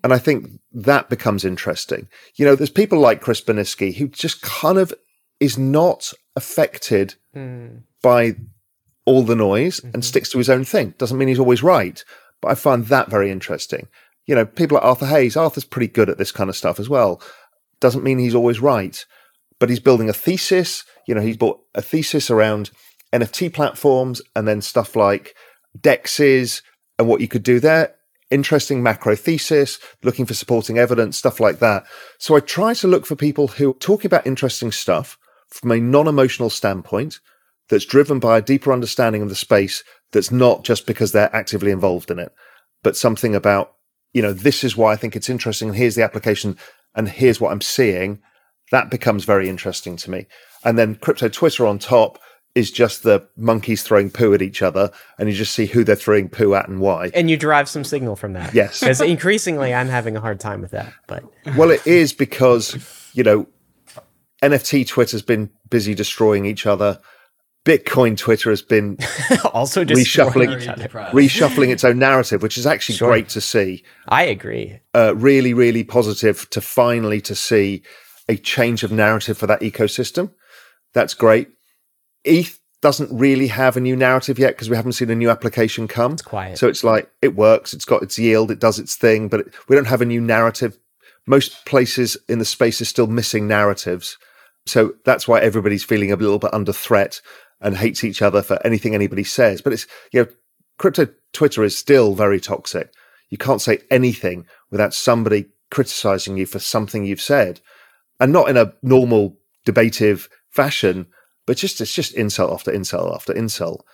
And 0.02 0.12
I 0.12 0.18
think 0.18 0.48
that 0.72 1.08
becomes 1.08 1.44
interesting. 1.44 2.08
You 2.36 2.44
know, 2.44 2.54
there's 2.54 2.70
people 2.70 2.98
like 2.98 3.22
Chris 3.22 3.40
Burniske 3.40 3.96
who 3.96 4.08
just 4.08 4.42
kind 4.42 4.78
of 4.78 4.92
is 5.44 5.58
not 5.58 6.10
affected 6.36 7.16
mm. 7.36 7.82
by 8.02 8.34
all 9.04 9.22
the 9.22 9.36
noise 9.36 9.78
mm-hmm. 9.78 9.90
and 9.92 10.04
sticks 10.04 10.30
to 10.30 10.38
his 10.38 10.48
own 10.48 10.64
thing. 10.64 10.94
Doesn't 10.96 11.18
mean 11.18 11.28
he's 11.28 11.38
always 11.38 11.62
right, 11.62 12.02
but 12.40 12.50
I 12.50 12.54
find 12.54 12.86
that 12.86 13.10
very 13.10 13.30
interesting. 13.30 13.88
You 14.26 14.34
know, 14.34 14.46
people 14.46 14.76
like 14.76 14.84
Arthur 14.84 15.06
Hayes, 15.06 15.36
Arthur's 15.36 15.66
pretty 15.66 15.88
good 15.88 16.08
at 16.08 16.16
this 16.16 16.32
kind 16.32 16.48
of 16.48 16.56
stuff 16.56 16.80
as 16.80 16.88
well. 16.88 17.20
Doesn't 17.80 18.02
mean 18.02 18.18
he's 18.18 18.34
always 18.34 18.60
right, 18.60 19.04
but 19.60 19.68
he's 19.68 19.80
building 19.80 20.08
a 20.08 20.14
thesis. 20.14 20.82
You 21.06 21.14
know, 21.14 21.20
he's 21.20 21.36
bought 21.36 21.60
a 21.74 21.82
thesis 21.82 22.30
around 22.30 22.70
NFT 23.12 23.52
platforms 23.52 24.22
and 24.34 24.48
then 24.48 24.62
stuff 24.62 24.96
like 24.96 25.36
dexes 25.78 26.62
and 26.98 27.06
what 27.06 27.20
you 27.20 27.28
could 27.28 27.42
do 27.42 27.60
there. 27.60 27.94
Interesting 28.30 28.82
macro 28.82 29.14
thesis, 29.14 29.78
looking 30.02 30.24
for 30.24 30.32
supporting 30.32 30.78
evidence, 30.78 31.18
stuff 31.18 31.38
like 31.38 31.58
that. 31.58 31.84
So 32.18 32.34
I 32.34 32.40
try 32.40 32.72
to 32.72 32.88
look 32.88 33.04
for 33.04 33.14
people 33.14 33.48
who 33.48 33.74
talk 33.74 34.06
about 34.06 34.26
interesting 34.26 34.72
stuff 34.72 35.18
from 35.54 35.70
a 35.70 35.78
non 35.78 36.08
emotional 36.08 36.50
standpoint 36.50 37.20
that's 37.68 37.84
driven 37.84 38.18
by 38.18 38.36
a 38.36 38.42
deeper 38.42 38.72
understanding 38.72 39.22
of 39.22 39.28
the 39.28 39.34
space 39.34 39.84
that's 40.12 40.30
not 40.30 40.64
just 40.64 40.86
because 40.86 41.12
they're 41.12 41.34
actively 41.34 41.70
involved 41.70 42.10
in 42.10 42.18
it, 42.18 42.32
but 42.82 42.96
something 42.96 43.34
about, 43.34 43.74
you 44.12 44.20
know, 44.20 44.32
this 44.32 44.64
is 44.64 44.76
why 44.76 44.92
I 44.92 44.96
think 44.96 45.16
it's 45.16 45.30
interesting 45.30 45.68
and 45.68 45.76
here's 45.76 45.94
the 45.94 46.02
application 46.02 46.58
and 46.94 47.08
here's 47.08 47.40
what 47.40 47.52
I'm 47.52 47.60
seeing. 47.60 48.20
That 48.72 48.90
becomes 48.90 49.24
very 49.24 49.48
interesting 49.48 49.96
to 49.98 50.10
me. 50.10 50.26
And 50.64 50.76
then 50.76 50.96
crypto 50.96 51.28
Twitter 51.28 51.66
on 51.66 51.78
top 51.78 52.18
is 52.56 52.70
just 52.70 53.02
the 53.02 53.26
monkeys 53.36 53.82
throwing 53.82 54.10
poo 54.10 54.32
at 54.32 54.40
each 54.40 54.62
other, 54.62 54.90
and 55.18 55.28
you 55.28 55.34
just 55.34 55.54
see 55.54 55.66
who 55.66 55.82
they're 55.82 55.96
throwing 55.96 56.28
poo 56.28 56.54
at 56.54 56.68
and 56.68 56.80
why. 56.80 57.10
And 57.12 57.28
you 57.28 57.36
derive 57.36 57.68
some 57.68 57.82
signal 57.82 58.14
from 58.16 58.32
that. 58.34 58.54
Yes. 58.54 58.80
Because 58.80 59.00
increasingly 59.00 59.74
I'm 59.74 59.88
having 59.88 60.16
a 60.16 60.20
hard 60.20 60.38
time 60.38 60.60
with 60.60 60.70
that. 60.70 60.92
But 61.06 61.24
Well, 61.56 61.70
it 61.70 61.84
is 61.86 62.12
because, 62.12 63.10
you 63.12 63.24
know, 63.24 63.48
NFT 64.44 64.86
Twitter's 64.86 65.22
been 65.22 65.50
busy 65.70 65.94
destroying 65.94 66.44
each 66.44 66.66
other. 66.66 67.00
Bitcoin 67.64 68.16
Twitter 68.16 68.50
has 68.50 68.60
been 68.60 68.98
also 69.54 69.84
reshuffling, 69.84 70.60
reshuffling 71.12 71.70
its 71.70 71.82
own 71.82 71.98
narrative, 71.98 72.42
which 72.42 72.58
is 72.58 72.66
actually 72.66 72.96
sure. 72.96 73.08
great 73.08 73.30
to 73.30 73.40
see. 73.40 73.82
I 74.08 74.24
agree. 74.24 74.80
Uh, 74.94 75.14
really, 75.16 75.54
really 75.54 75.82
positive 75.82 76.48
to 76.50 76.60
finally 76.60 77.22
to 77.22 77.34
see 77.34 77.82
a 78.28 78.36
change 78.36 78.82
of 78.82 78.92
narrative 78.92 79.38
for 79.38 79.46
that 79.46 79.60
ecosystem. 79.60 80.30
That's 80.92 81.14
great. 81.14 81.48
ETH 82.24 82.60
doesn't 82.82 83.18
really 83.18 83.46
have 83.46 83.78
a 83.78 83.80
new 83.80 83.96
narrative 83.96 84.38
yet 84.38 84.50
because 84.54 84.68
we 84.68 84.76
haven't 84.76 84.92
seen 84.92 85.08
a 85.08 85.14
new 85.14 85.30
application 85.30 85.88
come. 85.88 86.12
It's 86.12 86.22
quiet. 86.22 86.58
So 86.58 86.68
it's 86.68 86.84
like 86.84 87.10
it 87.22 87.34
works, 87.34 87.72
it's 87.72 87.86
got 87.86 88.02
its 88.02 88.18
yield, 88.18 88.50
it 88.50 88.60
does 88.60 88.78
its 88.78 88.94
thing, 88.94 89.28
but 89.28 89.40
it, 89.40 89.54
we 89.68 89.76
don't 89.76 89.86
have 89.86 90.02
a 90.02 90.06
new 90.06 90.20
narrative. 90.20 90.78
Most 91.26 91.64
places 91.64 92.18
in 92.28 92.40
the 92.40 92.44
space 92.44 92.82
are 92.82 92.84
still 92.84 93.06
missing 93.06 93.48
narratives. 93.48 94.18
So 94.66 94.94
that's 95.04 95.28
why 95.28 95.40
everybody's 95.40 95.84
feeling 95.84 96.12
a 96.12 96.16
little 96.16 96.38
bit 96.38 96.54
under 96.54 96.72
threat 96.72 97.20
and 97.60 97.76
hates 97.76 98.04
each 98.04 98.22
other 98.22 98.42
for 98.42 98.64
anything 98.64 98.94
anybody 98.94 99.24
says. 99.24 99.60
But 99.60 99.72
it's, 99.72 99.86
you 100.12 100.22
know, 100.22 100.28
crypto 100.78 101.08
Twitter 101.32 101.64
is 101.64 101.76
still 101.76 102.14
very 102.14 102.40
toxic. 102.40 102.92
You 103.30 103.38
can't 103.38 103.62
say 103.62 103.78
anything 103.90 104.46
without 104.70 104.94
somebody 104.94 105.46
criticizing 105.70 106.36
you 106.36 106.46
for 106.46 106.58
something 106.58 107.04
you've 107.04 107.20
said 107.20 107.60
and 108.20 108.32
not 108.32 108.48
in 108.48 108.56
a 108.56 108.72
normal 108.82 109.36
debative 109.64 110.28
fashion, 110.50 111.06
but 111.46 111.56
just 111.56 111.80
it's 111.80 111.94
just 111.94 112.14
insult 112.14 112.52
after 112.52 112.70
insult 112.70 113.14
after 113.14 113.32
insult. 113.32 113.84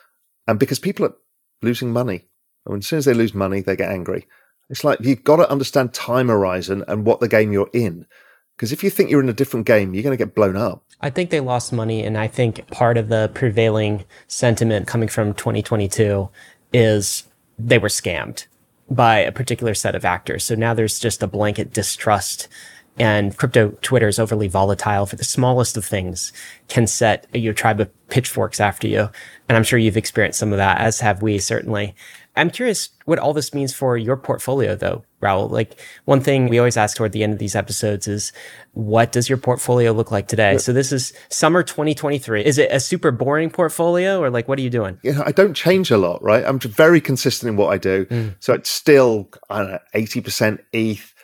And 0.47 0.59
because 0.59 0.79
people 0.79 1.07
are 1.07 1.15
losing 1.63 1.93
money, 1.93 2.27
and 2.67 2.79
as 2.79 2.87
soon 2.87 2.99
as 2.99 3.05
they 3.07 3.15
lose 3.15 3.35
money, 3.35 3.61
they 3.61 3.77
get 3.77 3.91
angry. 3.91 4.27
It's 4.69 4.85
like 4.85 5.01
you've 5.01 5.25
got 5.25 5.37
to 5.37 5.51
understand 5.51 5.95
time 5.95 6.29
horizon 6.29 6.85
and 6.87 7.05
what 7.05 7.21
the 7.21 7.29
game 7.29 7.53
you're 7.53 7.71
in. 7.73 8.07
Because 8.61 8.73
if 8.73 8.85
you 8.85 8.91
think 8.91 9.09
you're 9.09 9.23
in 9.23 9.29
a 9.31 9.33
different 9.33 9.65
game, 9.65 9.95
you're 9.95 10.03
going 10.03 10.13
to 10.13 10.23
get 10.23 10.35
blown 10.35 10.55
up. 10.55 10.85
I 11.01 11.09
think 11.09 11.31
they 11.31 11.41
lost 11.41 11.73
money. 11.73 12.05
And 12.05 12.19
I 12.19 12.27
think 12.27 12.67
part 12.67 12.99
of 12.99 13.09
the 13.09 13.31
prevailing 13.33 14.05
sentiment 14.27 14.87
coming 14.87 15.09
from 15.09 15.33
2022 15.33 16.29
is 16.75 17.25
they 17.59 17.79
were 17.79 17.89
scammed 17.89 18.45
by 18.91 19.21
a 19.21 19.33
particular 19.33 19.73
set 19.73 19.95
of 19.95 20.05
actors. 20.05 20.45
So 20.45 20.57
now 20.57 20.75
there's 20.75 20.99
just 20.99 21.23
a 21.23 21.27
blanket 21.27 21.73
distrust 21.73 22.49
and 22.99 23.35
crypto 23.35 23.71
Twitter 23.81 24.09
is 24.09 24.19
overly 24.19 24.47
volatile 24.47 25.07
for 25.07 25.17
the 25.17 25.25
smallest 25.25 25.79
of 25.79 25.87
things 25.87 26.31
can 26.69 26.87
set 26.87 27.27
your 27.33 27.55
tribe 27.55 27.81
of 27.81 28.09
pitchforks 28.11 28.61
after 28.61 28.87
you. 28.87 29.09
And 29.49 29.57
I'm 29.57 29.65
sure 29.65 29.79
you've 29.79 29.97
experienced 29.97 30.39
some 30.39 30.53
of 30.53 30.59
that, 30.59 30.83
as 30.83 31.01
have 31.01 31.23
we 31.23 31.39
certainly. 31.39 31.95
I'm 32.37 32.51
curious 32.51 32.91
what 33.07 33.19
all 33.19 33.33
this 33.33 33.55
means 33.55 33.73
for 33.73 33.97
your 33.97 34.19
portfolio 34.19 34.75
though, 34.75 35.03
Raoul. 35.21 35.49
Like 35.49 35.79
one 36.05 36.21
thing 36.21 36.49
we 36.49 36.59
always 36.59 36.77
ask 36.77 36.97
toward 36.97 37.13
the 37.13 37.23
end 37.23 37.33
of 37.33 37.39
these 37.39 37.55
episodes 37.55 38.09
is 38.09 38.33
what 38.73 39.13
does 39.13 39.29
your 39.29 39.39
portfolio 39.39 39.93
look 39.93 40.11
like 40.11 40.29
today? 40.29 40.59
So 40.59 40.73
this 40.73 40.93
is 40.93 41.13
summer 41.29 41.63
2023. 41.63 42.45
Is 42.45 42.59
it 42.59 42.71
a 42.71 42.81
super 42.81 43.11
boring 43.11 43.51
portfolio 43.51 44.21
or 44.21 44.31
like 44.31 44.49
what 44.49 44.59
are 44.59 44.63
you 44.63 44.71
doing? 44.71 44.99
You 45.03 45.15
know, 45.15 45.23
I 45.27 45.33
don't 45.33 45.55
change 45.55 45.91
a 45.91 45.99
lot, 45.99 46.23
right? 46.23 46.45
I'm 46.45 46.59
very 46.59 47.01
consistent 47.01 47.51
in 47.51 47.57
what 47.57 47.73
I 47.73 47.79
do. 47.79 48.07
Mm. 48.07 48.35
So 48.41 48.53
it's 48.55 48.71
still, 48.71 49.29
I 49.49 49.59
don't 49.59 49.73
know, 49.73 49.79
80% 49.95 50.59
ETH, 50.73 51.15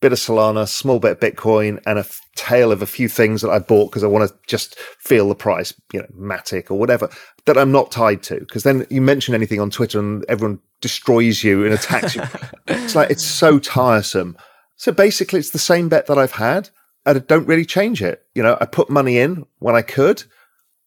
bit 0.00 0.12
of 0.12 0.18
Solana, 0.18 0.68
small 0.68 0.98
bit 0.98 1.12
of 1.12 1.20
Bitcoin, 1.20 1.82
and 1.86 1.98
a 1.98 2.00
f- 2.00 2.20
tail 2.36 2.70
of 2.70 2.82
a 2.82 2.86
few 2.86 3.08
things 3.08 3.42
that 3.42 3.50
I 3.50 3.58
bought 3.58 3.90
because 3.90 4.04
I 4.04 4.06
want 4.06 4.28
to 4.28 4.36
just 4.46 4.78
feel 4.78 5.28
the 5.28 5.34
price, 5.34 5.74
you 5.92 6.00
know, 6.00 6.06
Matic 6.16 6.70
or 6.70 6.78
whatever 6.78 7.10
that 7.46 7.58
I'm 7.58 7.72
not 7.72 7.90
tied 7.90 8.22
to. 8.24 8.38
Because 8.38 8.62
then 8.62 8.86
you 8.90 9.00
mention 9.00 9.34
anything 9.34 9.60
on 9.60 9.70
Twitter 9.70 9.98
and 9.98 10.24
everyone 10.28 10.60
destroys 10.80 11.42
you 11.42 11.64
and 11.64 11.74
attacks 11.74 12.14
you. 12.14 12.22
it's 12.68 12.94
like 12.94 13.10
it's 13.10 13.24
so 13.24 13.58
tiresome. 13.58 14.36
So 14.76 14.92
basically, 14.92 15.40
it's 15.40 15.50
the 15.50 15.58
same 15.58 15.88
bet 15.88 16.06
that 16.06 16.18
I've 16.18 16.32
had. 16.32 16.70
I 17.04 17.14
don't 17.14 17.46
really 17.46 17.64
change 17.64 18.02
it. 18.02 18.22
You 18.34 18.42
know, 18.42 18.56
I 18.60 18.66
put 18.66 18.90
money 18.90 19.18
in 19.18 19.46
when 19.58 19.74
I 19.74 19.82
could 19.82 20.24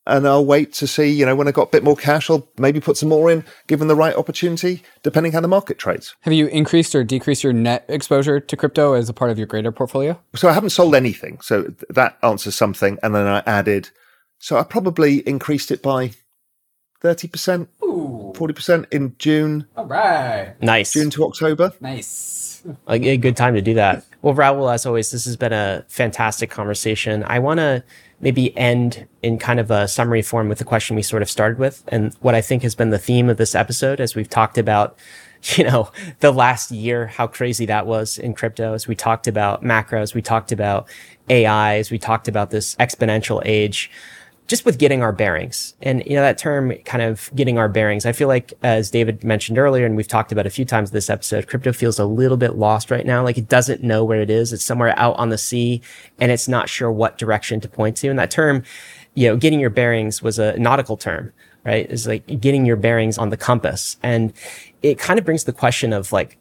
and 0.07 0.27
I'll 0.27 0.45
wait 0.45 0.73
to 0.73 0.87
see, 0.87 1.09
you 1.09 1.25
know, 1.25 1.35
when 1.35 1.47
I 1.47 1.51
got 1.51 1.67
a 1.67 1.71
bit 1.71 1.83
more 1.83 1.95
cash, 1.95 2.29
I'll 2.29 2.47
maybe 2.57 2.79
put 2.79 2.97
some 2.97 3.09
more 3.09 3.29
in, 3.29 3.45
given 3.67 3.87
the 3.87 3.95
right 3.95 4.15
opportunity, 4.15 4.81
depending 5.03 5.31
how 5.33 5.41
the 5.41 5.47
market 5.47 5.77
trades. 5.77 6.15
Have 6.21 6.33
you 6.33 6.47
increased 6.47 6.95
or 6.95 7.03
decreased 7.03 7.43
your 7.43 7.53
net 7.53 7.85
exposure 7.87 8.39
to 8.39 8.57
crypto 8.57 8.93
as 8.93 9.09
a 9.09 9.13
part 9.13 9.29
of 9.29 9.37
your 9.37 9.47
greater 9.47 9.71
portfolio? 9.71 10.19
So 10.35 10.49
I 10.49 10.53
haven't 10.53 10.71
sold 10.71 10.95
anything. 10.95 11.39
So 11.41 11.73
that 11.89 12.17
answers 12.23 12.55
something. 12.55 12.97
And 13.03 13.13
then 13.13 13.27
I 13.27 13.43
added, 13.45 13.91
so 14.39 14.57
I 14.57 14.63
probably 14.63 15.19
increased 15.27 15.69
it 15.69 15.83
by 15.83 16.11
30%, 17.03 17.67
Ooh. 17.83 18.33
40% 18.35 18.91
in 18.91 19.15
June. 19.19 19.67
All 19.75 19.85
right. 19.85 20.55
Nice. 20.61 20.93
June 20.93 21.11
to 21.11 21.25
October. 21.25 21.73
Nice. 21.79 22.63
A, 22.87 22.93
a 22.93 23.17
good 23.17 23.35
time 23.35 23.53
to 23.53 23.61
do 23.61 23.75
that. 23.75 24.05
Well, 24.21 24.33
Raoul, 24.33 24.69
as 24.69 24.85
always, 24.85 25.11
this 25.11 25.25
has 25.25 25.35
been 25.35 25.53
a 25.53 25.83
fantastic 25.87 26.49
conversation. 26.49 27.23
I 27.25 27.39
want 27.39 27.59
to 27.59 27.83
maybe 28.21 28.55
end 28.57 29.07
in 29.21 29.37
kind 29.37 29.59
of 29.59 29.71
a 29.71 29.87
summary 29.87 30.21
form 30.21 30.47
with 30.47 30.59
the 30.59 30.63
question 30.63 30.95
we 30.95 31.01
sort 31.01 31.21
of 31.21 31.29
started 31.29 31.57
with 31.57 31.83
and 31.87 32.13
what 32.21 32.35
I 32.35 32.41
think 32.41 32.63
has 32.63 32.75
been 32.75 32.89
the 32.89 32.99
theme 32.99 33.29
of 33.29 33.37
this 33.37 33.55
episode 33.55 33.99
as 33.99 34.15
we've 34.15 34.29
talked 34.29 34.57
about 34.57 34.97
you 35.57 35.63
know, 35.63 35.91
the 36.19 36.31
last 36.31 36.71
year, 36.71 37.07
how 37.07 37.27
crazy 37.27 37.65
that 37.65 37.87
was 37.87 38.17
in 38.17 38.33
crypto. 38.33 38.73
As 38.73 38.87
we 38.87 38.95
talked 38.95 39.27
about 39.27 39.63
macros, 39.63 40.13
we 40.13 40.21
talked 40.21 40.51
about 40.51 40.87
AI, 41.29 41.77
as 41.77 41.89
we 41.89 41.97
talked 41.97 42.27
about 42.27 42.51
this 42.51 42.75
exponential 42.75 43.41
age 43.45 43.89
just 44.51 44.65
with 44.65 44.77
getting 44.77 45.01
our 45.01 45.13
bearings. 45.13 45.75
And, 45.81 46.03
you 46.05 46.13
know, 46.13 46.21
that 46.21 46.37
term 46.37 46.73
kind 46.83 47.01
of 47.01 47.31
getting 47.33 47.57
our 47.57 47.69
bearings, 47.69 48.05
I 48.05 48.11
feel 48.11 48.27
like, 48.27 48.53
as 48.63 48.91
David 48.91 49.23
mentioned 49.23 49.57
earlier, 49.57 49.85
and 49.85 49.95
we've 49.95 50.09
talked 50.09 50.33
about 50.33 50.45
a 50.45 50.49
few 50.49 50.65
times 50.65 50.91
this 50.91 51.09
episode, 51.09 51.47
crypto 51.47 51.71
feels 51.71 51.97
a 51.99 52.03
little 52.03 52.35
bit 52.35 52.57
lost 52.57 52.91
right 52.91 53.05
now. 53.05 53.23
Like 53.23 53.37
it 53.37 53.47
doesn't 53.47 53.81
know 53.81 54.03
where 54.03 54.21
it 54.21 54.29
is. 54.29 54.51
It's 54.51 54.65
somewhere 54.65 54.93
out 54.99 55.15
on 55.15 55.29
the 55.29 55.37
sea 55.37 55.81
and 56.19 56.33
it's 56.33 56.49
not 56.49 56.67
sure 56.67 56.91
what 56.91 57.17
direction 57.17 57.61
to 57.61 57.69
point 57.69 57.95
to. 57.97 58.09
And 58.09 58.19
that 58.19 58.29
term, 58.29 58.63
you 59.13 59.29
know, 59.29 59.37
getting 59.37 59.61
your 59.61 59.69
bearings 59.69 60.21
was 60.21 60.37
a 60.37 60.59
nautical 60.59 60.97
term, 60.97 61.31
right? 61.63 61.89
Is 61.89 62.05
like 62.05 62.27
getting 62.41 62.65
your 62.65 62.75
bearings 62.75 63.17
on 63.17 63.29
the 63.29 63.37
compass. 63.37 63.95
And 64.03 64.33
it 64.81 64.99
kind 64.99 65.17
of 65.17 65.23
brings 65.23 65.45
the 65.45 65.53
question 65.53 65.93
of 65.93 66.11
like, 66.11 66.37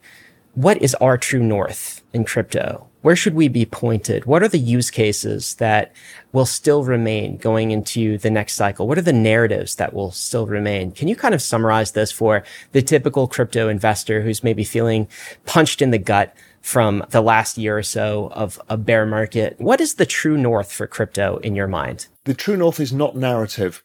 what 0.55 0.83
is 0.83 0.97
our 0.97 1.17
true 1.17 1.45
north 1.45 2.03
in 2.13 2.25
crypto? 2.25 2.90
Where 3.03 3.17
should 3.17 3.35
we 3.35 3.49
be 3.49 3.65
pointed? 3.65 4.27
What 4.27 4.43
are 4.43 4.49
the 4.49 4.59
use 4.59 4.91
cases 4.91 5.55
that 5.55 5.93
will 6.33 6.47
still 6.47 6.85
remain 6.85 7.39
going 7.39 7.71
into 7.71 8.19
the 8.19 8.31
next 8.31 8.55
cycle? 8.55 8.87
What 8.87 8.99
are 8.99 9.03
the 9.03 9.13
narratives 9.13 9.77
that 9.77 9.95
will 9.95 10.11
still 10.11 10.47
remain? 10.47 10.93
Can 10.93 11.09
you 11.09 11.17
kind 11.17 11.35
of 11.35 11.43
summarize 11.43 11.93
this 11.93 12.13
for 12.13 12.45
the 12.73 12.83
typical 12.83 13.27
crypto 13.27 13.69
investor 13.69 14.23
who's 14.23 14.45
maybe 14.45 14.65
feeling 14.65 15.09
punched 15.47 15.81
in 15.81 15.91
the 15.91 15.99
gut 15.99 16.35
from 16.61 17.05
the 17.11 17.23
last 17.23 17.57
year 17.57 17.79
or 17.79 17.83
so 17.83 18.29
of 18.33 18.61
a 18.69 18.77
bear 18.77 19.07
market? 19.07 19.57
What 19.59 19.81
is 19.81 19.95
the 19.95 20.07
true 20.07 20.37
north 20.37 20.73
for 20.73 20.87
crypto 20.87 21.39
in 21.39 21.55
your 21.55 21.69
mind? 21.69 22.07
The 22.25 22.35
true 22.35 22.57
north 22.57 22.81
is 22.81 22.93
not 22.93 23.17
narrative 23.17 23.83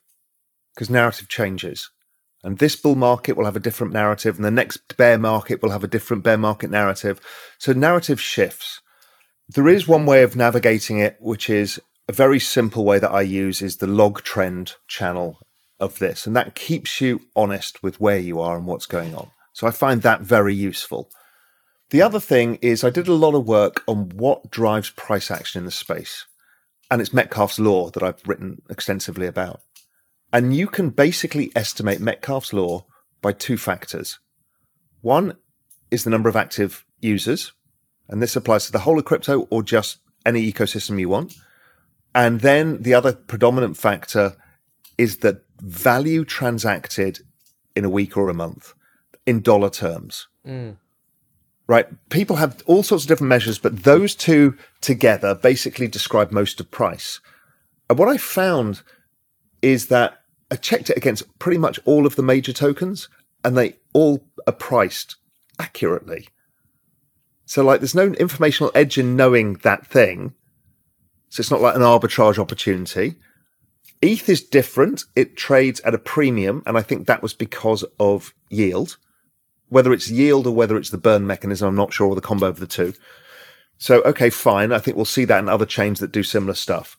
because 0.74 0.90
narrative 0.90 1.30
changes. 1.30 1.90
And 2.44 2.60
this 2.60 2.76
bull 2.76 2.96
market 2.96 3.36
will 3.36 3.46
have 3.46 3.56
a 3.56 3.62
different 3.62 3.92
narrative, 3.92 4.36
and 4.36 4.46
the 4.46 4.52
next 4.52 4.98
bear 4.98 5.18
market 5.18 5.64
will 5.64 5.72
have 5.72 5.84
a 5.84 5.88
different 5.88 6.22
bear 6.22 6.38
market 6.38 6.70
narrative. 6.70 7.20
So 7.58 7.74
narrative 7.74 8.22
shifts. 8.22 8.82
There 9.48 9.68
is 9.68 9.88
one 9.88 10.06
way 10.06 10.24
of 10.24 10.36
navigating 10.36 11.00
it, 11.00 11.18
which 11.20 11.50
is 11.50 11.80
a 12.08 12.14
very 12.14 12.40
simple 12.40 12.84
way 12.84 13.00
that 13.00 13.12
I 13.12 13.22
use 13.22 13.62
is 13.62 13.78
the 13.78 13.88
log 13.88 14.24
trend 14.24 14.74
channel 14.88 15.40
of 15.80 16.00
this. 16.00 16.26
And 16.26 16.36
that 16.36 16.56
keeps 16.56 17.00
you 17.00 17.22
honest 17.36 17.84
with 17.84 18.00
where 18.00 18.18
you 18.18 18.40
are 18.40 18.58
and 18.58 18.66
what's 18.66 18.86
going 18.86 19.14
on. 19.16 19.30
So 19.54 19.68
I 19.68 19.72
find 19.72 20.02
that 20.02 20.22
very 20.22 20.56
useful. 20.56 21.10
The 21.92 22.02
other 22.02 22.20
thing 22.20 22.56
is 22.62 22.84
I 22.84 22.90
did 22.90 23.08
a 23.08 23.14
lot 23.14 23.36
of 23.36 23.48
work 23.48 23.84
on 23.88 24.10
what 24.10 24.50
drives 24.50 24.90
price 24.90 25.30
action 25.30 25.60
in 25.60 25.66
the 25.66 25.72
space. 25.72 26.26
And 26.90 27.02
it's 27.02 27.14
Metcalfe's 27.14 27.60
law 27.60 27.90
that 27.92 28.04
I've 28.04 28.28
written 28.28 28.62
extensively 28.70 29.28
about. 29.28 29.62
And 30.34 30.56
you 30.56 30.68
can 30.68 30.90
basically 30.90 31.52
estimate 31.56 32.00
Metcalfe's 32.00 32.54
law 32.54 32.86
by 33.22 33.32
two 33.32 33.58
factors. 33.58 34.20
One 35.02 35.38
is 35.92 36.04
the 36.04 36.10
number 36.10 36.30
of 36.30 36.36
active 36.36 36.84
users, 37.00 37.54
and 38.08 38.22
this 38.22 38.36
applies 38.36 38.66
to 38.66 38.72
the 38.72 38.80
whole 38.80 39.00
of 39.00 39.06
crypto 39.06 39.48
or 39.50 39.64
just 39.64 39.98
any 40.26 40.52
ecosystem 40.52 41.00
you 41.00 41.10
want. 41.10 41.36
And 42.14 42.42
then 42.42 42.82
the 42.82 42.94
other 42.94 43.14
predominant 43.14 43.78
factor 43.78 44.36
is 44.98 45.18
the 45.18 45.42
value 45.60 46.24
transacted 46.24 47.20
in 47.76 47.86
a 47.86 47.90
week 47.90 48.16
or 48.16 48.30
a 48.30 48.34
month 48.34 48.74
in 49.26 49.42
dollar 49.42 49.70
terms. 49.70 50.28
Mm. 50.48 50.78
Right? 51.68 51.88
People 52.10 52.38
have 52.38 52.62
all 52.68 52.84
sorts 52.84 53.04
of 53.04 53.08
different 53.08 53.30
measures, 53.30 53.58
but 53.58 53.84
those 53.84 54.16
two 54.16 54.56
together 54.82 55.34
basically 55.34 55.88
describe 55.88 56.32
most 56.32 56.60
of 56.60 56.70
price. 56.72 57.20
And 57.90 57.98
what 57.98 58.08
I 58.08 58.18
found 58.18 58.82
is 59.62 59.88
that 59.88 60.22
I 60.52 60.56
checked 60.56 60.90
it 60.90 60.98
against 60.98 61.40
pretty 61.40 61.58
much 61.58 61.80
all 61.86 62.06
of 62.06 62.16
the 62.16 62.24
major 62.24 62.54
tokens 62.54 63.10
and 63.44 63.58
they 63.58 63.78
all 63.94 64.28
are 64.48 64.54
priced 64.54 65.16
accurately. 65.60 66.28
So 67.46 67.64
like 67.64 67.80
there's 67.80 67.96
no 67.96 68.08
informational 68.08 68.72
edge 68.76 68.98
in 68.98 69.16
knowing 69.16 69.56
that 69.64 69.86
thing. 69.86 70.34
So 71.30 71.42
it's 71.42 71.52
not 71.52 71.62
like 71.62 71.76
an 71.76 71.82
arbitrage 71.82 72.38
opportunity. 72.38 73.16
ETH 74.02 74.28
is 74.30 74.42
different. 74.42 75.04
It 75.16 75.38
trades 75.38 75.80
at 75.82 75.94
a 75.94 76.00
premium, 76.00 76.64
and 76.66 76.78
I 76.78 76.82
think 76.82 77.08
that 77.08 77.22
was 77.22 77.34
because 77.34 77.84
of 78.00 78.34
yield. 78.50 78.98
Whether 79.70 79.94
it's 79.94 80.12
yield 80.12 80.46
or 80.48 80.54
whether 80.54 80.78
it's 80.78 80.92
the 80.92 80.98
burn 80.98 81.26
mechanism, 81.26 81.68
I'm 81.68 81.76
not 81.76 81.94
sure, 81.94 82.08
or 82.08 82.16
the 82.16 82.22
combo 82.22 82.48
of 82.48 82.60
the 82.60 82.68
two. 82.68 82.94
So, 83.78 84.02
okay, 84.04 84.30
fine. 84.30 84.72
I 84.72 84.80
think 84.80 84.96
we'll 84.96 85.06
see 85.06 85.26
that 85.26 85.40
in 85.40 85.50
other 85.50 85.66
chains 85.66 86.00
that 86.00 86.12
do 86.12 86.24
similar 86.24 86.54
stuff. 86.54 86.98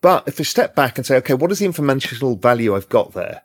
But 0.00 0.26
if 0.26 0.38
we 0.38 0.44
step 0.44 0.74
back 0.74 0.98
and 0.98 1.06
say, 1.06 1.16
okay, 1.16 1.34
what 1.34 1.52
is 1.52 1.60
the 1.60 1.64
informational 1.64 2.36
value 2.36 2.74
I've 2.74 2.88
got 2.88 3.12
there? 3.12 3.42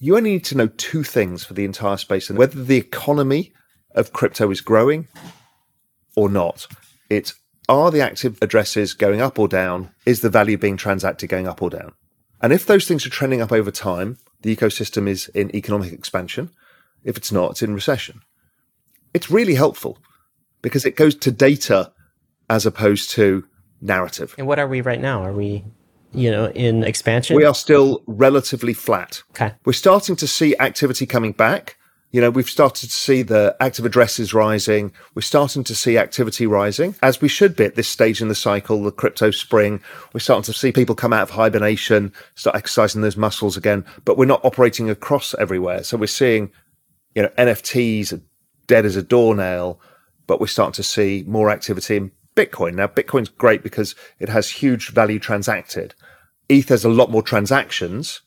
You 0.00 0.16
only 0.16 0.32
need 0.32 0.44
to 0.46 0.56
know 0.56 0.68
two 0.68 1.02
things 1.02 1.44
for 1.44 1.54
the 1.54 1.64
entire 1.64 1.96
space 1.96 2.30
and 2.30 2.38
whether 2.38 2.62
the 2.62 2.76
economy 2.76 3.52
of 3.94 4.12
crypto 4.12 4.50
is 4.50 4.60
growing 4.60 5.08
or 6.18 6.28
not. 6.28 6.66
It's 7.08 7.34
are 7.68 7.90
the 7.90 8.00
active 8.00 8.38
addresses 8.42 8.94
going 8.94 9.20
up 9.20 9.38
or 9.38 9.46
down? 9.46 9.90
Is 10.04 10.20
the 10.20 10.30
value 10.30 10.58
being 10.58 10.76
transacted 10.76 11.28
going 11.28 11.46
up 11.46 11.62
or 11.62 11.70
down? 11.70 11.92
And 12.40 12.52
if 12.52 12.66
those 12.66 12.88
things 12.88 13.06
are 13.06 13.10
trending 13.10 13.40
up 13.40 13.52
over 13.52 13.70
time, 13.70 14.16
the 14.42 14.54
ecosystem 14.54 15.08
is 15.08 15.28
in 15.28 15.54
economic 15.54 15.92
expansion. 15.92 16.50
If 17.04 17.16
it's 17.16 17.30
not, 17.30 17.52
it's 17.52 17.62
in 17.62 17.74
recession. 17.74 18.22
It's 19.14 19.30
really 19.30 19.54
helpful 19.54 19.98
because 20.60 20.84
it 20.84 20.96
goes 20.96 21.14
to 21.16 21.30
data 21.30 21.92
as 22.50 22.66
opposed 22.66 23.10
to 23.10 23.44
narrative. 23.80 24.34
And 24.38 24.46
what 24.46 24.58
are 24.58 24.66
we 24.66 24.80
right 24.80 25.00
now? 25.00 25.22
Are 25.22 25.32
we, 25.32 25.64
you 26.12 26.30
know, 26.30 26.48
in 26.48 26.82
expansion? 26.82 27.36
We 27.36 27.44
are 27.44 27.54
still 27.54 28.02
relatively 28.06 28.74
flat. 28.74 29.22
Okay. 29.30 29.54
We're 29.64 29.72
starting 29.72 30.16
to 30.16 30.26
see 30.26 30.56
activity 30.58 31.06
coming 31.06 31.32
back, 31.32 31.76
you 32.10 32.22
know, 32.22 32.30
we've 32.30 32.48
started 32.48 32.88
to 32.88 32.96
see 32.96 33.22
the 33.22 33.54
active 33.60 33.84
addresses 33.84 34.32
rising. 34.32 34.92
We're 35.14 35.22
starting 35.22 35.62
to 35.64 35.74
see 35.74 35.98
activity 35.98 36.46
rising, 36.46 36.94
as 37.02 37.20
we 37.20 37.28
should 37.28 37.54
be 37.54 37.64
at 37.64 37.74
this 37.74 37.88
stage 37.88 38.22
in 38.22 38.28
the 38.28 38.34
cycle, 38.34 38.82
the 38.82 38.90
crypto 38.90 39.30
spring. 39.30 39.82
We're 40.14 40.20
starting 40.20 40.44
to 40.44 40.54
see 40.54 40.72
people 40.72 40.94
come 40.94 41.12
out 41.12 41.22
of 41.22 41.30
hibernation, 41.30 42.12
start 42.34 42.56
exercising 42.56 43.02
those 43.02 43.18
muscles 43.18 43.58
again, 43.58 43.84
but 44.06 44.16
we're 44.16 44.24
not 44.24 44.44
operating 44.44 44.88
across 44.88 45.34
everywhere. 45.34 45.84
So 45.84 45.98
we're 45.98 46.06
seeing, 46.06 46.50
you 47.14 47.22
know, 47.22 47.28
NFTs 47.36 48.20
dead 48.66 48.86
as 48.86 48.96
a 48.96 49.02
doornail, 49.02 49.78
but 50.26 50.40
we're 50.40 50.46
starting 50.46 50.74
to 50.74 50.82
see 50.82 51.24
more 51.26 51.50
activity 51.50 51.96
in 51.96 52.10
Bitcoin. 52.34 52.74
Now, 52.74 52.86
Bitcoin's 52.86 53.28
great 53.28 53.62
because 53.62 53.94
it 54.18 54.30
has 54.30 54.48
huge 54.48 54.90
value 54.92 55.18
transacted. 55.18 55.94
ETH 56.48 56.70
has 56.70 56.86
a 56.86 56.88
lot 56.88 57.10
more 57.10 57.22
transactions, 57.22 58.22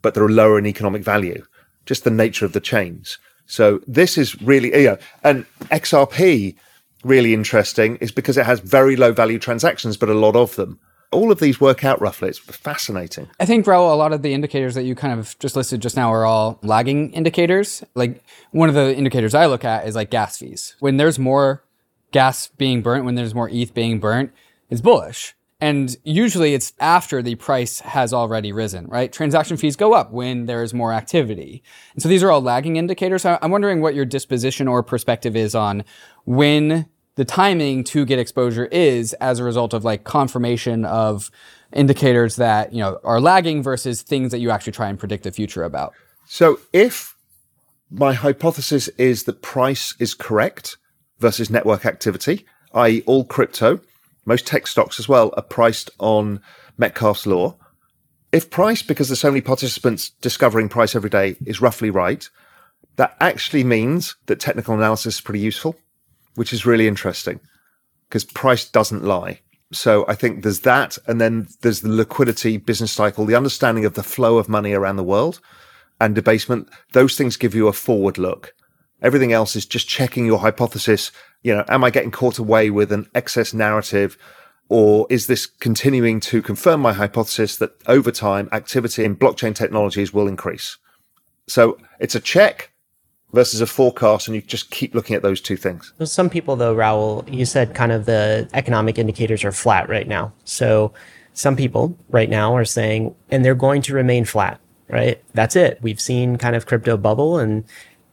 but 0.00 0.14
they're 0.14 0.28
lower 0.28 0.58
in 0.60 0.66
economic 0.66 1.02
value 1.02 1.44
just 1.86 2.04
the 2.04 2.10
nature 2.10 2.44
of 2.44 2.52
the 2.52 2.60
chains. 2.60 3.18
So 3.46 3.80
this 3.86 4.18
is 4.18 4.40
really, 4.42 4.76
you 4.76 4.90
know, 4.90 4.98
and 5.22 5.46
XRP 5.70 6.56
really 7.04 7.32
interesting 7.32 7.96
is 7.96 8.10
because 8.10 8.36
it 8.36 8.44
has 8.44 8.60
very 8.60 8.96
low 8.96 9.12
value 9.12 9.38
transactions, 9.38 9.96
but 9.96 10.08
a 10.08 10.14
lot 10.14 10.36
of 10.36 10.56
them. 10.56 10.78
All 11.12 11.30
of 11.30 11.38
these 11.38 11.60
work 11.60 11.84
out 11.84 12.00
roughly. 12.00 12.28
It's 12.28 12.38
fascinating. 12.40 13.28
I 13.38 13.46
think, 13.46 13.64
Raoul, 13.66 13.94
a 13.94 13.96
lot 13.96 14.12
of 14.12 14.22
the 14.22 14.34
indicators 14.34 14.74
that 14.74 14.82
you 14.82 14.96
kind 14.96 15.18
of 15.18 15.38
just 15.38 15.54
listed 15.54 15.80
just 15.80 15.96
now 15.96 16.12
are 16.12 16.26
all 16.26 16.58
lagging 16.62 17.12
indicators. 17.12 17.84
Like 17.94 18.22
one 18.50 18.68
of 18.68 18.74
the 18.74 18.94
indicators 18.94 19.32
I 19.32 19.46
look 19.46 19.64
at 19.64 19.86
is 19.86 19.94
like 19.94 20.10
gas 20.10 20.36
fees. 20.36 20.74
When 20.80 20.96
there's 20.96 21.18
more 21.18 21.62
gas 22.10 22.48
being 22.48 22.82
burnt, 22.82 23.04
when 23.04 23.14
there's 23.14 23.34
more 23.34 23.48
ETH 23.48 23.72
being 23.72 24.00
burnt, 24.00 24.32
it's 24.68 24.80
bullish. 24.80 25.34
And 25.66 25.96
usually 26.04 26.54
it's 26.54 26.72
after 26.78 27.22
the 27.22 27.34
price 27.34 27.80
has 27.80 28.12
already 28.12 28.52
risen, 28.52 28.86
right? 28.86 29.12
Transaction 29.12 29.56
fees 29.56 29.74
go 29.74 29.94
up 29.94 30.12
when 30.12 30.46
there 30.46 30.62
is 30.62 30.72
more 30.72 30.92
activity. 30.92 31.60
And 31.94 32.00
so 32.00 32.08
these 32.08 32.22
are 32.22 32.30
all 32.30 32.40
lagging 32.40 32.76
indicators. 32.76 33.24
I'm 33.24 33.50
wondering 33.50 33.80
what 33.80 33.96
your 33.96 34.04
disposition 34.04 34.68
or 34.68 34.84
perspective 34.84 35.34
is 35.34 35.56
on 35.56 35.82
when 36.24 36.86
the 37.16 37.24
timing 37.24 37.82
to 37.82 38.04
get 38.04 38.20
exposure 38.20 38.66
is 38.66 39.12
as 39.14 39.40
a 39.40 39.44
result 39.44 39.74
of 39.74 39.84
like 39.84 40.04
confirmation 40.04 40.84
of 40.84 41.32
indicators 41.72 42.36
that, 42.36 42.72
you 42.72 42.78
know, 42.78 43.00
are 43.02 43.20
lagging 43.20 43.60
versus 43.60 44.02
things 44.02 44.30
that 44.30 44.38
you 44.38 44.52
actually 44.52 44.72
try 44.72 44.88
and 44.88 45.00
predict 45.00 45.24
the 45.24 45.32
future 45.32 45.64
about. 45.64 45.94
So 46.26 46.60
if 46.72 47.16
my 47.90 48.12
hypothesis 48.12 48.86
is 48.98 49.24
that 49.24 49.42
price 49.42 49.96
is 49.98 50.14
correct 50.14 50.76
versus 51.18 51.50
network 51.50 51.84
activity, 51.84 52.46
i.e. 52.72 53.02
all 53.04 53.24
crypto, 53.24 53.80
most 54.26 54.46
tech 54.46 54.66
stocks 54.66 55.00
as 55.00 55.08
well 55.08 55.32
are 55.36 55.42
priced 55.42 55.90
on 55.98 56.40
Metcalfe's 56.76 57.26
law. 57.26 57.56
If 58.32 58.50
price, 58.50 58.82
because 58.82 59.08
there's 59.08 59.20
so 59.20 59.30
many 59.30 59.40
participants 59.40 60.10
discovering 60.20 60.68
price 60.68 60.94
every 60.94 61.10
day, 61.10 61.36
is 61.46 61.62
roughly 61.62 61.90
right, 61.90 62.28
that 62.96 63.16
actually 63.20 63.64
means 63.64 64.16
that 64.26 64.40
technical 64.40 64.74
analysis 64.74 65.16
is 65.16 65.20
pretty 65.20 65.40
useful, 65.40 65.76
which 66.34 66.52
is 66.52 66.66
really 66.66 66.88
interesting 66.88 67.40
because 68.08 68.24
price 68.24 68.68
doesn't 68.68 69.04
lie. 69.04 69.40
So 69.72 70.04
I 70.08 70.14
think 70.14 70.42
there's 70.42 70.60
that. 70.60 70.96
And 71.06 71.20
then 71.20 71.48
there's 71.62 71.80
the 71.80 71.88
liquidity 71.88 72.56
business 72.56 72.92
cycle, 72.92 73.24
the 73.24 73.34
understanding 73.34 73.84
of 73.84 73.94
the 73.94 74.02
flow 74.02 74.38
of 74.38 74.48
money 74.48 74.72
around 74.72 74.96
the 74.96 75.04
world 75.04 75.40
and 76.00 76.14
debasement. 76.14 76.68
Those 76.92 77.16
things 77.16 77.36
give 77.36 77.54
you 77.54 77.68
a 77.68 77.72
forward 77.72 78.18
look. 78.18 78.54
Everything 79.02 79.32
else 79.32 79.56
is 79.56 79.66
just 79.66 79.88
checking 79.88 80.26
your 80.26 80.38
hypothesis 80.38 81.12
you 81.46 81.54
know, 81.54 81.64
am 81.68 81.84
I 81.84 81.90
getting 81.90 82.10
caught 82.10 82.38
away 82.38 82.70
with 82.70 82.90
an 82.90 83.08
excess 83.14 83.54
narrative? 83.54 84.18
Or 84.68 85.06
is 85.08 85.28
this 85.28 85.46
continuing 85.46 86.18
to 86.20 86.42
confirm 86.42 86.80
my 86.80 86.92
hypothesis 86.92 87.56
that 87.58 87.70
over 87.86 88.10
time 88.10 88.48
activity 88.50 89.04
in 89.04 89.14
blockchain 89.14 89.54
technologies 89.54 90.12
will 90.12 90.26
increase? 90.26 90.76
So 91.46 91.78
it's 92.00 92.16
a 92.16 92.20
check 92.20 92.72
versus 93.32 93.60
a 93.60 93.66
forecast, 93.66 94.26
and 94.26 94.34
you 94.34 94.42
just 94.42 94.72
keep 94.72 94.92
looking 94.92 95.14
at 95.14 95.22
those 95.22 95.40
two 95.40 95.56
things. 95.56 95.92
Some 96.02 96.28
people, 96.28 96.56
though, 96.56 96.74
Raoul, 96.74 97.24
you 97.28 97.44
said 97.44 97.76
kind 97.76 97.92
of 97.92 98.06
the 98.06 98.48
economic 98.52 98.98
indicators 98.98 99.44
are 99.44 99.52
flat 99.52 99.88
right 99.88 100.08
now. 100.08 100.32
So 100.44 100.92
some 101.32 101.54
people 101.54 101.96
right 102.08 102.28
now 102.28 102.56
are 102.56 102.64
saying, 102.64 103.14
and 103.30 103.44
they're 103.44 103.54
going 103.54 103.82
to 103.82 103.94
remain 103.94 104.24
flat, 104.24 104.60
right? 104.88 105.22
That's 105.32 105.54
it. 105.54 105.78
We've 105.80 106.00
seen 106.00 106.38
kind 106.38 106.56
of 106.56 106.66
crypto 106.66 106.96
bubble. 106.96 107.38
And, 107.38 107.62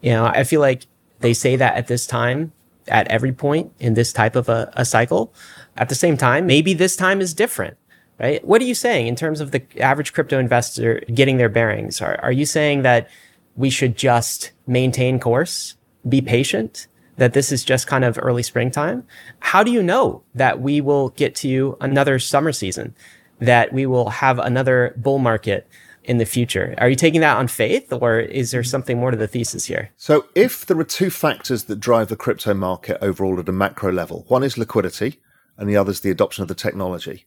you 0.04 0.12
know, 0.12 0.26
I 0.26 0.44
feel 0.44 0.60
like 0.60 0.86
they 1.20 1.34
say 1.34 1.56
that 1.56 1.76
at 1.76 1.86
this 1.86 2.06
time 2.06 2.52
at 2.88 3.08
every 3.08 3.32
point 3.32 3.72
in 3.78 3.94
this 3.94 4.12
type 4.12 4.36
of 4.36 4.48
a, 4.48 4.70
a 4.74 4.84
cycle. 4.84 5.32
At 5.76 5.88
the 5.88 5.94
same 5.94 6.16
time, 6.18 6.46
maybe 6.46 6.74
this 6.74 6.96
time 6.96 7.20
is 7.20 7.32
different 7.32 7.76
right? 8.18 8.44
What 8.44 8.62
are 8.62 8.64
you 8.64 8.74
saying 8.74 9.06
in 9.06 9.16
terms 9.16 9.40
of 9.40 9.50
the 9.50 9.62
average 9.80 10.12
crypto 10.12 10.38
investor 10.38 11.00
getting 11.12 11.36
their 11.36 11.48
bearings? 11.48 12.00
Are, 12.00 12.18
are 12.22 12.32
you 12.32 12.46
saying 12.46 12.82
that 12.82 13.08
we 13.56 13.70
should 13.70 13.96
just 13.96 14.52
maintain 14.66 15.18
course, 15.20 15.76
be 16.08 16.20
patient, 16.20 16.86
that 17.16 17.32
this 17.32 17.52
is 17.52 17.64
just 17.64 17.86
kind 17.86 18.04
of 18.04 18.18
early 18.20 18.42
springtime. 18.42 19.04
How 19.38 19.62
do 19.62 19.70
you 19.70 19.82
know 19.82 20.22
that 20.34 20.60
we 20.60 20.80
will 20.80 21.10
get 21.10 21.34
to 21.36 21.76
another 21.80 22.18
summer 22.18 22.52
season, 22.52 22.94
that 23.38 23.72
we 23.72 23.86
will 23.86 24.10
have 24.10 24.38
another 24.38 24.94
bull 24.96 25.18
market 25.18 25.68
in 26.04 26.18
the 26.18 26.26
future? 26.26 26.74
Are 26.78 26.88
you 26.88 26.96
taking 26.96 27.20
that 27.20 27.36
on 27.36 27.48
faith 27.48 27.92
or 27.92 28.20
is 28.20 28.50
there 28.50 28.62
something 28.62 28.98
more 28.98 29.10
to 29.10 29.16
the 29.16 29.28
thesis 29.28 29.66
here? 29.66 29.90
So, 29.96 30.26
if 30.34 30.66
there 30.66 30.78
are 30.78 30.84
two 30.84 31.10
factors 31.10 31.64
that 31.64 31.80
drive 31.80 32.08
the 32.08 32.16
crypto 32.16 32.54
market 32.54 32.98
overall 33.02 33.38
at 33.40 33.48
a 33.48 33.52
macro 33.52 33.92
level, 33.92 34.24
one 34.28 34.42
is 34.42 34.58
liquidity 34.58 35.20
and 35.56 35.68
the 35.68 35.76
other 35.76 35.90
is 35.90 36.00
the 36.00 36.10
adoption 36.10 36.42
of 36.42 36.48
the 36.48 36.54
technology. 36.54 37.26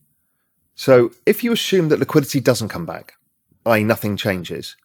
So, 0.75 1.11
if 1.25 1.43
you 1.43 1.51
assume 1.51 1.89
that 1.89 1.99
liquidity 1.99 2.39
doesn't 2.39 2.69
come 2.69 2.85
back, 2.85 3.13
i.e., 3.65 3.83
nothing 3.83 4.15
changes, 4.15 4.75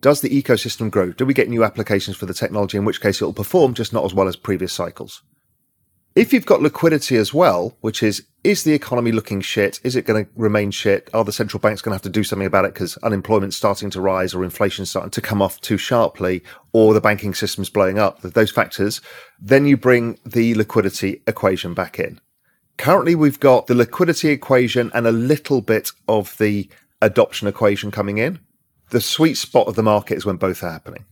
does 0.00 0.20
the 0.20 0.42
ecosystem 0.42 0.90
grow? 0.90 1.12
Do 1.12 1.24
we 1.24 1.32
get 1.32 1.48
new 1.48 1.62
applications 1.62 2.16
for 2.16 2.26
the 2.26 2.34
technology, 2.34 2.76
in 2.76 2.84
which 2.84 3.00
case 3.00 3.20
it 3.20 3.24
will 3.24 3.32
perform 3.32 3.72
just 3.72 3.92
not 3.92 4.04
as 4.04 4.12
well 4.12 4.26
as 4.26 4.34
previous 4.34 4.72
cycles? 4.72 5.22
If 6.16 6.32
you've 6.32 6.44
got 6.44 6.60
liquidity 6.60 7.16
as 7.16 7.32
well, 7.32 7.76
which 7.80 8.02
is, 8.02 8.26
is 8.44 8.64
the 8.64 8.72
economy 8.72 9.12
looking 9.12 9.40
shit? 9.40 9.80
Is 9.84 9.94
it 9.94 10.04
going 10.04 10.24
to 10.24 10.30
remain 10.34 10.70
shit? 10.70 11.08
Are 11.14 11.24
the 11.24 11.32
central 11.32 11.60
banks 11.60 11.80
going 11.80 11.92
to 11.92 11.94
have 11.94 12.02
to 12.02 12.08
do 12.08 12.24
something 12.24 12.46
about 12.46 12.64
it 12.64 12.74
because 12.74 12.96
unemployment's 12.98 13.56
starting 13.56 13.90
to 13.90 14.00
rise 14.00 14.34
or 14.34 14.42
inflation's 14.42 14.90
starting 14.90 15.10
to 15.10 15.20
come 15.20 15.40
off 15.40 15.60
too 15.60 15.78
sharply 15.78 16.42
or 16.72 16.92
the 16.92 17.00
banking 17.00 17.34
system's 17.34 17.70
blowing 17.70 17.98
up? 17.98 18.20
Those 18.22 18.50
factors. 18.50 19.00
Then 19.40 19.66
you 19.66 19.76
bring 19.76 20.18
the 20.26 20.54
liquidity 20.54 21.22
equation 21.26 21.74
back 21.74 22.00
in. 22.00 22.20
Currently, 22.78 23.14
we've 23.14 23.38
got 23.38 23.68
the 23.68 23.74
liquidity 23.74 24.30
equation 24.30 24.90
and 24.94 25.06
a 25.06 25.12
little 25.12 25.60
bit 25.60 25.92
of 26.08 26.36
the 26.38 26.68
adoption 27.00 27.46
equation 27.46 27.90
coming 27.90 28.18
in. 28.18 28.40
The 28.90 29.00
sweet 29.00 29.34
spot 29.34 29.68
of 29.68 29.76
the 29.76 29.82
market 29.82 30.16
is 30.16 30.26
when 30.26 30.36
both 30.36 30.62
are 30.62 30.72
happening. 30.72 31.04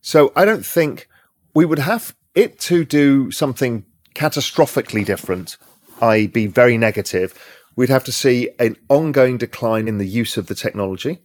So 0.00 0.32
I 0.36 0.44
don't 0.44 0.64
think 0.64 1.08
we 1.52 1.64
would 1.64 1.80
have 1.80 2.14
it 2.34 2.60
to 2.60 2.84
do 2.84 3.30
something 3.30 3.84
catastrophically 4.14 5.04
different, 5.04 5.56
i.e., 6.00 6.26
be 6.26 6.46
very 6.46 6.78
negative, 6.78 7.34
we'd 7.76 7.88
have 7.88 8.04
to 8.04 8.12
see 8.12 8.50
an 8.58 8.76
ongoing 8.88 9.38
decline 9.38 9.88
in 9.88 9.98
the 9.98 10.06
use 10.06 10.36
of 10.36 10.46
the 10.46 10.54
technology 10.54 11.18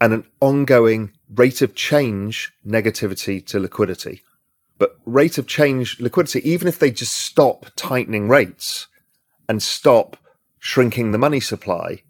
and 0.00 0.12
an 0.12 0.24
ongoing 0.40 1.12
rate 1.34 1.62
of 1.62 1.74
change 1.74 2.52
negativity 2.66 3.44
to 3.46 3.60
liquidity. 3.60 4.22
But 4.78 4.98
rate 5.06 5.38
of 5.38 5.46
change 5.46 6.00
liquidity, 6.00 6.48
even 6.48 6.66
if 6.66 6.78
they 6.78 6.90
just 6.90 7.12
stop 7.12 7.66
tightening 7.76 8.28
rates 8.28 8.88
and 9.48 9.62
stop 9.62 10.16
shrinking 10.58 11.12
the 11.12 11.18
money 11.18 11.40
supply 11.40 12.02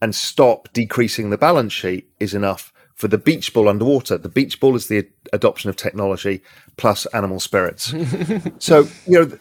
and 0.00 0.14
stop 0.14 0.72
decreasing 0.72 1.30
the 1.30 1.38
balance 1.38 1.72
sheet, 1.72 2.08
is 2.20 2.34
enough 2.34 2.72
for 2.94 3.08
the 3.08 3.18
beach 3.18 3.52
ball 3.52 3.68
underwater. 3.68 4.16
The 4.16 4.28
beach 4.28 4.60
ball 4.60 4.76
is 4.76 4.86
the 4.86 5.08
adoption 5.32 5.70
of 5.70 5.76
technology 5.76 6.42
plus 6.76 7.06
animal 7.06 7.40
spirits. 7.40 7.94
so, 8.58 8.86
you 9.06 9.18
know, 9.18 9.38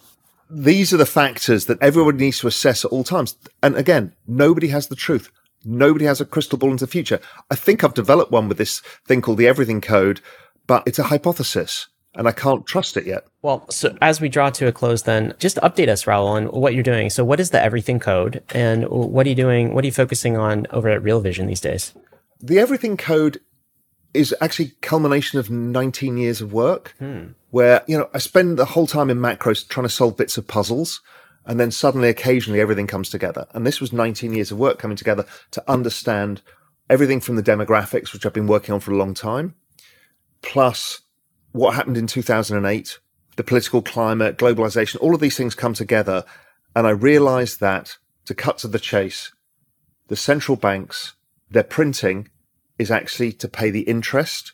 these 0.50 0.94
are 0.94 0.98
the 0.98 1.06
factors 1.06 1.66
that 1.66 1.82
everyone 1.82 2.18
needs 2.18 2.40
to 2.40 2.48
assess 2.48 2.84
at 2.84 2.92
all 2.92 3.04
times. 3.04 3.36
And 3.62 3.76
again, 3.76 4.14
nobody 4.28 4.68
has 4.68 4.88
the 4.88 4.96
truth. 4.96 5.32
Nobody 5.64 6.06
has 6.06 6.22
a 6.22 6.26
crystal 6.26 6.58
ball 6.58 6.72
into 6.72 6.86
the 6.86 6.92
future. 6.92 7.20
I 7.52 7.56
think 7.56 7.84
I've 7.84 7.94
developed 7.94 8.32
one 8.32 8.48
with 8.48 8.58
this 8.58 8.80
thing 9.08 9.22
called 9.22 9.38
the 9.38 9.48
Everything 9.48 9.82
Code, 9.82 10.22
but 10.68 10.84
it's 10.86 11.00
a 11.00 11.04
hypothesis 11.04 11.88
and 12.16 12.28
I 12.28 12.32
can't 12.32 12.66
trust 12.66 12.98
it 12.98 13.06
yet. 13.06 13.26
Well, 13.42 13.70
so 13.70 13.96
as 14.02 14.20
we 14.20 14.30
draw 14.30 14.50
to 14.50 14.68
a 14.68 14.72
close, 14.72 15.04
then 15.04 15.34
just 15.38 15.58
update 15.58 15.90
us, 15.90 16.08
Raoul, 16.08 16.28
on 16.28 16.46
what 16.48 16.74
you're 16.74 16.84
doing. 16.84 17.10
So, 17.10 17.24
what 17.24 17.40
is 17.40 17.52
the 17.52 17.62
Everything 17.62 18.00
Code, 18.00 18.44
and 18.54 18.88
what 18.90 19.26
are 19.26 19.30
you 19.30 19.36
doing? 19.36 19.74
What 19.74 19.84
are 19.84 19.88
you 19.88 19.94
focusing 19.94 20.36
on 20.36 20.66
over 20.72 20.90
at 20.90 21.04
Real 21.04 21.22
Vision 21.22 21.48
these 21.48 21.62
days? 21.62 21.94
The 22.42 22.60
Everything 22.60 22.98
Code 22.98 23.40
is 24.14 24.36
actually 24.42 24.74
culmination 24.82 25.40
of 25.40 25.50
19 25.52 26.18
years 26.18 26.42
of 26.42 26.52
work 26.52 26.96
hmm. 26.98 27.28
Where, 27.52 27.84
you 27.88 27.98
know, 27.98 28.10
I 28.14 28.20
spend 28.20 28.58
the 28.58 28.66
whole 28.66 28.88
time 28.88 29.10
in 29.10 29.18
macros 29.18 29.68
trying 29.68 29.88
to 29.88 29.94
solve 29.94 30.18
bits 30.18 30.38
of 30.38 30.48
puzzles. 30.48 31.02
And 31.46 31.60
then 31.60 31.72
suddenly, 31.72 32.10
occasionally, 32.10 32.62
everything 32.62 32.86
comes 32.86 33.10
together. 33.10 33.48
And 33.54 33.66
this 33.66 33.82
was 33.82 33.92
19 33.92 34.34
years 34.34 34.52
of 34.52 34.60
work 34.60 34.78
coming 34.78 34.98
together 34.98 35.26
to 35.52 35.64
understand 35.72 36.42
everything 36.90 37.20
from 37.20 37.38
the 37.38 37.44
demographics, 37.44 38.14
which 38.14 38.26
I've 38.26 38.34
been 38.34 38.48
working 38.48 38.74
on 38.74 38.80
for 38.80 38.92
a 38.92 38.98
long 38.98 39.14
time, 39.14 39.56
plus 40.42 41.02
what 41.52 41.74
happened 41.76 41.98
in 41.98 42.08
2008, 42.08 43.00
the 43.36 43.44
political 43.44 43.82
climate, 43.82 44.38
globalization, 44.38 45.02
all 45.02 45.16
of 45.16 45.22
these 45.22 45.38
things 45.38 45.56
come 45.56 45.74
together. 45.74 46.24
And 46.76 46.86
I 46.86 46.92
realized 46.92 47.60
that 47.62 47.98
to 48.26 48.36
cut 48.36 48.60
to 48.60 48.68
the 48.68 48.80
chase, 48.80 49.32
the 50.08 50.16
central 50.16 50.56
banks, 50.56 51.14
they're 51.50 51.64
printing 51.64 52.30
is 52.78 52.92
actually 52.92 53.32
to 53.34 53.48
pay 53.48 53.72
the 53.72 53.82
interest 53.82 54.54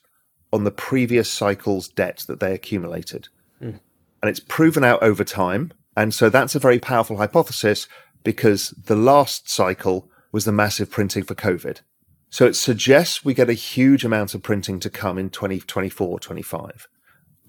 on 0.52 0.64
the 0.64 0.72
previous 0.72 1.30
cycle's 1.32 1.88
debt 1.88 2.24
that 2.28 2.40
they 2.40 2.54
accumulated. 2.54 3.28
Mm. 3.62 3.80
And 4.22 4.30
it's 4.30 4.40
proven 4.40 4.84
out 4.84 5.04
over 5.04 5.24
time. 5.24 5.72
And 5.98 6.14
so 6.14 6.30
that's 6.30 6.56
a 6.56 6.60
very 6.60 6.80
powerful 6.80 7.18
hypothesis 7.18 7.88
because 8.24 8.70
the 8.72 8.96
last 8.96 9.50
cycle 9.50 10.10
was 10.32 10.46
the 10.46 10.52
massive 10.52 10.90
printing 10.90 11.24
for 11.24 11.36
COVID. 11.36 11.82
So 12.30 12.46
it 12.46 12.56
suggests 12.56 13.24
we 13.24 13.34
get 13.34 13.50
a 13.50 13.54
huge 13.54 14.04
amount 14.04 14.34
of 14.34 14.44
printing 14.44 14.80
to 14.82 14.90
come 14.90 15.18
in 15.18 15.30
2024, 15.30 16.20
25. 16.20 16.88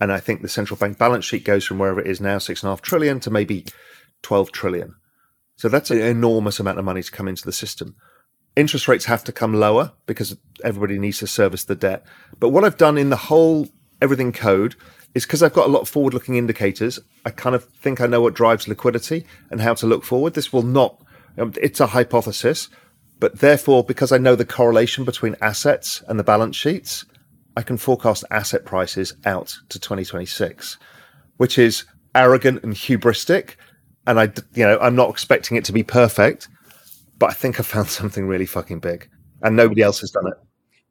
And 0.01 0.13
I 0.13 0.21
think 0.21 0.43
the 0.43 0.49
central 0.49 0.77
bank 0.77 0.99
balance 0.99 1.25
sheet 1.25 1.45
goes 1.45 1.65
from 1.65 1.79
wherever 1.79 2.01
it 2.01 2.07
is 2.07 2.21
now, 2.21 2.39
six 2.39 2.63
and 2.63 2.69
a 2.69 2.73
half 2.73 2.83
trillion 2.83 3.19
to 3.21 3.31
maybe 3.31 3.65
12 4.23 4.53
trillion. 4.53 4.95
So 5.57 5.69
that's 5.69 5.91
an 5.91 6.01
enormous 6.01 6.61
amount 6.61 6.79
of 6.79 6.85
money 6.85 7.03
to 7.03 7.11
come 7.11 7.29
into 7.29 7.45
the 7.45 7.53
system 7.53 7.97
interest 8.57 8.89
rates 8.89 9.05
have 9.05 9.23
to 9.25 9.33
come 9.33 9.55
lower 9.55 9.93
because 10.07 10.37
everybody 10.65 10.99
needs 10.99 11.19
to 11.19 11.27
service 11.27 11.65
the 11.65 11.75
debt. 11.75 12.05
But 12.41 12.49
what 12.49 12.65
I've 12.65 12.79
done 12.79 12.99
in 12.99 13.11
the 13.11 13.17
whole 13.17 13.69
everything 14.01 14.33
code 14.33 14.75
is 15.15 15.25
because 15.25 15.43
I've 15.43 15.53
got 15.53 15.67
a 15.67 15.73
lot 15.73 15.81
of 15.81 15.89
forward 15.89 16.15
looking 16.15 16.37
indicators, 16.37 16.99
I 17.25 17.31
kind 17.31 17.55
of 17.55 17.65
think 17.65 18.01
I 18.01 18.07
know 18.07 18.21
what 18.21 18.35
drives 18.35 18.69
liquidity 18.69 19.27
and 19.51 19.61
how 19.61 19.75
to 19.75 19.87
look 19.87 20.05
forward. 20.05 20.35
This 20.35 20.53
will 20.53 20.63
not, 20.63 21.01
um, 21.39 21.53
it's 21.61 21.81
a 21.81 21.87
hypothesis, 21.87 22.69
but 23.19 23.39
therefore, 23.39 23.85
because 23.85 24.13
I 24.13 24.19
know 24.19 24.35
the 24.35 24.45
correlation 24.45 25.05
between 25.05 25.37
assets 25.41 26.03
and 26.09 26.19
the 26.19 26.25
balance 26.25 26.57
sheets, 26.57 27.05
I 27.57 27.63
can 27.63 27.79
forecast 27.79 28.25
asset 28.31 28.67
prices 28.67 29.15
out 29.25 29.57
to 29.71 29.79
2026, 29.79 30.77
which 31.39 31.59
is 31.59 31.85
arrogant 32.15 32.63
and 32.63 32.75
hubristic. 32.75 33.57
And 34.07 34.21
I, 34.21 34.25
you 34.55 34.65
know, 34.65 34.79
I'm 34.81 34.97
not 34.97 35.09
expecting 35.09 35.57
it 35.57 35.65
to 35.65 35.73
be 35.73 35.83
perfect, 35.83 36.49
but 37.19 37.31
I 37.31 37.33
think 37.33 37.61
I 37.61 37.63
found 37.63 37.89
something 38.01 38.27
really 38.27 38.47
fucking 38.47 38.81
big, 38.81 39.09
and 39.43 39.57
nobody 39.57 39.83
else 39.83 40.01
has 40.01 40.11
done 40.11 40.27
it. 40.29 40.35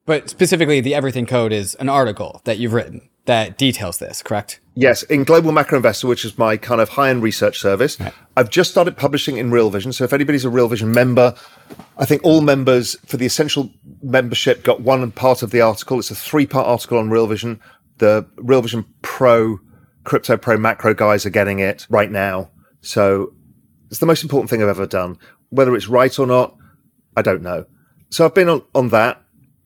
But 0.06 0.30
specifically, 0.30 0.82
the 0.82 0.94
Everything 0.94 1.26
Code 1.26 1.52
is 1.52 1.74
an 1.76 1.90
article 1.90 2.42
that 2.44 2.60
you've 2.60 2.74
written 2.74 3.10
that 3.26 3.58
details 3.58 3.98
this, 3.98 4.22
correct? 4.22 4.60
Yes, 4.76 5.04
in 5.04 5.24
Global 5.24 5.52
Macro 5.52 5.78
Investor, 5.78 6.08
which 6.08 6.26
is 6.26 6.38
my 6.38 6.58
kind 6.58 6.80
of 6.80 6.90
high 6.90 7.10
end 7.10 7.24
research 7.24 7.60
service. 7.60 8.00
Right. 8.00 8.14
I've 8.38 8.50
just 8.50 8.72
started 8.72 8.98
publishing 8.98 9.38
in 9.38 9.52
Real 9.52 9.70
Vision. 9.70 9.94
So 9.94 10.04
if 10.04 10.14
anybody's 10.14 10.46
a 10.46 10.50
Real 10.50 10.68
Vision 10.68 10.92
member, 10.92 11.36
I 11.98 12.06
think 12.06 12.24
all 12.24 12.42
members 12.42 12.96
for 13.06 13.18
the 13.18 13.26
essential 13.26 13.72
membership 14.04 14.64
got 14.64 14.82
one 14.82 15.10
part 15.12 15.42
of 15.44 15.52
the 15.52 15.62
article. 15.62 16.00
It's 16.00 16.12
a 16.12 16.16
three 16.16 16.46
part 16.46 16.68
article 16.68 16.98
on 16.98 17.10
Real 17.10 17.28
Vision. 17.28 17.60
The 17.98 18.28
Real 18.38 18.62
Vision 18.62 18.86
Pro, 19.02 19.60
Crypto 20.04 20.38
Pro 20.38 20.58
Macro 20.58 20.94
guys 20.94 21.26
are 21.26 21.32
getting 21.32 21.60
it 21.60 21.88
right 21.90 22.12
now. 22.12 22.52
So 22.82 23.34
it's 23.90 24.00
the 24.00 24.06
most 24.06 24.24
important 24.24 24.50
thing 24.50 24.62
I've 24.62 24.70
ever 24.70 24.86
done. 24.86 25.18
Whether 25.50 25.76
it's 25.76 25.88
right 25.88 26.18
or 26.20 26.28
not, 26.28 26.56
I 27.16 27.22
don't 27.22 27.42
know. 27.42 27.66
So 28.10 28.26
I've 28.26 28.34
been 28.34 28.50
on, 28.50 28.64
on 28.74 28.90
that. 28.90 29.22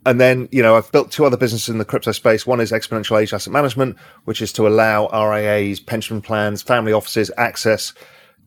And 0.06 0.20
then, 0.20 0.48
you 0.52 0.64
know, 0.64 0.76
I've 0.76 0.92
built 0.92 1.12
two 1.12 1.26
other 1.26 1.38
businesses 1.38 1.70
in 1.70 1.78
the 1.78 1.86
crypto 1.86 2.14
space. 2.14 2.48
One 2.48 2.62
is 2.62 2.72
Exponential 2.72 3.22
Age 3.22 3.34
Asset 3.34 3.52
Management, 3.52 3.98
which 4.24 4.42
is 4.42 4.54
to 4.54 4.66
allow 4.66 5.10
RIAs, 5.10 5.80
pension 5.82 6.22
plans, 6.22 6.62
family 6.62 6.94
offices 6.94 7.30
access 7.38 7.94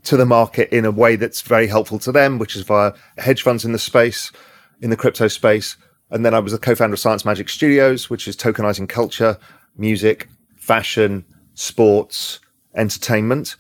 to 0.04 0.16
the 0.16 0.26
market 0.26 0.70
in 0.74 0.84
a 0.84 0.90
way 0.90 1.16
that's 1.16 1.42
very 1.42 1.66
helpful 1.66 1.98
to 2.00 2.10
them, 2.10 2.38
which 2.38 2.56
is 2.56 2.62
via 2.62 2.92
hedge 3.18 3.42
funds 3.42 3.64
in 3.64 3.72
the 3.72 3.78
space, 3.78 4.32
in 4.80 4.90
the 4.90 4.96
crypto 4.96 5.28
space. 5.28 5.76
And 6.10 6.24
then 6.24 6.34
I 6.34 6.40
was 6.40 6.52
the 6.52 6.58
co-founder 6.58 6.94
of 6.94 7.00
Science 7.00 7.24
Magic 7.24 7.48
Studios, 7.48 8.10
which 8.10 8.26
is 8.26 8.36
tokenizing 8.36 8.88
culture, 8.88 9.38
music, 9.76 10.28
fashion, 10.56 11.24
sports, 11.54 12.40
entertainment. 12.74 13.56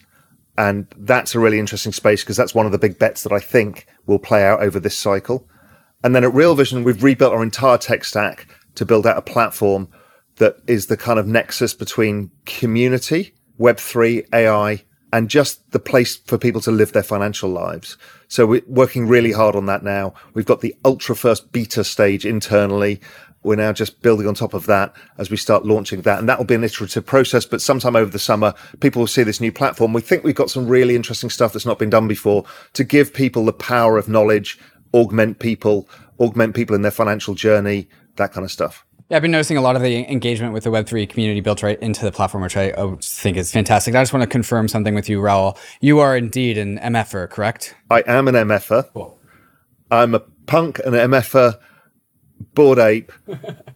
And 0.58 0.86
that's 0.96 1.34
a 1.34 1.40
really 1.40 1.58
interesting 1.58 1.92
space 1.92 2.22
because 2.22 2.36
that's 2.36 2.54
one 2.54 2.66
of 2.66 2.72
the 2.72 2.78
big 2.78 2.98
bets 2.98 3.22
that 3.22 3.32
I 3.32 3.40
think 3.40 3.86
will 4.06 4.18
play 4.18 4.44
out 4.44 4.62
over 4.62 4.78
this 4.78 4.96
cycle. 4.96 5.48
And 6.04 6.14
then 6.14 6.24
at 6.24 6.34
Real 6.34 6.54
Vision, 6.54 6.84
we've 6.84 7.02
rebuilt 7.02 7.32
our 7.32 7.42
entire 7.42 7.78
tech 7.78 8.04
stack 8.04 8.48
to 8.74 8.84
build 8.84 9.06
out 9.06 9.16
a 9.16 9.22
platform 9.22 9.88
that 10.36 10.56
is 10.66 10.86
the 10.86 10.96
kind 10.96 11.18
of 11.18 11.26
nexus 11.26 11.74
between 11.74 12.30
community, 12.44 13.34
Web3, 13.58 14.26
AI, 14.32 14.84
and 15.12 15.28
just 15.28 15.70
the 15.72 15.78
place 15.78 16.16
for 16.16 16.38
people 16.38 16.60
to 16.62 16.70
live 16.70 16.92
their 16.92 17.02
financial 17.02 17.50
lives. 17.50 17.98
So 18.28 18.46
we're 18.46 18.62
working 18.66 19.06
really 19.06 19.32
hard 19.32 19.54
on 19.54 19.66
that 19.66 19.84
now. 19.84 20.14
We've 20.32 20.46
got 20.46 20.62
the 20.62 20.74
ultra 20.84 21.14
first 21.14 21.52
beta 21.52 21.84
stage 21.84 22.24
internally 22.24 23.00
we're 23.42 23.56
now 23.56 23.72
just 23.72 24.02
building 24.02 24.26
on 24.26 24.34
top 24.34 24.54
of 24.54 24.66
that 24.66 24.94
as 25.18 25.30
we 25.30 25.36
start 25.36 25.64
launching 25.64 26.02
that. 26.02 26.18
And 26.18 26.28
that 26.28 26.38
will 26.38 26.44
be 26.44 26.54
an 26.54 26.64
iterative 26.64 27.04
process, 27.04 27.44
but 27.44 27.60
sometime 27.60 27.96
over 27.96 28.10
the 28.10 28.18
summer, 28.18 28.54
people 28.80 29.00
will 29.00 29.06
see 29.06 29.22
this 29.22 29.40
new 29.40 29.52
platform. 29.52 29.92
We 29.92 30.00
think 30.00 30.24
we've 30.24 30.34
got 30.34 30.50
some 30.50 30.68
really 30.68 30.94
interesting 30.94 31.30
stuff 31.30 31.52
that's 31.52 31.66
not 31.66 31.78
been 31.78 31.90
done 31.90 32.08
before 32.08 32.44
to 32.74 32.84
give 32.84 33.12
people 33.12 33.44
the 33.44 33.52
power 33.52 33.98
of 33.98 34.08
knowledge, 34.08 34.58
augment 34.94 35.38
people, 35.38 35.88
augment 36.20 36.54
people 36.54 36.76
in 36.76 36.82
their 36.82 36.90
financial 36.90 37.34
journey, 37.34 37.88
that 38.16 38.32
kind 38.32 38.44
of 38.44 38.50
stuff. 38.50 38.84
Yeah, 39.08 39.16
I've 39.16 39.22
been 39.22 39.32
noticing 39.32 39.58
a 39.58 39.60
lot 39.60 39.76
of 39.76 39.82
the 39.82 40.10
engagement 40.10 40.54
with 40.54 40.64
the 40.64 40.70
Web3 40.70 41.08
community 41.08 41.40
built 41.40 41.62
right 41.62 41.78
into 41.80 42.04
the 42.04 42.12
platform, 42.12 42.42
which 42.42 42.56
I 42.56 42.72
think 43.02 43.36
is 43.36 43.52
fantastic. 43.52 43.94
I 43.94 44.00
just 44.00 44.12
want 44.12 44.22
to 44.22 44.26
confirm 44.28 44.68
something 44.68 44.94
with 44.94 45.08
you, 45.08 45.20
Raoul. 45.20 45.58
You 45.80 45.98
are 45.98 46.16
indeed 46.16 46.56
an 46.56 46.78
MFer, 46.78 47.28
correct? 47.28 47.74
I 47.90 48.02
am 48.06 48.28
an 48.28 48.34
MFer. 48.34 48.90
Cool. 48.94 49.18
I'm 49.90 50.14
a 50.14 50.20
punk, 50.46 50.78
an 50.78 50.94
MFer, 50.94 51.58
Bored 52.54 52.78
Ape, 52.78 53.12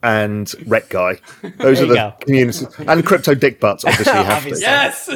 and 0.03 0.53
rec 0.67 0.89
guy. 0.89 1.19
Those 1.59 1.81
are 1.81 1.87
the 1.87 1.95
go. 1.95 2.15
communities. 2.21 2.67
And 2.79 3.05
crypto 3.05 3.35
dick 3.35 3.61
butts, 3.61 3.85
obviously. 3.85 4.13
you 4.13 4.25
have 4.25 4.43
to. 4.45 4.51
Obviously. 4.57 4.63
Yes. 4.63 5.09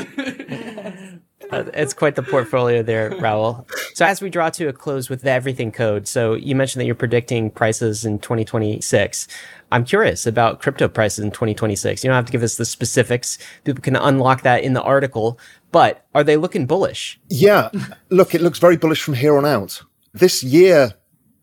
Uh, 1.50 1.64
it's 1.74 1.94
quite 1.94 2.14
the 2.14 2.22
portfolio 2.22 2.82
there, 2.82 3.10
Raoul. 3.18 3.66
So 3.94 4.04
as 4.04 4.20
we 4.22 4.30
draw 4.30 4.50
to 4.50 4.68
a 4.68 4.72
close 4.72 5.08
with 5.08 5.22
the 5.22 5.30
everything 5.30 5.72
code, 5.72 6.06
so 6.08 6.34
you 6.34 6.54
mentioned 6.54 6.80
that 6.80 6.86
you're 6.86 6.94
predicting 6.94 7.50
prices 7.50 8.04
in 8.04 8.18
2026. 8.18 9.26
I'm 9.72 9.84
curious 9.84 10.26
about 10.26 10.60
crypto 10.60 10.88
prices 10.88 11.24
in 11.24 11.30
2026. 11.30 12.02
You 12.02 12.08
don't 12.08 12.16
have 12.16 12.26
to 12.26 12.32
give 12.32 12.42
us 12.42 12.56
the 12.56 12.64
specifics. 12.64 13.38
People 13.64 13.82
can 13.82 13.94
unlock 13.96 14.42
that 14.42 14.64
in 14.64 14.72
the 14.72 14.82
article, 14.82 15.38
but 15.70 16.04
are 16.14 16.24
they 16.24 16.36
looking 16.36 16.66
bullish? 16.66 17.20
Yeah. 17.28 17.70
Look, 18.10 18.34
it 18.34 18.40
looks 18.40 18.58
very 18.58 18.76
bullish 18.76 19.02
from 19.02 19.14
here 19.14 19.36
on 19.36 19.46
out. 19.46 19.82
This 20.12 20.42
year, 20.42 20.94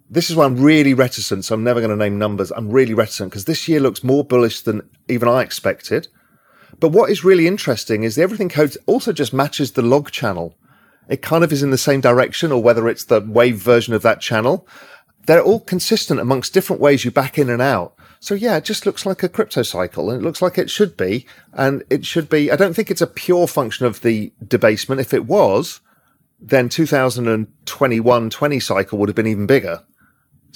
this 0.09 0.29
is 0.29 0.35
why 0.35 0.45
I'm 0.45 0.61
really 0.61 0.93
reticent. 0.93 1.45
So 1.45 1.55
I'm 1.55 1.63
never 1.63 1.79
going 1.79 1.91
to 1.91 1.95
name 1.95 2.17
numbers. 2.17 2.51
I'm 2.51 2.69
really 2.69 2.93
reticent 2.93 3.31
because 3.31 3.45
this 3.45 3.67
year 3.67 3.79
looks 3.79 4.03
more 4.03 4.23
bullish 4.23 4.61
than 4.61 4.89
even 5.07 5.27
I 5.27 5.41
expected. 5.41 6.07
But 6.79 6.89
what 6.89 7.09
is 7.09 7.23
really 7.23 7.47
interesting 7.47 8.03
is 8.03 8.15
the 8.15 8.21
everything 8.21 8.49
code 8.49 8.77
also 8.85 9.11
just 9.11 9.33
matches 9.33 9.71
the 9.71 9.81
log 9.81 10.11
channel. 10.11 10.55
It 11.09 11.21
kind 11.21 11.43
of 11.43 11.51
is 11.51 11.63
in 11.63 11.71
the 11.71 11.77
same 11.77 12.01
direction, 12.01 12.51
or 12.51 12.61
whether 12.61 12.87
it's 12.87 13.05
the 13.05 13.21
wave 13.21 13.57
version 13.57 13.93
of 13.93 14.01
that 14.01 14.21
channel. 14.21 14.67
They're 15.25 15.41
all 15.41 15.61
consistent 15.61 16.19
amongst 16.19 16.53
different 16.53 16.81
ways 16.81 17.03
you 17.03 17.11
back 17.11 17.37
in 17.37 17.49
and 17.49 17.61
out. 17.61 17.95
So 18.19 18.33
yeah, 18.33 18.57
it 18.57 18.63
just 18.63 18.85
looks 18.85 19.05
like 19.05 19.23
a 19.23 19.29
crypto 19.29 19.61
cycle 19.61 20.09
and 20.09 20.21
it 20.21 20.25
looks 20.25 20.41
like 20.41 20.57
it 20.57 20.69
should 20.69 20.97
be. 20.97 21.25
And 21.53 21.83
it 21.89 22.05
should 22.05 22.29
be, 22.29 22.51
I 22.51 22.55
don't 22.55 22.73
think 22.73 22.89
it's 22.89 23.01
a 23.01 23.07
pure 23.07 23.47
function 23.47 23.85
of 23.85 24.01
the 24.01 24.31
debasement. 24.45 25.01
If 25.01 25.13
it 25.13 25.25
was, 25.25 25.81
then 26.39 26.69
2021 26.69 28.29
20 28.29 28.59
cycle 28.59 28.97
would 28.97 29.09
have 29.09 29.15
been 29.15 29.27
even 29.27 29.47
bigger. 29.47 29.83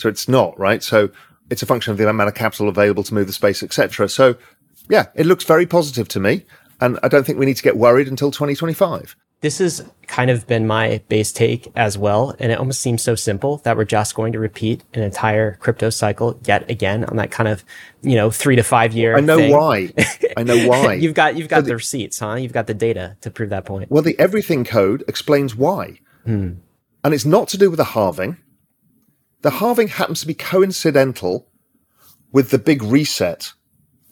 So 0.02 0.10
it's 0.10 0.28
not, 0.28 0.57
right? 0.60 0.82
So 0.82 1.10
it's 1.52 1.61
a 1.61 1.65
function 1.68 1.91
of 1.91 1.98
the 1.98 2.10
amount 2.10 2.28
of 2.28 2.34
capital 2.34 2.68
available 2.69 3.03
to 3.03 3.14
move 3.14 3.28
the 3.28 3.34
space, 3.34 3.61
etc. 3.61 4.10
So 4.10 4.36
yeah, 4.90 5.07
it 5.14 5.28
looks 5.28 5.44
very 5.44 5.68
positive 5.68 6.07
to 6.10 6.19
me. 6.19 6.44
And 6.80 6.98
I 7.03 7.07
don't 7.07 7.23
think 7.23 7.38
we 7.38 7.45
need 7.45 7.57
to 7.57 7.64
get 7.64 7.78
worried 7.78 8.07
until 8.07 8.32
2025. 8.32 9.15
This 9.41 9.60
has 9.60 9.84
kind 10.07 10.32
of 10.32 10.48
been 10.48 10.65
my 10.65 11.02
base 11.07 11.32
take 11.32 11.72
as 11.76 11.98
well. 11.98 12.36
And 12.40 12.52
it 12.52 12.57
almost 12.57 12.82
seems 12.82 13.03
so 13.03 13.14
simple 13.14 13.57
that 13.57 13.78
we're 13.78 13.86
just 13.86 14.15
going 14.15 14.34
to 14.34 14.40
repeat 14.40 14.84
an 14.95 15.03
entire 15.03 15.56
crypto 15.56 15.91
cycle 15.91 16.40
yet 16.45 16.69
again 16.69 17.06
on 17.06 17.18
that 17.18 17.30
kind 17.30 17.48
of, 17.48 17.64
you 18.02 18.15
know, 18.15 18.32
three 18.32 18.56
to 18.56 18.64
five 18.64 18.94
year. 18.94 19.15
I 19.15 19.19
know 19.19 19.38
thing. 19.38 19.52
why. 19.52 19.94
I 20.38 20.44
know 20.44 20.68
why. 20.68 20.94
you've 21.02 21.14
got 21.14 21.36
you've 21.36 21.48
got 21.48 21.61
the- 21.61 21.69
the 21.69 21.76
receipts, 21.76 22.19
huh? 22.19 22.36
You've 22.36 22.53
got 22.53 22.65
the 22.65 22.73
data 22.73 23.18
to 23.22 23.30
prove 23.30 23.52
that 23.52 23.65
point. 23.65 23.91
Well, 23.91 24.03
the 24.03 24.18
everything 24.19 24.64
code 24.64 25.03
explains 25.07 25.56
why. 25.56 25.99
Hmm. 26.26 26.53
And 27.03 27.14
it's 27.14 27.26
not 27.26 27.48
to 27.49 27.57
do 27.57 27.69
with 27.69 27.78
the 27.78 27.84
halving. 27.84 28.38
The 29.42 29.52
halving 29.52 29.88
happens 29.88 30.22
to 30.22 30.28
be 30.28 30.34
coincidental 30.34 31.48
with 32.32 32.52
the 32.52 32.60
big 32.60 32.84
reset. 32.84 33.54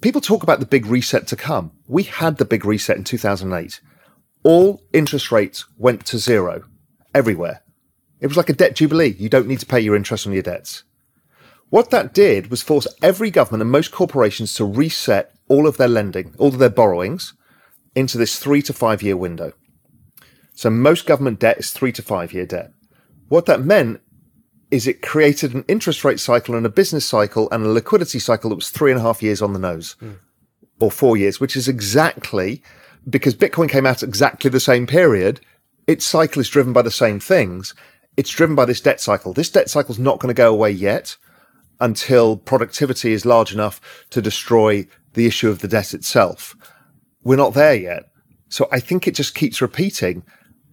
People 0.02 0.22
talk 0.22 0.44
about 0.44 0.60
the 0.60 0.66
big 0.66 0.86
reset 0.86 1.28
to 1.28 1.36
come. 1.36 1.72
We 1.88 2.04
had 2.04 2.38
the 2.38 2.46
big 2.46 2.66
reset 2.66 2.98
in 2.98 3.04
2008. 3.04 3.80
All 4.44 4.84
interest 4.94 5.32
rates 5.32 5.66
went 5.78 6.06
to 6.08 6.18
zero 6.18 6.64
everywhere. 7.14 7.62
It 8.20 8.28
was 8.28 8.38
like 8.38 8.50
a 8.50 8.54
debt 8.54 8.76
jubilee. 8.76 9.16
You 9.20 9.30
don't 9.30 9.48
need 9.48 9.60
to 9.60 9.66
pay 9.66 9.80
your 9.80 9.96
interest 9.96 10.26
on 10.26 10.34
your 10.34 10.42
debts. 10.42 10.84
What 11.70 11.92
that 11.92 12.14
did 12.14 12.50
was 12.50 12.64
force 12.64 12.88
every 13.02 13.30
government 13.30 13.62
and 13.62 13.72
most 13.72 13.92
corporations 13.92 14.56
to 14.56 14.66
reset 14.66 15.36
all 15.48 15.68
of 15.68 15.78
their 15.78 15.88
lending, 15.88 16.34
all 16.40 16.48
of 16.48 16.58
their 16.58 16.70
borrowings 16.70 17.34
into 17.94 18.18
this 18.18 18.40
three 18.40 18.64
to 18.64 18.74
five 18.74 19.04
year 19.04 19.16
window. 19.16 19.54
So 20.56 20.70
most 20.70 21.06
government 21.06 21.40
debt 21.40 21.60
is 21.60 21.72
three 21.72 21.92
to 21.92 22.02
five 22.02 22.34
year 22.34 22.46
debt. 22.46 22.72
What 23.28 23.46
that 23.46 23.62
meant 23.62 24.02
is 24.72 24.88
it 24.88 25.02
created 25.02 25.54
an 25.54 25.66
interest 25.68 26.04
rate 26.04 26.20
cycle 26.20 26.56
and 26.56 26.66
a 26.66 26.70
business 26.70 27.06
cycle 27.06 27.50
and 27.52 27.66
a 27.66 27.70
liquidity 27.70 28.20
cycle 28.20 28.50
that 28.50 28.56
was 28.56 28.70
three 28.70 28.92
and 28.92 29.00
a 29.00 29.04
half 29.04 29.24
years 29.24 29.42
on 29.42 29.54
the 29.54 29.60
nose 29.60 29.94
hmm. 30.00 30.14
or 30.80 30.92
four 30.92 31.18
years, 31.18 31.40
which 31.40 31.56
is 31.56 31.68
exactly 31.68 32.62
because 33.10 33.36
Bitcoin 33.36 33.70
came 33.70 33.86
out 33.86 34.04
exactly 34.04 34.50
the 34.50 34.60
same 34.60 34.86
period. 34.86 35.40
Its 35.88 36.06
cycle 36.06 36.40
is 36.40 36.50
driven 36.50 36.74
by 36.74 36.82
the 36.82 36.92
same 36.92 37.20
things. 37.20 37.74
It's 38.18 38.30
driven 38.30 38.56
by 38.56 38.66
this 38.66 38.82
debt 38.82 39.00
cycle. 39.00 39.34
This 39.34 39.50
debt 39.50 39.70
cycle 39.70 39.94
is 39.94 40.00
not 40.00 40.20
going 40.20 40.34
to 40.34 40.38
go 40.38 40.52
away 40.52 40.72
yet 40.72 41.16
until 41.80 42.38
productivity 42.38 43.14
is 43.14 43.26
large 43.26 43.54
enough 43.54 43.80
to 44.10 44.22
destroy 44.22 44.86
the 45.14 45.26
issue 45.26 45.50
of 45.50 45.60
the 45.60 45.68
debt 45.68 45.94
itself. 45.94 46.56
We're 47.24 47.38
not 47.38 47.54
there 47.54 47.76
yet. 47.76 48.10
So 48.50 48.68
I 48.72 48.80
think 48.80 49.08
it 49.08 49.16
just 49.16 49.36
keeps 49.36 49.62
repeating. 49.62 50.24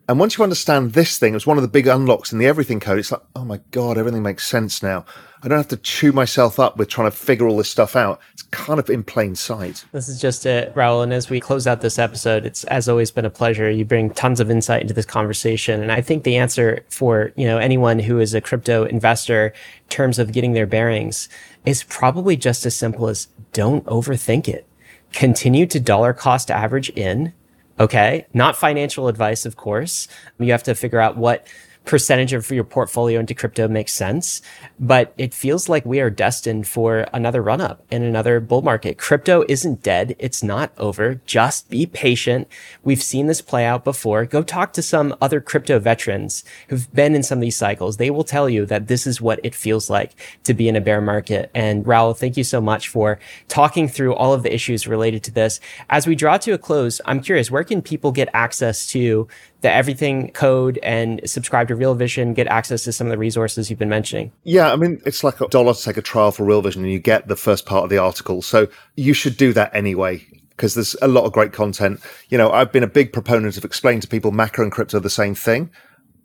And 0.09 0.21
once 0.21 0.39
you 0.39 0.45
understand 0.45 0.93
this 0.93 1.19
thing, 1.19 1.35
it's 1.35 1.49
one 1.49 1.59
of 1.59 1.63
the 1.63 1.69
big 1.69 1.89
unlocks 1.89 2.33
in 2.33 2.39
the 2.39 2.47
everything 2.47 2.79
code. 2.79 3.01
It's 3.01 3.11
like, 3.11 3.23
oh 3.35 3.45
my 3.45 3.61
God, 3.73 3.99
everything 3.99 4.23
makes 4.23 4.47
sense 4.47 4.81
now. 4.81 5.05
I 5.43 5.49
don't 5.49 5.59
have 5.59 5.69
to 5.69 5.77
chew 5.77 6.13
myself 6.13 6.61
up 6.61 6.77
with 6.77 6.89
trying 6.89 7.11
to 7.11 7.17
figure 7.17 7.47
all 7.47 7.57
this 7.57 7.69
stuff 7.69 7.97
out. 7.97 8.21
It's 8.33 8.43
kind 8.45 8.79
of 8.79 8.89
in 8.89 9.03
plain 9.03 9.35
sight. 9.35 9.85
This 9.93 10.09
is 10.09 10.21
just 10.21 10.47
it, 10.47 10.73
Raoul. 10.77 11.03
And 11.03 11.13
as 11.13 11.29
we 11.29 11.41
close 11.41 11.67
out 11.67 11.81
this 11.81 11.99
episode, 11.99 12.47
it's 12.47 12.63
as 12.65 12.89
always 12.89 13.11
been 13.11 13.25
a 13.25 13.31
pleasure. 13.31 13.69
You 13.69 13.85
bring 13.85 14.11
tons 14.11 14.39
of 14.39 14.51
insight 14.51 14.83
into 14.83 14.95
this 14.95 15.07
conversation. 15.07 15.83
And 15.83 15.91
I 15.91 16.01
think 16.01 16.23
the 16.23 16.37
answer 16.37 16.85
for, 16.89 17.33
you 17.37 17.47
know, 17.47 17.59
anyone 17.59 17.99
who 17.99 18.21
is 18.21 18.33
a 18.33 18.41
crypto 18.41 18.85
investor 18.85 19.49
in 19.49 19.89
terms 19.89 20.21
of 20.21 20.33
getting 20.33 20.53
their 20.53 20.67
bearings 20.67 21.29
is 21.65 21.83
probably 21.83 22.37
just 22.37 22.65
as 22.65 22.77
simple 22.77 23.09
as 23.09 23.27
don't 23.53 23.85
overthink 23.87 24.47
it. 24.47 24.67
Continue 25.13 25.67
to 25.67 25.81
dollar 25.81 26.13
cost 26.13 26.51
average 26.51 26.91
in. 26.91 27.33
Okay. 27.79 28.27
Not 28.33 28.57
financial 28.57 29.09
advice, 29.09 29.45
of 29.45 29.57
course. 29.57 30.09
You 30.39 30.53
have 30.53 30.63
to 30.65 30.75
figure 30.75 31.01
out 31.01 31.17
what 31.17 31.47
percentage 31.87 32.33
of 32.33 32.51
your 32.51 32.65
portfolio 32.65 33.21
into 33.21 33.35
crypto 33.35 33.69
makes 33.69 33.95
sense, 33.95 34.43
but 34.79 35.15
it 35.17 35.33
feels 35.33 35.69
like 35.69 35.87
we 35.87 36.01
are 36.01 36.11
destined 36.11 36.67
for 36.69 37.07
another 37.13 37.41
run 37.41 37.61
up 37.61 37.83
and 37.91 38.05
another 38.05 38.41
bull 38.41 38.61
market. 38.61 38.99
Crypto 38.99 39.45
isn't 39.49 39.83
dead. 39.83 40.17
It's 40.19 40.43
not 40.43 40.73
over. 40.77 41.21
Just 41.27 41.71
be 41.71 41.87
patient. 41.87 42.49
We've 42.83 43.03
seen 43.03 43.29
this 43.29 43.41
play 43.41 43.65
out 43.65 43.85
before. 43.85 44.27
Go 44.27 44.43
talk 44.43 44.73
to 44.75 44.83
some 44.83 45.15
other 45.23 45.41
crypto 45.41 45.79
veterans 45.79 46.45
who've 46.69 46.93
been 46.93 47.15
in 47.15 47.23
some 47.23 47.39
of 47.39 47.43
these 47.43 47.57
cycles. 47.57 47.97
They 47.97 48.11
will 48.11 48.25
tell 48.25 48.51
you 48.51 48.67
that 48.67 48.89
this 48.89 49.07
is 49.07 49.21
what 49.21 49.41
it 49.45 49.55
feels 49.55 49.89
like 49.89 50.13
to 50.43 50.53
be 50.53 50.69
in 50.69 50.77
a 50.77 50.81
bear 50.81 51.01
market. 51.01 51.51
And 51.55 51.87
Raoul, 51.87 52.15
thank 52.15 52.37
you 52.37 52.45
so 52.45 52.61
much 52.61 52.89
for 52.89 53.19
talking 53.47 53.89
through 53.89 54.15
all 54.15 54.35
of 54.35 54.43
the 54.43 54.53
issues 54.53 54.89
related 54.89 55.23
to 55.25 55.31
this. 55.31 55.61
As 55.89 56.07
we 56.07 56.17
draw 56.17 56.37
to 56.39 56.53
a 56.53 56.59
close, 56.59 57.01
I'm 57.05 57.21
curious, 57.21 57.51
where 57.51 57.65
can 57.65 57.81
people 57.81 58.11
get 58.11 58.29
access 58.35 58.89
to 58.89 59.29
the 59.63 59.71
everything 59.73 60.31
code 60.33 60.79
and 60.83 61.21
subscribe 61.25 61.69
to 61.69 61.75
Real 61.75 61.95
Vision, 61.95 62.35
get 62.35 62.47
access 62.47 62.85
to 62.85 62.93
some 62.93 63.07
of 63.07 63.11
the 63.11 63.19
resources 63.19 63.71
you've 63.71 63.79
been 63.79 63.89
mentioning? 63.89 64.33
Yeah, 64.45 64.73
I 64.73 64.77
mean, 64.77 65.01
it's 65.07 65.25
like 65.25 65.41
a 65.41 65.49
dollar 65.49 65.75
to 65.75 65.83
take 65.83 65.97
a 65.97 66.03
trial 66.03 66.31
for 66.31 66.45
Real 66.45 66.63
Vision 66.63 66.83
and 66.83 66.93
you 66.93 66.99
get 66.99 67.29
the 67.29 67.37
first 67.37 67.67
part 67.67 67.85
of 67.85 67.91
the 67.91 67.99
article. 67.99 68.43
So 68.43 68.69
you 68.97 69.15
should 69.15 69.37
do 69.37 69.53
that 69.55 69.75
anyway, 69.75 70.27
because 70.51 70.75
there's 70.75 70.95
a 71.01 71.09
lot 71.09 71.25
of 71.25 71.33
great 71.33 71.53
content. 71.53 72.01
You 72.29 72.39
know, 72.39 72.51
I've 72.51 72.73
been 72.73 72.83
a 72.83 72.89
big 72.89 73.13
proponent 73.13 73.57
of 73.57 73.65
explaining 73.65 74.01
to 74.03 74.09
people 74.09 74.31
macro 74.31 74.65
and 74.65 74.73
crypto 74.73 74.99
are 74.99 75.01
the 75.01 75.11
same 75.11 75.35
thing. 75.35 75.71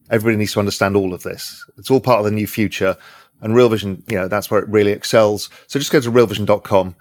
Everybody 0.10 0.38
needs 0.38 0.54
to 0.54 0.60
understand 0.60 0.98
all 0.98 1.14
of 1.14 1.24
this. 1.24 1.66
It's 1.78 1.90
all 1.90 2.02
part 2.02 2.20
of 2.20 2.26
the 2.26 2.32
new 2.32 2.48
future. 2.48 2.98
And 3.40 3.56
Real 3.56 3.70
Vision, 3.70 4.04
you 4.08 4.18
know, 4.18 4.28
that's 4.28 4.52
where 4.52 4.62
it 4.62 4.68
really 4.68 4.92
excels. 4.92 5.50
So 5.68 5.80
just 5.80 5.92
go 5.92 6.02
to 6.02 6.12
realvision.com 6.12 6.96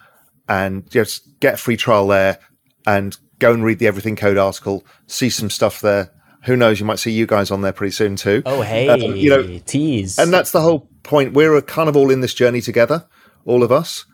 and 0.49 0.89
just 0.91 1.41
get 1.41 1.55
a 1.55 1.57
free 1.59 1.77
trial 1.77 2.07
there 2.07 2.39
and 2.87 3.19
go 3.41 3.53
and 3.53 3.65
read 3.65 3.79
the 3.79 3.87
Everything 3.87 4.17
Code 4.17 4.39
article, 4.39 4.87
see 5.07 5.29
some 5.29 5.51
stuff 5.51 5.81
there. 5.81 6.13
Who 6.45 6.57
knows? 6.57 6.81
You 6.81 6.87
might 6.87 6.99
see 6.99 7.11
you 7.13 7.27
guys 7.27 7.51
on 7.51 7.61
there 7.63 7.73
pretty 7.73 7.93
soon 7.93 8.17
too. 8.17 8.43
Oh, 8.47 8.63
hey, 8.63 8.89
Um, 8.89 9.15
you 9.17 9.31
know, 9.31 9.59
tease. 9.67 10.19
and 10.19 10.33
that's 10.33 10.53
the 10.53 10.61
whole 10.61 10.89
point. 11.03 11.33
We're 11.35 11.61
kind 11.63 11.89
of 11.89 11.97
all 11.97 12.11
in 12.11 12.21
this 12.21 12.35
journey 12.35 12.61
together, 12.61 13.07
all 13.45 13.63
of 13.63 13.71
us. 13.71 14.07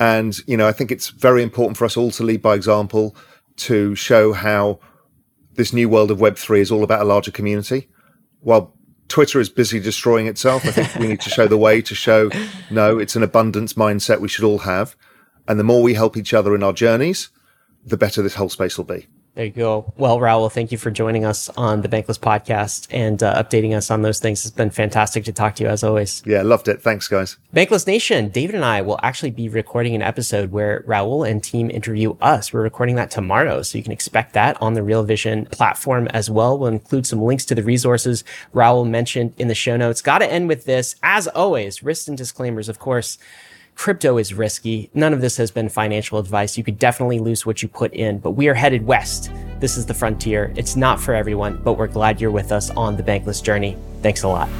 And, 0.00 0.36
you 0.46 0.56
know, 0.56 0.66
I 0.66 0.72
think 0.72 0.90
it's 0.90 1.08
very 1.10 1.42
important 1.42 1.76
for 1.76 1.84
us 1.84 1.96
all 1.96 2.10
to 2.12 2.22
lead 2.24 2.40
by 2.42 2.54
example 2.54 3.14
to 3.58 3.94
show 3.94 4.32
how 4.32 4.80
this 5.54 5.72
new 5.72 5.88
world 5.88 6.10
of 6.10 6.18
Web3 6.18 6.60
is 6.60 6.70
all 6.72 6.82
about 6.82 7.02
a 7.02 7.04
larger 7.04 7.30
community. 7.30 7.88
While 8.40 8.74
Twitter 9.08 9.38
is 9.40 9.48
busy 9.50 9.78
destroying 9.78 10.26
itself, 10.26 10.64
I 10.64 10.70
think 10.70 10.94
we 10.96 11.06
need 11.06 11.20
to 11.20 11.30
show 11.30 11.46
the 11.46 11.58
way 11.58 11.82
to 11.82 11.94
show 11.94 12.30
no, 12.70 12.98
it's 12.98 13.14
an 13.16 13.22
abundance 13.22 13.74
mindset 13.74 14.20
we 14.20 14.28
should 14.28 14.44
all 14.44 14.60
have. 14.60 14.96
And 15.46 15.58
the 15.60 15.64
more 15.64 15.82
we 15.82 15.94
help 15.94 16.16
each 16.16 16.32
other 16.32 16.54
in 16.54 16.62
our 16.62 16.72
journeys, 16.72 17.28
the 17.84 17.96
better 17.96 18.22
this 18.22 18.36
whole 18.36 18.48
space 18.48 18.78
will 18.78 18.84
be. 18.84 19.06
There 19.36 19.44
you 19.44 19.52
go. 19.52 19.94
Well, 19.96 20.18
Raoul, 20.18 20.48
thank 20.48 20.72
you 20.72 20.76
for 20.76 20.90
joining 20.90 21.24
us 21.24 21.48
on 21.50 21.82
the 21.82 21.88
Bankless 21.88 22.18
podcast 22.18 22.88
and 22.90 23.22
uh, 23.22 23.40
updating 23.40 23.76
us 23.76 23.88
on 23.88 24.02
those 24.02 24.18
things. 24.18 24.44
It's 24.44 24.54
been 24.54 24.70
fantastic 24.70 25.24
to 25.24 25.32
talk 25.32 25.54
to 25.54 25.62
you 25.62 25.68
as 25.68 25.84
always. 25.84 26.20
Yeah, 26.26 26.42
loved 26.42 26.66
it. 26.66 26.82
Thanks, 26.82 27.06
guys. 27.06 27.36
Bankless 27.54 27.86
Nation, 27.86 28.30
David 28.30 28.56
and 28.56 28.64
I 28.64 28.82
will 28.82 28.98
actually 29.04 29.30
be 29.30 29.48
recording 29.48 29.94
an 29.94 30.02
episode 30.02 30.50
where 30.50 30.82
Raoul 30.84 31.22
and 31.22 31.42
team 31.42 31.70
interview 31.70 32.16
us. 32.20 32.52
We're 32.52 32.62
recording 32.62 32.96
that 32.96 33.12
tomorrow, 33.12 33.62
so 33.62 33.78
you 33.78 33.84
can 33.84 33.92
expect 33.92 34.32
that 34.32 34.60
on 34.60 34.74
the 34.74 34.82
Real 34.82 35.04
Vision 35.04 35.46
platform 35.46 36.08
as 36.08 36.28
well. 36.28 36.58
We'll 36.58 36.72
include 36.72 37.06
some 37.06 37.22
links 37.22 37.44
to 37.46 37.54
the 37.54 37.62
resources 37.62 38.24
Raoul 38.52 38.84
mentioned 38.84 39.34
in 39.38 39.46
the 39.46 39.54
show 39.54 39.76
notes. 39.76 40.02
Got 40.02 40.18
to 40.18 40.30
end 40.30 40.48
with 40.48 40.64
this, 40.64 40.96
as 41.04 41.28
always, 41.28 41.84
risks 41.84 42.08
and 42.08 42.18
disclaimers, 42.18 42.68
of 42.68 42.80
course. 42.80 43.16
Crypto 43.80 44.18
is 44.18 44.34
risky. 44.34 44.90
None 44.92 45.14
of 45.14 45.22
this 45.22 45.38
has 45.38 45.50
been 45.50 45.70
financial 45.70 46.18
advice. 46.18 46.58
You 46.58 46.62
could 46.62 46.78
definitely 46.78 47.18
lose 47.18 47.46
what 47.46 47.62
you 47.62 47.68
put 47.68 47.94
in, 47.94 48.18
but 48.18 48.32
we 48.32 48.46
are 48.48 48.52
headed 48.52 48.84
west. 48.86 49.32
This 49.58 49.78
is 49.78 49.86
the 49.86 49.94
frontier. 49.94 50.52
It's 50.54 50.76
not 50.76 51.00
for 51.00 51.14
everyone, 51.14 51.62
but 51.64 51.78
we're 51.78 51.86
glad 51.86 52.20
you're 52.20 52.30
with 52.30 52.52
us 52.52 52.68
on 52.72 52.98
the 52.98 53.02
bankless 53.02 53.42
journey. 53.42 53.78
Thanks 54.02 54.22
a 54.22 54.28
lot. 54.28 54.50